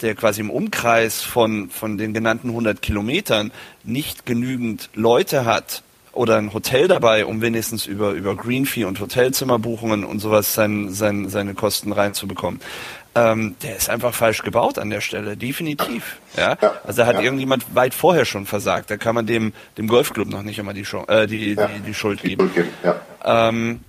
der 0.00 0.14
quasi 0.14 0.40
im 0.40 0.50
Umkreis 0.50 1.22
von, 1.22 1.70
von 1.70 1.98
den 1.98 2.12
genannten 2.12 2.48
100 2.48 2.82
Kilometern 2.82 3.52
nicht 3.84 4.26
genügend 4.26 4.90
Leute 4.94 5.44
hat 5.44 5.84
oder 6.12 6.36
ein 6.36 6.52
Hotel 6.52 6.88
dabei, 6.88 7.26
um 7.26 7.40
wenigstens 7.40 7.86
über, 7.86 8.12
über 8.12 8.34
Greenfee 8.34 8.84
und 8.84 9.00
Hotelzimmerbuchungen 9.00 10.04
und 10.04 10.20
sowas 10.20 10.54
sein, 10.54 10.90
sein, 10.90 11.28
seine 11.28 11.54
Kosten 11.54 11.92
reinzubekommen. 11.92 12.60
Ähm, 13.16 13.54
der 13.62 13.76
ist 13.76 13.88
einfach 13.88 14.12
falsch 14.12 14.42
gebaut 14.42 14.78
an 14.78 14.90
der 14.90 15.00
Stelle, 15.00 15.36
definitiv. 15.36 16.16
Ja, 16.36 16.56
also 16.84 17.02
da 17.02 17.06
hat 17.06 17.16
ja. 17.16 17.22
irgendjemand 17.22 17.74
weit 17.74 17.94
vorher 17.94 18.24
schon 18.24 18.44
versagt. 18.44 18.90
Da 18.90 18.96
kann 18.96 19.14
man 19.14 19.26
dem 19.26 19.52
dem 19.78 19.86
Golfclub 19.86 20.28
noch 20.28 20.42
nicht 20.42 20.58
immer 20.58 20.74
die, 20.74 20.84
Show, 20.84 21.04
äh, 21.06 21.26
die, 21.28 21.54
ja. 21.54 21.68
die, 21.68 21.80
die 21.80 21.94
Schuld 21.94 22.22
geben. 22.22 22.50
Ja. 22.82 23.48
Ähm, 23.48 23.80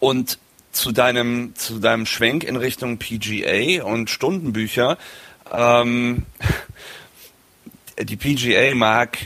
und 0.00 0.38
zu 0.72 0.92
deinem, 0.92 1.54
zu 1.54 1.78
deinem 1.78 2.04
Schwenk 2.06 2.44
in 2.44 2.56
Richtung 2.56 2.98
PGA 2.98 3.82
und 3.82 4.10
Stundenbücher. 4.10 4.98
Ähm, 5.50 6.26
die 7.98 8.16
PGA 8.16 8.74
mag 8.74 9.18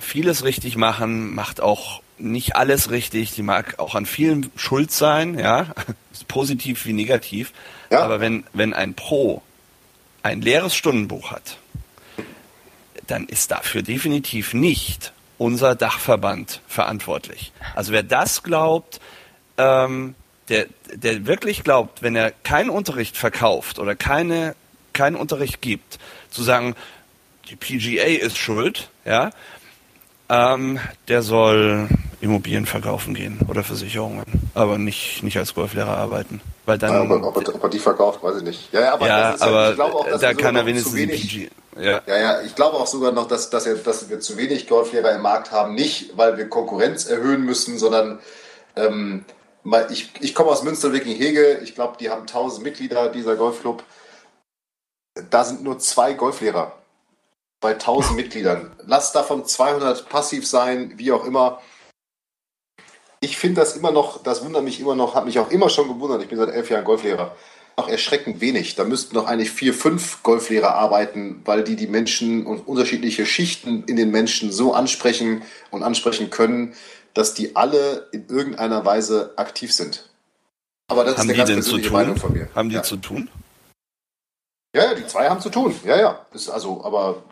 vieles 0.00 0.44
richtig 0.44 0.76
machen, 0.76 1.34
macht 1.34 1.60
auch 1.60 2.02
nicht 2.18 2.56
alles 2.56 2.90
richtig, 2.90 3.34
die 3.34 3.42
mag 3.42 3.78
auch 3.78 3.94
an 3.94 4.06
vielen 4.06 4.50
schuld 4.56 4.90
sein, 4.90 5.38
ja, 5.38 5.66
positiv 6.28 6.86
wie 6.86 6.92
negativ. 6.92 7.52
Ja. 7.90 8.00
Aber 8.00 8.20
wenn, 8.20 8.44
wenn 8.52 8.74
ein 8.74 8.94
Pro 8.94 9.42
ein 10.22 10.40
leeres 10.40 10.74
Stundenbuch 10.74 11.30
hat, 11.30 11.58
dann 13.06 13.26
ist 13.26 13.50
dafür 13.50 13.82
definitiv 13.82 14.54
nicht 14.54 15.12
unser 15.38 15.74
Dachverband 15.74 16.60
verantwortlich. 16.66 17.52
Also 17.74 17.92
wer 17.92 18.02
das 18.02 18.42
glaubt, 18.42 19.00
ähm, 19.58 20.14
der, 20.48 20.66
der 20.92 21.26
wirklich 21.26 21.62
glaubt, 21.62 22.02
wenn 22.02 22.16
er 22.16 22.30
keinen 22.30 22.70
Unterricht 22.70 23.16
verkauft 23.16 23.78
oder 23.78 23.94
keine, 23.94 24.54
keinen 24.92 25.16
Unterricht 25.16 25.60
gibt, 25.60 25.98
zu 26.30 26.42
sagen, 26.42 26.74
die 27.48 27.56
PGA 27.56 28.24
ist 28.24 28.38
schuld, 28.38 28.88
ja, 29.04 29.30
ähm, 30.28 30.80
der 31.08 31.22
soll 31.22 31.88
Immobilien 32.26 32.66
verkaufen 32.66 33.14
gehen 33.14 33.38
oder 33.48 33.64
Versicherungen, 33.64 34.24
aber 34.54 34.78
nicht, 34.78 35.22
nicht 35.22 35.36
als 35.38 35.54
Golflehrer 35.54 35.96
arbeiten. 35.96 36.40
Weil 36.66 36.78
dann, 36.78 36.92
ja, 36.92 37.16
ob, 37.16 37.36
er, 37.36 37.54
ob, 37.54 37.62
er, 37.62 37.68
die 37.70 37.78
verkauft, 37.78 38.22
weiß 38.22 38.38
ich 38.38 38.42
nicht. 38.42 38.72
Ja, 38.72 38.80
ja 38.80 38.92
aber, 38.92 39.06
ja, 39.06 39.36
aber 39.40 39.64
ja, 39.64 39.70
ich 39.70 39.76
glaube 39.76 39.94
auch, 39.94 40.06
dass 40.06 40.20
da 40.20 40.34
kann 40.34 40.56
er 40.56 40.66
wenigstens 40.66 40.94
wenig, 40.94 41.50
ja. 41.78 42.00
ja, 42.06 42.16
ja, 42.18 42.40
ich 42.42 42.54
glaube 42.54 42.76
auch 42.76 42.86
sogar 42.86 43.12
noch, 43.12 43.28
dass, 43.28 43.50
dass, 43.50 43.66
er, 43.66 43.76
dass 43.76 44.08
wir 44.08 44.20
zu 44.20 44.36
wenig 44.36 44.68
Golflehrer 44.68 45.12
im 45.12 45.22
Markt 45.22 45.52
haben, 45.52 45.74
nicht 45.74 46.16
weil 46.16 46.36
wir 46.36 46.48
Konkurrenz 46.48 47.06
erhöhen 47.06 47.42
müssen, 47.42 47.78
sondern 47.78 48.18
ähm, 48.76 49.24
ich, 49.90 50.10
ich 50.20 50.34
komme 50.34 50.50
aus 50.50 50.62
Münster-Wicking-Hege. 50.62 51.60
Ich 51.62 51.74
glaube, 51.74 51.96
die 51.98 52.10
haben 52.10 52.22
1000 52.22 52.62
Mitglieder, 52.62 53.08
dieser 53.08 53.36
Golfclub. 53.36 53.82
Da 55.30 55.44
sind 55.44 55.62
nur 55.62 55.78
zwei 55.78 56.12
Golflehrer 56.12 56.72
bei 57.60 57.72
1000 57.72 58.16
Mitgliedern. 58.16 58.70
Lass 58.86 59.12
davon 59.12 59.44
200 59.44 60.08
passiv 60.08 60.46
sein, 60.46 60.94
wie 60.96 61.12
auch 61.12 61.24
immer. 61.24 61.60
Ich 63.20 63.36
finde 63.36 63.60
das 63.60 63.76
immer 63.76 63.92
noch, 63.92 64.22
das 64.22 64.44
wundert 64.44 64.62
mich 64.64 64.80
immer 64.80 64.94
noch, 64.94 65.14
hat 65.14 65.24
mich 65.24 65.38
auch 65.38 65.50
immer 65.50 65.70
schon 65.70 65.88
gewundert. 65.88 66.22
Ich 66.22 66.28
bin 66.28 66.38
seit 66.38 66.50
elf 66.50 66.70
Jahren 66.70 66.84
Golflehrer. 66.84 67.34
Auch 67.76 67.88
erschreckend 67.88 68.40
wenig. 68.40 68.74
Da 68.74 68.84
müssten 68.84 69.14
noch 69.14 69.26
eigentlich 69.26 69.50
vier, 69.50 69.74
fünf 69.74 70.22
Golflehrer 70.22 70.74
arbeiten, 70.74 71.42
weil 71.44 71.62
die 71.62 71.76
die 71.76 71.86
Menschen 71.86 72.46
und 72.46 72.66
unterschiedliche 72.66 73.26
Schichten 73.26 73.84
in 73.84 73.96
den 73.96 74.10
Menschen 74.10 74.50
so 74.50 74.72
ansprechen 74.72 75.42
und 75.70 75.82
ansprechen 75.82 76.30
können, 76.30 76.74
dass 77.12 77.34
die 77.34 77.56
alle 77.56 78.08
in 78.12 78.28
irgendeiner 78.28 78.84
Weise 78.84 79.32
aktiv 79.36 79.72
sind. 79.72 80.08
Aber 80.88 81.04
das 81.04 81.18
haben 81.18 81.28
ist 81.28 81.34
eine 81.34 81.38
ganz 81.38 81.50
persönliche 81.50 81.90
Meinung 81.90 82.16
von 82.16 82.32
mir. 82.32 82.48
Haben 82.54 82.68
die 82.68 82.76
ja. 82.76 82.82
zu 82.82 82.96
tun? 82.96 83.28
Ja, 84.74 84.84
ja, 84.84 84.94
die 84.94 85.06
zwei 85.06 85.28
haben 85.28 85.40
zu 85.40 85.50
tun. 85.50 85.74
Ja, 85.84 85.98
ja. 85.98 86.26
Ist 86.32 86.48
also, 86.48 86.84
aber 86.84 87.22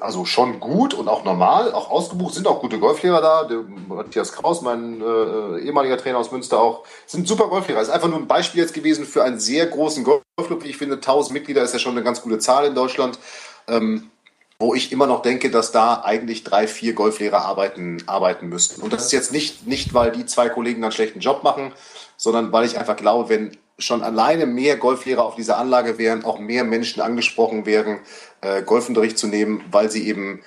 also 0.00 0.24
schon 0.24 0.60
gut 0.60 0.94
und 0.94 1.08
auch 1.08 1.24
normal, 1.24 1.72
auch 1.72 1.90
ausgebucht, 1.90 2.34
sind 2.34 2.46
auch 2.46 2.60
gute 2.60 2.78
Golflehrer 2.78 3.20
da. 3.20 3.44
Der 3.44 3.64
Matthias 3.88 4.32
Kraus, 4.32 4.62
mein 4.62 5.00
äh, 5.00 5.60
ehemaliger 5.60 5.96
Trainer 5.96 6.18
aus 6.18 6.32
Münster 6.32 6.60
auch, 6.60 6.84
sind 7.06 7.26
super 7.26 7.48
Golflehrer. 7.48 7.80
Ist 7.80 7.90
einfach 7.90 8.08
nur 8.08 8.18
ein 8.18 8.26
Beispiel 8.26 8.62
jetzt 8.62 8.74
gewesen 8.74 9.04
für 9.04 9.24
einen 9.24 9.38
sehr 9.38 9.66
großen 9.66 10.04
Golfclub. 10.04 10.64
Ich 10.64 10.76
finde, 10.76 10.96
1000 10.96 11.32
Mitglieder 11.32 11.62
ist 11.62 11.72
ja 11.72 11.78
schon 11.78 11.92
eine 11.92 12.02
ganz 12.02 12.22
gute 12.22 12.38
Zahl 12.38 12.66
in 12.66 12.74
Deutschland. 12.74 13.18
Ähm, 13.66 14.10
wo 14.60 14.74
ich 14.74 14.90
immer 14.90 15.06
noch 15.06 15.22
denke, 15.22 15.50
dass 15.50 15.70
da 15.70 16.02
eigentlich 16.04 16.42
drei, 16.42 16.66
vier 16.66 16.92
Golflehrer 16.92 17.44
arbeiten, 17.44 18.02
arbeiten 18.06 18.48
müssten. 18.48 18.82
Und 18.82 18.92
das 18.92 19.04
ist 19.04 19.12
jetzt 19.12 19.32
nicht, 19.32 19.68
nicht, 19.68 19.94
weil 19.94 20.10
die 20.10 20.26
zwei 20.26 20.48
Kollegen 20.48 20.82
einen 20.82 20.90
schlechten 20.90 21.20
Job 21.20 21.44
machen, 21.44 21.72
sondern 22.16 22.50
weil 22.50 22.66
ich 22.66 22.76
einfach 22.76 22.96
glaube, 22.96 23.28
wenn 23.28 23.56
schon 23.78 24.02
alleine 24.02 24.46
mehr 24.46 24.76
Golflehrer 24.76 25.24
auf 25.24 25.36
dieser 25.36 25.58
Anlage 25.58 25.98
wären, 25.98 26.24
auch 26.24 26.40
mehr 26.40 26.64
Menschen 26.64 27.00
angesprochen 27.00 27.64
wären, 27.64 28.00
äh, 28.40 28.62
Golfunterricht 28.62 29.18
zu 29.18 29.26
nehmen, 29.26 29.64
weil 29.70 29.90
sie 29.90 30.06
eben, 30.08 30.42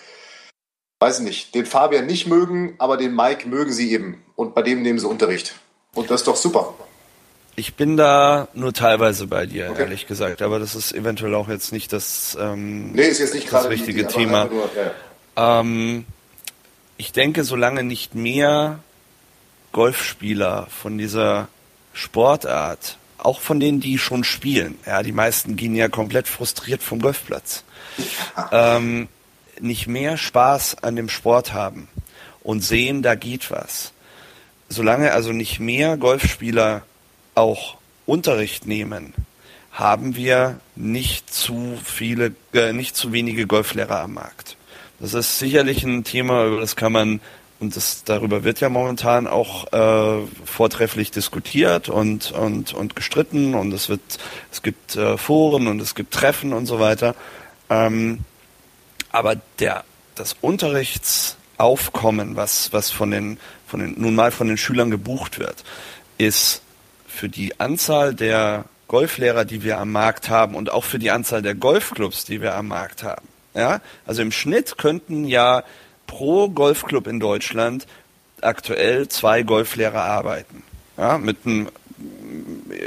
weiß 1.00 1.20
ich 1.20 1.26
nicht, 1.26 1.56
den 1.56 1.66
Fabian 1.66 2.06
nicht 2.06 2.28
mögen, 2.28 2.76
aber 2.78 2.98
den 2.98 3.16
Mike 3.16 3.48
mögen 3.48 3.72
sie 3.72 3.92
eben. 3.92 4.24
Und 4.36 4.56
bei 4.56 4.62
dem 4.62 4.82
nehmen 4.82 5.00
sie 5.00 5.08
Unterricht. 5.08 5.56
Und 5.94 6.10
das 6.10 6.22
ist 6.22 6.28
doch 6.28 6.36
super. 6.36 6.74
Ich 7.56 7.76
bin 7.76 7.98
da 7.98 8.48
nur 8.54 8.74
teilweise 8.74 9.28
bei 9.28 9.46
dir, 9.46 9.70
okay. 9.72 9.82
ehrlich 9.82 10.08
gesagt. 10.08 10.42
Aber 10.42 10.58
das 10.58 10.74
ist 10.74 10.94
eventuell 10.94 11.36
auch 11.36 11.50
jetzt 11.50 11.74
nicht 11.74 11.92
das, 11.92 12.38
ähm, 12.40 12.94
nee, 12.94 13.04
ist 13.04 13.20
jetzt 13.20 13.34
nicht 13.34 13.52
das 13.52 13.70
richtige 13.70 14.06
die, 14.06 14.14
Thema. 14.14 14.46
Nur, 14.46 14.70
ja. 15.36 15.60
ähm, 15.60 16.06
ich 16.98 17.12
denke, 17.12 17.44
solange 17.44 17.84
nicht 17.84 18.16
mehr 18.16 18.80
Golfspieler 19.74 20.68
von 20.70 20.98
dieser 20.98 21.50
Sportart, 21.94 22.98
auch 23.18 23.42
von 23.42 23.60
denen, 23.60 23.80
die 23.80 23.98
schon 23.98 24.24
spielen, 24.24 24.78
ja, 24.86 25.04
die 25.04 25.12
meisten 25.12 25.56
gehen 25.56 25.76
ja 25.76 25.90
komplett 25.90 26.28
frustriert 26.28 26.82
vom 26.82 27.02
Golfplatz, 27.02 27.64
ähm, 28.52 29.08
nicht 29.60 29.88
mehr 29.88 30.18
Spaß 30.18 30.84
an 30.84 30.96
dem 30.96 31.10
Sport 31.10 31.54
haben 31.54 31.88
und 32.44 32.62
sehen, 32.62 33.02
da 33.02 33.16
geht 33.16 33.52
was. 33.52 33.94
Solange 34.70 35.12
also 35.12 35.32
nicht 35.32 35.60
mehr 35.60 35.98
Golfspieler 35.98 36.84
auch 37.36 37.78
Unterricht 38.06 38.66
nehmen, 38.66 39.14
haben 39.72 40.16
wir 40.16 40.60
nicht 40.76 41.34
zu 41.34 41.78
viele, 41.84 42.34
äh, 42.54 42.74
nicht 42.74 42.96
zu 42.96 43.14
wenige 43.14 43.48
Golflehrer 43.48 44.02
am 44.02 44.16
Markt. 44.16 44.58
Das 45.00 45.14
ist 45.14 45.40
sicherlich 45.40 45.84
ein 45.84 46.04
Thema, 46.04 46.46
über 46.46 46.60
das 46.60 46.76
kann 46.76 46.92
man 46.92 47.22
und 47.62 47.76
das, 47.76 48.04
darüber 48.04 48.44
wird 48.44 48.60
ja 48.60 48.70
momentan 48.70 49.28
auch 49.28 49.72
äh, 49.72 50.26
vortrefflich 50.46 51.12
diskutiert 51.12 51.90
und, 51.90 52.32
und, 52.32 52.74
und 52.74 52.96
gestritten 52.96 53.54
und 53.54 53.72
es 53.72 53.88
wird, 53.88 54.02
es 54.52 54.64
gibt 54.64 54.96
äh, 54.96 55.16
Foren 55.16 55.68
und 55.68 55.80
es 55.80 55.94
gibt 55.94 56.12
Treffen 56.12 56.54
und 56.54 56.66
so 56.66 56.80
weiter. 56.80 57.14
Ähm, 57.72 58.20
aber 59.12 59.38
der, 59.60 59.86
das 60.16 60.36
Unterrichtsaufkommen, 60.42 62.36
was, 62.36 62.74
was 62.74 62.92
von 62.92 63.12
den, 63.12 63.40
von 63.66 63.80
den, 63.80 63.96
nun 63.98 64.14
mal 64.14 64.32
von 64.32 64.48
den 64.48 64.58
Schülern 64.58 64.92
gebucht 64.92 65.40
wird, 65.40 65.64
ist 66.18 66.62
für 67.08 67.30
die 67.30 67.60
Anzahl 67.60 68.14
der 68.14 68.66
Golflehrer, 68.88 69.46
die 69.46 69.64
wir 69.64 69.80
am 69.80 69.92
Markt 69.92 70.30
haben 70.30 70.54
und 70.54 70.70
auch 70.70 70.84
für 70.84 71.00
die 71.00 71.12
Anzahl 71.12 71.42
der 71.42 71.56
Golfclubs, 71.56 72.26
die 72.26 72.42
wir 72.42 72.56
am 72.56 72.68
Markt 72.68 73.04
haben. 73.04 73.28
Ja, 73.54 73.82
also 74.06 74.22
im 74.22 74.32
Schnitt 74.32 74.78
könnten 74.78 75.26
ja 75.26 75.64
pro 76.08 76.50
Golfclub 76.50 77.08
in 77.08 77.20
Deutschland 77.20 77.88
aktuell 78.42 79.08
zwei 79.08 79.44
Golflehrer 79.44 80.02
arbeiten. 80.02 80.64
Ja, 80.98 81.18
mit 81.18 81.38
einem, 81.46 81.70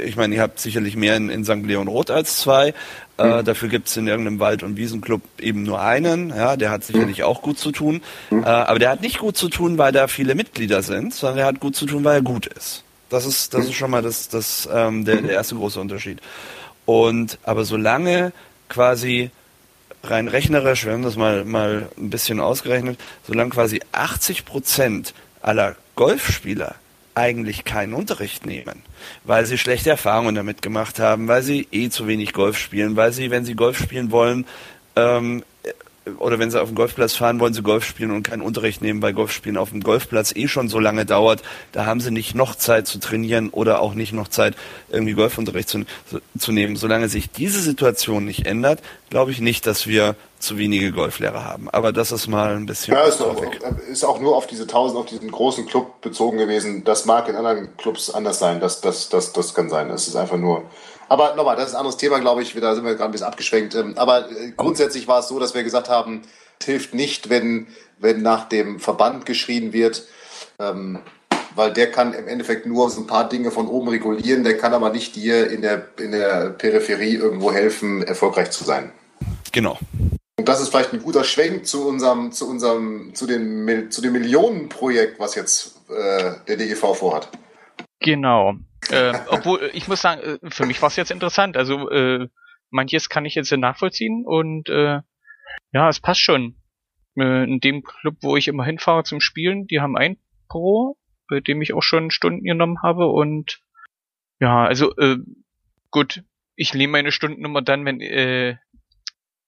ich 0.05 0.15
meine, 0.15 0.35
ihr 0.35 0.41
habt 0.41 0.59
sicherlich 0.59 0.95
mehr 0.95 1.15
in, 1.17 1.29
in 1.29 1.43
St. 1.43 1.63
Leon 1.63 1.87
Roth 1.87 2.11
als 2.11 2.37
zwei. 2.37 2.73
Äh, 3.17 3.41
mhm. 3.41 3.45
dafür 3.45 3.69
gibt 3.69 3.87
es 3.87 3.97
in 3.97 4.07
irgendeinem 4.07 4.39
Wald- 4.39 4.63
und 4.63 4.75
Wiesenclub 4.77 5.21
eben 5.39 5.63
nur 5.63 5.81
einen. 5.81 6.29
Ja, 6.29 6.57
der 6.57 6.69
hat 6.69 6.83
sicherlich 6.83 7.23
auch 7.23 7.41
gut 7.41 7.57
zu 7.57 7.71
tun. 7.71 8.01
Mhm. 8.29 8.43
Äh, 8.43 8.47
aber 8.47 8.79
der 8.79 8.89
hat 8.89 9.01
nicht 9.01 9.19
gut 9.19 9.37
zu 9.37 9.49
tun, 9.49 9.77
weil 9.77 9.91
da 9.91 10.07
viele 10.07 10.35
Mitglieder 10.35 10.81
sind, 10.81 11.13
sondern 11.13 11.37
der 11.37 11.45
hat 11.45 11.59
gut 11.59 11.75
zu 11.75 11.85
tun, 11.85 12.03
weil 12.03 12.15
er 12.15 12.21
gut 12.21 12.47
ist. 12.47 12.83
Das 13.09 13.25
ist, 13.25 13.53
das 13.53 13.65
ist 13.65 13.75
schon 13.75 13.91
mal 13.91 14.01
das, 14.01 14.27
das, 14.29 14.67
ähm, 14.71 15.05
der, 15.05 15.21
der 15.21 15.31
erste 15.31 15.55
große 15.55 15.79
Unterschied. 15.79 16.19
Und 16.85 17.39
aber 17.43 17.63
solange 17.63 18.33
quasi 18.67 19.31
rein 20.03 20.27
rechnerisch, 20.27 20.85
wir 20.85 20.93
haben 20.93 21.03
das 21.03 21.15
mal, 21.15 21.45
mal 21.45 21.89
ein 21.97 22.09
bisschen 22.09 22.39
ausgerechnet, 22.39 22.99
solange 23.25 23.51
quasi 23.51 23.81
80 23.91 24.45
Prozent 24.45 25.13
aller 25.41 25.75
Golfspieler 25.95 26.75
eigentlich 27.15 27.63
keinen 27.63 27.93
Unterricht 27.93 28.45
nehmen, 28.45 28.83
weil 29.23 29.45
sie 29.45 29.57
schlechte 29.57 29.89
Erfahrungen 29.89 30.35
damit 30.35 30.61
gemacht 30.61 30.99
haben, 30.99 31.27
weil 31.27 31.43
sie 31.43 31.67
eh 31.71 31.89
zu 31.89 32.07
wenig 32.07 32.33
Golf 32.33 32.57
spielen, 32.57 32.95
weil 32.95 33.13
sie, 33.13 33.31
wenn 33.31 33.45
sie 33.45 33.55
Golf 33.55 33.79
spielen 33.79 34.11
wollen, 34.11 34.45
ähm, 34.95 35.43
oder 36.19 36.37
wenn 36.37 36.51
sie 36.51 36.61
auf 36.61 36.69
dem 36.69 36.75
Golfplatz 36.75 37.15
fahren, 37.15 37.39
wollen 37.39 37.53
sie 37.53 37.63
Golf 37.63 37.83
spielen 37.83 38.11
und 38.11 38.23
keinen 38.23 38.41
Unterricht 38.41 38.81
nehmen, 38.81 39.01
weil 39.01 39.13
Golfspielen 39.13 39.57
auf 39.57 39.71
dem 39.71 39.81
Golfplatz 39.81 40.35
eh 40.35 40.47
schon 40.47 40.69
so 40.69 40.79
lange 40.79 41.05
dauert. 41.05 41.41
Da 41.71 41.85
haben 41.85 41.99
sie 41.99 42.11
nicht 42.11 42.35
noch 42.35 42.55
Zeit 42.55 42.87
zu 42.87 42.99
trainieren 42.99 43.49
oder 43.49 43.79
auch 43.81 43.95
nicht 43.95 44.13
noch 44.13 44.27
Zeit, 44.27 44.55
irgendwie 44.89 45.13
Golfunterricht 45.13 45.67
zu, 45.67 45.85
zu 46.37 46.51
nehmen. 46.51 46.75
Solange 46.75 47.09
sich 47.09 47.31
diese 47.31 47.59
Situation 47.59 48.25
nicht 48.25 48.45
ändert, 48.45 48.81
glaube 49.09 49.31
ich 49.31 49.41
nicht, 49.41 49.65
dass 49.65 49.87
wir 49.87 50.15
zu 50.45 50.57
wenige 50.57 50.91
Golflehrer 50.91 51.43
haben. 51.43 51.69
Aber 51.69 51.91
das 51.91 52.11
ist 52.11 52.27
mal 52.27 52.55
ein 52.55 52.65
bisschen. 52.65 52.93
Ja, 52.93 53.03
ist 53.03 53.21
auch, 53.21 53.41
ist 53.89 54.03
auch 54.03 54.19
nur 54.19 54.35
auf 54.35 54.47
diese 54.47 54.63
1000, 54.63 54.99
auf 54.99 55.05
diesen 55.05 55.31
großen 55.31 55.65
Club 55.65 56.01
bezogen 56.01 56.37
gewesen. 56.37 56.83
Das 56.83 57.05
mag 57.05 57.27
in 57.27 57.35
anderen 57.35 57.75
Clubs 57.77 58.09
anders 58.09 58.39
sein. 58.39 58.59
Das, 58.59 58.81
das, 58.81 59.09
das, 59.09 59.33
das 59.33 59.53
kann 59.53 59.69
sein. 59.69 59.89
Das 59.89 60.07
ist 60.07 60.15
einfach 60.15 60.37
nur 60.37 60.63
aber 61.07 61.35
nochmal, 61.35 61.55
das 61.55 61.67
ist 61.67 61.75
ein 61.75 61.79
anderes 61.79 61.97
Thema, 61.97 62.19
glaube 62.19 62.41
ich. 62.41 62.53
Da 62.53 62.75
sind 62.75 62.83
wir 62.83 62.93
gerade 62.93 63.05
ein 63.05 63.11
bisschen 63.11 63.27
abgeschwenkt. 63.27 63.75
Ähm, 63.75 63.93
aber 63.97 64.29
äh, 64.29 64.51
grundsätzlich 64.55 65.07
war 65.07 65.19
es 65.19 65.27
so, 65.27 65.39
dass 65.39 65.53
wir 65.53 65.63
gesagt 65.63 65.89
haben, 65.89 66.23
es 66.59 66.65
hilft 66.65 66.93
nicht, 66.93 67.29
wenn, 67.29 67.67
wenn 67.99 68.21
nach 68.21 68.49
dem 68.49 68.79
Verband 68.79 69.25
geschrien 69.25 69.73
wird, 69.73 70.05
ähm, 70.59 70.99
weil 71.55 71.73
der 71.73 71.91
kann 71.91 72.13
im 72.13 72.27
Endeffekt 72.27 72.65
nur 72.65 72.89
so 72.89 73.01
ein 73.01 73.07
paar 73.07 73.29
Dinge 73.29 73.51
von 73.51 73.67
oben 73.67 73.89
regulieren, 73.89 74.43
der 74.43 74.57
kann 74.57 74.73
aber 74.73 74.89
nicht 74.89 75.15
dir 75.15 75.49
in 75.49 75.61
der, 75.61 75.87
in 75.99 76.11
der 76.11 76.49
Peripherie 76.49 77.15
irgendwo 77.15 77.51
helfen, 77.51 78.03
erfolgreich 78.03 78.51
zu 78.51 78.63
sein. 78.63 78.91
Genau. 79.51 79.77
Und 80.37 80.49
das 80.49 80.61
ist 80.61 80.69
vielleicht 80.69 80.93
ein 80.93 81.01
guter 81.01 81.23
Schwenk 81.23 81.65
zu 81.65 81.87
unserem, 81.87 82.31
zu 82.31 82.49
unserem, 82.49 83.15
zu 83.15 83.25
dem, 83.25 83.89
zu 83.89 84.01
dem 84.01 84.13
Millionenprojekt, 84.13 85.19
was 85.19 85.35
jetzt 85.35 85.89
äh, 85.89 86.33
der 86.47 86.57
DGV 86.57 86.93
vorhat. 86.93 87.29
Genau. 87.99 88.55
Äh, 88.89 89.13
obwohl, 89.29 89.71
ich 89.73 89.87
muss 89.87 90.01
sagen, 90.01 90.21
äh, 90.21 90.49
für 90.49 90.65
mich 90.65 90.81
war 90.81 90.87
es 90.87 90.97
jetzt 90.97 91.11
interessant. 91.11 91.55
Also 91.55 91.89
äh, 91.89 92.27
manches 92.69 93.09
kann 93.09 93.25
ich 93.25 93.35
jetzt 93.35 93.51
nachvollziehen 93.51 94.23
und 94.25 94.69
äh, 94.69 94.99
ja, 95.71 95.89
es 95.89 96.01
passt 96.01 96.21
schon. 96.21 96.55
Äh, 97.17 97.45
in 97.45 97.59
dem 97.61 97.83
Club, 97.83 98.17
wo 98.21 98.35
ich 98.35 98.49
immer 98.49 98.65
hinfahre 98.65 99.03
zum 99.03 99.21
Spielen, 99.21 99.67
die 99.67 99.79
haben 99.79 99.97
ein 99.97 100.17
Pro, 100.49 100.97
bei 101.29 101.39
dem 101.39 101.61
ich 101.61 101.73
auch 101.73 101.81
schon 101.81 102.11
Stunden 102.11 102.43
genommen 102.43 102.81
habe 102.83 103.07
und 103.07 103.61
ja, 104.39 104.65
also 104.65 104.95
äh, 104.97 105.17
gut, 105.91 106.23
ich 106.57 106.73
nehme 106.73 106.91
meine 106.91 107.11
Stunden 107.13 107.43
immer 107.45 107.61
dann, 107.61 107.85
wenn 107.85 108.01
äh, 108.01 108.57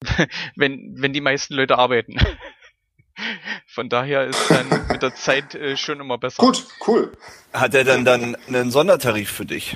wenn 0.56 0.96
wenn 0.98 1.14
die 1.14 1.22
meisten 1.22 1.54
Leute 1.54 1.78
arbeiten. 1.78 2.16
Von 3.68 3.90
daher 3.90 4.26
ist 4.26 4.52
dann 4.52 4.70
mit 4.92 5.02
der 5.02 5.16
Zeit 5.16 5.56
äh, 5.56 5.76
schon 5.76 6.00
immer 6.00 6.18
besser. 6.18 6.42
Gut, 6.42 6.66
cool. 6.88 7.12
Hat 7.52 7.74
er 7.74 7.84
dann 7.84 8.06
dann 8.06 8.36
einen 8.48 8.70
Sondertarif 8.70 9.32
für 9.32 9.46
dich? 9.46 9.76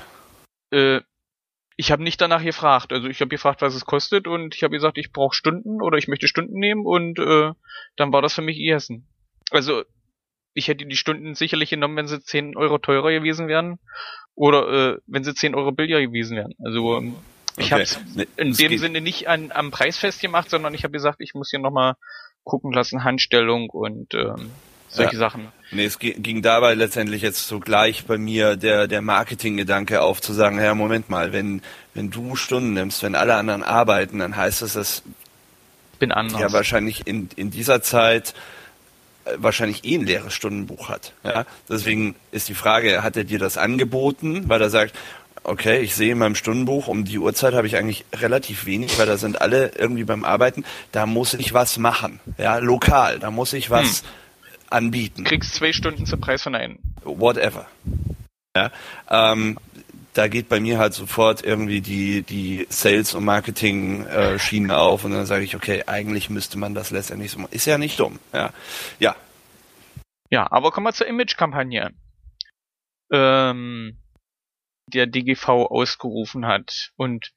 Äh, 0.72 1.02
ich 1.78 1.92
habe 1.92 2.04
nicht 2.04 2.22
danach 2.22 2.44
gefragt. 2.44 2.94
Also 2.94 3.08
ich 3.08 3.20
habe 3.22 3.30
gefragt, 3.30 3.62
was 3.64 3.74
es 3.74 3.86
kostet 3.86 4.28
und 4.28 4.56
ich 4.56 4.64
habe 4.64 4.76
gesagt, 4.76 5.00
ich 5.00 5.12
brauche 5.12 5.36
Stunden 5.36 5.82
oder 5.82 5.98
ich 5.98 6.08
möchte 6.08 6.28
Stunden 6.28 6.60
nehmen 6.60 6.86
und 6.86 7.18
äh, 7.18 7.52
dann 7.96 8.14
war 8.14 8.22
das 8.22 8.36
für 8.36 8.44
mich 8.44 8.60
Essen. 8.60 9.08
Also 9.50 9.84
ich 10.54 10.68
hätte 10.68 10.86
die 10.86 10.96
Stunden 10.96 11.34
sicherlich 11.34 11.70
genommen, 11.70 11.96
wenn 11.98 12.08
sie 12.08 12.22
10 12.22 12.56
Euro 12.58 12.78
teurer 12.78 13.12
gewesen 13.12 13.48
wären 13.48 13.80
oder 14.36 14.94
äh, 14.94 14.98
wenn 15.08 15.24
sie 15.24 15.34
10 15.34 15.56
Euro 15.56 15.72
billiger 15.72 16.02
gewesen 16.02 16.38
wären. 16.38 16.54
Also 16.64 16.98
ähm, 16.98 17.16
ich 17.58 17.66
okay. 17.66 17.72
habe 17.72 17.82
es 17.84 18.00
in 18.38 18.54
dem 18.54 18.78
Sinne 18.78 19.02
nicht 19.02 19.28
an, 19.28 19.52
am 19.52 19.72
Preis 19.72 19.98
festgemacht, 19.98 20.50
sondern 20.50 20.74
ich 20.74 20.84
habe 20.84 20.92
gesagt, 20.92 21.18
ich 21.20 21.34
muss 21.34 21.50
hier 21.50 21.60
nochmal 21.60 21.96
gucken 22.44 22.72
lassen, 22.72 23.04
Handstellung 23.04 23.70
und 23.70 24.14
ähm, 24.14 24.52
solche 24.90 25.14
ja. 25.14 25.20
Sachen. 25.20 25.48
Nee, 25.72 25.86
es 25.86 26.00
ging 26.00 26.42
dabei 26.42 26.74
letztendlich 26.74 27.22
jetzt 27.22 27.48
so 27.48 27.60
gleich 27.60 28.06
bei 28.06 28.18
mir 28.18 28.58
der, 28.58 28.88
der 28.88 29.02
Marketinggedanke 29.02 30.02
auf 30.02 30.22
zu 30.22 30.34
sagen, 30.34 30.60
ja, 30.60 30.76
Moment 30.76 31.10
mal, 31.10 31.34
wenn, 31.34 31.62
wenn 31.94 32.10
du 32.10 32.36
Stunden 32.36 32.74
nimmst, 32.74 33.04
wenn 33.04 33.16
alle 33.16 33.36
anderen 33.36 33.64
arbeiten, 33.64 34.20
dann 34.20 34.36
heißt 34.36 34.62
das, 34.62 34.74
dass 34.74 35.04
bin 36.00 36.12
anders. 36.12 36.42
ja 36.42 36.52
wahrscheinlich 36.52 37.08
in, 37.08 37.30
in 37.36 37.52
dieser 37.52 37.82
Zeit 37.82 38.34
äh, 39.24 39.34
wahrscheinlich 39.38 39.86
eh 39.86 39.96
ein 39.96 40.06
leeres 40.06 40.34
Stundenbuch 40.34 40.90
hat. 40.90 41.14
Ja? 41.24 41.46
Deswegen 41.70 42.16
ist 42.32 42.50
die 42.50 42.56
Frage, 42.56 43.04
hat 43.04 43.16
er 43.16 43.24
dir 43.24 43.40
das 43.40 43.58
angeboten, 43.58 44.50
weil 44.50 44.62
er 44.62 44.70
sagt, 44.70 44.96
okay, 45.44 45.80
ich 45.80 45.96
sehe 45.96 46.12
in 46.12 46.18
meinem 46.18 46.36
Stundenbuch, 46.36 46.88
um 46.88 47.06
die 47.06 47.20
Uhrzeit 47.20 47.54
habe 47.54 47.68
ich 47.68 47.78
eigentlich 47.78 48.06
relativ 48.14 48.66
wenig, 48.66 48.98
weil 49.00 49.08
da 49.08 49.18
sind 49.18 49.42
alle 49.42 49.72
irgendwie 49.76 50.04
beim 50.04 50.24
Arbeiten. 50.24 50.66
Da 50.92 51.06
muss 51.06 51.34
ich 51.34 51.54
was 51.54 51.78
machen, 51.78 52.20
ja, 52.38 52.58
lokal. 52.58 53.20
Da 53.20 53.32
muss 53.32 53.54
ich 53.54 53.70
was 53.70 54.02
hm. 54.02 54.08
anbieten. 54.70 55.24
Kriegst 55.24 55.56
zwei 55.56 55.74
Stunden 55.74 56.06
zum 56.06 56.22
Preis 56.22 56.44
von 56.44 56.56
einem. 56.56 56.80
Whatever. 57.04 57.68
Ja, 58.56 58.72
ähm, 59.10 59.58
da 60.14 60.28
geht 60.28 60.50
bei 60.50 60.60
mir 60.60 60.78
halt 60.78 60.94
sofort 60.94 61.44
irgendwie 61.44 61.82
die, 61.82 62.22
die 62.24 62.68
Sales- 62.70 63.14
und 63.14 63.24
Marketing-Schiene 63.24 64.74
äh, 64.74 64.76
auf 64.76 65.06
und 65.06 65.12
dann 65.12 65.26
sage 65.26 65.44
ich, 65.44 65.56
okay, 65.56 65.84
eigentlich 65.88 66.30
müsste 66.30 66.58
man 66.58 66.74
das 66.74 66.92
letztendlich 66.92 67.32
so 67.32 67.40
machen. 67.40 67.54
Ist 67.54 67.66
ja 67.66 67.78
nicht 67.78 68.00
dumm. 68.00 68.20
Ja, 68.34 68.52
ja. 69.00 69.16
Ja, 70.30 70.52
aber 70.52 70.72
kommen 70.72 70.88
wir 70.88 70.94
zur 70.94 71.08
Image-Kampagne. 71.08 71.92
Ähm, 73.12 74.01
der 74.94 75.08
DGV 75.08 75.48
ausgerufen 75.48 76.46
hat. 76.46 76.92
Und 76.96 77.32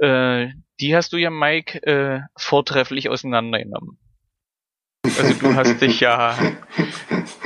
äh, 0.00 0.48
die 0.80 0.96
hast 0.96 1.12
du 1.12 1.16
ja, 1.16 1.30
Mike, 1.30 1.82
äh, 1.82 2.20
vortrefflich 2.36 3.08
auseinandergenommen. 3.08 3.98
Also 5.04 5.34
du 5.34 5.54
hast 5.54 5.80
dich 5.80 6.00
ja. 6.00 6.36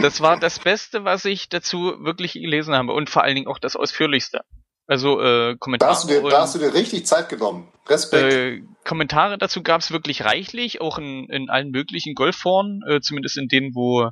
Das 0.01 0.21
war 0.21 0.39
das 0.39 0.59
Beste, 0.59 1.05
was 1.05 1.25
ich 1.25 1.49
dazu 1.49 1.95
wirklich 2.01 2.35
gelesen 2.35 2.75
habe 2.75 2.93
und 2.93 3.09
vor 3.09 3.23
allen 3.23 3.37
Dingen 3.37 3.47
auch 3.47 3.59
das 3.59 3.75
ausführlichste. 3.75 4.41
Also 4.87 5.21
äh, 5.21 5.57
Kommentare. 5.59 5.91
Da 5.91 5.97
hast, 5.97 6.11
dir, 6.11 6.23
da 6.23 6.41
hast 6.43 6.55
du 6.55 6.59
dir 6.59 6.75
richtig 6.75 7.07
Zeit 7.07 7.29
genommen. 7.29 7.73
Respekt. 7.89 8.33
Äh, 8.33 8.63
Kommentare 8.85 9.39
dazu 9.39 9.63
gab 9.63 9.81
es 9.81 9.91
wirklich 9.91 10.25
reichlich, 10.25 10.81
auch 10.81 10.99
in, 10.99 11.29
in 11.31 11.49
allen 11.49 11.71
möglichen 11.71 12.15
Golfforen, 12.15 12.81
äh, 12.89 13.01
zumindest 13.01 13.39
in 13.39 13.49
denen, 13.49 13.75
wo 13.75 14.11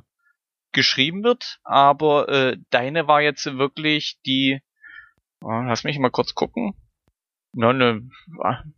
geschrieben 0.71 1.23
wird. 1.23 1.59
Aber 1.63 2.27
äh, 2.29 2.57
deine 2.71 3.07
war 3.07 3.21
jetzt 3.21 3.45
wirklich 3.45 4.17
die 4.25 4.61
lass 5.43 5.83
mich 5.83 5.99
mal 5.99 6.11
kurz 6.11 6.33
gucken. 6.35 6.73
Na, 7.53 7.71
ne, 7.71 8.01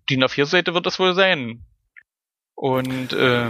DIN 0.09 0.23
A4-Seite 0.23 0.73
wird 0.73 0.85
das 0.85 0.99
wohl 0.99 1.13
sein. 1.13 1.65
Und 2.55 3.13
äh, 3.13 3.49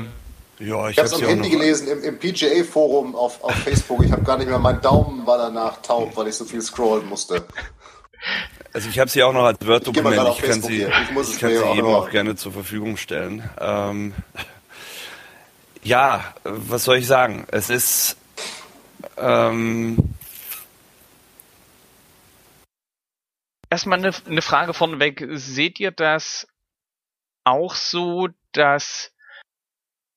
ja, 0.60 0.90
ich, 0.90 0.92
ich 0.92 0.98
habe 0.98 1.08
es 1.08 1.14
am 1.14 1.22
Handy 1.28 1.50
gelesen 1.50 1.88
im, 1.88 2.04
im 2.04 2.20
PGA-Forum 2.20 3.16
auf, 3.16 3.44
auf 3.44 3.54
Facebook. 3.56 4.04
Ich 4.04 4.12
habe 4.12 4.24
gar 4.24 4.38
nicht 4.38 4.48
mehr, 4.48 4.60
mein 4.60 4.82
Daumen 4.82 5.26
war 5.26 5.38
danach 5.38 5.82
taub, 5.82 6.16
weil 6.16 6.28
ich 6.28 6.36
so 6.36 6.46
viel 6.46 6.62
scrollen 6.62 7.08
musste. 7.08 7.46
Also 8.74 8.90
ich 8.90 9.00
habe 9.00 9.10
sie 9.10 9.24
auch 9.24 9.34
noch 9.34 9.46
als 9.46 9.66
Word-Dokument. 9.66 10.22
Ich, 10.30 10.44
ich, 10.44 10.50
kann 10.50 10.62
sie, 10.62 10.84
ich, 10.84 11.30
ich 11.30 11.40
kann 11.40 11.50
sie 11.50 11.78
eben 11.78 11.88
auch 11.88 12.10
gerne 12.10 12.36
zur 12.36 12.52
Verfügung 12.52 12.98
stellen. 12.98 13.50
Ähm, 13.60 14.14
ja, 15.84 16.34
was 16.44 16.84
soll 16.84 16.98
ich 16.98 17.08
sagen? 17.08 17.46
Es 17.52 17.70
ist 17.70 18.18
ähm, 19.18 19.98
erstmal 23.70 24.00
eine, 24.00 24.12
eine 24.26 24.42
Frage 24.42 24.74
vorneweg. 24.74 25.26
Seht 25.32 25.80
ihr 25.80 25.92
das 25.92 26.48
auch 27.44 27.76
so, 27.76 28.30
dass 28.52 29.12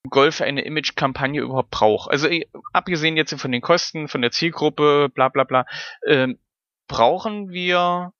Golf 0.08 0.40
eine 0.40 0.62
Image-Kampagne 0.62 1.40
überhaupt 1.40 1.70
braucht? 1.70 2.10
Also 2.10 2.28
eh, 2.28 2.48
abgesehen 2.72 3.16
jetzt 3.16 3.34
von 3.34 3.52
den 3.52 3.60
Kosten, 3.60 4.08
von 4.08 4.22
der 4.22 4.30
Zielgruppe, 4.30 5.08
bla 5.14 5.28
bla 5.28 5.44
bla, 5.44 5.66
ähm, 6.06 6.38
brauchen 6.88 7.50
wir 7.50 8.12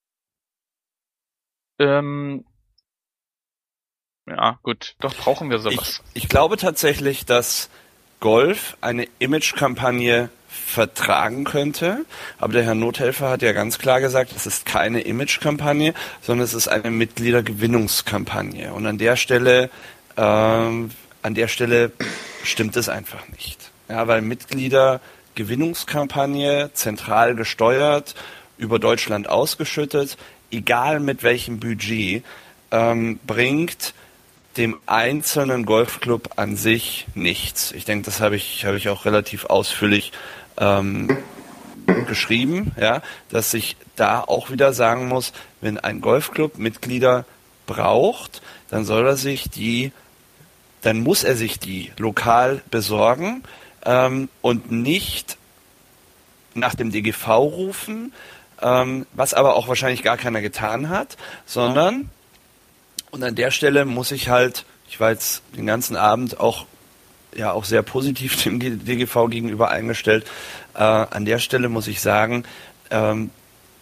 ähm, 1.79 2.45
ja, 4.27 4.59
gut, 4.63 4.95
doch 5.01 5.15
brauchen 5.15 5.51
wir 5.51 5.59
sowas. 5.59 6.03
Ich, 6.13 6.25
ich 6.25 6.29
glaube 6.29 6.57
tatsächlich, 6.57 7.25
dass 7.25 7.71
Golf 8.21 8.77
eine 8.81 9.09
Image-Kampagne 9.19 10.29
vertragen 10.69 11.45
könnte. 11.45 12.05
Aber 12.39 12.53
der 12.53 12.63
Herr 12.63 12.75
Nothelfer 12.75 13.31
hat 13.31 13.41
ja 13.43 13.53
ganz 13.53 13.79
klar 13.79 14.01
gesagt, 14.01 14.33
es 14.37 14.47
ist 14.47 14.67
keine 14.67 15.01
Image-Kampagne, 15.01 15.95
sondern 16.21 16.45
es 16.45 16.55
ist 16.55 16.69
eine 16.69 16.91
Mitgliedergewinnungskampagne. 16.91 18.75
Und 18.75 18.87
an 18.87 18.99
der 18.99 19.17
Stelle, 19.17 19.71
äh, 20.17 20.21
an 20.21 20.91
der 21.25 21.49
Stelle 21.49 21.93
stimmt 22.45 22.77
es 22.77 22.89
einfach 22.89 23.27
nicht. 23.29 23.73
Ja, 23.89 24.07
weil 24.07 24.21
Mitgliedergewinnungskampagne 24.21 26.71
zentral 26.75 27.35
gesteuert, 27.35 28.15
über 28.59 28.79
Deutschland 28.79 29.29
ausgeschüttet, 29.29 30.17
egal 30.51 31.01
mit 31.01 31.23
welchem 31.23 31.61
Budget, 31.61 32.25
ähm, 32.71 33.19
bringt 33.27 33.95
dem 34.59 34.77
einzelnen 34.87 35.65
Golfclub 35.65 36.31
an 36.37 36.57
sich 36.57 37.07
nichts. 37.15 37.73
Ich 37.73 37.85
denke, 37.85 38.05
das 38.05 38.21
habe 38.21 38.37
ich, 38.37 38.67
habe 38.67 38.77
ich 38.77 38.89
auch 38.89 39.05
relativ 39.05 39.47
ausführlich 39.47 40.13
ähm, 40.59 41.17
geschrieben, 42.07 42.73
ja, 42.79 43.03
dass 43.31 43.55
ich 43.55 43.77
da 43.97 44.21
auch 44.21 44.51
wieder 44.51 44.73
sagen 44.73 45.09
muss, 45.09 45.33
wenn 45.61 45.79
ein 45.79 46.01
Golfclub 46.01 46.59
Mitglieder 46.59 47.25
braucht, 47.67 48.43
dann 48.69 48.85
soll 48.85 49.07
er 49.07 49.17
sich 49.17 49.49
die, 49.49 49.93
dann 50.83 51.01
muss 51.01 51.25
er 51.25 51.37
sich 51.37 51.59
die 51.59 51.93
lokal 51.99 52.63
besorgen 52.71 53.43
ähm, 53.85 54.29
und 54.43 54.71
nicht 54.71 55.37
nach 56.55 56.75
dem 56.75 56.91
DGV 56.91 57.29
rufen, 57.29 58.13
ähm, 58.61 59.07
was 59.13 59.35
aber 59.35 59.55
auch 59.55 59.69
wahrscheinlich 59.69 60.03
gar 60.03 60.17
keiner 60.17 60.41
getan 60.41 60.89
hat, 60.89 61.17
sondern, 61.47 62.11
und 63.11 63.23
an 63.23 63.35
der 63.35 63.51
Stelle 63.51 63.85
muss 63.85 64.11
ich 64.11 64.29
halt, 64.29 64.65
ich 64.89 65.01
war 65.01 65.11
jetzt 65.11 65.43
den 65.57 65.67
ganzen 65.67 65.97
Abend 65.97 66.41
auch 66.41 66.67
ja 67.35 67.53
auch 67.53 67.65
sehr 67.65 67.83
positiv 67.83 68.43
dem 68.43 68.59
DGV 68.61 69.29
gegenüber 69.29 69.71
eingestellt. 69.71 70.27
Äh, 70.75 70.83
an 70.83 71.25
der 71.25 71.39
Stelle 71.39 71.69
muss 71.69 71.89
ich 71.89 72.01
sagen, 72.01 72.45
ähm, 72.91 73.31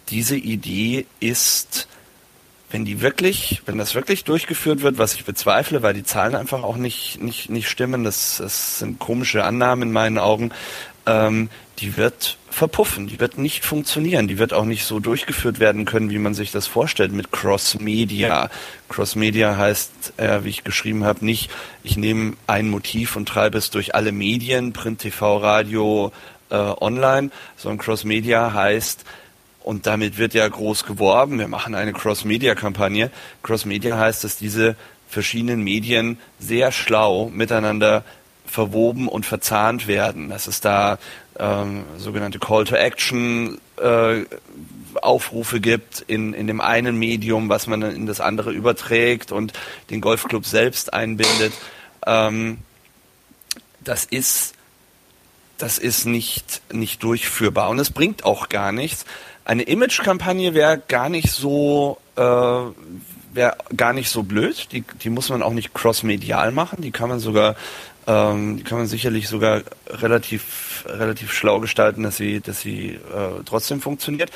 diese 0.09 0.37
Idee 0.37 1.05
ist, 1.19 1.87
wenn 2.69 2.85
die 2.85 3.01
wirklich, 3.01 3.61
wenn 3.65 3.77
das 3.77 3.95
wirklich 3.95 4.23
durchgeführt 4.23 4.81
wird, 4.81 4.97
was 4.97 5.13
ich 5.15 5.25
bezweifle, 5.25 5.81
weil 5.83 5.93
die 5.93 6.03
Zahlen 6.03 6.35
einfach 6.35 6.63
auch 6.63 6.77
nicht, 6.77 7.21
nicht, 7.21 7.49
nicht 7.49 7.69
stimmen, 7.69 8.03
das, 8.03 8.37
das 8.37 8.79
sind 8.79 8.99
komische 8.99 9.43
Annahmen 9.43 9.89
in 9.89 9.91
meinen 9.91 10.17
Augen, 10.17 10.51
ähm, 11.07 11.49
die 11.79 11.97
wird 11.97 12.37
verpuffen, 12.49 13.07
die 13.07 13.19
wird 13.19 13.37
nicht 13.37 13.63
funktionieren, 13.63 14.27
die 14.27 14.37
wird 14.37 14.53
auch 14.53 14.65
nicht 14.65 14.85
so 14.85 14.99
durchgeführt 14.99 15.59
werden 15.59 15.85
können, 15.85 16.09
wie 16.09 16.17
man 16.17 16.33
sich 16.33 16.51
das 16.51 16.67
vorstellt 16.67 17.11
mit 17.11 17.31
Cross-Media. 17.31 18.49
Cross-Media 18.89 19.57
heißt, 19.57 20.13
äh, 20.17 20.43
wie 20.43 20.49
ich 20.49 20.63
geschrieben 20.63 21.03
habe, 21.03 21.23
nicht, 21.23 21.49
ich 21.83 21.97
nehme 21.97 22.33
ein 22.47 22.69
Motiv 22.69 23.15
und 23.15 23.27
treibe 23.27 23.57
es 23.57 23.69
durch 23.69 23.95
alle 23.95 24.11
Medien, 24.11 24.73
Print, 24.73 24.99
TV, 24.99 25.37
Radio, 25.37 26.11
äh, 26.49 26.55
online, 26.55 27.29
sondern 27.55 27.77
Cross-Media 27.79 28.53
heißt, 28.53 29.05
und 29.63 29.85
damit 29.85 30.17
wird 30.17 30.33
ja 30.33 30.47
groß 30.47 30.85
geworben, 30.85 31.39
wir 31.39 31.49
machen 31.49 31.75
eine 31.75 31.91
Cross-Media-Kampagne. 31.93 33.11
Cross-Media 33.43 33.97
heißt, 33.97 34.23
dass 34.23 34.37
diese 34.37 34.77
verschiedenen 35.09 35.61
Medien 35.61 36.17
sehr 36.39 36.71
schlau 36.71 37.29
miteinander 37.29 38.03
verwoben 38.47 39.07
und 39.07 39.25
verzahnt 39.25 39.87
werden. 39.87 40.29
Dass 40.29 40.47
es 40.47 40.61
da 40.61 40.97
ähm, 41.39 41.83
sogenannte 41.97 42.39
Call 42.39 42.65
to 42.65 42.75
Action 42.75 43.59
äh, 43.77 44.23
Aufrufe 45.01 45.59
gibt 45.59 46.01
in, 46.01 46.33
in 46.33 46.47
dem 46.47 46.61
einen 46.61 46.97
Medium, 46.97 47.49
was 47.49 47.67
man 47.67 47.81
in 47.83 48.07
das 48.07 48.19
andere 48.19 48.51
überträgt 48.51 49.31
und 49.31 49.53
den 49.89 50.01
Golfclub 50.01 50.45
selbst 50.45 50.93
einbindet. 50.93 51.53
Ähm, 52.05 52.59
das 53.83 54.05
ist 54.05 54.53
das 55.57 55.79
ist 55.79 56.05
nicht, 56.05 56.61
nicht 56.71 57.01
durchführbar 57.01 57.69
und 57.69 57.79
es 57.79 57.89
bringt 57.89 58.23
auch 58.25 58.47
gar 58.49 58.71
nichts. 58.71 59.05
Eine 59.43 59.63
Image-Kampagne 59.63 60.53
wäre 60.53 60.77
gar 60.87 61.09
nicht 61.09 61.31
so 61.31 61.97
äh, 62.15 62.21
wäre 62.21 63.57
gar 63.75 63.93
nicht 63.93 64.09
so 64.09 64.23
blöd. 64.23 64.67
Die, 64.71 64.83
die 65.01 65.09
muss 65.09 65.29
man 65.29 65.41
auch 65.41 65.53
nicht 65.53 65.73
cross-medial 65.73 66.51
machen. 66.51 66.81
Die 66.81 66.91
kann 66.91 67.09
man 67.09 67.19
sogar 67.19 67.55
ähm, 68.07 68.57
die 68.57 68.63
kann 68.63 68.79
man 68.79 68.87
sicherlich 68.87 69.27
sogar 69.27 69.61
relativ, 69.89 70.85
relativ 70.87 71.33
schlau 71.33 71.59
gestalten, 71.59 72.03
dass 72.03 72.17
sie, 72.17 72.39
dass 72.39 72.61
sie 72.61 72.91
äh, 72.91 73.43
trotzdem 73.45 73.81
funktioniert. 73.81 74.31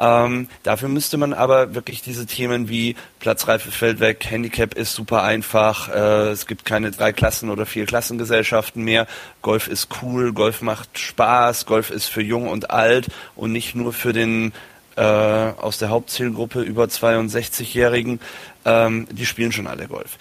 Ähm, 0.00 0.46
dafür 0.62 0.88
müsste 0.88 1.16
man 1.16 1.32
aber 1.32 1.74
wirklich 1.74 2.02
diese 2.02 2.24
Themen 2.24 2.68
wie 2.68 2.94
Platzreife 3.18 3.72
fällt 3.72 3.98
weg, 3.98 4.24
Handicap 4.30 4.74
ist 4.74 4.94
super 4.94 5.24
einfach, 5.24 5.88
äh, 5.88 6.28
es 6.28 6.46
gibt 6.46 6.64
keine 6.64 6.92
drei 6.92 7.12
Klassen 7.12 7.50
oder 7.50 7.66
vier 7.66 7.84
Klassengesellschaften 7.84 8.84
mehr, 8.84 9.08
Golf 9.42 9.66
ist 9.66 9.88
cool, 10.00 10.32
Golf 10.32 10.62
macht 10.62 11.00
Spaß, 11.00 11.66
Golf 11.66 11.90
ist 11.90 12.06
für 12.06 12.22
jung 12.22 12.46
und 12.46 12.70
alt 12.70 13.08
und 13.34 13.50
nicht 13.50 13.74
nur 13.74 13.92
für 13.92 14.12
den 14.12 14.52
äh, 14.94 15.02
aus 15.02 15.78
der 15.78 15.88
Hauptzielgruppe 15.88 16.60
über 16.60 16.84
62-Jährigen, 16.84 18.20
ähm, 18.64 19.08
die 19.10 19.26
spielen 19.26 19.50
schon 19.50 19.66
alle 19.66 19.88
Golf. 19.88 20.16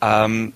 Ähm, 0.00 0.54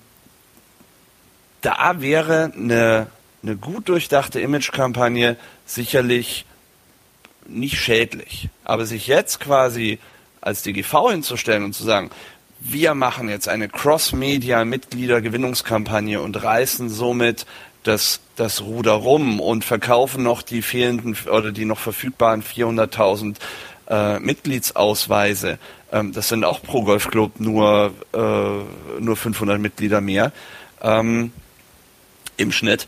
da 1.63 2.01
wäre 2.01 2.51
eine, 2.55 3.07
eine 3.41 3.55
gut 3.55 3.89
durchdachte 3.89 4.39
Imagekampagne 4.39 5.37
sicherlich 5.65 6.45
nicht 7.47 7.79
schädlich. 7.79 8.49
Aber 8.63 8.85
sich 8.85 9.07
jetzt 9.07 9.39
quasi 9.39 9.97
als 10.41 10.61
DGV 10.61 11.09
hinzustellen 11.11 11.63
und 11.63 11.73
zu 11.73 11.83
sagen, 11.83 12.11
wir 12.59 12.93
machen 12.93 13.29
jetzt 13.29 13.49
eine 13.49 13.69
Cross-Media-Mitgliedergewinnungskampagne 13.69 16.21
und 16.21 16.41
reißen 16.41 16.89
somit 16.89 17.45
das, 17.83 18.21
das 18.35 18.61
Ruder 18.61 18.93
rum 18.93 19.39
und 19.39 19.63
verkaufen 19.65 20.23
noch 20.23 20.41
die 20.41 20.61
fehlenden 20.61 21.17
oder 21.29 21.51
die 21.51 21.65
noch 21.65 21.79
verfügbaren 21.79 22.43
400.000 22.43 23.35
äh, 23.89 24.19
Mitgliedsausweise. 24.19 25.57
Ähm, 25.91 26.13
das 26.13 26.29
sind 26.29 26.45
auch 26.45 26.61
pro 26.61 26.83
Golfclub 26.83 27.39
nur, 27.39 27.93
äh, 28.13 29.01
nur 29.01 29.15
500 29.15 29.59
Mitglieder 29.59 29.99
mehr. 29.99 30.31
Ähm, 30.81 31.33
im 32.37 32.51
Schnitt. 32.51 32.87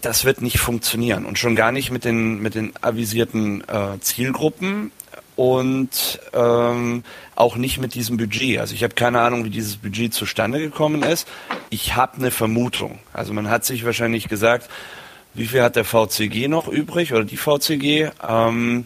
Das 0.00 0.24
wird 0.24 0.40
nicht 0.40 0.58
funktionieren 0.58 1.26
und 1.26 1.38
schon 1.38 1.54
gar 1.54 1.70
nicht 1.70 1.90
mit 1.90 2.04
den, 2.04 2.40
mit 2.40 2.54
den 2.54 2.72
avisierten 2.80 3.62
äh, 3.68 4.00
Zielgruppen 4.00 4.90
und 5.36 6.20
ähm, 6.32 7.04
auch 7.34 7.56
nicht 7.56 7.78
mit 7.78 7.94
diesem 7.94 8.16
Budget. 8.16 8.58
Also 8.58 8.74
ich 8.74 8.82
habe 8.82 8.94
keine 8.94 9.20
Ahnung, 9.20 9.44
wie 9.44 9.50
dieses 9.50 9.76
Budget 9.76 10.14
zustande 10.14 10.58
gekommen 10.58 11.02
ist. 11.02 11.28
Ich 11.70 11.96
habe 11.96 12.16
eine 12.18 12.30
Vermutung. 12.30 12.98
Also 13.12 13.32
man 13.32 13.50
hat 13.50 13.64
sich 13.64 13.84
wahrscheinlich 13.84 14.28
gesagt, 14.28 14.68
wie 15.34 15.46
viel 15.46 15.62
hat 15.62 15.76
der 15.76 15.84
VCG 15.84 16.48
noch 16.48 16.68
übrig 16.68 17.12
oder 17.12 17.24
die 17.24 17.38
VCG? 17.38 18.10
Ähm, 18.26 18.84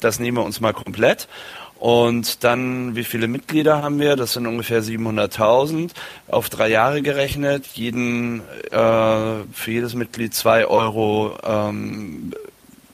das 0.00 0.18
nehmen 0.18 0.38
wir 0.38 0.44
uns 0.44 0.60
mal 0.60 0.72
komplett. 0.72 1.28
Und 1.78 2.42
dann, 2.42 2.96
wie 2.96 3.04
viele 3.04 3.28
Mitglieder 3.28 3.82
haben 3.82 4.00
wir? 4.00 4.16
Das 4.16 4.32
sind 4.32 4.46
ungefähr 4.46 4.82
700.000 4.82 5.90
auf 6.28 6.48
drei 6.48 6.68
Jahre 6.68 7.02
gerechnet. 7.02 7.66
Jeden, 7.74 8.40
äh, 8.70 8.76
für 9.52 9.70
jedes 9.70 9.94
Mitglied 9.94 10.34
zwei 10.34 10.66
Euro 10.66 11.36
ähm, 11.44 12.32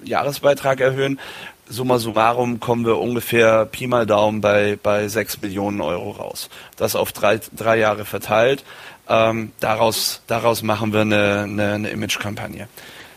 Jahresbeitrag 0.04 0.80
erhöhen. 0.80 1.20
Summa 1.68 1.98
summarum 1.98 2.60
kommen 2.60 2.84
wir 2.84 2.98
ungefähr 2.98 3.64
Pi 3.66 3.86
mal 3.86 4.04
Daumen 4.04 4.40
bei, 4.40 4.78
bei 4.82 5.06
6 5.09 5.40
Millionen 5.42 5.80
Euro 5.80 6.10
raus. 6.10 6.50
Das 6.76 6.96
auf 6.96 7.12
drei, 7.12 7.40
drei 7.56 7.78
Jahre 7.78 8.04
verteilt. 8.04 8.64
Ähm, 9.09 9.52
daraus, 9.60 10.22
daraus 10.26 10.62
machen 10.62 10.92
wir 10.92 11.00
eine, 11.00 11.42
eine, 11.44 11.72
eine 11.74 11.90
Image-Kampagne. 11.90 12.68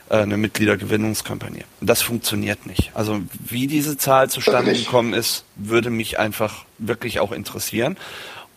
Äh, 0.09 0.17
eine 0.17 0.37
Mitgliedergewinnungskampagne. 0.37 1.63
Das 1.81 2.03
funktioniert 2.03 2.67
nicht. 2.67 2.91
Also 2.93 3.21
wie 3.39 3.65
diese 3.65 3.97
Zahl 3.97 4.29
zustande 4.29 4.73
gekommen 4.73 5.13
ist, 5.13 5.45
würde 5.55 5.89
mich 5.89 6.19
einfach 6.19 6.65
wirklich 6.77 7.19
auch 7.19 7.31
interessieren. 7.31 7.97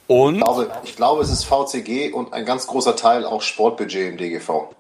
Und 0.07 0.37
ich 0.37 0.45
glaube, 0.45 0.71
ich 0.85 0.97
glaube, 0.97 1.23
es 1.23 1.31
ist 1.31 1.45
VCG 1.45 2.13
und 2.13 2.33
ein 2.33 2.45
ganz 2.45 2.67
großer 2.67 2.97
Teil 2.97 3.25
auch 3.25 3.43
Sportbudget 3.43 4.11
im 4.11 4.19
DGV, 4.19 4.75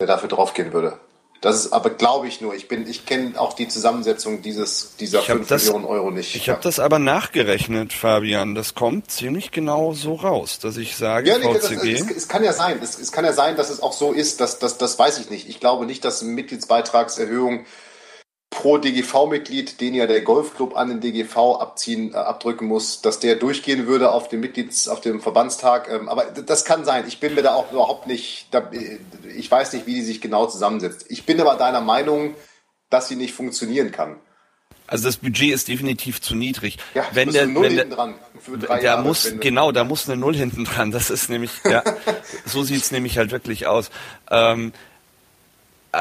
der 0.00 0.06
dafür 0.06 0.28
draufgehen 0.28 0.72
würde. 0.72 0.98
Das 1.44 1.56
ist 1.56 1.74
aber, 1.74 1.90
glaube 1.90 2.26
ich 2.26 2.40
nur. 2.40 2.54
Ich 2.54 2.68
bin, 2.68 2.88
ich 2.88 3.04
kenne 3.04 3.38
auch 3.38 3.52
die 3.52 3.68
Zusammensetzung 3.68 4.40
dieses, 4.40 4.96
dieser 4.96 5.18
ich 5.18 5.26
5 5.26 5.46
das, 5.46 5.64
Millionen 5.64 5.84
Euro 5.84 6.10
nicht. 6.10 6.34
Ich 6.34 6.48
habe 6.48 6.62
das 6.62 6.80
aber 6.80 6.98
nachgerechnet, 6.98 7.92
Fabian. 7.92 8.54
Das 8.54 8.74
kommt 8.74 9.10
ziemlich 9.10 9.50
genau 9.50 9.92
so 9.92 10.14
raus, 10.14 10.58
dass 10.58 10.78
ich 10.78 10.96
sage, 10.96 11.28
ja, 11.28 11.36
nee, 11.36 11.52
VCG. 11.52 11.92
Das, 11.92 12.10
es, 12.10 12.16
es, 12.16 12.28
kann 12.28 12.44
ja 12.44 12.54
sein. 12.54 12.80
Es, 12.82 12.98
es, 12.98 13.12
kann 13.12 13.26
ja 13.26 13.34
sein, 13.34 13.56
dass 13.56 13.68
es 13.68 13.82
auch 13.82 13.92
so 13.92 14.12
ist. 14.12 14.40
Dass, 14.40 14.58
dass, 14.58 14.78
das 14.78 14.98
weiß 14.98 15.18
ich 15.18 15.28
nicht. 15.28 15.46
Ich 15.46 15.60
glaube 15.60 15.84
nicht, 15.84 16.02
dass 16.06 16.22
Mitgliedsbeitragserhöhung 16.22 17.66
pro 18.64 18.78
DGV-Mitglied, 18.78 19.78
den 19.82 19.92
ja 19.92 20.06
der 20.06 20.22
Golfclub 20.22 20.74
an 20.74 20.88
den 20.88 21.02
DGV 21.02 21.36
abziehen, 21.60 22.14
äh, 22.14 22.16
abdrücken 22.16 22.66
muss, 22.66 23.02
dass 23.02 23.20
der 23.20 23.36
durchgehen 23.36 23.86
würde 23.86 24.10
auf 24.10 24.28
dem 24.28 24.40
Mitglieds, 24.40 24.88
auf 24.88 25.02
dem 25.02 25.20
Verbandstag. 25.20 25.86
Ähm, 25.90 26.08
aber 26.08 26.24
das 26.24 26.64
kann 26.64 26.82
sein. 26.86 27.04
Ich 27.06 27.20
bin 27.20 27.34
mir 27.34 27.42
da 27.42 27.52
auch 27.52 27.70
überhaupt 27.72 28.06
nicht, 28.06 28.46
da, 28.52 28.60
äh, 28.72 28.96
ich 29.36 29.50
weiß 29.50 29.74
nicht, 29.74 29.86
wie 29.86 29.92
die 29.92 30.00
sich 30.00 30.22
genau 30.22 30.46
zusammensetzt. 30.46 31.04
Ich 31.10 31.26
bin 31.26 31.42
aber 31.42 31.56
deiner 31.56 31.82
Meinung, 31.82 32.36
dass 32.88 33.06
sie 33.06 33.16
nicht 33.16 33.34
funktionieren 33.34 33.92
kann. 33.92 34.16
Also 34.86 35.08
das 35.08 35.18
Budget 35.18 35.52
ist 35.52 35.68
definitiv 35.68 36.22
zu 36.22 36.34
niedrig. 36.34 36.78
Ja, 36.94 37.04
wenn 37.12 37.32
der, 37.32 37.44
Null 37.44 37.64
wenn 37.64 37.76
der, 37.76 37.84
dran 37.84 38.14
für 38.40 38.56
drei 38.56 38.76
der 38.76 38.84
Jahre, 38.92 39.02
muss 39.02 39.30
genau, 39.40 39.72
da 39.72 39.84
muss 39.84 40.08
eine 40.08 40.18
Null 40.18 40.36
hinten 40.36 40.64
dran. 40.64 40.90
Das 40.90 41.10
ist 41.10 41.28
nämlich, 41.28 41.50
ja, 41.68 41.82
so 42.46 42.62
sieht's 42.62 42.92
nämlich 42.92 43.18
halt 43.18 43.30
wirklich 43.30 43.66
aus. 43.66 43.90
Ähm, 44.30 44.68
äh, 44.68 44.93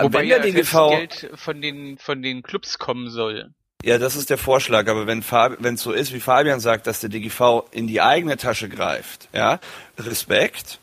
Wobei 0.01 0.19
wenn 0.19 0.27
ja 0.27 0.39
der 0.39 0.51
DGV 0.51 0.89
Geld 0.89 1.29
von 1.35 1.61
den 1.61 1.97
von 1.97 2.21
den 2.21 2.43
Clubs 2.43 2.79
kommen 2.79 3.09
soll. 3.09 3.51
Ja, 3.83 3.97
das 3.97 4.15
ist 4.15 4.29
der 4.29 4.37
Vorschlag, 4.37 4.87
aber 4.87 5.07
wenn 5.07 5.23
wenn 5.59 5.75
es 5.75 5.81
so 5.81 5.91
ist, 5.91 6.13
wie 6.13 6.21
Fabian 6.21 6.61
sagt, 6.61 6.87
dass 6.87 7.01
der 7.01 7.09
DGV 7.09 7.65
in 7.71 7.87
die 7.87 8.01
eigene 8.01 8.37
Tasche 8.37 8.69
greift, 8.69 9.27
ja, 9.33 9.59
Respekt, 9.97 10.79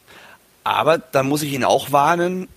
aber 0.64 0.98
dann 0.98 1.26
muss 1.26 1.42
ich 1.42 1.52
ihn 1.52 1.64
auch 1.64 1.92
warnen, 1.92 2.48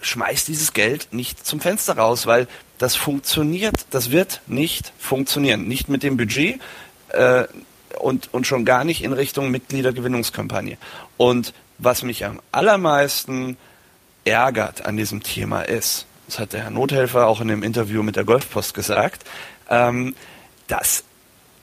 schmeiß 0.00 0.44
dieses 0.44 0.72
Geld 0.72 1.12
nicht 1.12 1.46
zum 1.46 1.60
Fenster 1.60 1.96
raus, 1.96 2.26
weil 2.26 2.48
das 2.78 2.96
funktioniert, 2.96 3.86
das 3.90 4.10
wird 4.10 4.40
nicht 4.46 4.92
funktionieren, 4.98 5.68
nicht 5.68 5.88
mit 5.88 6.02
dem 6.02 6.16
Budget 6.16 6.60
äh, 7.10 7.44
und 8.00 8.28
und 8.34 8.46
schon 8.46 8.64
gar 8.64 8.82
nicht 8.82 9.04
in 9.04 9.12
Richtung 9.12 9.52
Mitgliedergewinnungskampagne. 9.52 10.78
Und 11.16 11.54
was 11.78 12.02
mich 12.02 12.24
am 12.24 12.40
allermeisten 12.50 13.56
ärgert 14.26 14.84
an 14.84 14.96
diesem 14.96 15.22
Thema 15.22 15.62
ist, 15.62 16.06
das 16.26 16.38
hat 16.38 16.52
der 16.52 16.64
Herr 16.64 16.70
Nothelfer 16.70 17.26
auch 17.26 17.40
in 17.40 17.48
dem 17.48 17.62
Interview 17.62 18.02
mit 18.02 18.16
der 18.16 18.24
Golfpost 18.24 18.74
gesagt, 18.74 19.24
ähm, 19.70 20.14
dass 20.66 21.04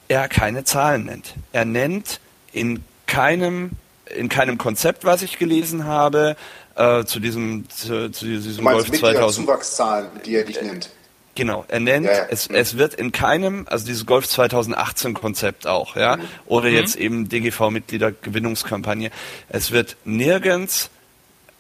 er 0.08 0.28
keine 0.28 0.64
Zahlen 0.64 1.06
nennt. 1.06 1.34
Er 1.52 1.66
nennt 1.66 2.20
in 2.52 2.84
keinem, 3.06 3.72
in 4.16 4.30
keinem 4.30 4.58
Konzept, 4.58 5.06
was 5.06 5.22
ich 5.22 5.38
gelesen 5.38 5.86
habe, 5.86 6.36
äh, 6.76 7.04
zu 7.04 7.20
diesem, 7.20 7.70
zu, 7.70 8.12
zu 8.12 8.26
diesem 8.26 8.64
Golf 8.64 8.92
2000. 8.92 9.46
Zuwachszahlen, 9.46 10.08
die 10.26 10.36
er 10.36 10.46
nicht 10.46 10.62
nennt. 10.62 10.90
Genau, 11.36 11.66
er 11.68 11.80
nennt, 11.80 12.06
ja, 12.06 12.14
ja. 12.14 12.26
Es, 12.30 12.48
es 12.48 12.78
wird 12.78 12.94
in 12.94 13.12
keinem, 13.12 13.66
also 13.68 13.86
dieses 13.86 14.06
Golf 14.06 14.28
2018 14.28 15.16
Konzept 15.16 15.66
auch, 15.66 15.96
ja, 15.96 16.20
oder 16.46 16.70
mhm. 16.70 16.76
jetzt 16.76 16.96
eben 16.96 17.28
DGV-Mitgliedergewinnungskampagne, 17.28 19.10
es 19.50 19.72
wird 19.72 19.98
nirgends 20.06 20.92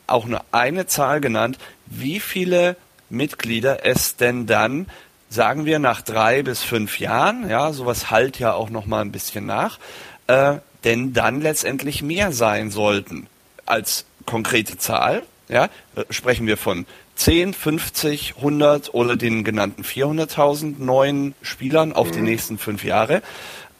auch 0.07 0.25
nur 0.25 0.43
eine 0.51 0.85
Zahl 0.85 1.21
genannt, 1.21 1.57
wie 1.85 2.19
viele 2.19 2.75
Mitglieder 3.09 3.85
es 3.85 4.15
denn 4.15 4.45
dann, 4.45 4.87
sagen 5.29 5.65
wir 5.65 5.79
nach 5.79 6.01
drei 6.01 6.43
bis 6.43 6.63
fünf 6.63 6.99
Jahren, 6.99 7.49
ja, 7.49 7.73
sowas 7.73 8.11
halt 8.11 8.39
ja 8.39 8.53
auch 8.53 8.69
noch 8.69 8.85
mal 8.85 9.01
ein 9.01 9.11
bisschen 9.11 9.45
nach, 9.45 9.79
äh, 10.27 10.55
denn 10.83 11.13
dann 11.13 11.41
letztendlich 11.41 12.01
mehr 12.01 12.31
sein 12.31 12.71
sollten 12.71 13.27
als 13.65 14.05
konkrete 14.25 14.77
Zahl, 14.77 15.23
ja, 15.49 15.69
sprechen 16.09 16.47
wir 16.47 16.57
von 16.57 16.85
10, 17.15 17.53
50, 17.53 18.35
100 18.37 18.93
oder 18.93 19.15
den 19.15 19.43
genannten 19.43 19.83
400.000 19.83 20.75
neuen 20.79 21.35
Spielern 21.41 21.93
auf 21.93 22.07
mhm. 22.07 22.13
die 22.13 22.21
nächsten 22.21 22.57
fünf 22.57 22.83
Jahre. 22.83 23.21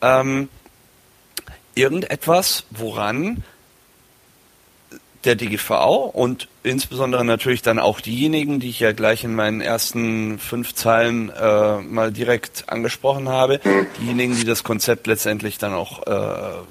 Ähm, 0.01 0.49
irgendetwas, 1.75 2.65
woran 2.69 3.43
der 5.25 5.35
DGV 5.35 6.09
und 6.13 6.47
insbesondere 6.63 7.23
natürlich 7.25 7.61
dann 7.61 7.79
auch 7.79 8.01
diejenigen, 8.01 8.59
die 8.59 8.69
ich 8.69 8.79
ja 8.79 8.91
gleich 8.91 9.23
in 9.23 9.35
meinen 9.35 9.61
ersten 9.61 10.39
fünf 10.39 10.73
Zeilen 10.75 11.29
äh, 11.29 11.77
mal 11.79 12.11
direkt 12.11 12.65
angesprochen 12.67 13.29
habe, 13.29 13.59
diejenigen, 14.01 14.35
die 14.35 14.45
das 14.45 14.63
Konzept 14.63 15.07
letztendlich 15.07 15.57
dann 15.57 15.73
auch 15.73 16.05
äh, 16.07 16.63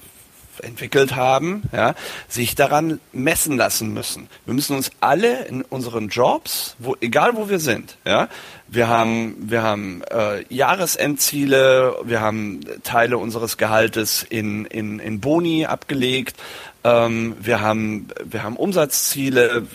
entwickelt 0.60 1.16
haben, 1.16 1.62
ja, 1.72 1.94
sich 2.28 2.54
daran 2.54 3.00
messen 3.12 3.56
lassen 3.56 3.92
müssen. 3.92 4.28
Wir 4.44 4.54
müssen 4.54 4.76
uns 4.76 4.90
alle 5.00 5.44
in 5.46 5.62
unseren 5.62 6.08
Jobs, 6.08 6.76
wo, 6.78 6.96
egal 7.00 7.36
wo 7.36 7.48
wir 7.48 7.58
sind, 7.58 7.96
ja, 8.04 8.28
wir 8.68 8.88
haben, 8.88 9.36
wir 9.38 9.62
haben 9.62 10.02
äh, 10.10 10.44
Jahresendziele, 10.48 11.96
wir 12.04 12.20
haben 12.20 12.60
Teile 12.82 13.18
unseres 13.18 13.56
Gehaltes 13.56 14.24
in, 14.28 14.64
in, 14.66 14.98
in 14.98 15.20
Boni 15.20 15.66
abgelegt, 15.66 16.36
ähm, 16.84 17.36
wir, 17.40 17.60
haben, 17.60 18.08
wir 18.24 18.42
haben 18.42 18.56
Umsatzziele. 18.56 19.66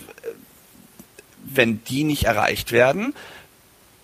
Wenn 1.50 1.82
die 1.86 2.04
nicht 2.04 2.26
erreicht 2.26 2.74
werden, 2.74 3.14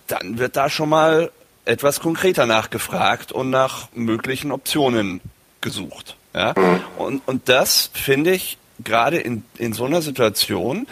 dann 0.07 0.37
wird 0.37 0.55
da 0.55 0.69
schon 0.69 0.87
mal 0.87 1.29
etwas 1.65 1.99
konkreter 1.99 2.45
nachgefragt 2.45 3.31
und 3.31 3.49
nach 3.49 3.89
möglichen 3.93 4.51
Optionen 4.51 5.21
gesucht. 5.59 6.15
Ja? 6.33 6.53
Und, 6.97 7.21
und 7.27 7.49
das 7.49 7.89
finde 7.93 8.31
ich 8.31 8.57
gerade 8.83 9.17
in, 9.17 9.43
in 9.57 9.73
so 9.73 9.85
einer 9.85 10.01
Situation, 10.01 10.87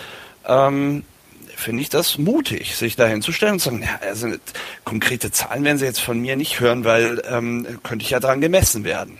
ähm, 0.46 1.04
finde 1.56 1.82
ich 1.82 1.90
das 1.90 2.18
mutig, 2.18 2.76
sich 2.76 2.96
dahin 2.96 3.22
zu 3.22 3.32
stellen 3.32 3.54
und 3.54 3.60
zu 3.60 3.70
sagen, 3.70 3.84
ja, 3.84 4.00
also 4.02 4.30
konkrete 4.84 5.32
Zahlen 5.32 5.64
werden 5.64 5.78
Sie 5.78 5.86
jetzt 5.86 6.02
von 6.02 6.20
mir 6.20 6.36
nicht 6.36 6.60
hören, 6.60 6.84
weil 6.84 7.22
ähm, 7.30 7.80
könnte 7.84 8.04
ich 8.04 8.12
ja 8.12 8.20
daran 8.20 8.42
gemessen 8.42 8.84
werden. 8.84 9.20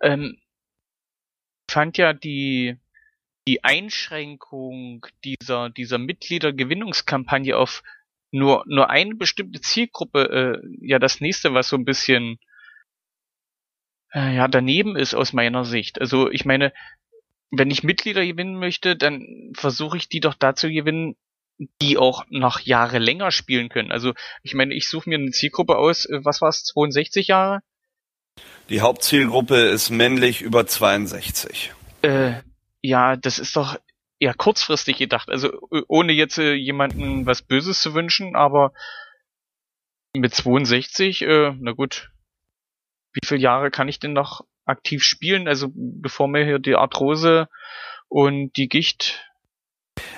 Ähm, 0.00 0.38
fand 1.70 1.98
ja 1.98 2.12
die 2.12 2.76
die 3.48 3.64
Einschränkung 3.64 5.06
dieser 5.24 5.70
dieser 5.70 5.98
Mitgliedergewinnungskampagne 5.98 7.56
auf 7.56 7.82
nur 8.30 8.64
nur 8.66 8.90
eine 8.90 9.14
bestimmte 9.14 9.60
Zielgruppe 9.60 10.62
äh, 10.62 10.86
ja 10.86 10.98
das 10.98 11.20
nächste, 11.20 11.54
was 11.54 11.68
so 11.68 11.76
ein 11.76 11.84
bisschen 11.84 12.38
äh, 14.14 14.34
ja 14.36 14.48
daneben 14.48 14.96
ist 14.96 15.14
aus 15.14 15.32
meiner 15.32 15.64
Sicht. 15.64 16.00
Also 16.00 16.30
ich 16.30 16.44
meine, 16.44 16.72
wenn 17.50 17.70
ich 17.70 17.82
Mitglieder 17.82 18.24
gewinnen 18.24 18.58
möchte, 18.58 18.96
dann 18.96 19.52
versuche 19.54 19.96
ich 19.96 20.08
die 20.08 20.20
doch 20.20 20.34
dazu 20.34 20.68
gewinnen, 20.68 21.16
die 21.80 21.98
auch 21.98 22.24
noch 22.30 22.60
Jahre 22.60 22.98
länger 22.98 23.30
spielen 23.30 23.68
können. 23.68 23.92
Also 23.92 24.14
ich 24.42 24.54
meine, 24.54 24.74
ich 24.74 24.88
suche 24.88 25.08
mir 25.08 25.18
eine 25.18 25.30
Zielgruppe 25.30 25.76
aus, 25.76 26.06
äh, 26.06 26.24
was 26.24 26.40
war 26.40 26.48
es, 26.48 26.64
62 26.64 27.28
Jahre? 27.28 27.62
Die 28.72 28.80
Hauptzielgruppe 28.80 29.56
ist 29.56 29.90
männlich 29.90 30.40
über 30.40 30.66
62. 30.66 31.72
Äh, 32.00 32.40
ja, 32.80 33.16
das 33.16 33.38
ist 33.38 33.54
doch 33.54 33.76
eher 34.18 34.32
kurzfristig 34.32 34.96
gedacht. 34.96 35.28
Also 35.28 35.50
ohne 35.88 36.12
jetzt 36.14 36.38
äh, 36.38 36.54
jemanden 36.54 37.26
was 37.26 37.42
Böses 37.42 37.82
zu 37.82 37.92
wünschen, 37.92 38.34
aber 38.34 38.72
mit 40.16 40.34
62, 40.34 41.20
äh, 41.20 41.52
na 41.60 41.72
gut, 41.72 42.10
wie 43.12 43.26
viele 43.26 43.40
Jahre 43.40 43.70
kann 43.70 43.88
ich 43.88 43.98
denn 43.98 44.14
noch 44.14 44.40
aktiv 44.64 45.02
spielen? 45.02 45.48
Also 45.48 45.68
bevor 45.74 46.28
mir 46.28 46.44
hier 46.44 46.58
die 46.58 46.76
Arthrose 46.76 47.48
und 48.08 48.56
die 48.56 48.68
Gicht. 48.68 49.22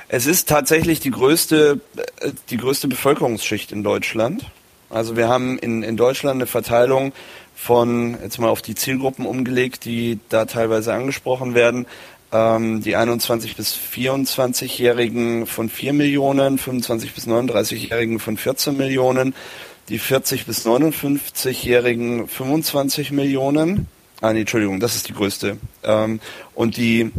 Es 0.07 0.27
ist 0.27 0.49
tatsächlich 0.49 1.01
die 1.01 1.11
größte, 1.11 1.81
äh, 2.21 2.31
die 2.51 2.57
größte 2.57 2.87
Bevölkerungsschicht 2.87 3.73
in 3.73 3.83
Deutschland. 3.83 4.45
Also 4.91 5.17
wir 5.17 5.29
haben 5.29 5.59
in, 5.59 5.83
in 5.83 5.97
Deutschland 5.97 6.37
eine 6.37 6.47
Verteilung 6.47 7.13
von, 7.55 8.17
jetzt 8.23 8.39
mal 8.39 8.49
auf 8.49 8.63
die 8.63 8.75
Zielgruppen 8.75 9.27
umgelegt, 9.27 9.85
die 9.85 10.19
da 10.29 10.45
teilweise 10.45 10.93
angesprochen 10.93 11.55
werden, 11.55 11.87
ähm, 12.33 12.83
die 12.83 12.97
21 12.97 13.57
bis 13.57 13.75
24-Jährigen 13.75 15.47
von 15.47 15.69
4 15.69 15.93
Millionen, 15.93 16.59
25 16.59 17.15
bis 17.15 17.27
39-Jährigen 17.27 18.19
von 18.19 18.37
14 18.37 18.77
Millionen, 18.77 19.35
die 19.89 19.99
40 19.99 20.47
bis 20.47 20.67
59-Jährigen 20.67 22.29
25 22.29 23.13
Millionen. 23.13 23.87
Ah, 24.21 24.33
nee, 24.33 24.41
Entschuldigung, 24.41 24.81
das 24.81 24.97
ist 24.97 25.09
die 25.09 25.15
größte. 25.15 25.59
Ähm, 25.85 26.21
und 26.55 26.77
die 26.77 27.13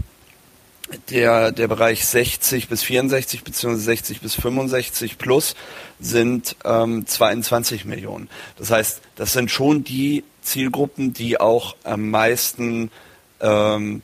der, 1.09 1.51
der 1.51 1.67
Bereich 1.67 2.05
60 2.05 2.67
bis 2.67 2.83
64 2.83 3.43
bzw. 3.43 3.75
60 3.75 4.21
bis 4.21 4.35
65 4.35 5.17
plus 5.17 5.55
sind 5.99 6.55
ähm, 6.63 7.07
22 7.07 7.85
Millionen. 7.85 8.29
Das 8.57 8.71
heißt, 8.71 9.01
das 9.15 9.33
sind 9.33 9.49
schon 9.49 9.83
die 9.83 10.23
Zielgruppen, 10.41 11.13
die 11.13 11.39
auch 11.39 11.75
am 11.83 12.09
meisten 12.09 12.91
ähm, 13.41 14.01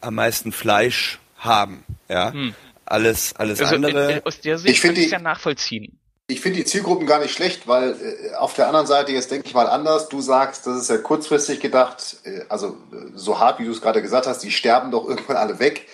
am 0.00 0.14
meisten 0.14 0.52
Fleisch 0.52 1.18
haben. 1.38 1.82
Ja, 2.08 2.32
hm. 2.32 2.54
alles 2.84 3.34
alles 3.36 3.60
also, 3.60 3.74
andere. 3.74 4.16
Äh, 4.16 4.22
aus 4.24 4.40
der 4.40 4.58
Sicht 4.58 4.74
ich 4.74 4.82
kann 4.82 4.96
ich 4.96 5.10
ja 5.10 5.18
nachvollziehen. 5.18 5.98
Ich 6.28 6.40
finde 6.40 6.58
die 6.58 6.64
Zielgruppen 6.64 7.06
gar 7.06 7.20
nicht 7.20 7.32
schlecht, 7.32 7.68
weil 7.68 7.92
äh, 7.92 8.34
auf 8.34 8.54
der 8.54 8.66
anderen 8.66 8.88
Seite, 8.88 9.12
jetzt 9.12 9.30
denke 9.30 9.46
ich 9.46 9.54
mal 9.54 9.68
anders, 9.68 10.08
du 10.08 10.20
sagst, 10.20 10.66
das 10.66 10.76
ist 10.76 10.90
ja 10.90 10.98
kurzfristig 10.98 11.60
gedacht, 11.60 12.16
äh, 12.24 12.40
also 12.48 12.76
äh, 12.92 13.12
so 13.14 13.38
hart, 13.38 13.60
wie 13.60 13.64
du 13.64 13.70
es 13.70 13.80
gerade 13.80 14.02
gesagt 14.02 14.26
hast, 14.26 14.42
die 14.42 14.50
sterben 14.50 14.90
doch 14.90 15.04
irgendwann 15.08 15.36
alle 15.36 15.60
weg. 15.60 15.86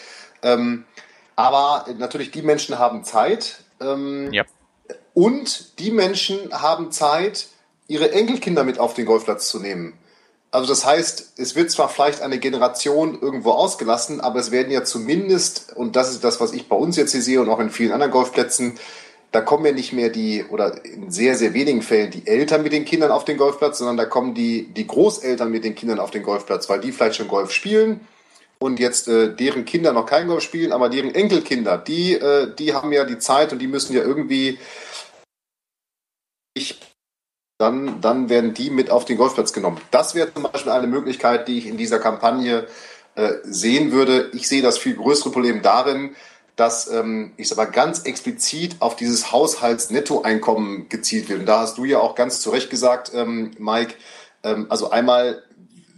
Ähm, 0.43 0.85
aber 1.37 1.87
natürlich, 1.99 2.31
die 2.31 2.43
Menschen 2.43 2.79
haben 2.79 3.05
Zeit. 3.05 3.65
Ähm, 3.81 4.33
ja. 4.33 4.45
Und 5.13 5.79
die 5.79 5.91
Menschen 5.91 6.51
haben 6.53 6.93
Zeit, 6.93 7.49
ihre 7.87 8.13
Enkelkinder 8.13 8.65
mit 8.65 8.79
auf 8.79 8.95
den 8.95 9.05
Golfplatz 9.05 9.49
zu 9.49 9.59
nehmen. 9.59 9.99
Also 10.51 10.67
das 10.69 10.87
heißt, 10.87 11.35
es 11.37 11.57
wird 11.57 11.71
zwar 11.71 11.91
vielleicht 11.91 12.23
eine 12.23 12.39
Generation 12.39 13.21
irgendwo 13.21 13.53
ausgelassen, 13.53 14.23
aber 14.23 14.41
es 14.41 14.51
werden 14.51 14.73
ja 14.73 14.85
zumindest, 14.85 15.75
und 15.77 15.97
das 15.97 16.11
ist 16.11 16.25
das, 16.25 16.41
was 16.41 16.53
ich 16.53 16.69
bei 16.69 16.77
uns 16.77 16.97
jetzt 16.97 17.13
hier 17.13 17.23
sehe 17.23 17.41
und 17.41 17.51
auch 17.51 17.59
in 17.59 17.71
vielen 17.71 17.93
anderen 17.93 18.13
Golfplätzen, 18.13 18.79
da 19.33 19.41
kommen 19.41 19.65
ja 19.65 19.73
nicht 19.73 19.93
mehr 19.93 20.11
die, 20.11 20.45
oder 20.45 20.85
in 20.85 21.11
sehr, 21.11 21.35
sehr 21.35 21.55
wenigen 21.55 21.83
Fällen 21.83 22.11
die 22.11 22.27
Eltern 22.27 22.63
mit 22.63 22.73
den 22.73 22.85
Kindern 22.85 23.11
auf 23.11 23.25
den 23.25 23.39
Golfplatz, 23.39 23.79
sondern 23.79 23.97
da 23.97 24.05
kommen 24.05 24.35
die, 24.35 24.69
die 24.69 24.87
Großeltern 24.87 25.51
mit 25.51 25.65
den 25.65 25.75
Kindern 25.75 25.99
auf 25.99 26.11
den 26.11 26.23
Golfplatz, 26.23 26.69
weil 26.69 26.81
die 26.81 26.93
vielleicht 26.93 27.17
schon 27.17 27.29
Golf 27.29 27.51
spielen 27.51 28.01
und 28.59 28.79
jetzt 28.79 29.09
äh, 29.09 29.35
deren 29.35 29.65
Kinder 29.65 29.93
noch 29.93 30.07
kein 30.07 30.29
Golf 30.29 30.43
spielen, 30.43 30.73
aber 30.73 30.91
deren 30.91 31.15
Enkelkinder, 31.15 31.79
die, 31.79 32.13
äh, 32.13 32.55
die 32.55 32.75
haben 32.75 32.93
ja 32.93 33.05
die 33.05 33.19
Zeit 33.19 33.53
und 33.53 33.59
die 33.59 33.67
müssen 33.67 33.97
ja 33.97 34.03
irgendwie 34.03 34.59
ich, 36.55 36.79
dann, 37.59 38.01
dann 38.01 38.29
werden 38.29 38.53
die 38.53 38.71
mit 38.71 38.91
auf 38.91 39.07
den 39.07 39.17
Golfplatz 39.17 39.53
genommen. 39.53 39.81
Das 39.91 40.15
wäre 40.15 40.33
zum 40.33 40.43
Beispiel 40.45 40.73
eine 40.73 40.87
Möglichkeit, 40.87 41.49
die 41.49 41.59
ich 41.59 41.67
in 41.67 41.79
dieser 41.79 41.99
Kampagne 41.99 42.67
äh, 43.15 43.33
sehen 43.45 43.93
würde. 43.93 44.31
Ich 44.35 44.49
sehe 44.49 44.63
das 44.63 44.79
viel 44.79 44.97
größere 44.97 45.31
Problem 45.31 45.63
darin, 45.63 46.15
dass 46.57 46.91
ähm, 46.91 47.33
ich 47.37 47.49
sag 47.49 47.57
mal 47.57 47.65
ganz 47.65 48.01
explizit 48.01 48.77
auf 48.81 48.97
dieses 48.97 49.33
Haushaltsnettoeinkommen 49.33 50.89
gezielt 50.89 51.29
wird. 51.29 51.41
Und 51.41 51.47
da 51.47 51.61
hast 51.61 51.79
du 51.79 51.85
ja 51.85 51.99
auch 51.99 52.15
ganz 52.15 52.41
zu 52.41 52.51
Recht 52.51 52.71
gesagt, 52.71 53.13
ähm, 53.15 53.53
Mike, 53.59 53.95
ähm, 54.43 54.67
also 54.69 54.91
einmal, 54.91 55.43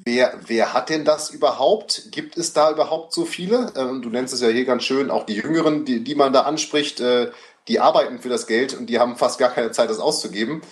wer, 0.05 0.39
wer 0.47 0.73
hat 0.73 0.91
denn 0.91 1.05
das 1.05 1.31
überhaupt? 1.31 2.13
Gibt 2.13 2.37
es 2.37 2.53
da 2.53 2.71
überhaupt 2.71 3.13
so 3.13 3.25
viele? 3.25 3.73
Ähm, 3.77 4.03
du 4.03 4.11
nennst 4.11 4.33
es 4.33 4.41
ja 4.41 4.49
hier 4.49 4.65
ganz 4.65 4.85
schön, 4.85 5.11
auch 5.11 5.27
die 5.27 5.35
Jüngeren, 5.35 5.85
die, 5.85 6.05
die 6.05 6.15
man 6.15 6.33
da 6.33 6.43
anspricht, 6.43 7.01
äh, 7.01 7.31
die 7.67 7.81
arbeiten 7.81 8.21
für 8.21 8.29
das 8.29 8.47
Geld 8.47 8.75
und 8.75 8.87
die 8.87 8.99
haben 8.99 9.17
fast 9.17 9.39
gar 9.39 9.51
keine 9.51 9.73
Zeit, 9.73 9.91
das 9.91 9.99
auszugeben. 9.99 10.63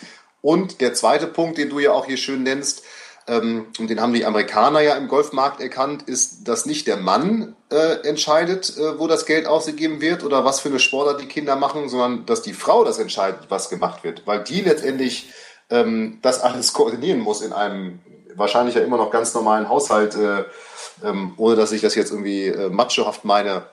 Und 0.42 0.80
der 0.80 0.92
zweite 0.94 1.26
Punkt, 1.26 1.56
den 1.56 1.70
du 1.70 1.78
ja 1.78 1.92
auch 1.92 2.06
hier 2.06 2.16
schön 2.16 2.42
nennst, 2.42 2.82
ähm, 3.28 3.66
und 3.78 3.88
den 3.88 4.00
haben 4.00 4.12
die 4.12 4.24
Amerikaner 4.24 4.80
ja 4.80 4.94
im 4.94 5.08
Golfmarkt 5.08 5.60
erkannt, 5.60 6.02
ist, 6.02 6.48
dass 6.48 6.66
nicht 6.66 6.86
der 6.86 6.96
Mann 6.96 7.54
äh, 7.70 8.06
entscheidet, 8.06 8.76
äh, 8.76 8.98
wo 8.98 9.06
das 9.06 9.26
Geld 9.26 9.46
ausgegeben 9.46 10.00
wird 10.00 10.24
oder 10.24 10.44
was 10.44 10.60
für 10.60 10.68
eine 10.68 10.80
Sportart 10.80 11.20
die 11.20 11.26
Kinder 11.26 11.54
machen, 11.54 11.88
sondern 11.88 12.26
dass 12.26 12.42
die 12.42 12.52
Frau 12.52 12.84
das 12.84 12.98
entscheidet, 12.98 13.46
was 13.48 13.68
gemacht 13.68 14.02
wird, 14.02 14.26
weil 14.26 14.42
die 14.42 14.62
letztendlich 14.62 15.32
ähm, 15.70 16.18
das 16.22 16.40
alles 16.40 16.72
koordinieren 16.72 17.20
muss 17.20 17.42
in 17.42 17.52
einem 17.52 18.00
wahrscheinlich 18.34 18.74
ja 18.74 18.82
immer 18.82 18.96
noch 18.96 19.10
ganz 19.10 19.34
normalen 19.34 19.68
Haushalt, 19.68 20.16
äh, 20.16 20.44
ähm, 21.04 21.34
ohne 21.36 21.54
dass 21.54 21.72
ich 21.72 21.80
das 21.80 21.94
jetzt 21.94 22.10
irgendwie 22.10 22.46
äh, 22.48 22.70
machohaft 22.70 23.24
meine. 23.24 23.66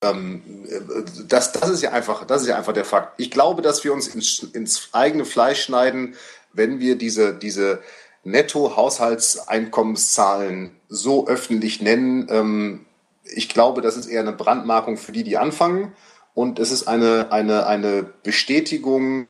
Ähm, 0.00 0.42
äh, 0.68 1.02
das, 1.26 1.52
das, 1.52 1.70
ist 1.70 1.82
ja 1.82 1.90
einfach, 1.90 2.24
das 2.24 2.42
ist 2.42 2.48
ja 2.48 2.56
einfach 2.56 2.72
der 2.72 2.84
Fakt. 2.84 3.18
Ich 3.18 3.30
glaube, 3.30 3.62
dass 3.62 3.82
wir 3.82 3.92
uns 3.92 4.08
ins, 4.08 4.42
ins 4.42 4.90
eigene 4.92 5.24
Fleisch 5.24 5.62
schneiden, 5.62 6.14
wenn 6.52 6.78
wir 6.78 6.96
diese, 6.96 7.34
diese 7.34 7.80
Netto-Haushaltseinkommenszahlen 8.26 10.76
so 10.88 11.26
öffentlich 11.26 11.80
nennen. 11.80 12.26
Ähm, 12.30 12.86
ich 13.24 13.48
glaube, 13.48 13.80
das 13.80 13.96
ist 13.96 14.06
eher 14.06 14.20
eine 14.20 14.32
Brandmarkung 14.32 14.96
für 14.96 15.12
die, 15.12 15.24
die 15.24 15.38
anfangen. 15.38 15.94
Und 16.34 16.58
es 16.58 16.70
ist 16.70 16.86
eine, 16.86 17.32
eine, 17.32 17.66
eine 17.66 18.02
Bestätigung 18.02 19.28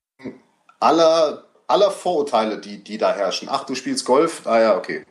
aller, 0.81 1.45
aller 1.69 1.91
Vorurteile, 1.91 2.59
die, 2.59 2.83
die 2.83 2.99
da 2.99 3.13
herrschen. 3.13 3.49
Ach, 3.51 3.65
du 3.65 3.75
spielst 3.75 4.05
Golf? 4.05 4.47
Ah 4.47 4.61
ja, 4.61 4.77
okay. 4.77 5.05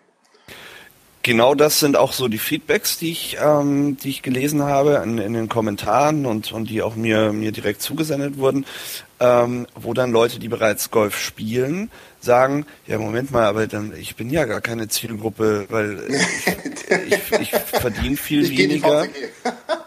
Genau 1.26 1.56
das 1.56 1.80
sind 1.80 1.98
auch 1.98 2.14
so 2.14 2.28
die 2.28 2.38
Feedbacks, 2.38 3.00
die 3.00 3.10
ich, 3.10 3.38
ähm, 3.44 3.98
die 3.98 4.10
ich 4.10 4.22
gelesen 4.22 4.62
habe 4.62 5.02
in, 5.04 5.18
in 5.18 5.34
den 5.34 5.50
Kommentaren 5.50 6.28
und, 6.28 6.52
und 6.52 6.70
die 6.70 6.84
auch 6.84 6.96
mir, 6.96 7.34
mir 7.34 7.52
direkt 7.52 7.82
zugesendet 7.82 8.38
wurden, 8.38 8.64
ähm, 9.20 9.66
wo 9.74 9.96
dann 9.96 10.12
Leute, 10.12 10.38
die 10.38 10.50
bereits 10.50 10.92
Golf 10.92 11.18
spielen, 11.20 11.90
sagen, 12.20 12.68
ja 12.86 13.00
Moment 13.00 13.32
mal, 13.32 13.46
aber 13.46 13.66
dann 13.66 13.92
ich 13.98 14.16
bin 14.16 14.30
ja 14.30 14.46
gar 14.46 14.62
keine 14.62 14.88
Zielgruppe, 14.88 15.66
weil 15.70 16.00
ich, 16.10 17.12
ich, 17.12 17.42
ich 17.42 17.50
verdiene 17.50 18.18
viel 18.18 18.44
ich 18.44 18.56
weniger 18.56 19.08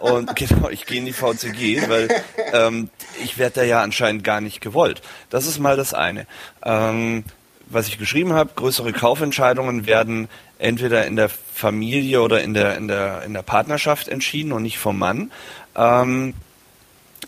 und 0.01 0.35
genau, 0.35 0.71
ich 0.71 0.87
gehe 0.87 0.99
in 0.99 1.07
die 1.07 1.13
VCG, 1.13 1.89
weil 1.89 2.09
ähm, 2.53 2.91
ich 3.23 3.39
werde 3.39 3.61
da 3.61 3.63
ja 3.63 3.81
anscheinend 3.81 4.25
gar 4.25 4.41
nicht 4.41 4.61
gewollt. 4.61 5.03
Das 5.31 5.47
ist 5.47 5.61
mal 5.61 5.77
das 5.77 5.95
eine. 5.95 6.27
Ähm, 6.65 7.23
was 7.71 7.89
ich 7.89 7.99
geschrieben 7.99 8.33
habe, 8.33 8.51
größere 8.55 8.93
Kaufentscheidungen 8.93 9.87
werden 9.87 10.29
entweder 10.59 11.07
in 11.07 11.17
der 11.17 11.29
Familie 11.29 12.23
oder 12.23 12.43
in 12.43 12.55
der, 12.55 12.77
in 12.77 12.89
der, 12.89 13.23
in 13.23 13.35
der 13.35 13.43
Partnerschaft 13.43 14.09
entschieden 14.09 14.53
und 14.53 14.63
nicht 14.63 14.79
vom 14.79 14.99
Mann. 14.99 15.31
Ähm, 15.77 16.35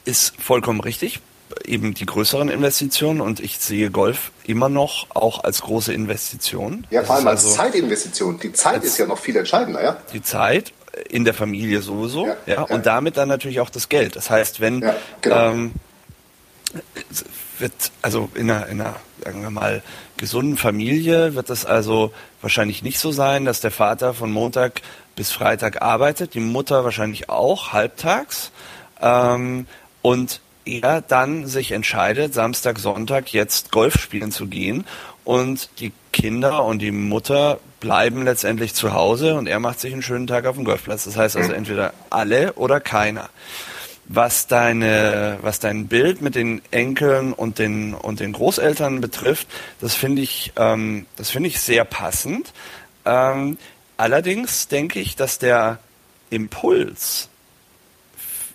ist 0.05 0.35
vollkommen 0.41 0.81
richtig. 0.81 1.21
Eben 1.65 1.95
die 1.95 2.07
größeren 2.07 2.49
Investitionen 2.49 3.21
und 3.21 3.41
ich 3.41 3.59
sehe 3.59 3.91
Golf 3.91 4.31
immer 4.45 4.69
noch 4.69 5.09
auch 5.11 5.43
als 5.43 5.62
große 5.62 5.93
Investition. 5.93 6.87
Ja, 6.91 7.03
vor 7.03 7.17
allem 7.17 7.27
als 7.27 7.45
also, 7.45 7.57
Zeitinvestition. 7.57 8.39
Die 8.39 8.53
Zeit 8.53 8.85
ist 8.85 8.99
ja 8.99 9.07
noch 9.07 9.19
viel 9.19 9.37
entscheidender, 9.37 9.83
ja? 9.83 9.97
Die 10.12 10.23
Zeit 10.23 10.73
in 11.09 11.25
der 11.25 11.35
Familie 11.35 11.83
sowieso, 11.83 12.27
ja, 12.27 12.37
ja, 12.47 12.55
ja, 12.55 12.62
und 12.62 12.87
damit 12.87 13.17
dann 13.17 13.29
natürlich 13.29 13.61
auch 13.61 13.71
das 13.71 13.89
Geld. 13.89 14.17
Das 14.17 14.31
heißt, 14.31 14.61
wenn 14.61 14.81
ja, 14.81 14.95
genau. 15.21 15.51
ähm, 15.51 15.73
wird 17.61 17.93
also 18.03 18.28
in 18.35 18.51
einer, 18.51 18.66
in 18.66 18.81
einer, 18.81 18.97
sagen 19.23 19.43
wir 19.43 19.51
mal, 19.51 19.82
gesunden 20.16 20.57
Familie 20.57 21.35
wird 21.35 21.51
es 21.51 21.65
also 21.65 22.12
wahrscheinlich 22.41 22.82
nicht 22.82 22.99
so 22.99 23.12
sein, 23.12 23.45
dass 23.45 23.61
der 23.61 23.70
Vater 23.70 24.15
von 24.15 24.31
Montag 24.31 24.82
bis 25.16 25.32
Freitag 25.32 25.82
arbeitet, 25.82 26.35
die 26.35 26.41
Mutter 26.41 26.85
wahrscheinlich 26.85 27.28
auch 27.28 27.73
halbtags 27.73 28.53
ähm, 29.01 29.66
und 30.03 30.41
er 30.65 31.01
dann 31.01 31.47
sich 31.47 31.73
entscheidet, 31.73 32.35
Samstag, 32.35 32.78
Sonntag 32.78 33.32
jetzt 33.32 33.73
Golf 33.73 34.01
spielen 34.01 34.31
zu 34.31 34.47
gehen 34.47 34.85
und 35.24 35.70
die 35.81 35.93
Kinder 36.12 36.65
und 36.65 36.81
die 36.81 36.93
Mutter 36.93 37.61
bleiben 37.81 38.24
letztendlich 38.24 38.74
zu 38.74 38.93
Hause 38.93 39.35
und 39.35 39.47
er 39.47 39.59
macht 39.59 39.81
sich 39.81 39.93
einen 39.93 40.03
schönen 40.03 40.27
Tag 40.27 40.47
auf 40.47 40.57
dem 40.57 40.65
Golfplatz. 40.65 41.05
Das 41.05 41.16
heißt 41.16 41.37
also 41.37 41.53
entweder 41.53 41.93
alle 42.11 42.53
oder 42.55 42.81
keiner 42.81 43.31
was 44.12 44.49
deine, 44.49 45.39
was 45.41 45.61
dein 45.61 45.87
Bild 45.87 46.20
mit 46.20 46.35
den 46.35 46.62
Enkeln 46.73 47.32
und 47.32 47.61
den 47.61 47.95
und 47.95 48.19
den 48.19 48.32
Großeltern 48.32 49.01
betrifft, 49.01 49.47
das 49.81 49.95
finde 49.95 50.20
ich, 50.23 50.53
ähm, 50.57 51.07
das 51.15 51.31
finde 51.31 51.49
ich 51.49 51.61
sehr 51.61 51.85
passend. 51.85 52.53
Ähm, 53.05 53.57
allerdings 53.97 54.66
denke 54.66 54.99
ich, 54.99 55.15
dass 55.15 55.39
der 55.39 55.78
Impuls 56.28 57.28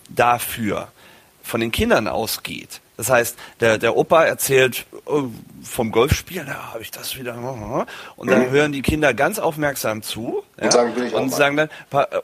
dafür 0.09 0.89
von 1.41 1.61
den 1.61 1.71
Kindern 1.71 2.09
ausgeht. 2.09 2.81
Das 2.97 3.09
heißt, 3.09 3.35
der, 3.59 3.77
der 3.77 3.95
Opa 3.95 4.23
erzählt 4.23 4.85
oh, 5.05 5.25
vom 5.63 5.91
Golfspielen, 5.91 6.47
da 6.47 6.73
habe 6.73 6.81
ich 6.81 6.91
das 6.91 7.17
wieder. 7.17 7.35
Und 8.15 8.29
dann 8.29 8.47
mhm. 8.47 8.51
hören 8.51 8.71
die 8.71 8.81
Kinder 8.81 9.13
ganz 9.13 9.39
aufmerksam 9.39 10.01
zu 10.01 10.43
ja, 10.57 10.65
und 10.65 10.71
sagen, 10.71 10.95
will 10.95 11.07
ich 11.07 11.13
und 11.13 11.33
sagen 11.33 11.57
dann, 11.57 11.69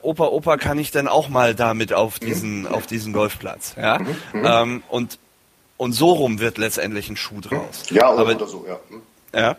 Opa, 0.02 0.26
Opa, 0.26 0.56
kann 0.56 0.78
ich 0.78 0.90
denn 0.90 1.08
auch 1.08 1.28
mal 1.28 1.54
damit 1.54 1.92
auf 1.92 2.20
mhm. 2.20 2.26
diesen, 2.26 2.60
mhm. 2.60 2.68
auf 2.68 2.86
diesen 2.86 3.12
Golfplatz? 3.12 3.74
Ja? 3.76 3.98
Mhm. 3.98 4.16
mhm. 4.32 4.44
Ähm, 4.44 4.82
und, 4.88 5.18
und 5.76 5.92
so 5.92 6.12
rum 6.12 6.38
wird 6.38 6.58
letztendlich 6.58 7.10
ein 7.10 7.16
Schuh 7.16 7.40
draus. 7.40 7.84
Ja, 7.90 8.10
oder, 8.10 8.22
Aber, 8.22 8.34
oder 8.34 8.46
so, 8.46 8.66
ja. 8.66 8.78
Ja. 9.38 9.56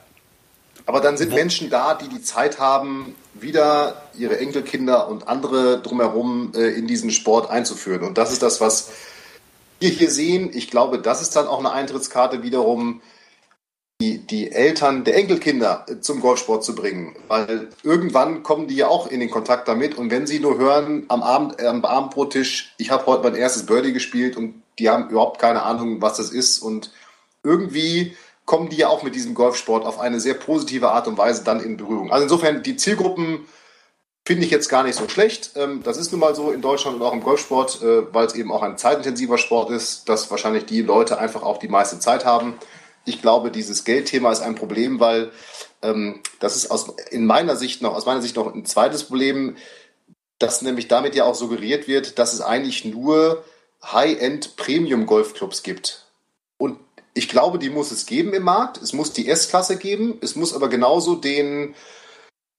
Aber 0.85 0.99
dann 0.99 1.17
sind 1.17 1.31
Wo, 1.31 1.35
Menschen 1.35 1.69
da, 1.69 1.93
die 1.93 2.09
die 2.09 2.21
Zeit 2.21 2.59
haben, 2.59 3.15
wieder 3.33 4.03
ihre 4.17 4.39
Enkelkinder 4.39 5.07
und 5.07 5.27
andere 5.27 5.81
drumherum 5.81 6.51
äh, 6.55 6.69
in 6.69 6.87
diesen 6.87 7.11
Sport 7.11 7.49
einzuführen. 7.49 8.03
Und 8.03 8.17
das 8.17 8.31
ist 8.31 8.43
das, 8.43 8.61
was 8.61 8.89
wir 9.83 9.89
hier 9.89 10.09
sehen. 10.09 10.49
Ich 10.53 10.71
glaube, 10.71 10.99
das 10.99 11.21
ist 11.21 11.35
dann 11.35 11.47
auch 11.47 11.59
eine 11.59 11.71
Eintrittskarte 11.71 12.41
wiederum, 12.41 13.01
die, 14.01 14.17
die 14.17 14.51
Eltern 14.51 15.03
der 15.03 15.15
Enkelkinder 15.15 15.85
zum 16.01 16.19
Golfsport 16.19 16.63
zu 16.63 16.73
bringen. 16.73 17.15
Weil 17.27 17.69
irgendwann 17.83 18.43
kommen 18.43 18.67
die 18.67 18.75
ja 18.75 18.87
auch 18.87 19.07
in 19.07 19.19
den 19.19 19.29
Kontakt 19.29 19.67
damit. 19.67 19.95
Und 19.95 20.09
wenn 20.09 20.25
sie 20.25 20.39
nur 20.39 20.57
hören 20.57 21.05
am, 21.09 21.21
Abend, 21.21 21.59
äh, 21.59 21.67
am 21.67 21.85
Abendbrottisch, 21.85 22.73
ich 22.77 22.89
habe 22.89 23.05
heute 23.05 23.23
mein 23.23 23.35
erstes 23.35 23.65
Birdie 23.65 23.93
gespielt 23.93 24.35
und 24.35 24.63
die 24.79 24.89
haben 24.89 25.09
überhaupt 25.09 25.39
keine 25.39 25.61
Ahnung, 25.61 26.01
was 26.01 26.17
das 26.17 26.31
ist. 26.31 26.59
Und 26.59 26.91
irgendwie 27.43 28.17
kommen 28.45 28.69
die 28.69 28.77
ja 28.77 28.87
auch 28.87 29.03
mit 29.03 29.15
diesem 29.15 29.35
Golfsport 29.35 29.85
auf 29.85 29.99
eine 29.99 30.19
sehr 30.19 30.33
positive 30.33 30.91
Art 30.91 31.07
und 31.07 31.17
Weise 31.17 31.43
dann 31.43 31.61
in 31.61 31.77
Berührung. 31.77 32.11
Also 32.11 32.23
insofern, 32.23 32.63
die 32.63 32.75
Zielgruppen 32.75 33.45
Finde 34.25 34.45
ich 34.45 34.51
jetzt 34.51 34.69
gar 34.69 34.83
nicht 34.83 34.95
so 34.95 35.09
schlecht. 35.09 35.51
Ähm, 35.55 35.83
das 35.83 35.97
ist 35.97 36.11
nun 36.11 36.21
mal 36.21 36.33
so 36.33 36.51
in 36.51 36.61
Deutschland 36.61 36.95
und 36.95 37.03
auch 37.03 37.13
im 37.13 37.23
Golfsport, 37.23 37.81
äh, 37.81 38.13
weil 38.13 38.25
es 38.25 38.35
eben 38.35 38.51
auch 38.51 38.61
ein 38.61 38.77
zeitintensiver 38.77 39.37
Sport 39.37 39.69
ist, 39.69 40.07
dass 40.07 40.31
wahrscheinlich 40.31 40.65
die 40.65 40.81
Leute 40.81 41.17
einfach 41.17 41.43
auch 41.43 41.57
die 41.57 41.67
meiste 41.67 41.99
Zeit 41.99 42.23
haben. 42.23 42.57
Ich 43.05 43.21
glaube, 43.21 43.51
dieses 43.51 43.83
Geldthema 43.83 44.31
ist 44.31 44.41
ein 44.41 44.55
Problem, 44.55 45.01
weil 45.01 45.31
ähm, 45.81 46.21
das 46.39 46.55
ist 46.55 46.71
aus, 46.71 46.93
in 47.11 47.25
meiner 47.25 47.57
Sicht 47.57 47.81
noch, 47.81 47.93
aus 47.95 48.05
meiner 48.05 48.21
Sicht 48.21 48.37
noch 48.37 48.53
ein 48.53 48.65
zweites 48.65 49.03
Problem, 49.03 49.57
dass 50.39 50.61
nämlich 50.61 50.87
damit 50.87 51.15
ja 51.15 51.25
auch 51.25 51.35
suggeriert 51.35 51.89
wird, 51.89 52.17
dass 52.17 52.33
es 52.33 52.39
eigentlich 52.39 52.85
nur 52.85 53.43
High-End 53.83 54.55
Premium-Golfclubs 54.55 55.63
gibt. 55.63 56.05
Und 56.57 56.79
ich 57.13 57.27
glaube, 57.27 57.59
die 57.59 57.69
muss 57.69 57.91
es 57.91 58.05
geben 58.05 58.33
im 58.33 58.43
Markt. 58.43 58.81
Es 58.81 58.93
muss 58.93 59.11
die 59.11 59.27
S-Klasse 59.27 59.77
geben. 59.77 60.17
Es 60.21 60.37
muss 60.37 60.53
aber 60.53 60.69
genauso 60.69 61.15
den 61.15 61.75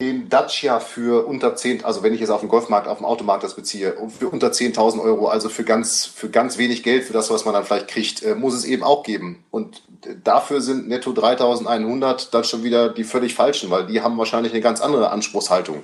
den 0.04 0.28
Dacia 0.28 0.80
für 0.80 1.26
unter 1.26 1.56
10, 1.56 1.84
also 1.84 2.02
wenn 2.02 2.14
ich 2.14 2.20
es 2.20 2.30
auf 2.30 2.40
dem 2.40 2.48
Golfmarkt, 2.48 2.86
auf 2.86 2.98
dem 2.98 3.06
Automarkt 3.06 3.42
das 3.42 3.54
beziehe, 3.54 3.96
für 4.18 4.28
unter 4.28 4.48
10.000 4.48 5.02
Euro, 5.02 5.28
also 5.28 5.48
für 5.48 5.64
ganz, 5.64 6.04
für 6.04 6.28
ganz 6.28 6.58
wenig 6.58 6.82
Geld, 6.82 7.04
für 7.04 7.12
das, 7.12 7.30
was 7.30 7.44
man 7.44 7.54
dann 7.54 7.64
vielleicht 7.64 7.88
kriegt, 7.88 8.22
äh, 8.22 8.34
muss 8.34 8.54
es 8.54 8.64
eben 8.64 8.82
auch 8.82 9.02
geben. 9.02 9.44
Und 9.50 9.82
dafür 10.22 10.60
sind 10.60 10.88
netto 10.88 11.12
3.100 11.12 12.30
dann 12.30 12.44
schon 12.44 12.62
wieder 12.62 12.90
die 12.90 13.04
völlig 13.04 13.34
falschen, 13.34 13.70
weil 13.70 13.86
die 13.86 14.02
haben 14.02 14.18
wahrscheinlich 14.18 14.52
eine 14.52 14.60
ganz 14.60 14.80
andere 14.80 15.10
Anspruchshaltung. 15.10 15.82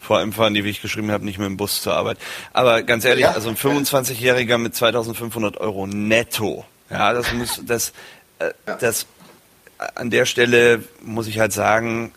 Vor 0.00 0.18
allem 0.18 0.32
fahren 0.32 0.54
die, 0.54 0.64
wie 0.64 0.70
ich 0.70 0.82
geschrieben 0.82 1.12
habe, 1.12 1.24
nicht 1.24 1.38
mit 1.38 1.46
dem 1.46 1.56
Bus 1.56 1.82
zur 1.82 1.94
Arbeit. 1.94 2.18
Aber 2.52 2.82
ganz 2.82 3.04
ehrlich, 3.04 3.24
ja. 3.24 3.32
also 3.32 3.50
ein 3.50 3.56
25-Jähriger 3.56 4.58
mit 4.58 4.74
2.500 4.74 5.58
Euro 5.58 5.86
netto, 5.86 6.64
ja, 6.90 7.12
das 7.12 7.32
muss, 7.32 7.60
das, 7.64 7.92
äh, 8.38 8.50
ja. 8.66 8.76
das, 8.76 9.06
an 9.94 10.10
der 10.10 10.26
Stelle 10.26 10.82
muss 11.00 11.26
ich 11.26 11.38
halt 11.38 11.52
sagen, 11.52 12.12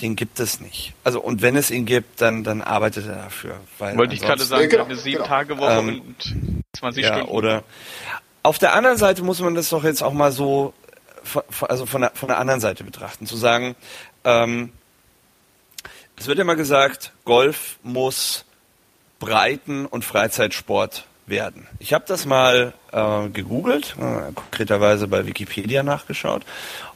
den 0.00 0.16
gibt 0.16 0.40
es 0.40 0.60
nicht. 0.60 0.94
Also 1.04 1.20
und 1.20 1.42
wenn 1.42 1.56
es 1.56 1.70
ihn 1.70 1.86
gibt, 1.86 2.20
dann 2.20 2.44
dann 2.44 2.62
arbeitet 2.62 3.06
er 3.06 3.16
dafür. 3.16 3.60
Weil 3.78 3.96
Wollte 3.96 4.14
ich 4.14 4.20
gerade 4.20 4.42
sagen, 4.42 4.68
genau, 4.68 4.84
eine 4.84 4.96
sieben 4.96 5.18
genau. 5.18 5.28
Tage 5.28 5.58
Woche 5.58 5.78
ähm, 5.78 6.00
und 6.00 6.64
20 6.72 7.02
ja, 7.02 7.14
Stunden. 7.14 7.30
Oder 7.30 7.64
auf 8.42 8.58
der 8.58 8.74
anderen 8.74 8.96
Seite 8.96 9.22
muss 9.22 9.40
man 9.40 9.54
das 9.54 9.68
doch 9.68 9.84
jetzt 9.84 10.02
auch 10.02 10.12
mal 10.12 10.32
so, 10.32 10.72
also 11.60 11.86
von 11.86 12.00
der, 12.02 12.12
von 12.14 12.28
der 12.28 12.38
anderen 12.38 12.60
Seite 12.60 12.84
betrachten, 12.84 13.26
zu 13.26 13.36
sagen, 13.36 13.76
ähm, 14.24 14.72
es 16.16 16.26
wird 16.26 16.38
immer 16.38 16.56
gesagt, 16.56 17.12
Golf 17.24 17.78
muss 17.82 18.44
Breiten- 19.18 19.86
und 19.86 20.04
Freizeitsport 20.04 21.04
werden. 21.26 21.66
Ich 21.78 21.92
habe 21.92 22.04
das 22.06 22.26
mal 22.26 22.72
äh, 22.92 23.28
gegoogelt, 23.28 23.96
äh, 23.98 24.32
konkreterweise 24.34 25.08
bei 25.08 25.26
Wikipedia 25.26 25.82
nachgeschaut 25.82 26.42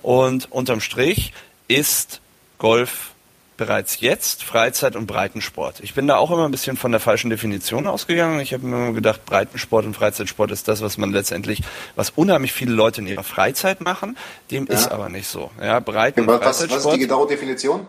und 0.02 0.50
unterm 0.50 0.80
Strich 0.80 1.32
ist 1.68 2.20
Golf 2.58 3.14
bereits 3.56 4.00
jetzt 4.00 4.42
Freizeit- 4.42 4.96
und 4.96 5.06
Breitensport. 5.06 5.80
Ich 5.80 5.94
bin 5.94 6.08
da 6.08 6.16
auch 6.16 6.30
immer 6.30 6.44
ein 6.44 6.50
bisschen 6.50 6.76
von 6.76 6.90
der 6.90 7.00
falschen 7.00 7.30
Definition 7.30 7.86
ausgegangen. 7.86 8.40
Ich 8.40 8.52
habe 8.52 8.66
mir 8.66 8.76
immer 8.76 8.92
gedacht, 8.92 9.24
Breitensport 9.24 9.86
und 9.86 9.94
Freizeitsport 9.94 10.50
ist 10.50 10.66
das, 10.66 10.82
was 10.82 10.98
man 10.98 11.12
letztendlich, 11.12 11.62
was 11.94 12.10
unheimlich 12.10 12.52
viele 12.52 12.72
Leute 12.72 13.00
in 13.00 13.06
ihrer 13.06 13.22
Freizeit 13.22 13.80
machen. 13.80 14.16
Dem 14.50 14.66
ja. 14.66 14.74
ist 14.74 14.90
aber 14.90 15.08
nicht 15.08 15.28
so. 15.28 15.50
Ja, 15.60 15.78
Breiten- 15.80 16.26
was, 16.26 16.38
Freizeitsport. 16.38 16.84
Was 16.84 16.86
ist 16.86 16.94
die 16.94 17.00
genaue 17.00 17.28
Definition? 17.28 17.86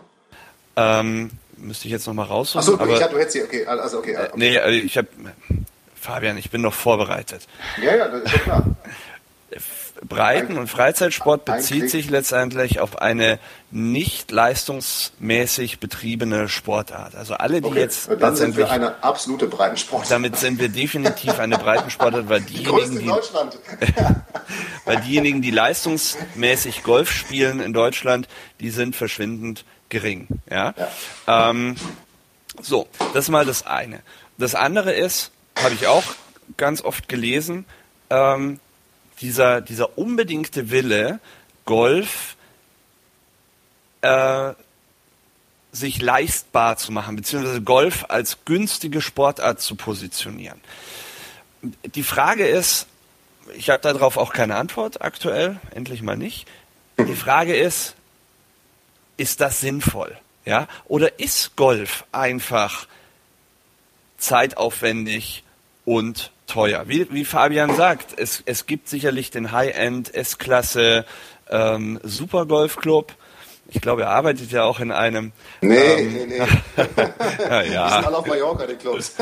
Ähm, 0.76 1.30
müsste 1.56 1.86
ich 1.86 1.92
jetzt 1.92 2.06
nochmal 2.06 2.26
raussuchen. 2.26 2.60
Achso, 2.60 2.72
ich 2.74 3.06
du 3.06 3.18
hättest 3.18 3.32
sie, 3.32 3.42
okay, 3.42 3.66
also 3.66 3.98
okay. 3.98 4.16
okay. 4.16 4.26
Äh, 4.26 4.30
nee, 4.36 4.56
äh, 4.56 4.70
ich 4.78 4.96
habe, 4.96 5.08
Fabian, 6.00 6.36
ich 6.38 6.50
bin 6.50 6.60
noch 6.60 6.74
vorbereitet. 6.74 7.48
Ja, 7.82 7.96
ja, 7.96 8.08
das 8.08 8.22
ist 8.22 8.30
schon 8.30 8.40
klar. 8.42 8.64
Breiten- 10.02 10.58
und 10.58 10.68
Freizeitsport 10.68 11.44
bezieht 11.44 11.90
sich 11.90 12.10
letztendlich 12.10 12.80
auf 12.80 13.00
eine 13.00 13.38
nicht 13.70 14.30
leistungsmäßig 14.30 15.80
betriebene 15.80 16.48
Sportart. 16.48 17.14
Also 17.14 17.34
alle, 17.34 17.60
die 17.60 17.68
okay. 17.68 17.80
jetzt 17.80 18.08
dann 18.18 18.36
sind 18.36 18.56
wir 18.56 18.70
eine 18.70 19.02
absolute 19.02 19.46
Breitensportart. 19.46 20.10
Damit 20.10 20.36
sind 20.36 20.60
wir 20.60 20.68
definitiv 20.68 21.38
eine 21.38 21.58
Breitensportart, 21.58 22.28
weil 22.28 22.42
diejenigen, 22.42 22.98
die, 22.98 23.08
weil 24.84 25.00
diejenigen, 25.00 25.42
die 25.42 25.50
leistungsmäßig 25.50 26.82
Golf 26.82 27.10
spielen 27.10 27.60
in 27.60 27.72
Deutschland, 27.72 28.28
die 28.60 28.70
sind 28.70 28.96
verschwindend 28.96 29.64
gering. 29.88 30.28
Ja. 30.50 30.74
ja. 31.26 31.50
Ähm, 31.50 31.76
so, 32.60 32.86
das 33.12 33.24
ist 33.24 33.30
mal 33.30 33.44
das 33.44 33.66
eine. 33.66 34.00
Das 34.38 34.54
andere 34.54 34.92
ist, 34.92 35.30
habe 35.62 35.74
ich 35.74 35.86
auch 35.86 36.04
ganz 36.56 36.82
oft 36.82 37.08
gelesen, 37.08 37.64
ähm, 38.10 38.60
dieser, 39.20 39.60
dieser 39.60 39.98
unbedingte 39.98 40.70
Wille, 40.70 41.20
Golf 41.64 42.36
äh, 44.02 44.52
sich 45.72 46.00
leistbar 46.00 46.76
zu 46.76 46.92
machen, 46.92 47.16
beziehungsweise 47.16 47.62
Golf 47.62 48.06
als 48.08 48.38
günstige 48.44 49.00
Sportart 49.00 49.60
zu 49.60 49.74
positionieren. 49.74 50.60
Die 51.62 52.02
Frage 52.02 52.46
ist, 52.46 52.86
ich 53.54 53.70
habe 53.70 53.82
darauf 53.82 54.16
auch 54.16 54.32
keine 54.32 54.56
Antwort 54.56 55.02
aktuell, 55.02 55.60
endlich 55.74 56.02
mal 56.02 56.16
nicht. 56.16 56.46
Die 56.98 57.14
Frage 57.14 57.54
ist, 57.54 57.94
ist 59.16 59.40
das 59.40 59.60
sinnvoll? 59.60 60.16
Ja? 60.44 60.68
Oder 60.86 61.18
ist 61.18 61.56
Golf 61.56 62.04
einfach 62.12 62.86
zeitaufwendig 64.18 65.44
und 65.84 66.30
teuer. 66.46 66.84
Wie, 66.86 67.06
wie 67.12 67.24
Fabian 67.24 67.74
sagt, 67.74 68.18
es, 68.18 68.42
es 68.46 68.66
gibt 68.66 68.88
sicherlich 68.88 69.30
den 69.30 69.52
High-End 69.52 70.14
S-Klasse 70.14 71.04
ähm, 71.50 72.00
Super 72.02 72.46
Golf 72.46 72.76
Club. 72.76 73.12
Ich 73.68 73.80
glaube, 73.80 74.02
er 74.02 74.10
arbeitet 74.10 74.52
ja 74.52 74.62
auch 74.62 74.78
in 74.78 74.92
einem. 74.92 75.32
Nee, 75.60 75.76
ähm, 75.76 76.12
nee, 76.12 76.26
nee. 76.26 76.38
ja, 77.50 77.62
ja. 77.62 77.86
Die 77.88 77.94
sind 77.94 78.06
alle 78.06 78.18
auf 78.18 78.26
Mallorca, 78.26 78.64
die 78.64 78.76
Clubs. 78.76 79.16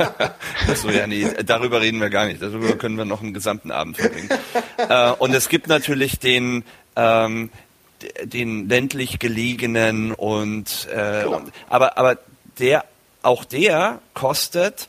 Achso, 0.68 0.90
ja, 0.90 1.08
nee, 1.08 1.26
darüber 1.44 1.80
reden 1.80 2.00
wir 2.00 2.08
gar 2.08 2.26
nicht. 2.26 2.40
Darüber 2.40 2.76
können 2.76 2.96
wir 2.96 3.04
noch 3.04 3.20
einen 3.20 3.34
gesamten 3.34 3.72
Abend 3.72 3.96
verbringen. 3.96 4.28
äh, 4.76 5.10
und 5.10 5.34
es 5.34 5.48
gibt 5.48 5.66
natürlich 5.66 6.20
den, 6.20 6.64
ähm, 6.94 7.50
den 8.22 8.68
ländlich 8.68 9.18
gelegenen 9.18 10.12
und, 10.12 10.88
äh, 10.92 11.24
genau. 11.24 11.38
und 11.38 11.52
aber, 11.68 11.98
aber 11.98 12.18
der, 12.60 12.84
auch 13.22 13.44
der 13.44 13.98
kostet 14.14 14.88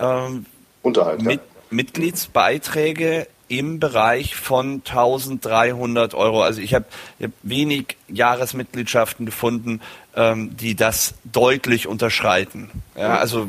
ähm, 0.00 0.46
Unterhalt. 0.82 1.22
Mit, 1.22 1.40
ja. 1.40 1.46
Mitgliedsbeiträge 1.70 3.26
im 3.48 3.80
Bereich 3.80 4.36
von 4.36 4.82
1300 4.86 6.14
Euro. 6.14 6.42
Also 6.42 6.60
ich 6.60 6.74
habe 6.74 6.84
hab 7.20 7.30
wenig 7.42 7.96
Jahresmitgliedschaften 8.08 9.24
gefunden, 9.24 9.80
ähm, 10.14 10.56
die 10.56 10.74
das 10.74 11.14
deutlich 11.24 11.86
unterschreiten. 11.86 12.70
Ja, 12.94 13.16
also 13.16 13.48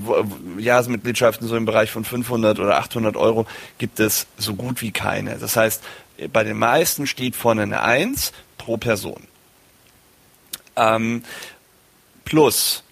Jahresmitgliedschaften 0.57 1.47
so 1.47 1.55
im 1.57 1.65
Bereich 1.65 1.91
von 1.91 2.05
500 2.05 2.59
oder 2.59 2.77
800 2.77 3.17
Euro 3.17 3.45
gibt 3.77 3.99
es 3.99 4.27
so 4.37 4.55
gut 4.55 4.81
wie 4.81 4.91
keine. 4.91 5.37
Das 5.37 5.57
heißt, 5.57 5.83
bei 6.31 6.43
den 6.43 6.57
meisten 6.57 7.05
steht 7.05 7.35
vorne 7.35 7.63
eine 7.63 7.81
1 7.81 8.31
pro 8.57 8.77
Person. 8.77 9.27
Ähm, 10.75 11.23
plus 12.23 12.83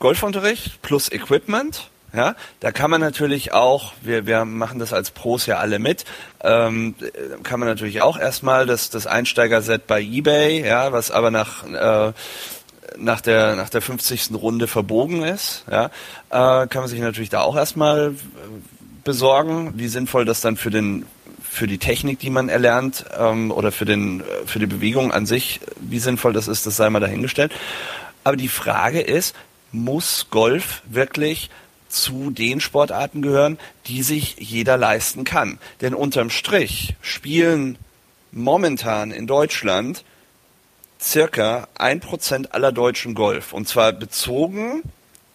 Golfunterricht, 0.00 0.82
plus 0.82 1.10
Equipment, 1.12 1.90
ja, 2.18 2.34
da 2.58 2.72
kann 2.72 2.90
man 2.90 3.00
natürlich 3.00 3.52
auch, 3.52 3.92
wir, 4.02 4.26
wir 4.26 4.44
machen 4.44 4.80
das 4.80 4.92
als 4.92 5.12
Pros 5.12 5.46
ja 5.46 5.58
alle 5.58 5.78
mit, 5.78 6.04
ähm, 6.42 6.96
kann 7.44 7.60
man 7.60 7.68
natürlich 7.68 8.02
auch 8.02 8.18
erstmal 8.18 8.66
das, 8.66 8.90
das 8.90 9.06
Einsteigerset 9.06 9.86
bei 9.86 10.02
eBay, 10.02 10.66
ja, 10.66 10.90
was 10.90 11.12
aber 11.12 11.30
nach, 11.30 11.64
äh, 11.64 12.12
nach 12.96 13.20
der, 13.20 13.54
nach 13.54 13.68
der 13.68 13.82
50. 13.82 14.30
Runde 14.34 14.66
verbogen 14.66 15.22
ist, 15.22 15.64
ja, 15.70 15.86
äh, 16.30 16.66
kann 16.66 16.82
man 16.82 16.88
sich 16.88 16.98
natürlich 16.98 17.30
da 17.30 17.42
auch 17.42 17.54
erstmal 17.54 18.16
besorgen, 19.04 19.74
wie 19.76 19.86
sinnvoll 19.86 20.24
das 20.24 20.40
dann 20.40 20.56
für 20.56 20.70
den, 20.70 21.06
für 21.40 21.68
die 21.68 21.78
Technik, 21.78 22.18
die 22.18 22.30
man 22.30 22.48
erlernt, 22.48 23.04
ähm, 23.16 23.52
oder 23.52 23.70
für 23.70 23.84
den, 23.84 24.24
für 24.44 24.58
die 24.58 24.66
Bewegung 24.66 25.12
an 25.12 25.24
sich, 25.24 25.60
wie 25.78 26.00
sinnvoll 26.00 26.32
das 26.32 26.48
ist, 26.48 26.66
das 26.66 26.76
sei 26.76 26.90
mal 26.90 26.98
dahingestellt. 26.98 27.52
Aber 28.24 28.36
die 28.36 28.48
Frage 28.48 29.00
ist, 29.00 29.36
muss 29.70 30.26
Golf 30.30 30.82
wirklich 30.86 31.50
zu 31.88 32.30
den 32.30 32.60
Sportarten 32.60 33.22
gehören, 33.22 33.58
die 33.86 34.02
sich 34.02 34.36
jeder 34.38 34.76
leisten 34.76 35.24
kann. 35.24 35.58
Denn 35.80 35.94
unterm 35.94 36.30
Strich 36.30 36.94
spielen 37.00 37.78
momentan 38.30 39.10
in 39.10 39.26
Deutschland 39.26 40.04
circa 41.00 41.68
ein 41.76 42.00
Prozent 42.00 42.52
aller 42.52 42.72
Deutschen 42.72 43.14
Golf. 43.14 43.52
Und 43.52 43.68
zwar 43.68 43.92
bezogen 43.92 44.82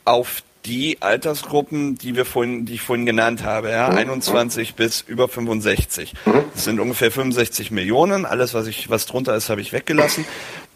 auf 0.05 0.43
die 0.65 1.01
Altersgruppen, 1.01 1.97
die 1.97 2.15
wir 2.15 2.25
vorhin, 2.25 2.65
die 2.65 2.75
ich 2.75 2.81
vorhin 2.81 3.05
genannt 3.05 3.43
habe, 3.43 3.69
ja, 3.69 3.89
21 3.89 4.75
bis 4.75 5.01
über 5.01 5.27
65. 5.27 6.13
Das 6.53 6.63
sind 6.63 6.79
ungefähr 6.79 7.11
65 7.11 7.71
Millionen. 7.71 8.25
Alles, 8.25 8.53
was 8.53 8.67
ich, 8.67 8.89
was 8.89 9.05
drunter 9.05 9.35
ist, 9.35 9.49
habe 9.49 9.61
ich 9.61 9.73
weggelassen. 9.73 10.25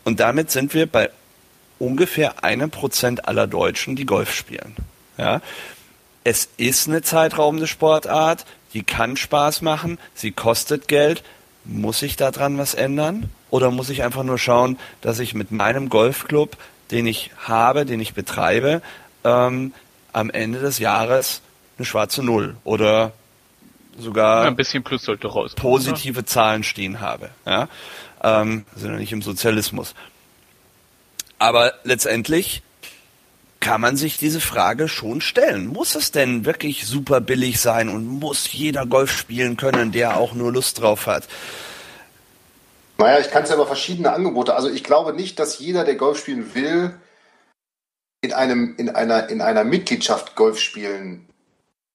Und 0.04 0.20
damit 0.20 0.52
sind 0.52 0.74
wir 0.74 0.88
bei 0.88 1.10
ungefähr 1.80 2.44
einem 2.44 2.70
Prozent 2.70 3.28
aller 3.28 3.48
Deutschen, 3.48 3.96
die 3.96 4.06
Golf 4.06 4.34
spielen. 4.34 4.76
Ja? 5.18 5.42
Es 6.24 6.50
ist 6.58 6.88
eine 6.88 7.02
zeitraubende 7.02 7.68
Sportart, 7.68 8.46
die 8.74 8.84
kann 8.84 9.18
Spaß 9.18 9.62
machen, 9.62 9.98
sie 10.14 10.32
kostet 10.32 10.88
Geld. 10.88 11.24
Muss 11.64 12.02
ich 12.02 12.16
daran 12.16 12.58
was 12.58 12.74
ändern? 12.74 13.30
Oder 13.50 13.72
muss 13.72 13.90
ich 13.90 14.04
einfach 14.04 14.24
nur 14.24 14.38
schauen, 14.38 14.78
dass 15.02 15.20
ich 15.20 15.34
mit 15.34 15.52
meinem 15.52 15.90
Golfclub, 15.90 16.58
den 16.92 17.08
ich 17.08 17.32
habe, 17.38 17.86
den 17.86 18.00
ich 18.00 18.14
betreibe, 18.14 18.82
ähm, 19.24 19.74
am 20.14 20.30
Ende 20.30 20.60
des 20.60 20.80
Jahres 20.80 21.42
eine 21.78 21.86
schwarze 21.86 22.24
Null 22.24 22.56
oder 22.64 23.12
sogar 23.98 24.46
ein 24.46 24.56
bisschen 24.56 24.84
Plus 24.84 25.04
sollte 25.04 25.28
raus. 25.28 25.56
Positive 25.56 26.20
oder? 26.20 26.28
Zahlen 26.28 26.64
stehen 26.64 27.00
habe. 27.00 27.30
Ja? 27.46 27.68
Ähm, 28.24 28.66
sind 28.76 28.92
ja 28.92 28.98
nicht 28.98 29.12
im 29.12 29.22
Sozialismus. 29.22 29.94
Aber 31.40 31.74
letztendlich 31.84 32.62
kann 33.68 33.82
man 33.82 33.98
sich 33.98 34.16
diese 34.18 34.40
Frage 34.40 34.88
schon 34.88 35.20
stellen. 35.20 35.68
Muss 35.68 35.96
es 35.96 36.14
denn 36.14 36.46
wirklich 36.46 36.88
super 36.88 37.20
billig 37.20 37.60
sein 37.60 37.90
und 37.90 38.08
muss 38.08 38.50
jeder 38.54 38.86
Golf 38.86 39.12
spielen 39.12 39.58
können, 39.58 39.92
der 39.92 40.16
auch 40.16 40.34
nur 40.34 40.54
Lust 40.54 40.80
drauf 40.80 41.06
hat? 41.06 41.28
Naja, 42.98 43.20
ich 43.20 43.30
kann 43.30 43.44
es 43.44 43.50
ja 43.50 43.56
über 43.56 43.68
verschiedene 43.68 44.14
Angebote. 44.14 44.56
Also 44.56 44.70
ich 44.70 44.86
glaube 44.86 45.12
nicht, 45.12 45.38
dass 45.38 45.60
jeder, 45.60 45.84
der 45.84 45.96
Golf 45.96 46.20
spielen 46.20 46.56
will, 46.56 46.94
in, 48.22 48.32
einem, 48.32 48.76
in, 48.78 48.90
einer, 48.90 49.28
in 49.28 49.42
einer 49.42 49.66
Mitgliedschaft 49.66 50.38
Golf 50.38 50.60
spielen 50.60 51.28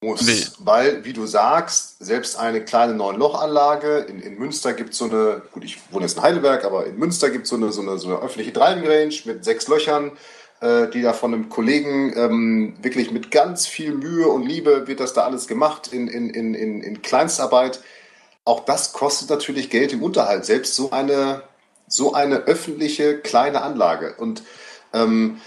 muss. 0.02 0.20
Nee. 0.20 0.44
Weil, 0.58 1.06
wie 1.06 1.14
du 1.14 1.26
sagst, 1.26 2.04
selbst 2.04 2.38
eine 2.38 2.62
kleine 2.62 2.92
Neun-Loch-Anlage, 2.92 4.00
in, 4.10 4.20
in 4.20 4.38
Münster 4.38 4.74
gibt 4.74 4.90
es 4.90 4.98
so 4.98 5.06
eine, 5.06 5.40
gut, 5.52 5.64
ich 5.64 5.78
wohne 5.90 6.04
jetzt 6.04 6.18
in 6.18 6.22
Heidelberg, 6.22 6.66
aber 6.66 6.84
in 6.84 6.98
Münster 6.98 7.30
gibt 7.30 7.46
so 7.46 7.56
es 7.64 7.76
so 7.76 7.80
eine, 7.80 7.98
so 7.98 8.08
eine 8.08 8.18
öffentliche 8.18 8.52
Driving 8.52 8.86
Range 8.86 9.14
mit 9.24 9.42
sechs 9.42 9.68
Löchern 9.68 10.12
äh, 10.62 10.88
die 10.88 11.02
da 11.02 11.12
von 11.12 11.34
einem 11.34 11.48
Kollegen 11.48 12.16
ähm, 12.16 12.74
wirklich 12.80 13.10
mit 13.10 13.32
ganz 13.32 13.66
viel 13.66 13.92
Mühe 13.92 14.28
und 14.28 14.46
Liebe 14.46 14.86
wird 14.86 15.00
das 15.00 15.12
da 15.12 15.24
alles 15.24 15.48
gemacht 15.48 15.88
in, 15.92 16.06
in, 16.06 16.30
in, 16.30 16.54
in 16.54 17.02
Kleinstarbeit. 17.02 17.80
Auch 18.44 18.64
das 18.64 18.92
kostet 18.92 19.28
natürlich 19.28 19.70
Geld 19.70 19.92
im 19.92 20.04
Unterhalt, 20.04 20.44
selbst 20.44 20.76
so 20.76 20.92
eine, 20.92 21.42
so 21.88 22.14
eine 22.14 22.44
öffentliche 22.44 23.18
kleine 23.18 23.62
Anlage. 23.62 24.14
Und 24.18 24.44
ähm, 24.92 25.40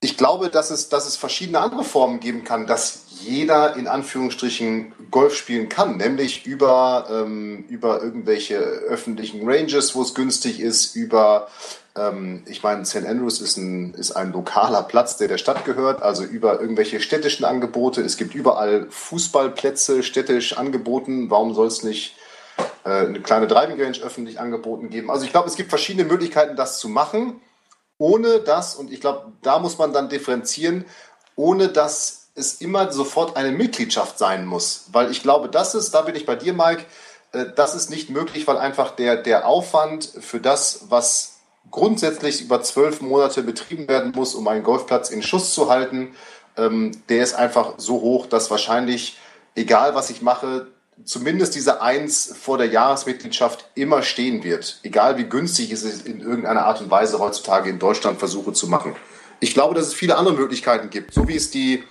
ich 0.00 0.16
glaube, 0.16 0.50
dass 0.50 0.70
es, 0.70 0.88
dass 0.88 1.06
es 1.08 1.16
verschiedene 1.16 1.58
andere 1.58 1.82
Formen 1.82 2.20
geben 2.20 2.44
kann, 2.44 2.68
dass 2.68 3.06
jeder 3.22 3.76
in 3.76 3.86
Anführungsstrichen 3.86 4.92
Golf 5.10 5.34
spielen 5.34 5.68
kann, 5.68 5.96
nämlich 5.96 6.46
über, 6.46 7.06
ähm, 7.10 7.64
über 7.68 8.02
irgendwelche 8.02 8.56
öffentlichen 8.56 9.48
Ranges, 9.48 9.94
wo 9.94 10.02
es 10.02 10.14
günstig 10.14 10.60
ist, 10.60 10.94
über 10.96 11.48
ähm, 11.96 12.44
ich 12.46 12.62
meine, 12.62 12.84
St. 12.84 13.06
Andrews 13.06 13.40
ist 13.40 13.56
ein, 13.56 13.94
ist 13.94 14.12
ein 14.12 14.32
lokaler 14.32 14.82
Platz, 14.82 15.16
der 15.16 15.28
der 15.28 15.38
Stadt 15.38 15.64
gehört, 15.64 16.02
also 16.02 16.24
über 16.24 16.60
irgendwelche 16.60 17.00
städtischen 17.00 17.44
Angebote. 17.44 18.00
Es 18.02 18.16
gibt 18.16 18.34
überall 18.34 18.86
Fußballplätze 18.90 20.02
städtisch 20.02 20.56
angeboten. 20.56 21.30
Warum 21.30 21.54
soll 21.54 21.66
es 21.66 21.82
nicht 21.82 22.16
äh, 22.84 23.06
eine 23.06 23.20
kleine 23.20 23.46
Driving 23.46 23.80
Range 23.80 23.98
öffentlich 24.02 24.38
angeboten 24.38 24.90
geben? 24.90 25.10
Also 25.10 25.24
ich 25.24 25.32
glaube, 25.32 25.48
es 25.48 25.56
gibt 25.56 25.70
verschiedene 25.70 26.08
Möglichkeiten, 26.08 26.56
das 26.56 26.78
zu 26.78 26.88
machen, 26.88 27.40
ohne 27.98 28.38
dass, 28.40 28.76
und 28.76 28.92
ich 28.92 29.00
glaube, 29.00 29.32
da 29.42 29.58
muss 29.58 29.78
man 29.78 29.92
dann 29.92 30.08
differenzieren, 30.08 30.84
ohne 31.36 31.68
dass 31.68 32.19
es 32.34 32.60
immer 32.60 32.92
sofort 32.92 33.36
eine 33.36 33.52
Mitgliedschaft 33.52 34.18
sein 34.18 34.46
muss. 34.46 34.86
Weil 34.92 35.10
ich 35.10 35.22
glaube, 35.22 35.48
das 35.48 35.74
ist, 35.74 35.92
da 35.92 36.02
bin 36.02 36.14
ich 36.14 36.26
bei 36.26 36.36
dir, 36.36 36.52
Mike, 36.52 36.84
äh, 37.32 37.46
das 37.54 37.74
ist 37.74 37.90
nicht 37.90 38.10
möglich, 38.10 38.46
weil 38.46 38.58
einfach 38.58 38.90
der, 38.90 39.16
der 39.16 39.46
Aufwand 39.46 40.04
für 40.20 40.40
das, 40.40 40.86
was 40.88 41.40
grundsätzlich 41.70 42.42
über 42.42 42.62
zwölf 42.62 43.00
Monate 43.00 43.42
betrieben 43.42 43.88
werden 43.88 44.12
muss, 44.14 44.34
um 44.34 44.48
einen 44.48 44.64
Golfplatz 44.64 45.10
in 45.10 45.22
Schuss 45.22 45.54
zu 45.54 45.70
halten, 45.70 46.14
ähm, 46.56 46.92
der 47.08 47.22
ist 47.22 47.34
einfach 47.34 47.74
so 47.76 48.00
hoch, 48.00 48.26
dass 48.26 48.50
wahrscheinlich, 48.50 49.18
egal 49.54 49.94
was 49.94 50.10
ich 50.10 50.22
mache, 50.22 50.66
zumindest 51.04 51.54
diese 51.54 51.80
Eins 51.80 52.34
vor 52.40 52.58
der 52.58 52.68
Jahresmitgliedschaft 52.68 53.70
immer 53.74 54.02
stehen 54.02 54.44
wird. 54.44 54.80
Egal 54.82 55.16
wie 55.16 55.24
günstig 55.24 55.70
es 55.72 55.82
ist, 55.82 56.06
in 56.06 56.20
irgendeiner 56.20 56.66
Art 56.66 56.80
und 56.80 56.90
Weise 56.90 57.18
heutzutage 57.18 57.70
in 57.70 57.78
Deutschland 57.78 58.18
Versuche 58.18 58.52
zu 58.52 58.68
machen. 58.68 58.94
Ich 59.40 59.54
glaube, 59.54 59.74
dass 59.74 59.86
es 59.86 59.94
viele 59.94 60.16
andere 60.16 60.34
Möglichkeiten 60.34 60.90
gibt, 60.90 61.14
so 61.14 61.26
wie 61.28 61.36
es 61.36 61.50
die, 61.50 61.84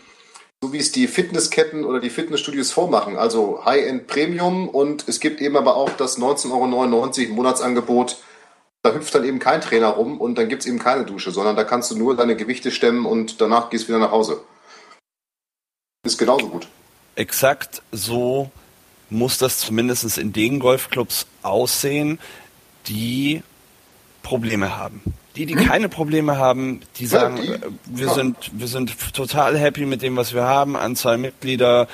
so 0.61 0.73
wie 0.73 0.77
es 0.77 0.91
die 0.91 1.07
Fitnessketten 1.07 1.85
oder 1.85 1.99
die 1.99 2.09
Fitnessstudios 2.09 2.71
vormachen. 2.71 3.17
Also 3.17 3.63
High-End 3.65 4.07
Premium 4.07 4.67
und 4.67 5.07
es 5.07 5.19
gibt 5.19 5.41
eben 5.41 5.55
aber 5.55 5.75
auch 5.75 5.89
das 5.91 6.17
19,99 6.19 6.51
Euro 7.25 7.33
Monatsangebot. 7.35 8.17
Da 8.81 8.93
hüpft 8.93 9.13
dann 9.15 9.25
eben 9.25 9.39
kein 9.39 9.61
Trainer 9.61 9.89
rum 9.89 10.19
und 10.19 10.37
dann 10.37 10.49
gibt 10.49 10.61
es 10.61 10.67
eben 10.67 10.79
keine 10.79 11.05
Dusche, 11.05 11.31
sondern 11.31 11.55
da 11.55 11.63
kannst 11.63 11.91
du 11.91 11.97
nur 11.97 12.15
deine 12.15 12.35
Gewichte 12.35 12.71
stemmen 12.71 13.05
und 13.05 13.41
danach 13.41 13.69
gehst 13.69 13.85
du 13.85 13.89
wieder 13.89 13.99
nach 13.99 14.11
Hause. 14.11 14.41
Ist 16.05 16.17
genauso 16.17 16.47
gut. 16.47 16.67
Exakt 17.15 17.81
so 17.91 18.51
muss 19.09 19.37
das 19.37 19.59
zumindest 19.59 20.17
in 20.17 20.31
den 20.33 20.59
Golfclubs 20.59 21.25
aussehen, 21.41 22.19
die 22.87 23.43
Probleme 24.23 24.77
haben. 24.77 25.01
Die, 25.39 25.45
die 25.45 25.55
keine 25.55 25.87
Probleme 25.87 26.37
haben, 26.37 26.81
die 26.97 27.05
sagen, 27.05 27.37
ja, 27.37 27.43
die, 27.43 27.51
äh, 27.51 27.69
wir 27.85 28.07
ja. 28.07 28.13
sind, 28.13 28.51
wir 28.51 28.67
sind 28.67 29.13
total 29.13 29.57
happy 29.57 29.85
mit 29.85 30.01
dem, 30.01 30.17
was 30.17 30.33
wir 30.33 30.43
haben, 30.43 30.75
Anzahl 30.75 31.17
Mitglieder, 31.17 31.87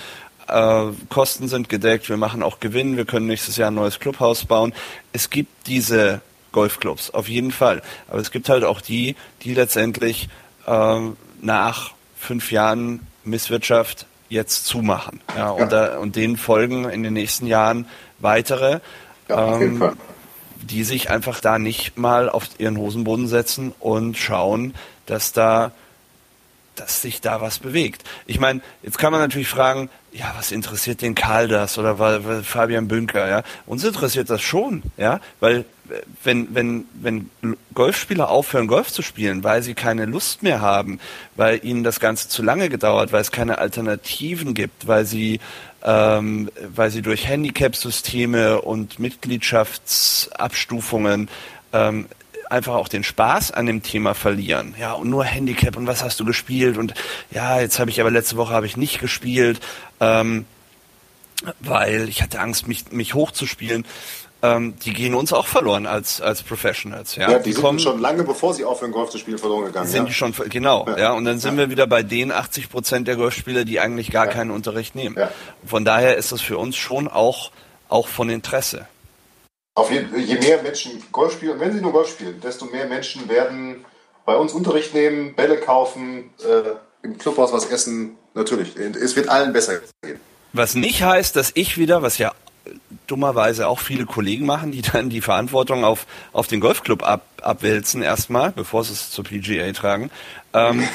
äh, 0.48 0.86
Kosten 1.10 1.48
sind 1.48 1.70
gedeckt, 1.70 2.10
wir 2.10 2.18
machen 2.18 2.42
auch 2.42 2.60
Gewinn, 2.60 2.98
wir 2.98 3.06
können 3.06 3.28
nächstes 3.28 3.58
Jahr 3.58 3.70
ein 3.70 3.76
neues 3.76 4.00
Clubhaus 4.00 4.46
bauen. 4.46 4.74
Es 5.14 5.30
gibt 5.30 5.68
diese 5.68 6.22
Golfclubs, 6.54 7.12
auf 7.12 7.30
jeden 7.30 7.52
Fall. 7.52 7.84
Aber 8.08 8.20
es 8.20 8.32
gibt 8.32 8.50
halt 8.50 8.64
auch 8.64 8.82
die, 8.82 9.16
die 9.44 9.54
letztendlich 9.54 10.28
äh, 10.66 11.00
nach 11.40 11.94
fünf 12.18 12.52
Jahren 12.52 13.06
Misswirtschaft 13.24 14.08
jetzt 14.28 14.66
zumachen. 14.66 15.22
Ja, 15.38 15.52
und, 15.52 15.72
Da, 15.72 16.00
und 16.00 16.16
denen 16.16 16.38
folgen 16.38 16.90
in 16.90 17.04
den 17.04 17.14
nächsten 17.14 17.46
Jahren 17.46 17.88
weitere, 18.18 18.80
ja, 19.30 19.60
ähm, 19.60 19.96
die 20.70 20.84
sich 20.84 21.10
einfach 21.10 21.40
da 21.40 21.60
nicht 21.60 21.98
mal 21.98 22.30
auf 22.30 22.48
ihren 22.58 22.78
Hosenboden 22.78 23.28
setzen 23.28 23.74
und 23.80 24.18
schauen, 24.18 24.74
dass 25.06 25.32
da 25.32 25.72
dass 26.76 27.02
sich 27.02 27.22
da 27.22 27.42
was 27.42 27.60
bewegt. 27.60 28.04
Ich 28.26 28.40
meine, 28.40 28.62
jetzt 28.84 28.98
kann 28.98 29.12
man 29.12 29.22
natürlich 29.22 29.48
fragen, 29.48 29.90
ja, 30.12 30.34
was 30.38 30.52
interessiert 30.52 31.02
den 31.02 31.16
Karl 31.16 31.48
das 31.48 31.78
oder 31.78 31.98
Fabian 32.44 32.88
Bünker, 32.88 33.28
ja? 33.30 33.44
Uns 33.66 33.84
interessiert 33.84 34.30
das 34.30 34.42
schon, 34.42 34.84
ja, 34.98 35.20
weil 35.40 35.66
wenn 36.24 36.54
wenn 36.56 36.86
wenn 36.94 37.30
Golfspieler 37.74 38.30
aufhören 38.30 38.68
Golf 38.68 38.92
zu 38.92 39.02
spielen, 39.02 39.44
weil 39.44 39.62
sie 39.62 39.74
keine 39.74 40.06
Lust 40.06 40.42
mehr 40.42 40.62
haben, 40.62 41.00
weil 41.36 41.64
ihnen 41.64 41.84
das 41.84 42.00
Ganze 42.00 42.28
zu 42.28 42.44
lange 42.44 42.70
gedauert, 42.70 43.12
weil 43.12 43.22
es 43.22 43.32
keine 43.32 43.58
Alternativen 43.60 44.54
gibt, 44.54 44.88
weil 44.88 45.06
sie 45.06 45.40
ähm, 45.86 46.50
weil 46.76 46.90
sie 46.90 47.04
durch 47.04 47.28
Handicap-Systeme 47.28 48.62
und 48.62 48.98
Mitgliedschaftsabstufungen 49.00 51.30
ähm, 51.74 52.08
einfach 52.50 52.74
auch 52.74 52.88
den 52.88 53.04
Spaß 53.04 53.52
an 53.52 53.68
dem 53.68 53.84
Thema 53.84 54.16
verlieren. 54.16 54.74
Ja, 54.80 54.94
und 54.94 55.10
nur 55.10 55.24
Handicap 55.24 55.78
und 55.78 55.86
was 55.88 56.04
hast 56.04 56.20
du 56.20 56.26
gespielt 56.26 56.78
und 56.78 56.94
ja, 57.32 57.60
jetzt 57.60 57.80
habe 57.80 57.92
ich 57.92 58.02
aber 58.02 58.12
letzte 58.12 58.38
Woche 58.38 58.54
habe 58.54 58.66
ich 58.66 58.78
nicht 58.78 59.00
gespielt, 59.00 59.60
ähm, 60.00 60.46
weil 61.60 62.10
ich 62.10 62.24
hatte 62.24 62.40
Angst, 62.40 62.68
mich, 62.68 62.92
mich 62.92 63.14
hochzuspielen. 63.14 63.86
Ähm, 64.46 64.76
die 64.80 64.94
gehen 64.94 65.16
uns 65.16 65.34
auch 65.34 65.48
verloren 65.48 65.88
als, 65.88 66.22
als 66.22 66.44
Professionals. 66.44 67.16
Ja, 67.16 67.32
ja 67.32 67.40
die, 67.40 67.46
die 67.46 67.54
sind 67.54 67.64
kommen, 67.64 67.80
schon 67.80 68.00
lange 68.00 68.24
bevor 68.24 68.54
sie 68.54 68.64
aufhören, 68.64 68.92
Golf 68.92 69.10
zu 69.10 69.18
spielen, 69.18 69.38
verloren 69.38 69.66
gegangen. 69.66 69.88
Sind 69.88 70.04
ja. 70.04 70.06
die 70.06 70.14
schon, 70.14 70.34
genau, 70.50 70.86
ja. 70.88 70.98
ja. 70.98 71.12
Und 71.14 71.26
dann 71.26 71.40
sind 71.40 71.58
wir 71.58 71.70
wieder 71.70 71.88
bei 71.88 72.04
den 72.04 72.32
80 72.32 72.70
Prozent 72.70 73.08
der 73.08 73.16
Golfspieler, 73.16 73.66
die 73.66 73.80
eigentlich 73.80 74.12
gar 74.12 74.28
keinen 74.28 74.52
Unterricht 74.52 74.94
nehmen. 74.96 75.18
Von 75.66 75.86
daher 75.86 76.18
ist 76.18 76.32
das 76.32 76.42
für 76.42 76.58
uns 76.58 76.76
schon 76.76 77.08
auch, 77.08 77.52
auch 77.90 78.08
von 78.08 78.30
Interesse. 78.30 78.88
Auf 79.74 79.92
jeden, 79.92 80.18
je 80.18 80.36
mehr 80.36 80.62
Menschen 80.62 81.04
Golf 81.12 81.34
spielen, 81.34 81.60
wenn 81.60 81.74
sie 81.74 81.82
nur 81.82 81.92
Golf 81.92 82.10
spielen, 82.10 82.40
desto 82.40 82.66
mehr 82.66 82.88
Menschen 82.88 83.28
werden 83.28 83.84
bei 84.26 84.36
uns 84.36 84.54
Unterricht 84.54 84.94
nehmen, 84.94 85.36
Bälle 85.36 85.58
kaufen, 85.58 86.32
äh, 86.40 87.06
im 87.06 87.18
Clubhaus 87.18 87.52
was 87.52 87.66
essen. 87.66 88.18
Natürlich, 88.34 88.76
es 88.76 89.16
wird 89.16 89.30
allen 89.30 89.54
besser 89.54 89.82
gehen. 90.02 90.20
Was 90.54 90.76
nicht 90.76 91.04
heißt, 91.04 91.36
dass 91.36 91.52
ich 91.56 91.78
wieder, 91.78 92.02
was 92.02 92.18
ja 92.18 92.34
dummerweise 93.08 93.68
auch 93.68 93.80
viele 93.80 94.06
Kollegen 94.06 94.46
machen, 94.46 94.72
die 94.72 94.82
dann 94.82 95.10
die 95.10 95.22
Verantwortung 95.22 95.84
auf, 95.84 96.06
auf 96.34 96.48
den 96.48 96.60
Golfclub 96.60 97.04
ab, 97.04 97.26
abwälzen 97.42 98.02
erstmal, 98.02 98.52
bevor 98.52 98.84
sie 98.84 98.94
es 98.94 99.12
zur 99.12 99.24
PGA 99.24 99.72
tragen. 99.74 100.10
Ähm, 100.54 100.88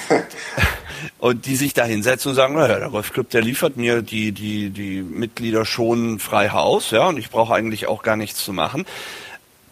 und 1.18 1.46
die 1.46 1.56
sich 1.56 1.74
da 1.74 1.84
hinsetzen 1.84 2.30
und 2.30 2.34
sagen, 2.34 2.54
naja, 2.54 2.78
der 2.78 2.90
Golfclub, 2.90 3.30
der 3.30 3.42
liefert 3.42 3.76
mir 3.76 4.02
die, 4.02 4.32
die, 4.32 4.70
die 4.70 5.02
Mitglieder 5.02 5.64
schon 5.64 6.18
frei 6.18 6.50
Haus, 6.50 6.90
ja, 6.90 7.06
und 7.08 7.18
ich 7.18 7.30
brauche 7.30 7.54
eigentlich 7.54 7.86
auch 7.86 8.02
gar 8.02 8.16
nichts 8.16 8.44
zu 8.44 8.52
machen. 8.52 8.86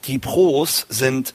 Die 0.04 0.18
Pros 0.18 0.86
sind 0.88 1.34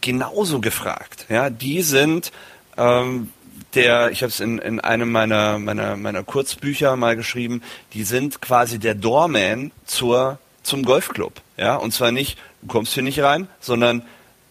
genauso 0.00 0.60
gefragt, 0.60 1.26
ja, 1.28 1.50
die 1.50 1.82
sind 1.82 2.32
ähm, 2.76 3.30
der, 3.74 4.10
ich 4.10 4.22
habe 4.22 4.30
es 4.30 4.40
in, 4.40 4.58
in 4.58 4.80
einem 4.80 5.10
meiner, 5.10 5.58
meiner, 5.58 5.96
meiner 5.96 6.22
Kurzbücher 6.22 6.96
mal 6.96 7.16
geschrieben, 7.16 7.62
die 7.92 8.04
sind 8.04 8.40
quasi 8.40 8.78
der 8.78 8.94
Doorman 8.94 9.70
zur, 9.84 10.38
zum 10.62 10.84
Golfclub. 10.84 11.32
Ja, 11.56 11.76
und 11.76 11.92
zwar 11.92 12.10
nicht, 12.10 12.38
du 12.62 12.68
kommst 12.68 12.94
hier 12.94 13.02
nicht 13.02 13.20
rein, 13.20 13.48
sondern 13.60 14.02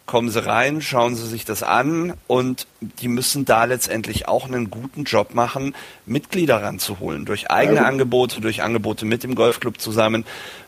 kommen 0.06 0.28
sie 0.28 0.44
rein, 0.44 0.82
schauen 0.82 1.14
sie 1.14 1.26
sich 1.26 1.44
das 1.44 1.62
an 1.62 2.12
und 2.26 2.66
die 2.80 3.08
müssen 3.08 3.44
da 3.46 3.64
letztendlich 3.64 4.28
auch 4.28 4.46
einen 4.46 4.70
guten 4.70 5.04
Job 5.04 5.34
machen, 5.34 5.74
Mitglieder 6.04 6.62
ranzuholen. 6.62 7.24
Durch 7.24 7.50
eigene 7.50 7.78
ja. 7.78 7.84
Angebote, 7.84 8.40
durch 8.40 8.62
Angebote 8.62 9.06
mit 9.06 9.22
dem 9.22 9.34
Golfclub 9.34 9.80
zusammen. 9.80 10.24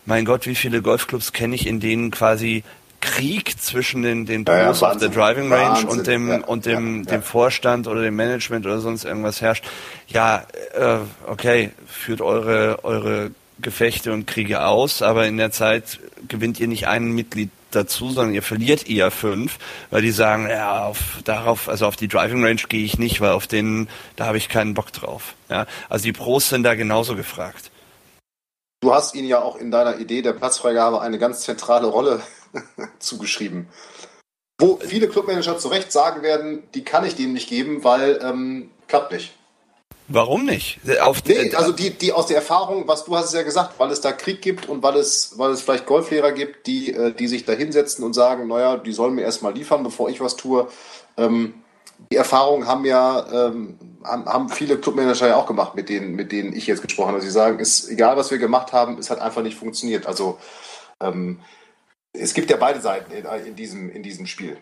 Mein 0.06 0.24
Gott, 0.24 0.46
wie 0.46 0.54
viele 0.54 0.80
Golfclubs 0.80 1.32
kenne 1.32 1.54
ich, 1.54 1.66
in 1.66 1.80
denen 1.80 2.10
quasi 2.10 2.64
Krieg 3.06 3.60
zwischen 3.60 4.02
den, 4.02 4.26
den 4.26 4.44
Pros 4.44 4.80
ja, 4.80 4.90
auf 4.90 4.96
der 4.96 5.08
Driving 5.08 5.50
Range 5.52 5.70
Wahnsinn. 5.70 5.88
und 5.88 6.06
dem, 6.06 6.28
ja, 6.28 6.44
und 6.44 6.66
dem, 6.66 7.04
ja, 7.04 7.10
dem 7.12 7.22
Vorstand 7.22 7.86
oder 7.86 8.02
dem 8.02 8.16
Management 8.16 8.66
oder 8.66 8.80
sonst 8.80 9.04
irgendwas 9.04 9.40
herrscht. 9.40 9.64
Ja, 10.08 10.44
äh, 10.74 10.98
okay, 11.26 11.70
führt 11.86 12.20
eure, 12.20 12.80
eure 12.82 13.30
Gefechte 13.60 14.12
und 14.12 14.26
Kriege 14.26 14.66
aus, 14.66 15.02
aber 15.02 15.26
in 15.26 15.36
der 15.36 15.52
Zeit 15.52 16.00
gewinnt 16.26 16.58
ihr 16.58 16.66
nicht 16.66 16.88
einen 16.88 17.12
Mitglied 17.12 17.50
dazu, 17.70 18.10
sondern 18.10 18.34
ihr 18.34 18.42
verliert 18.42 18.88
eher 18.88 19.10
fünf, 19.10 19.58
weil 19.90 20.02
die 20.02 20.10
sagen, 20.10 20.48
ja, 20.50 20.84
auf, 20.84 21.20
darauf, 21.24 21.68
also 21.68 21.86
auf 21.86 21.96
die 21.96 22.08
Driving 22.08 22.44
Range 22.44 22.60
gehe 22.68 22.84
ich 22.84 22.98
nicht, 22.98 23.20
weil 23.20 23.30
auf 23.30 23.46
den, 23.46 23.88
da 24.16 24.26
habe 24.26 24.36
ich 24.36 24.48
keinen 24.48 24.74
Bock 24.74 24.92
drauf. 24.92 25.34
Ja, 25.48 25.66
also 25.88 26.02
die 26.02 26.12
Pros 26.12 26.48
sind 26.48 26.64
da 26.64 26.74
genauso 26.74 27.14
gefragt. 27.14 27.70
Du 28.80 28.92
hast 28.92 29.14
ihnen 29.14 29.28
ja 29.28 29.40
auch 29.40 29.56
in 29.56 29.70
deiner 29.70 29.98
Idee 29.98 30.22
der 30.22 30.32
Platzfreigabe 30.32 31.00
eine 31.00 31.18
ganz 31.18 31.40
zentrale 31.40 31.86
Rolle 31.86 32.20
zugeschrieben. 32.98 33.68
Wo 34.58 34.78
viele 34.80 35.08
Clubmanager 35.08 35.58
zu 35.58 35.68
Recht 35.68 35.92
sagen 35.92 36.22
werden, 36.22 36.62
die 36.74 36.84
kann 36.84 37.04
ich 37.04 37.14
denen 37.14 37.34
nicht 37.34 37.48
geben, 37.48 37.84
weil 37.84 38.18
ähm, 38.22 38.70
klappt 38.88 39.12
nicht. 39.12 39.34
Warum 40.08 40.44
nicht? 40.44 40.78
Auf 41.00 41.24
nee, 41.24 41.52
also 41.54 41.72
die, 41.72 41.90
die 41.90 42.12
aus 42.12 42.26
der 42.28 42.36
Erfahrung, 42.36 42.86
was 42.86 43.04
du 43.04 43.16
hast 43.16 43.26
es 43.26 43.32
ja 43.32 43.42
gesagt, 43.42 43.78
weil 43.78 43.90
es 43.90 44.00
da 44.00 44.12
Krieg 44.12 44.40
gibt 44.40 44.68
und 44.68 44.82
weil 44.82 44.96
es, 44.96 45.36
weil 45.36 45.50
es 45.50 45.62
vielleicht 45.62 45.86
Golflehrer 45.86 46.30
gibt, 46.30 46.68
die, 46.68 46.92
äh, 46.92 47.12
die 47.12 47.26
sich 47.26 47.44
da 47.44 47.52
hinsetzen 47.52 48.04
und 48.04 48.14
sagen, 48.14 48.46
naja, 48.46 48.76
die 48.76 48.92
sollen 48.92 49.14
mir 49.14 49.22
erstmal 49.22 49.52
liefern, 49.52 49.82
bevor 49.82 50.08
ich 50.08 50.20
was 50.20 50.36
tue. 50.36 50.68
Ähm, 51.16 51.54
die 52.12 52.16
Erfahrung 52.16 52.66
haben 52.66 52.84
ja 52.84 53.48
ähm, 53.48 53.78
haben, 54.06 54.26
haben 54.26 54.48
viele 54.48 54.78
Clubmanager 54.78 55.28
ja 55.28 55.36
auch 55.36 55.46
gemacht, 55.46 55.74
mit 55.74 55.88
denen, 55.88 56.14
mit 56.14 56.32
denen 56.32 56.52
ich 56.52 56.66
jetzt 56.66 56.82
gesprochen 56.82 57.08
habe. 57.08 57.20
Sie 57.20 57.30
sagen, 57.30 57.58
ist 57.58 57.88
egal, 57.90 58.16
was 58.16 58.30
wir 58.30 58.38
gemacht 58.38 58.72
haben, 58.72 58.98
es 58.98 59.10
hat 59.10 59.20
einfach 59.20 59.42
nicht 59.42 59.58
funktioniert. 59.58 60.06
Also 60.06 60.38
ähm, 61.00 61.40
es 62.18 62.34
gibt 62.34 62.50
ja 62.50 62.56
beide 62.56 62.80
Seiten 62.80 63.12
in, 63.12 63.24
in, 63.46 63.56
diesem, 63.56 63.90
in 63.90 64.02
diesem 64.02 64.26
Spiel. 64.26 64.56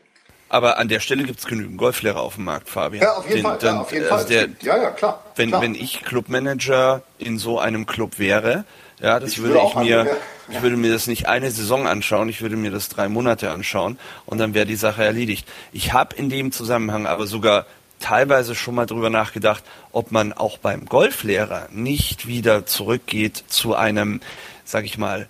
Aber 0.49 0.79
an 0.79 0.89
der 0.89 1.01
Stelle 1.01 1.25
gibt 1.25 1.41
es 1.41 1.47
genügend 1.47 1.79
Golflehrer 1.79 2.21
auf 2.21 2.37
dem 2.37 2.45
Markt, 2.45 2.69
Fabian. 2.69 3.03
Ja, 3.03 3.15
auf 3.15 3.25
jeden 3.25 3.39
Den, 3.39 3.43
Fall. 3.43 3.59
Dann, 3.59 3.75
ja, 3.75 3.81
auf 3.81 3.93
jeden 3.93 4.09
also 4.09 4.29
der, 4.29 4.49
ja, 4.61 4.77
ja, 4.77 4.91
klar. 4.91 5.25
Wenn, 5.37 5.49
klar. 5.49 5.63
wenn 5.63 5.75
ich 5.75 6.03
Clubmanager 6.03 7.03
in 7.19 7.39
so 7.39 7.59
einem 7.59 7.87
Club 7.87 8.19
wäre, 8.19 8.65
ja, 9.01 9.19
das 9.19 9.33
ich 9.33 9.39
würde, 9.43 9.55
würde 9.55 9.67
ich 9.69 9.75
mir, 9.75 10.05
ja. 10.07 10.17
ich 10.51 10.63
würde 10.63 10.77
mir 10.77 10.93
das 10.93 11.07
nicht 11.07 11.27
eine 11.27 11.51
Saison 11.51 11.87
anschauen, 11.87 12.29
ich 12.29 12.41
würde 12.41 12.57
mir 12.57 12.71
das 12.71 12.89
drei 12.89 13.09
Monate 13.09 13.51
anschauen 13.51 13.99
und 14.27 14.39
dann 14.39 14.55
wäre 14.55 14.67
die 14.67 14.77
Sache 14.77 15.03
erledigt. 15.03 15.49
Ich 15.73 15.93
habe 15.93 16.15
in 16.15 16.29
dem 16.29 16.53
Zusammenhang 16.53 17.07
aber 17.07 17.27
sogar 17.27 17.67
teilweise 17.99 18.55
schon 18.55 18.75
mal 18.75 18.87
drüber 18.87 19.11
nachgedacht, 19.11 19.65
ob 19.93 20.13
man 20.13 20.33
auch 20.33 20.59
beim 20.59 20.85
Golflehrer 20.85 21.69
nicht 21.73 22.27
wieder 22.27 22.67
zurückgeht 22.67 23.45
zu 23.49 23.75
einem, 23.75 24.21
sag 24.65 24.85
ich 24.85 24.99
mal, 24.99 25.29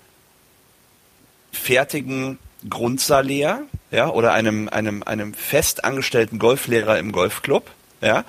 fertigen 1.54 2.38
Grundsalär, 2.68 3.62
ja, 3.90 4.08
oder 4.08 4.32
einem, 4.32 4.68
einem, 4.68 5.02
einem 5.02 5.34
fest 5.34 5.84
angestellten 5.84 6.38
Golflehrer 6.38 6.98
im 6.98 7.12
Golfclub, 7.12 7.70
ja, 8.00 8.24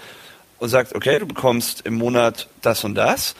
und 0.59 0.69
sagt, 0.69 0.95
okay, 0.95 1.19
du 1.19 1.25
bekommst 1.25 1.81
im 1.85 1.95
Monat 1.95 2.47
das 2.61 2.83
und 2.83 2.95
das 2.95 3.35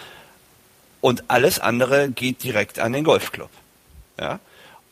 und 1.02 1.26
alles 1.28 1.60
andere 1.60 2.10
geht 2.10 2.44
direkt 2.44 2.80
an 2.80 2.94
den 2.94 3.03
Golfclub, 3.03 3.49
ja, 4.20 4.40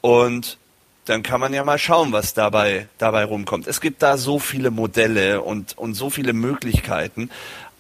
und 0.02 0.58
dann 1.06 1.24
kann 1.24 1.42
man 1.42 1.54
ja 1.54 1.64
mal 1.64 1.78
schauen, 1.78 2.12
was 2.14 2.34
dabei, 2.34 2.88
dabei 2.98 3.26
rumkommt. 3.26 3.68
Es 3.68 3.82
gibt 3.82 4.02
da 4.02 4.18
so 4.18 4.40
viele 4.40 4.72
Modelle 4.72 5.42
und, 5.42 5.78
und 5.78 5.96
so 5.96 6.10
viele 6.10 6.34
Möglichkeiten. 6.34 7.30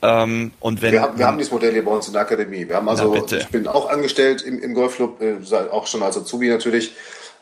Ähm, 0.04 0.52
und 0.60 0.82
wenn, 0.82 0.92
wir, 0.92 1.02
haben, 1.02 1.18
wir 1.18 1.26
haben 1.26 1.38
dieses 1.38 1.54
Modell 1.54 1.72
hier 1.72 1.86
bei 1.86 1.92
uns 1.92 2.08
in 2.08 2.14
der 2.14 2.24
Akademie. 2.24 2.68
Wir 2.68 2.76
haben 2.76 2.90
also, 2.90 3.16
ich 3.16 3.48
bin 3.48 3.68
auch 3.68 3.90
angestellt 3.90 4.42
im, 4.42 4.62
im 4.62 4.74
Golfclub, 4.74 5.22
äh, 5.22 5.38
auch 5.72 5.88
schon 5.88 6.04
als 6.04 6.18
Azubi 6.18 6.50
natürlich. 6.50 6.94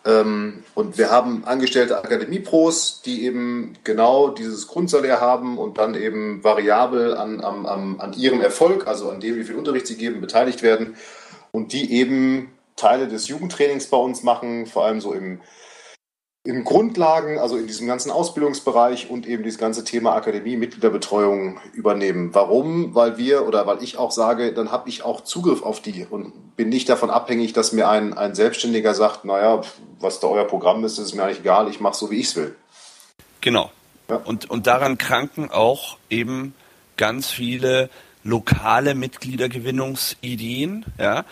Ähm, 0.05 0.63
und 0.75 0.99
wir 0.99 1.09
haben 1.09 1.43
angestellte 1.45 1.97
Akademie-Pros, 1.97 3.01
die 3.03 3.25
eben 3.25 3.73
genau 3.83 4.29
dieses 4.29 4.67
Grundsalär 4.67 5.21
haben 5.21 5.57
und 5.57 5.79
dann 5.79 5.95
eben 5.95 6.43
variabel 6.43 7.15
an, 7.17 7.41
an, 7.41 7.99
an 7.99 8.13
ihrem 8.13 8.41
Erfolg, 8.41 8.87
also 8.87 9.09
an 9.09 9.19
dem, 9.19 9.35
wie 9.37 9.43
viel 9.43 9.55
Unterricht 9.55 9.87
sie 9.87 9.97
geben, 9.97 10.21
beteiligt 10.21 10.61
werden 10.61 10.95
und 11.51 11.73
die 11.73 11.93
eben 11.93 12.51
Teile 12.75 13.07
des 13.07 13.27
Jugendtrainings 13.27 13.87
bei 13.87 13.97
uns 13.97 14.23
machen, 14.23 14.67
vor 14.67 14.85
allem 14.85 15.01
so 15.01 15.13
im, 15.13 15.39
im 16.43 16.63
Grundlagen, 16.63 17.37
also 17.37 17.55
in 17.55 17.67
diesem 17.67 17.85
ganzen 17.85 18.09
Ausbildungsbereich 18.09 19.11
und 19.11 19.27
eben 19.27 19.43
dieses 19.43 19.59
ganze 19.59 19.83
Thema 19.83 20.15
Akademie, 20.15 20.57
Mitgliederbetreuung 20.57 21.59
übernehmen. 21.73 22.33
Warum? 22.33 22.95
Weil 22.95 23.19
wir 23.19 23.47
oder 23.47 23.67
weil 23.67 23.83
ich 23.83 23.97
auch 23.97 24.09
sage, 24.09 24.51
dann 24.51 24.71
habe 24.71 24.89
ich 24.89 25.03
auch 25.03 25.21
Zugriff 25.21 25.61
auf 25.61 25.81
die 25.81 26.07
und 26.09 26.55
bin 26.55 26.69
nicht 26.69 26.89
davon 26.89 27.11
abhängig, 27.11 27.53
dass 27.53 27.73
mir 27.73 27.89
ein, 27.89 28.15
ein 28.15 28.33
Selbstständiger 28.33 28.95
sagt, 28.95 29.23
naja, 29.23 29.61
was 29.99 30.19
da 30.19 30.27
euer 30.27 30.45
Programm 30.45 30.83
ist, 30.83 30.97
ist 30.97 31.13
mir 31.13 31.23
eigentlich 31.23 31.41
egal, 31.41 31.69
ich 31.69 31.79
mache 31.79 31.95
so, 31.95 32.09
wie 32.09 32.19
ich 32.19 32.27
es 32.27 32.35
will. 32.35 32.55
Genau. 33.41 33.69
Ja. 34.09 34.15
Und, 34.15 34.49
und 34.49 34.65
daran 34.65 34.97
kranken 34.97 35.51
auch 35.51 35.97
eben 36.09 36.55
ganz 36.97 37.29
viele 37.29 37.91
lokale 38.23 38.95
Mitgliedergewinnungsideen, 38.95 40.85
ja, 40.97 41.23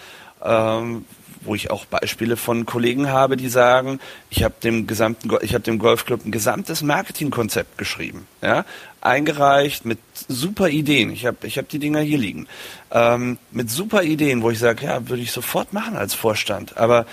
ähm, 0.43 1.05
wo 1.41 1.55
ich 1.55 1.71
auch 1.71 1.85
Beispiele 1.85 2.37
von 2.37 2.65
Kollegen 2.65 3.09
habe, 3.09 3.37
die 3.37 3.49
sagen, 3.49 3.99
ich 4.29 4.43
habe 4.43 4.55
dem 4.63 4.87
gesamten, 4.87 5.29
ich 5.41 5.53
habe 5.53 5.63
dem 5.63 5.79
Golfclub 5.79 6.25
ein 6.25 6.31
gesamtes 6.31 6.81
Marketingkonzept 6.81 7.77
geschrieben, 7.77 8.27
ja, 8.41 8.65
eingereicht 9.01 9.85
mit 9.85 9.99
super 10.27 10.69
Ideen. 10.69 11.11
Ich 11.11 11.25
habe, 11.25 11.47
ich 11.47 11.57
habe 11.57 11.67
die 11.69 11.79
Dinger 11.79 12.01
hier 12.01 12.17
liegen, 12.17 12.47
ähm, 12.91 13.37
mit 13.51 13.69
super 13.69 14.03
Ideen, 14.03 14.41
wo 14.41 14.49
ich 14.49 14.59
sage, 14.59 14.85
ja, 14.85 15.07
würde 15.07 15.23
ich 15.23 15.31
sofort 15.31 15.73
machen 15.73 15.95
als 15.95 16.13
Vorstand, 16.13 16.77
aber 16.77 17.05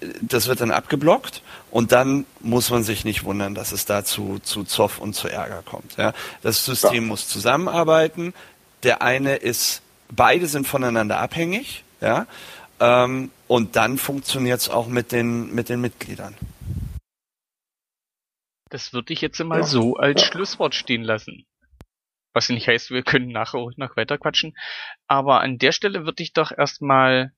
äh, 0.00 0.06
das 0.20 0.48
wird 0.48 0.60
dann 0.60 0.70
abgeblockt 0.70 1.42
und 1.70 1.92
dann 1.92 2.26
muss 2.40 2.70
man 2.70 2.82
sich 2.84 3.04
nicht 3.04 3.24
wundern, 3.24 3.54
dass 3.54 3.72
es 3.72 3.86
dazu 3.86 4.38
zu 4.42 4.64
Zoff 4.64 4.98
und 4.98 5.14
zu 5.14 5.28
Ärger 5.28 5.62
kommt. 5.64 5.96
Ja. 5.96 6.12
Das 6.42 6.64
System 6.64 6.94
ja. 6.94 7.00
muss 7.00 7.28
zusammenarbeiten. 7.28 8.34
Der 8.82 9.00
eine 9.00 9.36
ist, 9.36 9.80
beide 10.10 10.46
sind 10.48 10.66
voneinander 10.66 11.18
abhängig, 11.18 11.84
ja. 12.00 12.26
Ähm, 12.80 13.30
und 13.48 13.76
dann 13.76 13.98
funktioniert 13.98 14.60
es 14.60 14.68
auch 14.68 14.88
mit 14.88 15.12
den, 15.12 15.54
mit 15.54 15.68
den 15.68 15.80
Mitgliedern. 15.80 16.34
Das 18.70 18.92
würde 18.92 19.12
ich 19.12 19.20
jetzt 19.20 19.38
mal 19.44 19.60
ja. 19.60 19.66
so 19.66 19.96
als 19.96 20.22
Schlusswort 20.22 20.74
stehen 20.74 21.02
lassen. 21.02 21.46
Was 22.32 22.48
nicht 22.48 22.68
heißt, 22.68 22.90
wir 22.90 23.02
können 23.02 23.28
nachher 23.28 23.58
auch 23.58 23.72
noch 23.76 23.96
weiter 23.96 24.16
quatschen. 24.16 24.56
Aber 25.06 25.40
an 25.40 25.58
der 25.58 25.72
Stelle 25.72 26.06
würde 26.06 26.22
ich 26.22 26.32
doch 26.32 26.50
erstmal 26.50 27.32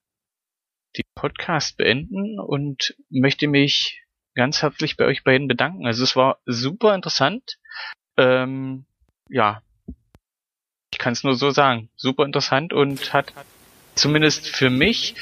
den 0.97 1.05
Podcast 1.17 1.77
beenden 1.77 2.39
und 2.39 2.95
möchte 3.11 3.49
mich 3.49 4.05
ganz 4.35 4.63
herzlich 4.63 4.97
bei 4.97 5.05
euch 5.05 5.25
beiden 5.25 5.49
bedanken. 5.49 5.87
Also 5.87 6.05
es 6.05 6.15
war 6.15 6.39
super 6.47 6.95
interessant. 6.95 7.59
Ähm, 8.17 8.87
ja, 9.29 9.63
ich 10.93 10.99
kann 10.99 11.13
es 11.13 11.25
nur 11.25 11.35
so 11.35 11.51
sagen. 11.51 11.91
Super 11.97 12.25
interessant 12.25 12.73
und 12.73 13.13
hat 13.13 13.33
zumindest 13.95 14.49
für 14.49 14.71
mich 14.71 15.15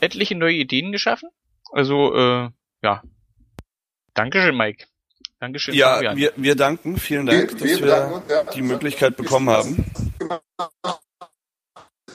etliche 0.00 0.34
neue 0.34 0.54
Ideen 0.54 0.92
geschaffen. 0.92 1.30
Also, 1.72 2.14
äh, 2.14 2.50
ja. 2.82 3.02
Dankeschön, 4.14 4.56
Mike. 4.56 4.86
Dankeschön, 5.38 5.74
Ja, 5.74 5.94
Fabian. 5.94 6.16
wir, 6.16 6.32
wir 6.36 6.54
danken. 6.54 6.98
Vielen 6.98 7.26
Dank, 7.26 7.52
wir, 7.52 7.58
dass 7.58 7.80
wir, 7.80 7.86
wir 7.86 8.22
ja, 8.28 8.44
die 8.44 8.62
Möglichkeit 8.62 9.16
bekommen 9.16 9.48
haben. 9.48 9.84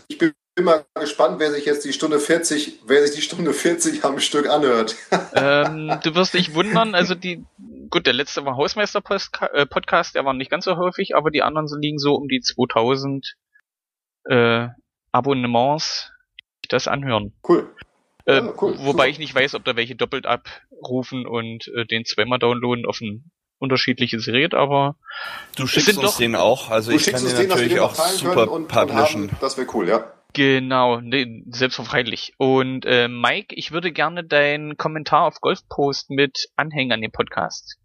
Ich 0.07 0.19
bin 0.19 0.33
mal 0.61 0.85
gespannt, 0.93 1.39
wer 1.39 1.51
sich 1.51 1.65
jetzt 1.65 1.83
die 1.85 1.93
Stunde 1.93 2.19
40, 2.19 2.81
wer 2.85 3.05
sich 3.05 3.15
die 3.15 3.21
Stunde 3.21 3.53
40 3.53 4.05
am 4.05 4.19
Stück 4.19 4.47
anhört. 4.47 4.95
ähm, 5.33 5.99
du 6.03 6.15
wirst 6.15 6.35
dich 6.35 6.53
wundern, 6.53 6.93
also 6.93 7.15
die, 7.15 7.43
gut, 7.89 8.05
der 8.05 8.13
letzte 8.13 8.45
war 8.45 8.55
Hausmeister-Podcast, 8.55 10.09
äh, 10.11 10.13
der 10.13 10.25
war 10.25 10.33
nicht 10.33 10.51
ganz 10.51 10.65
so 10.65 10.77
häufig, 10.77 11.15
aber 11.15 11.31
die 11.31 11.41
anderen 11.41 11.67
liegen 11.81 11.97
so 11.97 12.13
um 12.15 12.27
die 12.27 12.41
2000 12.41 13.35
äh, 14.25 14.67
Abonnements, 15.15 16.11
das 16.69 16.87
anhören. 16.87 17.33
Cool. 17.47 17.73
Äh, 18.25 18.37
ja, 18.37 18.53
cool. 18.61 18.75
Wobei 18.79 19.07
ich 19.09 19.17
nicht 19.17 19.33
weiß, 19.33 19.55
ob 19.55 19.63
da 19.63 19.75
welche 19.75 19.95
doppelt 19.95 20.25
abrufen 20.25 21.25
und 21.25 21.67
äh, 21.75 21.85
den 21.85 22.05
zweimal 22.05 22.39
downloaden 22.39 22.85
auf 22.85 22.99
ein 22.99 23.31
unterschiedliches 23.57 24.25
Gerät, 24.25 24.53
aber 24.53 24.97
du 25.55 25.65
schickst 25.65 25.97
uns 25.97 26.17
den 26.17 26.35
auch, 26.35 26.69
also 26.69 26.91
ich 26.91 27.05
kann 27.05 27.25
den 27.25 27.47
natürlich 27.47 27.79
auch 27.79 27.95
super 27.95 28.51
und, 28.51 28.67
publishen. 28.67 29.23
Und 29.23 29.31
haben, 29.31 29.37
das 29.39 29.57
wäre 29.57 29.67
cool, 29.73 29.87
ja. 29.87 30.11
Genau, 30.33 30.99
nee, 30.99 31.43
selbstverständlich. 31.49 32.33
Und 32.37 32.85
äh, 32.85 33.07
Mike, 33.07 33.55
ich 33.55 33.71
würde 33.71 33.93
gerne 33.93 34.25
deinen 34.25 34.75
Kommentar 34.75 35.23
auf 35.27 35.39
Golfpost 35.39 36.09
mit 36.09 36.49
anhängen 36.57 36.91
an 36.91 36.99
den 36.99 37.11
Podcast. 37.11 37.77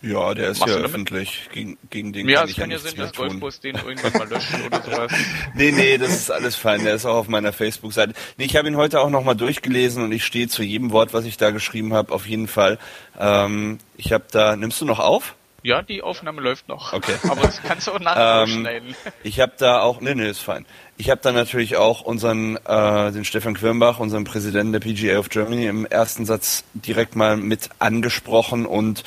Ja, 0.00 0.32
der 0.32 0.50
ist 0.50 0.60
Machst 0.60 0.74
ja 0.74 0.80
öffentlich. 0.80 1.48
Gegen, 1.52 1.76
gegen 1.90 2.12
den 2.12 2.28
ja, 2.28 2.40
kann 2.40 2.48
ich 2.48 2.56
kann 2.56 2.70
ja 2.70 2.78
sein, 2.78 2.94
dass 2.96 3.12
Golfbus 3.12 3.58
den 3.60 3.74
irgendwann 3.74 4.12
mal 4.12 4.28
löscht 4.28 4.54
oder 4.64 4.82
sowas. 4.84 5.12
nee, 5.54 5.72
nee, 5.72 5.98
das 5.98 6.10
ist 6.10 6.30
alles 6.30 6.54
fein. 6.54 6.84
Der 6.84 6.94
ist 6.94 7.04
auch 7.04 7.16
auf 7.16 7.28
meiner 7.28 7.52
Facebook-Seite. 7.52 8.14
Nee, 8.36 8.44
ich 8.44 8.56
habe 8.56 8.68
ihn 8.68 8.76
heute 8.76 9.00
auch 9.00 9.10
nochmal 9.10 9.34
durchgelesen 9.34 10.04
und 10.04 10.12
ich 10.12 10.24
stehe 10.24 10.46
zu 10.46 10.62
jedem 10.62 10.92
Wort, 10.92 11.14
was 11.14 11.24
ich 11.24 11.36
da 11.36 11.50
geschrieben 11.50 11.94
habe, 11.94 12.12
auf 12.12 12.28
jeden 12.28 12.46
Fall. 12.46 12.78
Ähm, 13.18 13.78
ich 13.96 14.12
habe 14.12 14.24
da, 14.30 14.54
nimmst 14.54 14.80
du 14.80 14.84
noch 14.84 15.00
auf? 15.00 15.34
Ja, 15.64 15.82
die 15.82 16.02
Aufnahme 16.02 16.42
läuft 16.42 16.68
noch. 16.68 16.92
Okay. 16.92 17.16
Aber 17.28 17.42
das 17.42 17.60
kannst 17.60 17.88
du 17.88 17.90
auch 17.90 17.98
nachher 17.98 18.42
ähm, 18.46 18.60
schneiden. 18.60 18.94
Ich 19.24 19.40
habe 19.40 19.54
da 19.58 19.80
auch, 19.80 20.00
nee, 20.00 20.14
nee, 20.14 20.30
ist 20.30 20.38
fein. 20.38 20.64
Ich 20.96 21.10
habe 21.10 21.20
da 21.24 21.32
natürlich 21.32 21.76
auch 21.76 22.02
unseren, 22.02 22.56
äh, 22.64 23.10
den 23.10 23.24
Stefan 23.24 23.54
Quirnbach, 23.54 23.98
unseren 23.98 24.22
Präsidenten 24.22 24.72
der 24.72 24.80
PGA 24.80 25.18
of 25.18 25.28
Germany, 25.28 25.66
im 25.66 25.86
ersten 25.86 26.24
Satz 26.24 26.62
direkt 26.72 27.16
mal 27.16 27.36
mit 27.36 27.70
angesprochen 27.80 28.64
und 28.64 29.02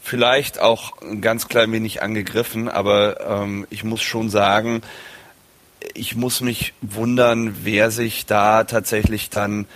vielleicht 0.00 0.58
auch 0.58 1.00
ein 1.02 1.20
ganz 1.20 1.48
klein 1.48 1.72
wenig 1.72 2.02
angegriffen, 2.02 2.68
aber 2.68 3.20
ähm, 3.20 3.66
ich 3.70 3.84
muss 3.84 4.02
schon 4.02 4.30
sagen, 4.30 4.82
ich 5.94 6.16
muss 6.16 6.40
mich 6.40 6.74
wundern, 6.80 7.64
wer 7.64 7.90
sich 7.90 8.26
da 8.26 8.64
tatsächlich 8.64 9.30
dann 9.30 9.66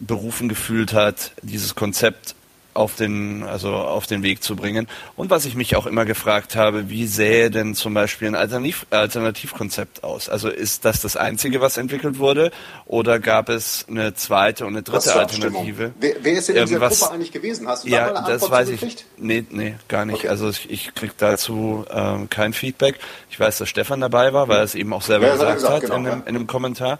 berufen 0.00 0.48
gefühlt 0.48 0.92
hat, 0.92 1.32
dieses 1.42 1.74
Konzept 1.74 2.34
auf 2.74 2.96
den, 2.96 3.42
also 3.42 3.74
auf 3.74 4.06
den 4.06 4.22
Weg 4.22 4.42
zu 4.42 4.56
bringen. 4.56 4.88
Und 5.16 5.30
was 5.30 5.44
ich 5.44 5.54
mich 5.54 5.76
auch 5.76 5.86
immer 5.86 6.04
gefragt 6.04 6.56
habe, 6.56 6.88
wie 6.88 7.06
sähe 7.06 7.50
denn 7.50 7.74
zum 7.74 7.92
Beispiel 7.92 8.28
ein 8.28 8.34
Alternativ 8.34 8.86
Alternativkonzept 8.90 10.04
aus? 10.04 10.28
Also 10.28 10.48
ist 10.48 10.84
das 10.84 11.00
das 11.00 11.16
einzige, 11.16 11.60
was 11.60 11.76
entwickelt 11.76 12.18
wurde, 12.18 12.50
oder 12.86 13.18
gab 13.18 13.48
es 13.48 13.84
eine 13.88 14.14
zweite 14.14 14.64
und 14.64 14.72
eine 14.72 14.82
dritte 14.82 15.14
Alternative? 15.14 15.92
Wer, 16.00 16.14
wer, 16.22 16.32
ist 16.32 16.48
denn 16.48 16.56
in 16.56 16.66
dieser 16.66 16.88
Gruppe 16.88 17.10
eigentlich 17.10 17.32
gewesen? 17.32 17.68
Hast 17.68 17.84
du 17.84 17.88
ja, 17.88 18.06
da 18.06 18.12
mal 18.14 18.24
eine 18.24 18.38
das 18.38 18.50
weiß 18.50 18.68
ich. 18.70 19.04
Nee, 19.18 19.44
nee, 19.50 19.74
gar 19.88 20.06
nicht. 20.06 20.20
Okay. 20.20 20.28
Also 20.28 20.48
ich, 20.48 20.70
ich 20.70 20.94
krieg 20.94 21.12
dazu 21.18 21.84
ähm, 21.90 22.30
kein 22.30 22.54
Feedback. 22.54 22.98
Ich 23.30 23.38
weiß, 23.38 23.58
dass 23.58 23.68
Stefan 23.68 24.00
dabei 24.00 24.32
war, 24.32 24.48
weil 24.48 24.58
er 24.58 24.64
es 24.64 24.74
eben 24.74 24.92
auch 24.92 25.02
selber 25.02 25.26
ja, 25.26 25.32
gesagt, 25.34 25.54
gesagt, 25.54 25.74
hat 25.74 25.82
genau, 25.82 25.96
in, 25.96 26.06
einem, 26.06 26.22
in 26.22 26.36
einem 26.36 26.46
Kommentar. 26.46 26.98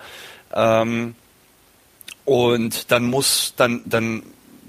Ähm, 0.53 1.15
und 2.25 2.91
dann 2.91 3.05
muss, 3.05 3.55
dann, 3.57 3.83
dann 3.87 4.23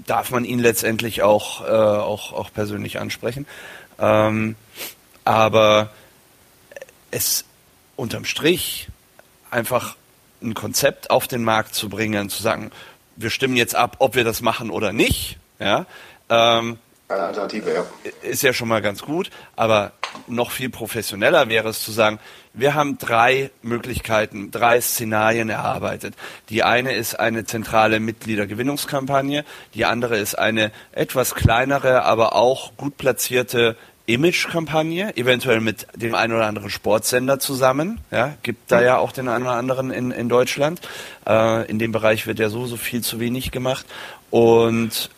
darf 0.06 0.30
man 0.30 0.44
ihn 0.44 0.58
letztendlich 0.58 1.22
auch, 1.22 1.62
äh, 1.62 1.70
auch, 1.70 2.32
auch 2.32 2.52
persönlich 2.52 2.98
ansprechen. 2.98 3.46
Ähm, 3.98 4.56
aber 5.24 5.90
es 7.10 7.44
unterm 7.96 8.24
Strich 8.24 8.88
einfach 9.50 9.96
ein 10.42 10.54
Konzept 10.54 11.10
auf 11.10 11.28
den 11.28 11.44
Markt 11.44 11.74
zu 11.74 11.88
bringen, 11.88 12.28
zu 12.28 12.42
sagen, 12.42 12.70
wir 13.16 13.30
stimmen 13.30 13.56
jetzt 13.56 13.74
ab, 13.74 13.96
ob 14.00 14.16
wir 14.16 14.24
das 14.24 14.42
machen 14.42 14.70
oder 14.70 14.92
nicht, 14.92 15.38
ja, 15.58 15.86
ähm, 16.28 16.78
eine 17.08 17.22
Alternative, 17.22 17.72
ja. 17.72 17.84
Ist 18.22 18.42
ja 18.42 18.52
schon 18.52 18.68
mal 18.68 18.80
ganz 18.80 19.02
gut, 19.02 19.30
aber 19.56 19.92
noch 20.26 20.50
viel 20.50 20.70
professioneller 20.70 21.48
wäre 21.48 21.68
es 21.68 21.84
zu 21.84 21.92
sagen, 21.92 22.18
wir 22.54 22.74
haben 22.74 22.98
drei 22.98 23.50
Möglichkeiten, 23.62 24.50
drei 24.50 24.80
Szenarien 24.80 25.50
erarbeitet. 25.50 26.14
Die 26.48 26.62
eine 26.62 26.94
ist 26.94 27.18
eine 27.18 27.44
zentrale 27.44 28.00
Mitgliedergewinnungskampagne, 28.00 29.44
die 29.74 29.84
andere 29.84 30.16
ist 30.18 30.36
eine 30.36 30.70
etwas 30.92 31.34
kleinere, 31.34 32.04
aber 32.04 32.34
auch 32.34 32.76
gut 32.76 32.96
platzierte 32.96 33.76
Image-Kampagne, 34.06 35.16
eventuell 35.16 35.60
mit 35.60 35.86
dem 35.96 36.14
einen 36.14 36.34
oder 36.34 36.46
anderen 36.46 36.68
Sportsender 36.68 37.38
zusammen. 37.38 38.00
Ja, 38.10 38.34
gibt 38.42 38.70
da 38.70 38.82
ja 38.82 38.98
auch 38.98 39.12
den 39.12 39.28
einen 39.28 39.44
oder 39.44 39.54
anderen 39.54 39.90
in, 39.90 40.10
in 40.10 40.28
Deutschland. 40.28 40.80
Äh, 41.26 41.68
in 41.70 41.78
dem 41.78 41.90
Bereich 41.90 42.26
wird 42.26 42.38
ja 42.38 42.50
so, 42.50 42.66
so 42.66 42.76
viel 42.76 43.00
zu 43.00 43.18
wenig 43.18 43.50
gemacht. 43.50 43.86
Und 44.30 45.10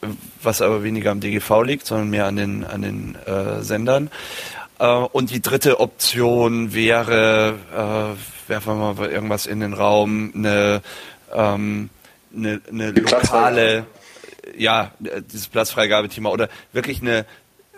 was 0.42 0.62
aber 0.62 0.84
weniger 0.84 1.10
am 1.10 1.20
DGV 1.20 1.62
liegt, 1.62 1.86
sondern 1.86 2.10
mehr 2.10 2.26
an 2.26 2.36
den, 2.36 2.64
an 2.64 2.82
den 2.82 3.16
äh, 3.26 3.62
Sendern. 3.62 4.10
Äh, 4.78 4.86
und 4.86 5.30
die 5.30 5.42
dritte 5.42 5.80
Option 5.80 6.74
wäre, 6.74 7.58
äh, 7.72 8.50
werfen 8.50 8.78
wir 8.78 8.94
mal 8.94 9.10
irgendwas 9.10 9.46
in 9.46 9.60
den 9.60 9.72
Raum, 9.72 10.32
eine, 10.34 10.82
ähm, 11.32 11.90
eine, 12.34 12.60
eine 12.70 12.90
lokale, 12.90 13.86
ja, 14.56 14.92
dieses 15.00 15.48
Platzfreigabethema 15.48 16.30
oder 16.30 16.48
wirklich 16.72 17.00
eine 17.02 17.26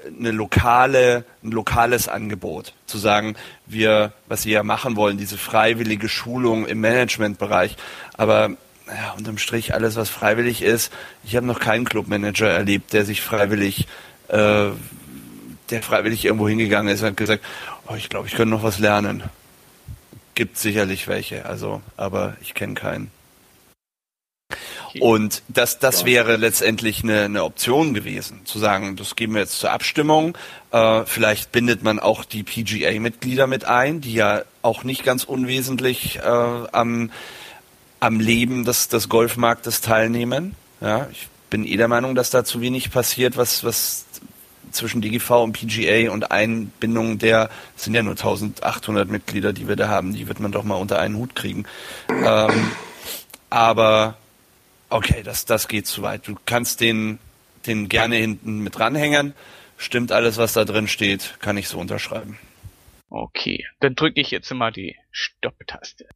eine 0.07 0.31
lokale, 0.31 1.25
ein 1.43 1.51
lokales 1.51 2.09
Angebot. 2.09 2.73
Zu 2.87 2.99
sagen, 2.99 3.37
wir, 3.67 4.13
was 4.27 4.43
sie 4.43 4.51
ja 4.51 4.63
machen 4.63 4.97
wollen, 4.97 5.19
diese 5.19 5.39
freiwillige 5.39 6.09
Schulung 6.09 6.67
im 6.67 6.81
Managementbereich. 6.81 7.77
Aber 8.17 8.51
ja, 8.87 9.15
unterm 9.17 9.39
Strich 9.39 9.75
alles, 9.75 9.97
was 9.97 10.09
freiwillig 10.09 10.63
ist. 10.63 10.93
Ich 11.25 11.37
habe 11.37 11.47
noch 11.47 11.61
keinen 11.61 11.85
Clubmanager 11.85 12.49
erlebt, 12.49 12.93
der 12.93 13.05
sich 13.05 13.21
freiwillig, 13.21 13.87
äh, 14.29 14.69
der 15.71 15.83
freiwillig 15.83 16.25
irgendwo 16.25 16.49
hingegangen 16.49 16.93
ist 16.93 17.03
und 17.03 17.09
hat 17.09 17.17
gesagt, 17.17 17.45
oh, 17.89 17.95
ich 17.95 18.09
glaube, 18.09 18.29
ich 18.29 18.35
könnte 18.35 18.55
noch 18.55 18.63
was 18.63 18.79
lernen. 18.79 19.23
Gibt 20.35 20.59
sicherlich 20.59 21.09
welche, 21.09 21.47
also, 21.47 21.83
aber 21.97 22.37
ich 22.41 22.55
kenne 22.55 22.75
keinen. 22.75 23.11
Und 25.01 25.43
das, 25.49 25.79
das 25.79 26.05
wäre 26.05 26.37
letztendlich 26.37 27.03
eine, 27.03 27.23
eine 27.23 27.45
Option 27.45 27.95
gewesen, 27.95 28.41
zu 28.45 28.59
sagen, 28.59 28.97
das 28.97 29.17
geben 29.17 29.35
wir 29.35 29.43
jetzt 29.43 29.59
zur 29.59 29.71
Abstimmung. 29.71 30.37
Äh, 30.73 31.05
vielleicht 31.05 31.53
bindet 31.53 31.83
man 31.83 31.99
auch 31.99 32.25
die 32.25 32.43
PGA-Mitglieder 32.43 33.47
mit 33.47 33.65
ein, 33.65 34.01
die 34.01 34.15
ja 34.15 34.43
auch 34.63 34.85
nicht 34.85 35.05
ganz 35.05 35.25
unwesentlich 35.25 36.17
äh, 36.19 36.21
am, 36.23 37.11
am 38.01 38.21
Leben 38.21 38.65
des, 38.65 38.89
des 38.89 39.09
Golfmarktes 39.09 39.81
teilnehmen. 39.81 40.55
Ja, 40.81 41.09
ich 41.13 41.29
bin 41.51 41.67
eh 41.67 41.77
der 41.77 41.89
Meinung, 41.89 42.15
dass 42.15 42.31
da 42.31 42.45
zu 42.45 42.61
wenig 42.61 42.91
passiert, 42.91 43.37
was, 43.37 43.65
was 43.65 44.07
zwischen 44.73 45.01
DGV 45.01 45.31
und 45.43 45.53
PGA 45.53 46.11
und 46.11 46.31
Einbindung 46.31 47.19
der, 47.19 47.51
sind 47.77 47.95
ja 47.95 48.03
nur 48.03 48.13
1800 48.13 49.09
Mitglieder, 49.09 49.53
die 49.53 49.69
wir 49.69 49.77
da 49.77 49.89
haben, 49.89 50.15
die 50.15 50.29
wird 50.29 50.41
man 50.41 50.53
doch 50.53 50.65
mal 50.65 50.77
unter 50.77 50.99
einen 50.99 51.17
Hut 51.17 51.35
kriegen. 51.35 51.65
Ähm, 52.09 52.71
aber 53.51 54.17
okay, 54.91 55.23
das, 55.23 55.45
das 55.45 55.69
geht 55.69 55.87
zu 55.87 56.03
weit. 56.03 56.27
Du 56.27 56.37
kannst 56.47 56.81
den, 56.81 57.19
den 57.67 57.89
gerne 57.89 58.17
hinten 58.17 58.61
mit 58.61 58.79
ranhängen. 58.79 59.35
Stimmt 59.77 60.13
alles, 60.13 60.37
was 60.39 60.53
da 60.53 60.65
drin 60.65 60.89
steht, 60.89 61.37
kann 61.41 61.57
ich 61.57 61.69
so 61.69 61.79
unterschreiben. 61.79 62.39
Okay, 63.11 63.65
dann 63.81 63.95
drücke 63.95 64.21
ich 64.21 64.31
jetzt 64.31 64.51
immer 64.51 64.71
die 64.71 64.97
Stopp-Taste. 65.13 66.07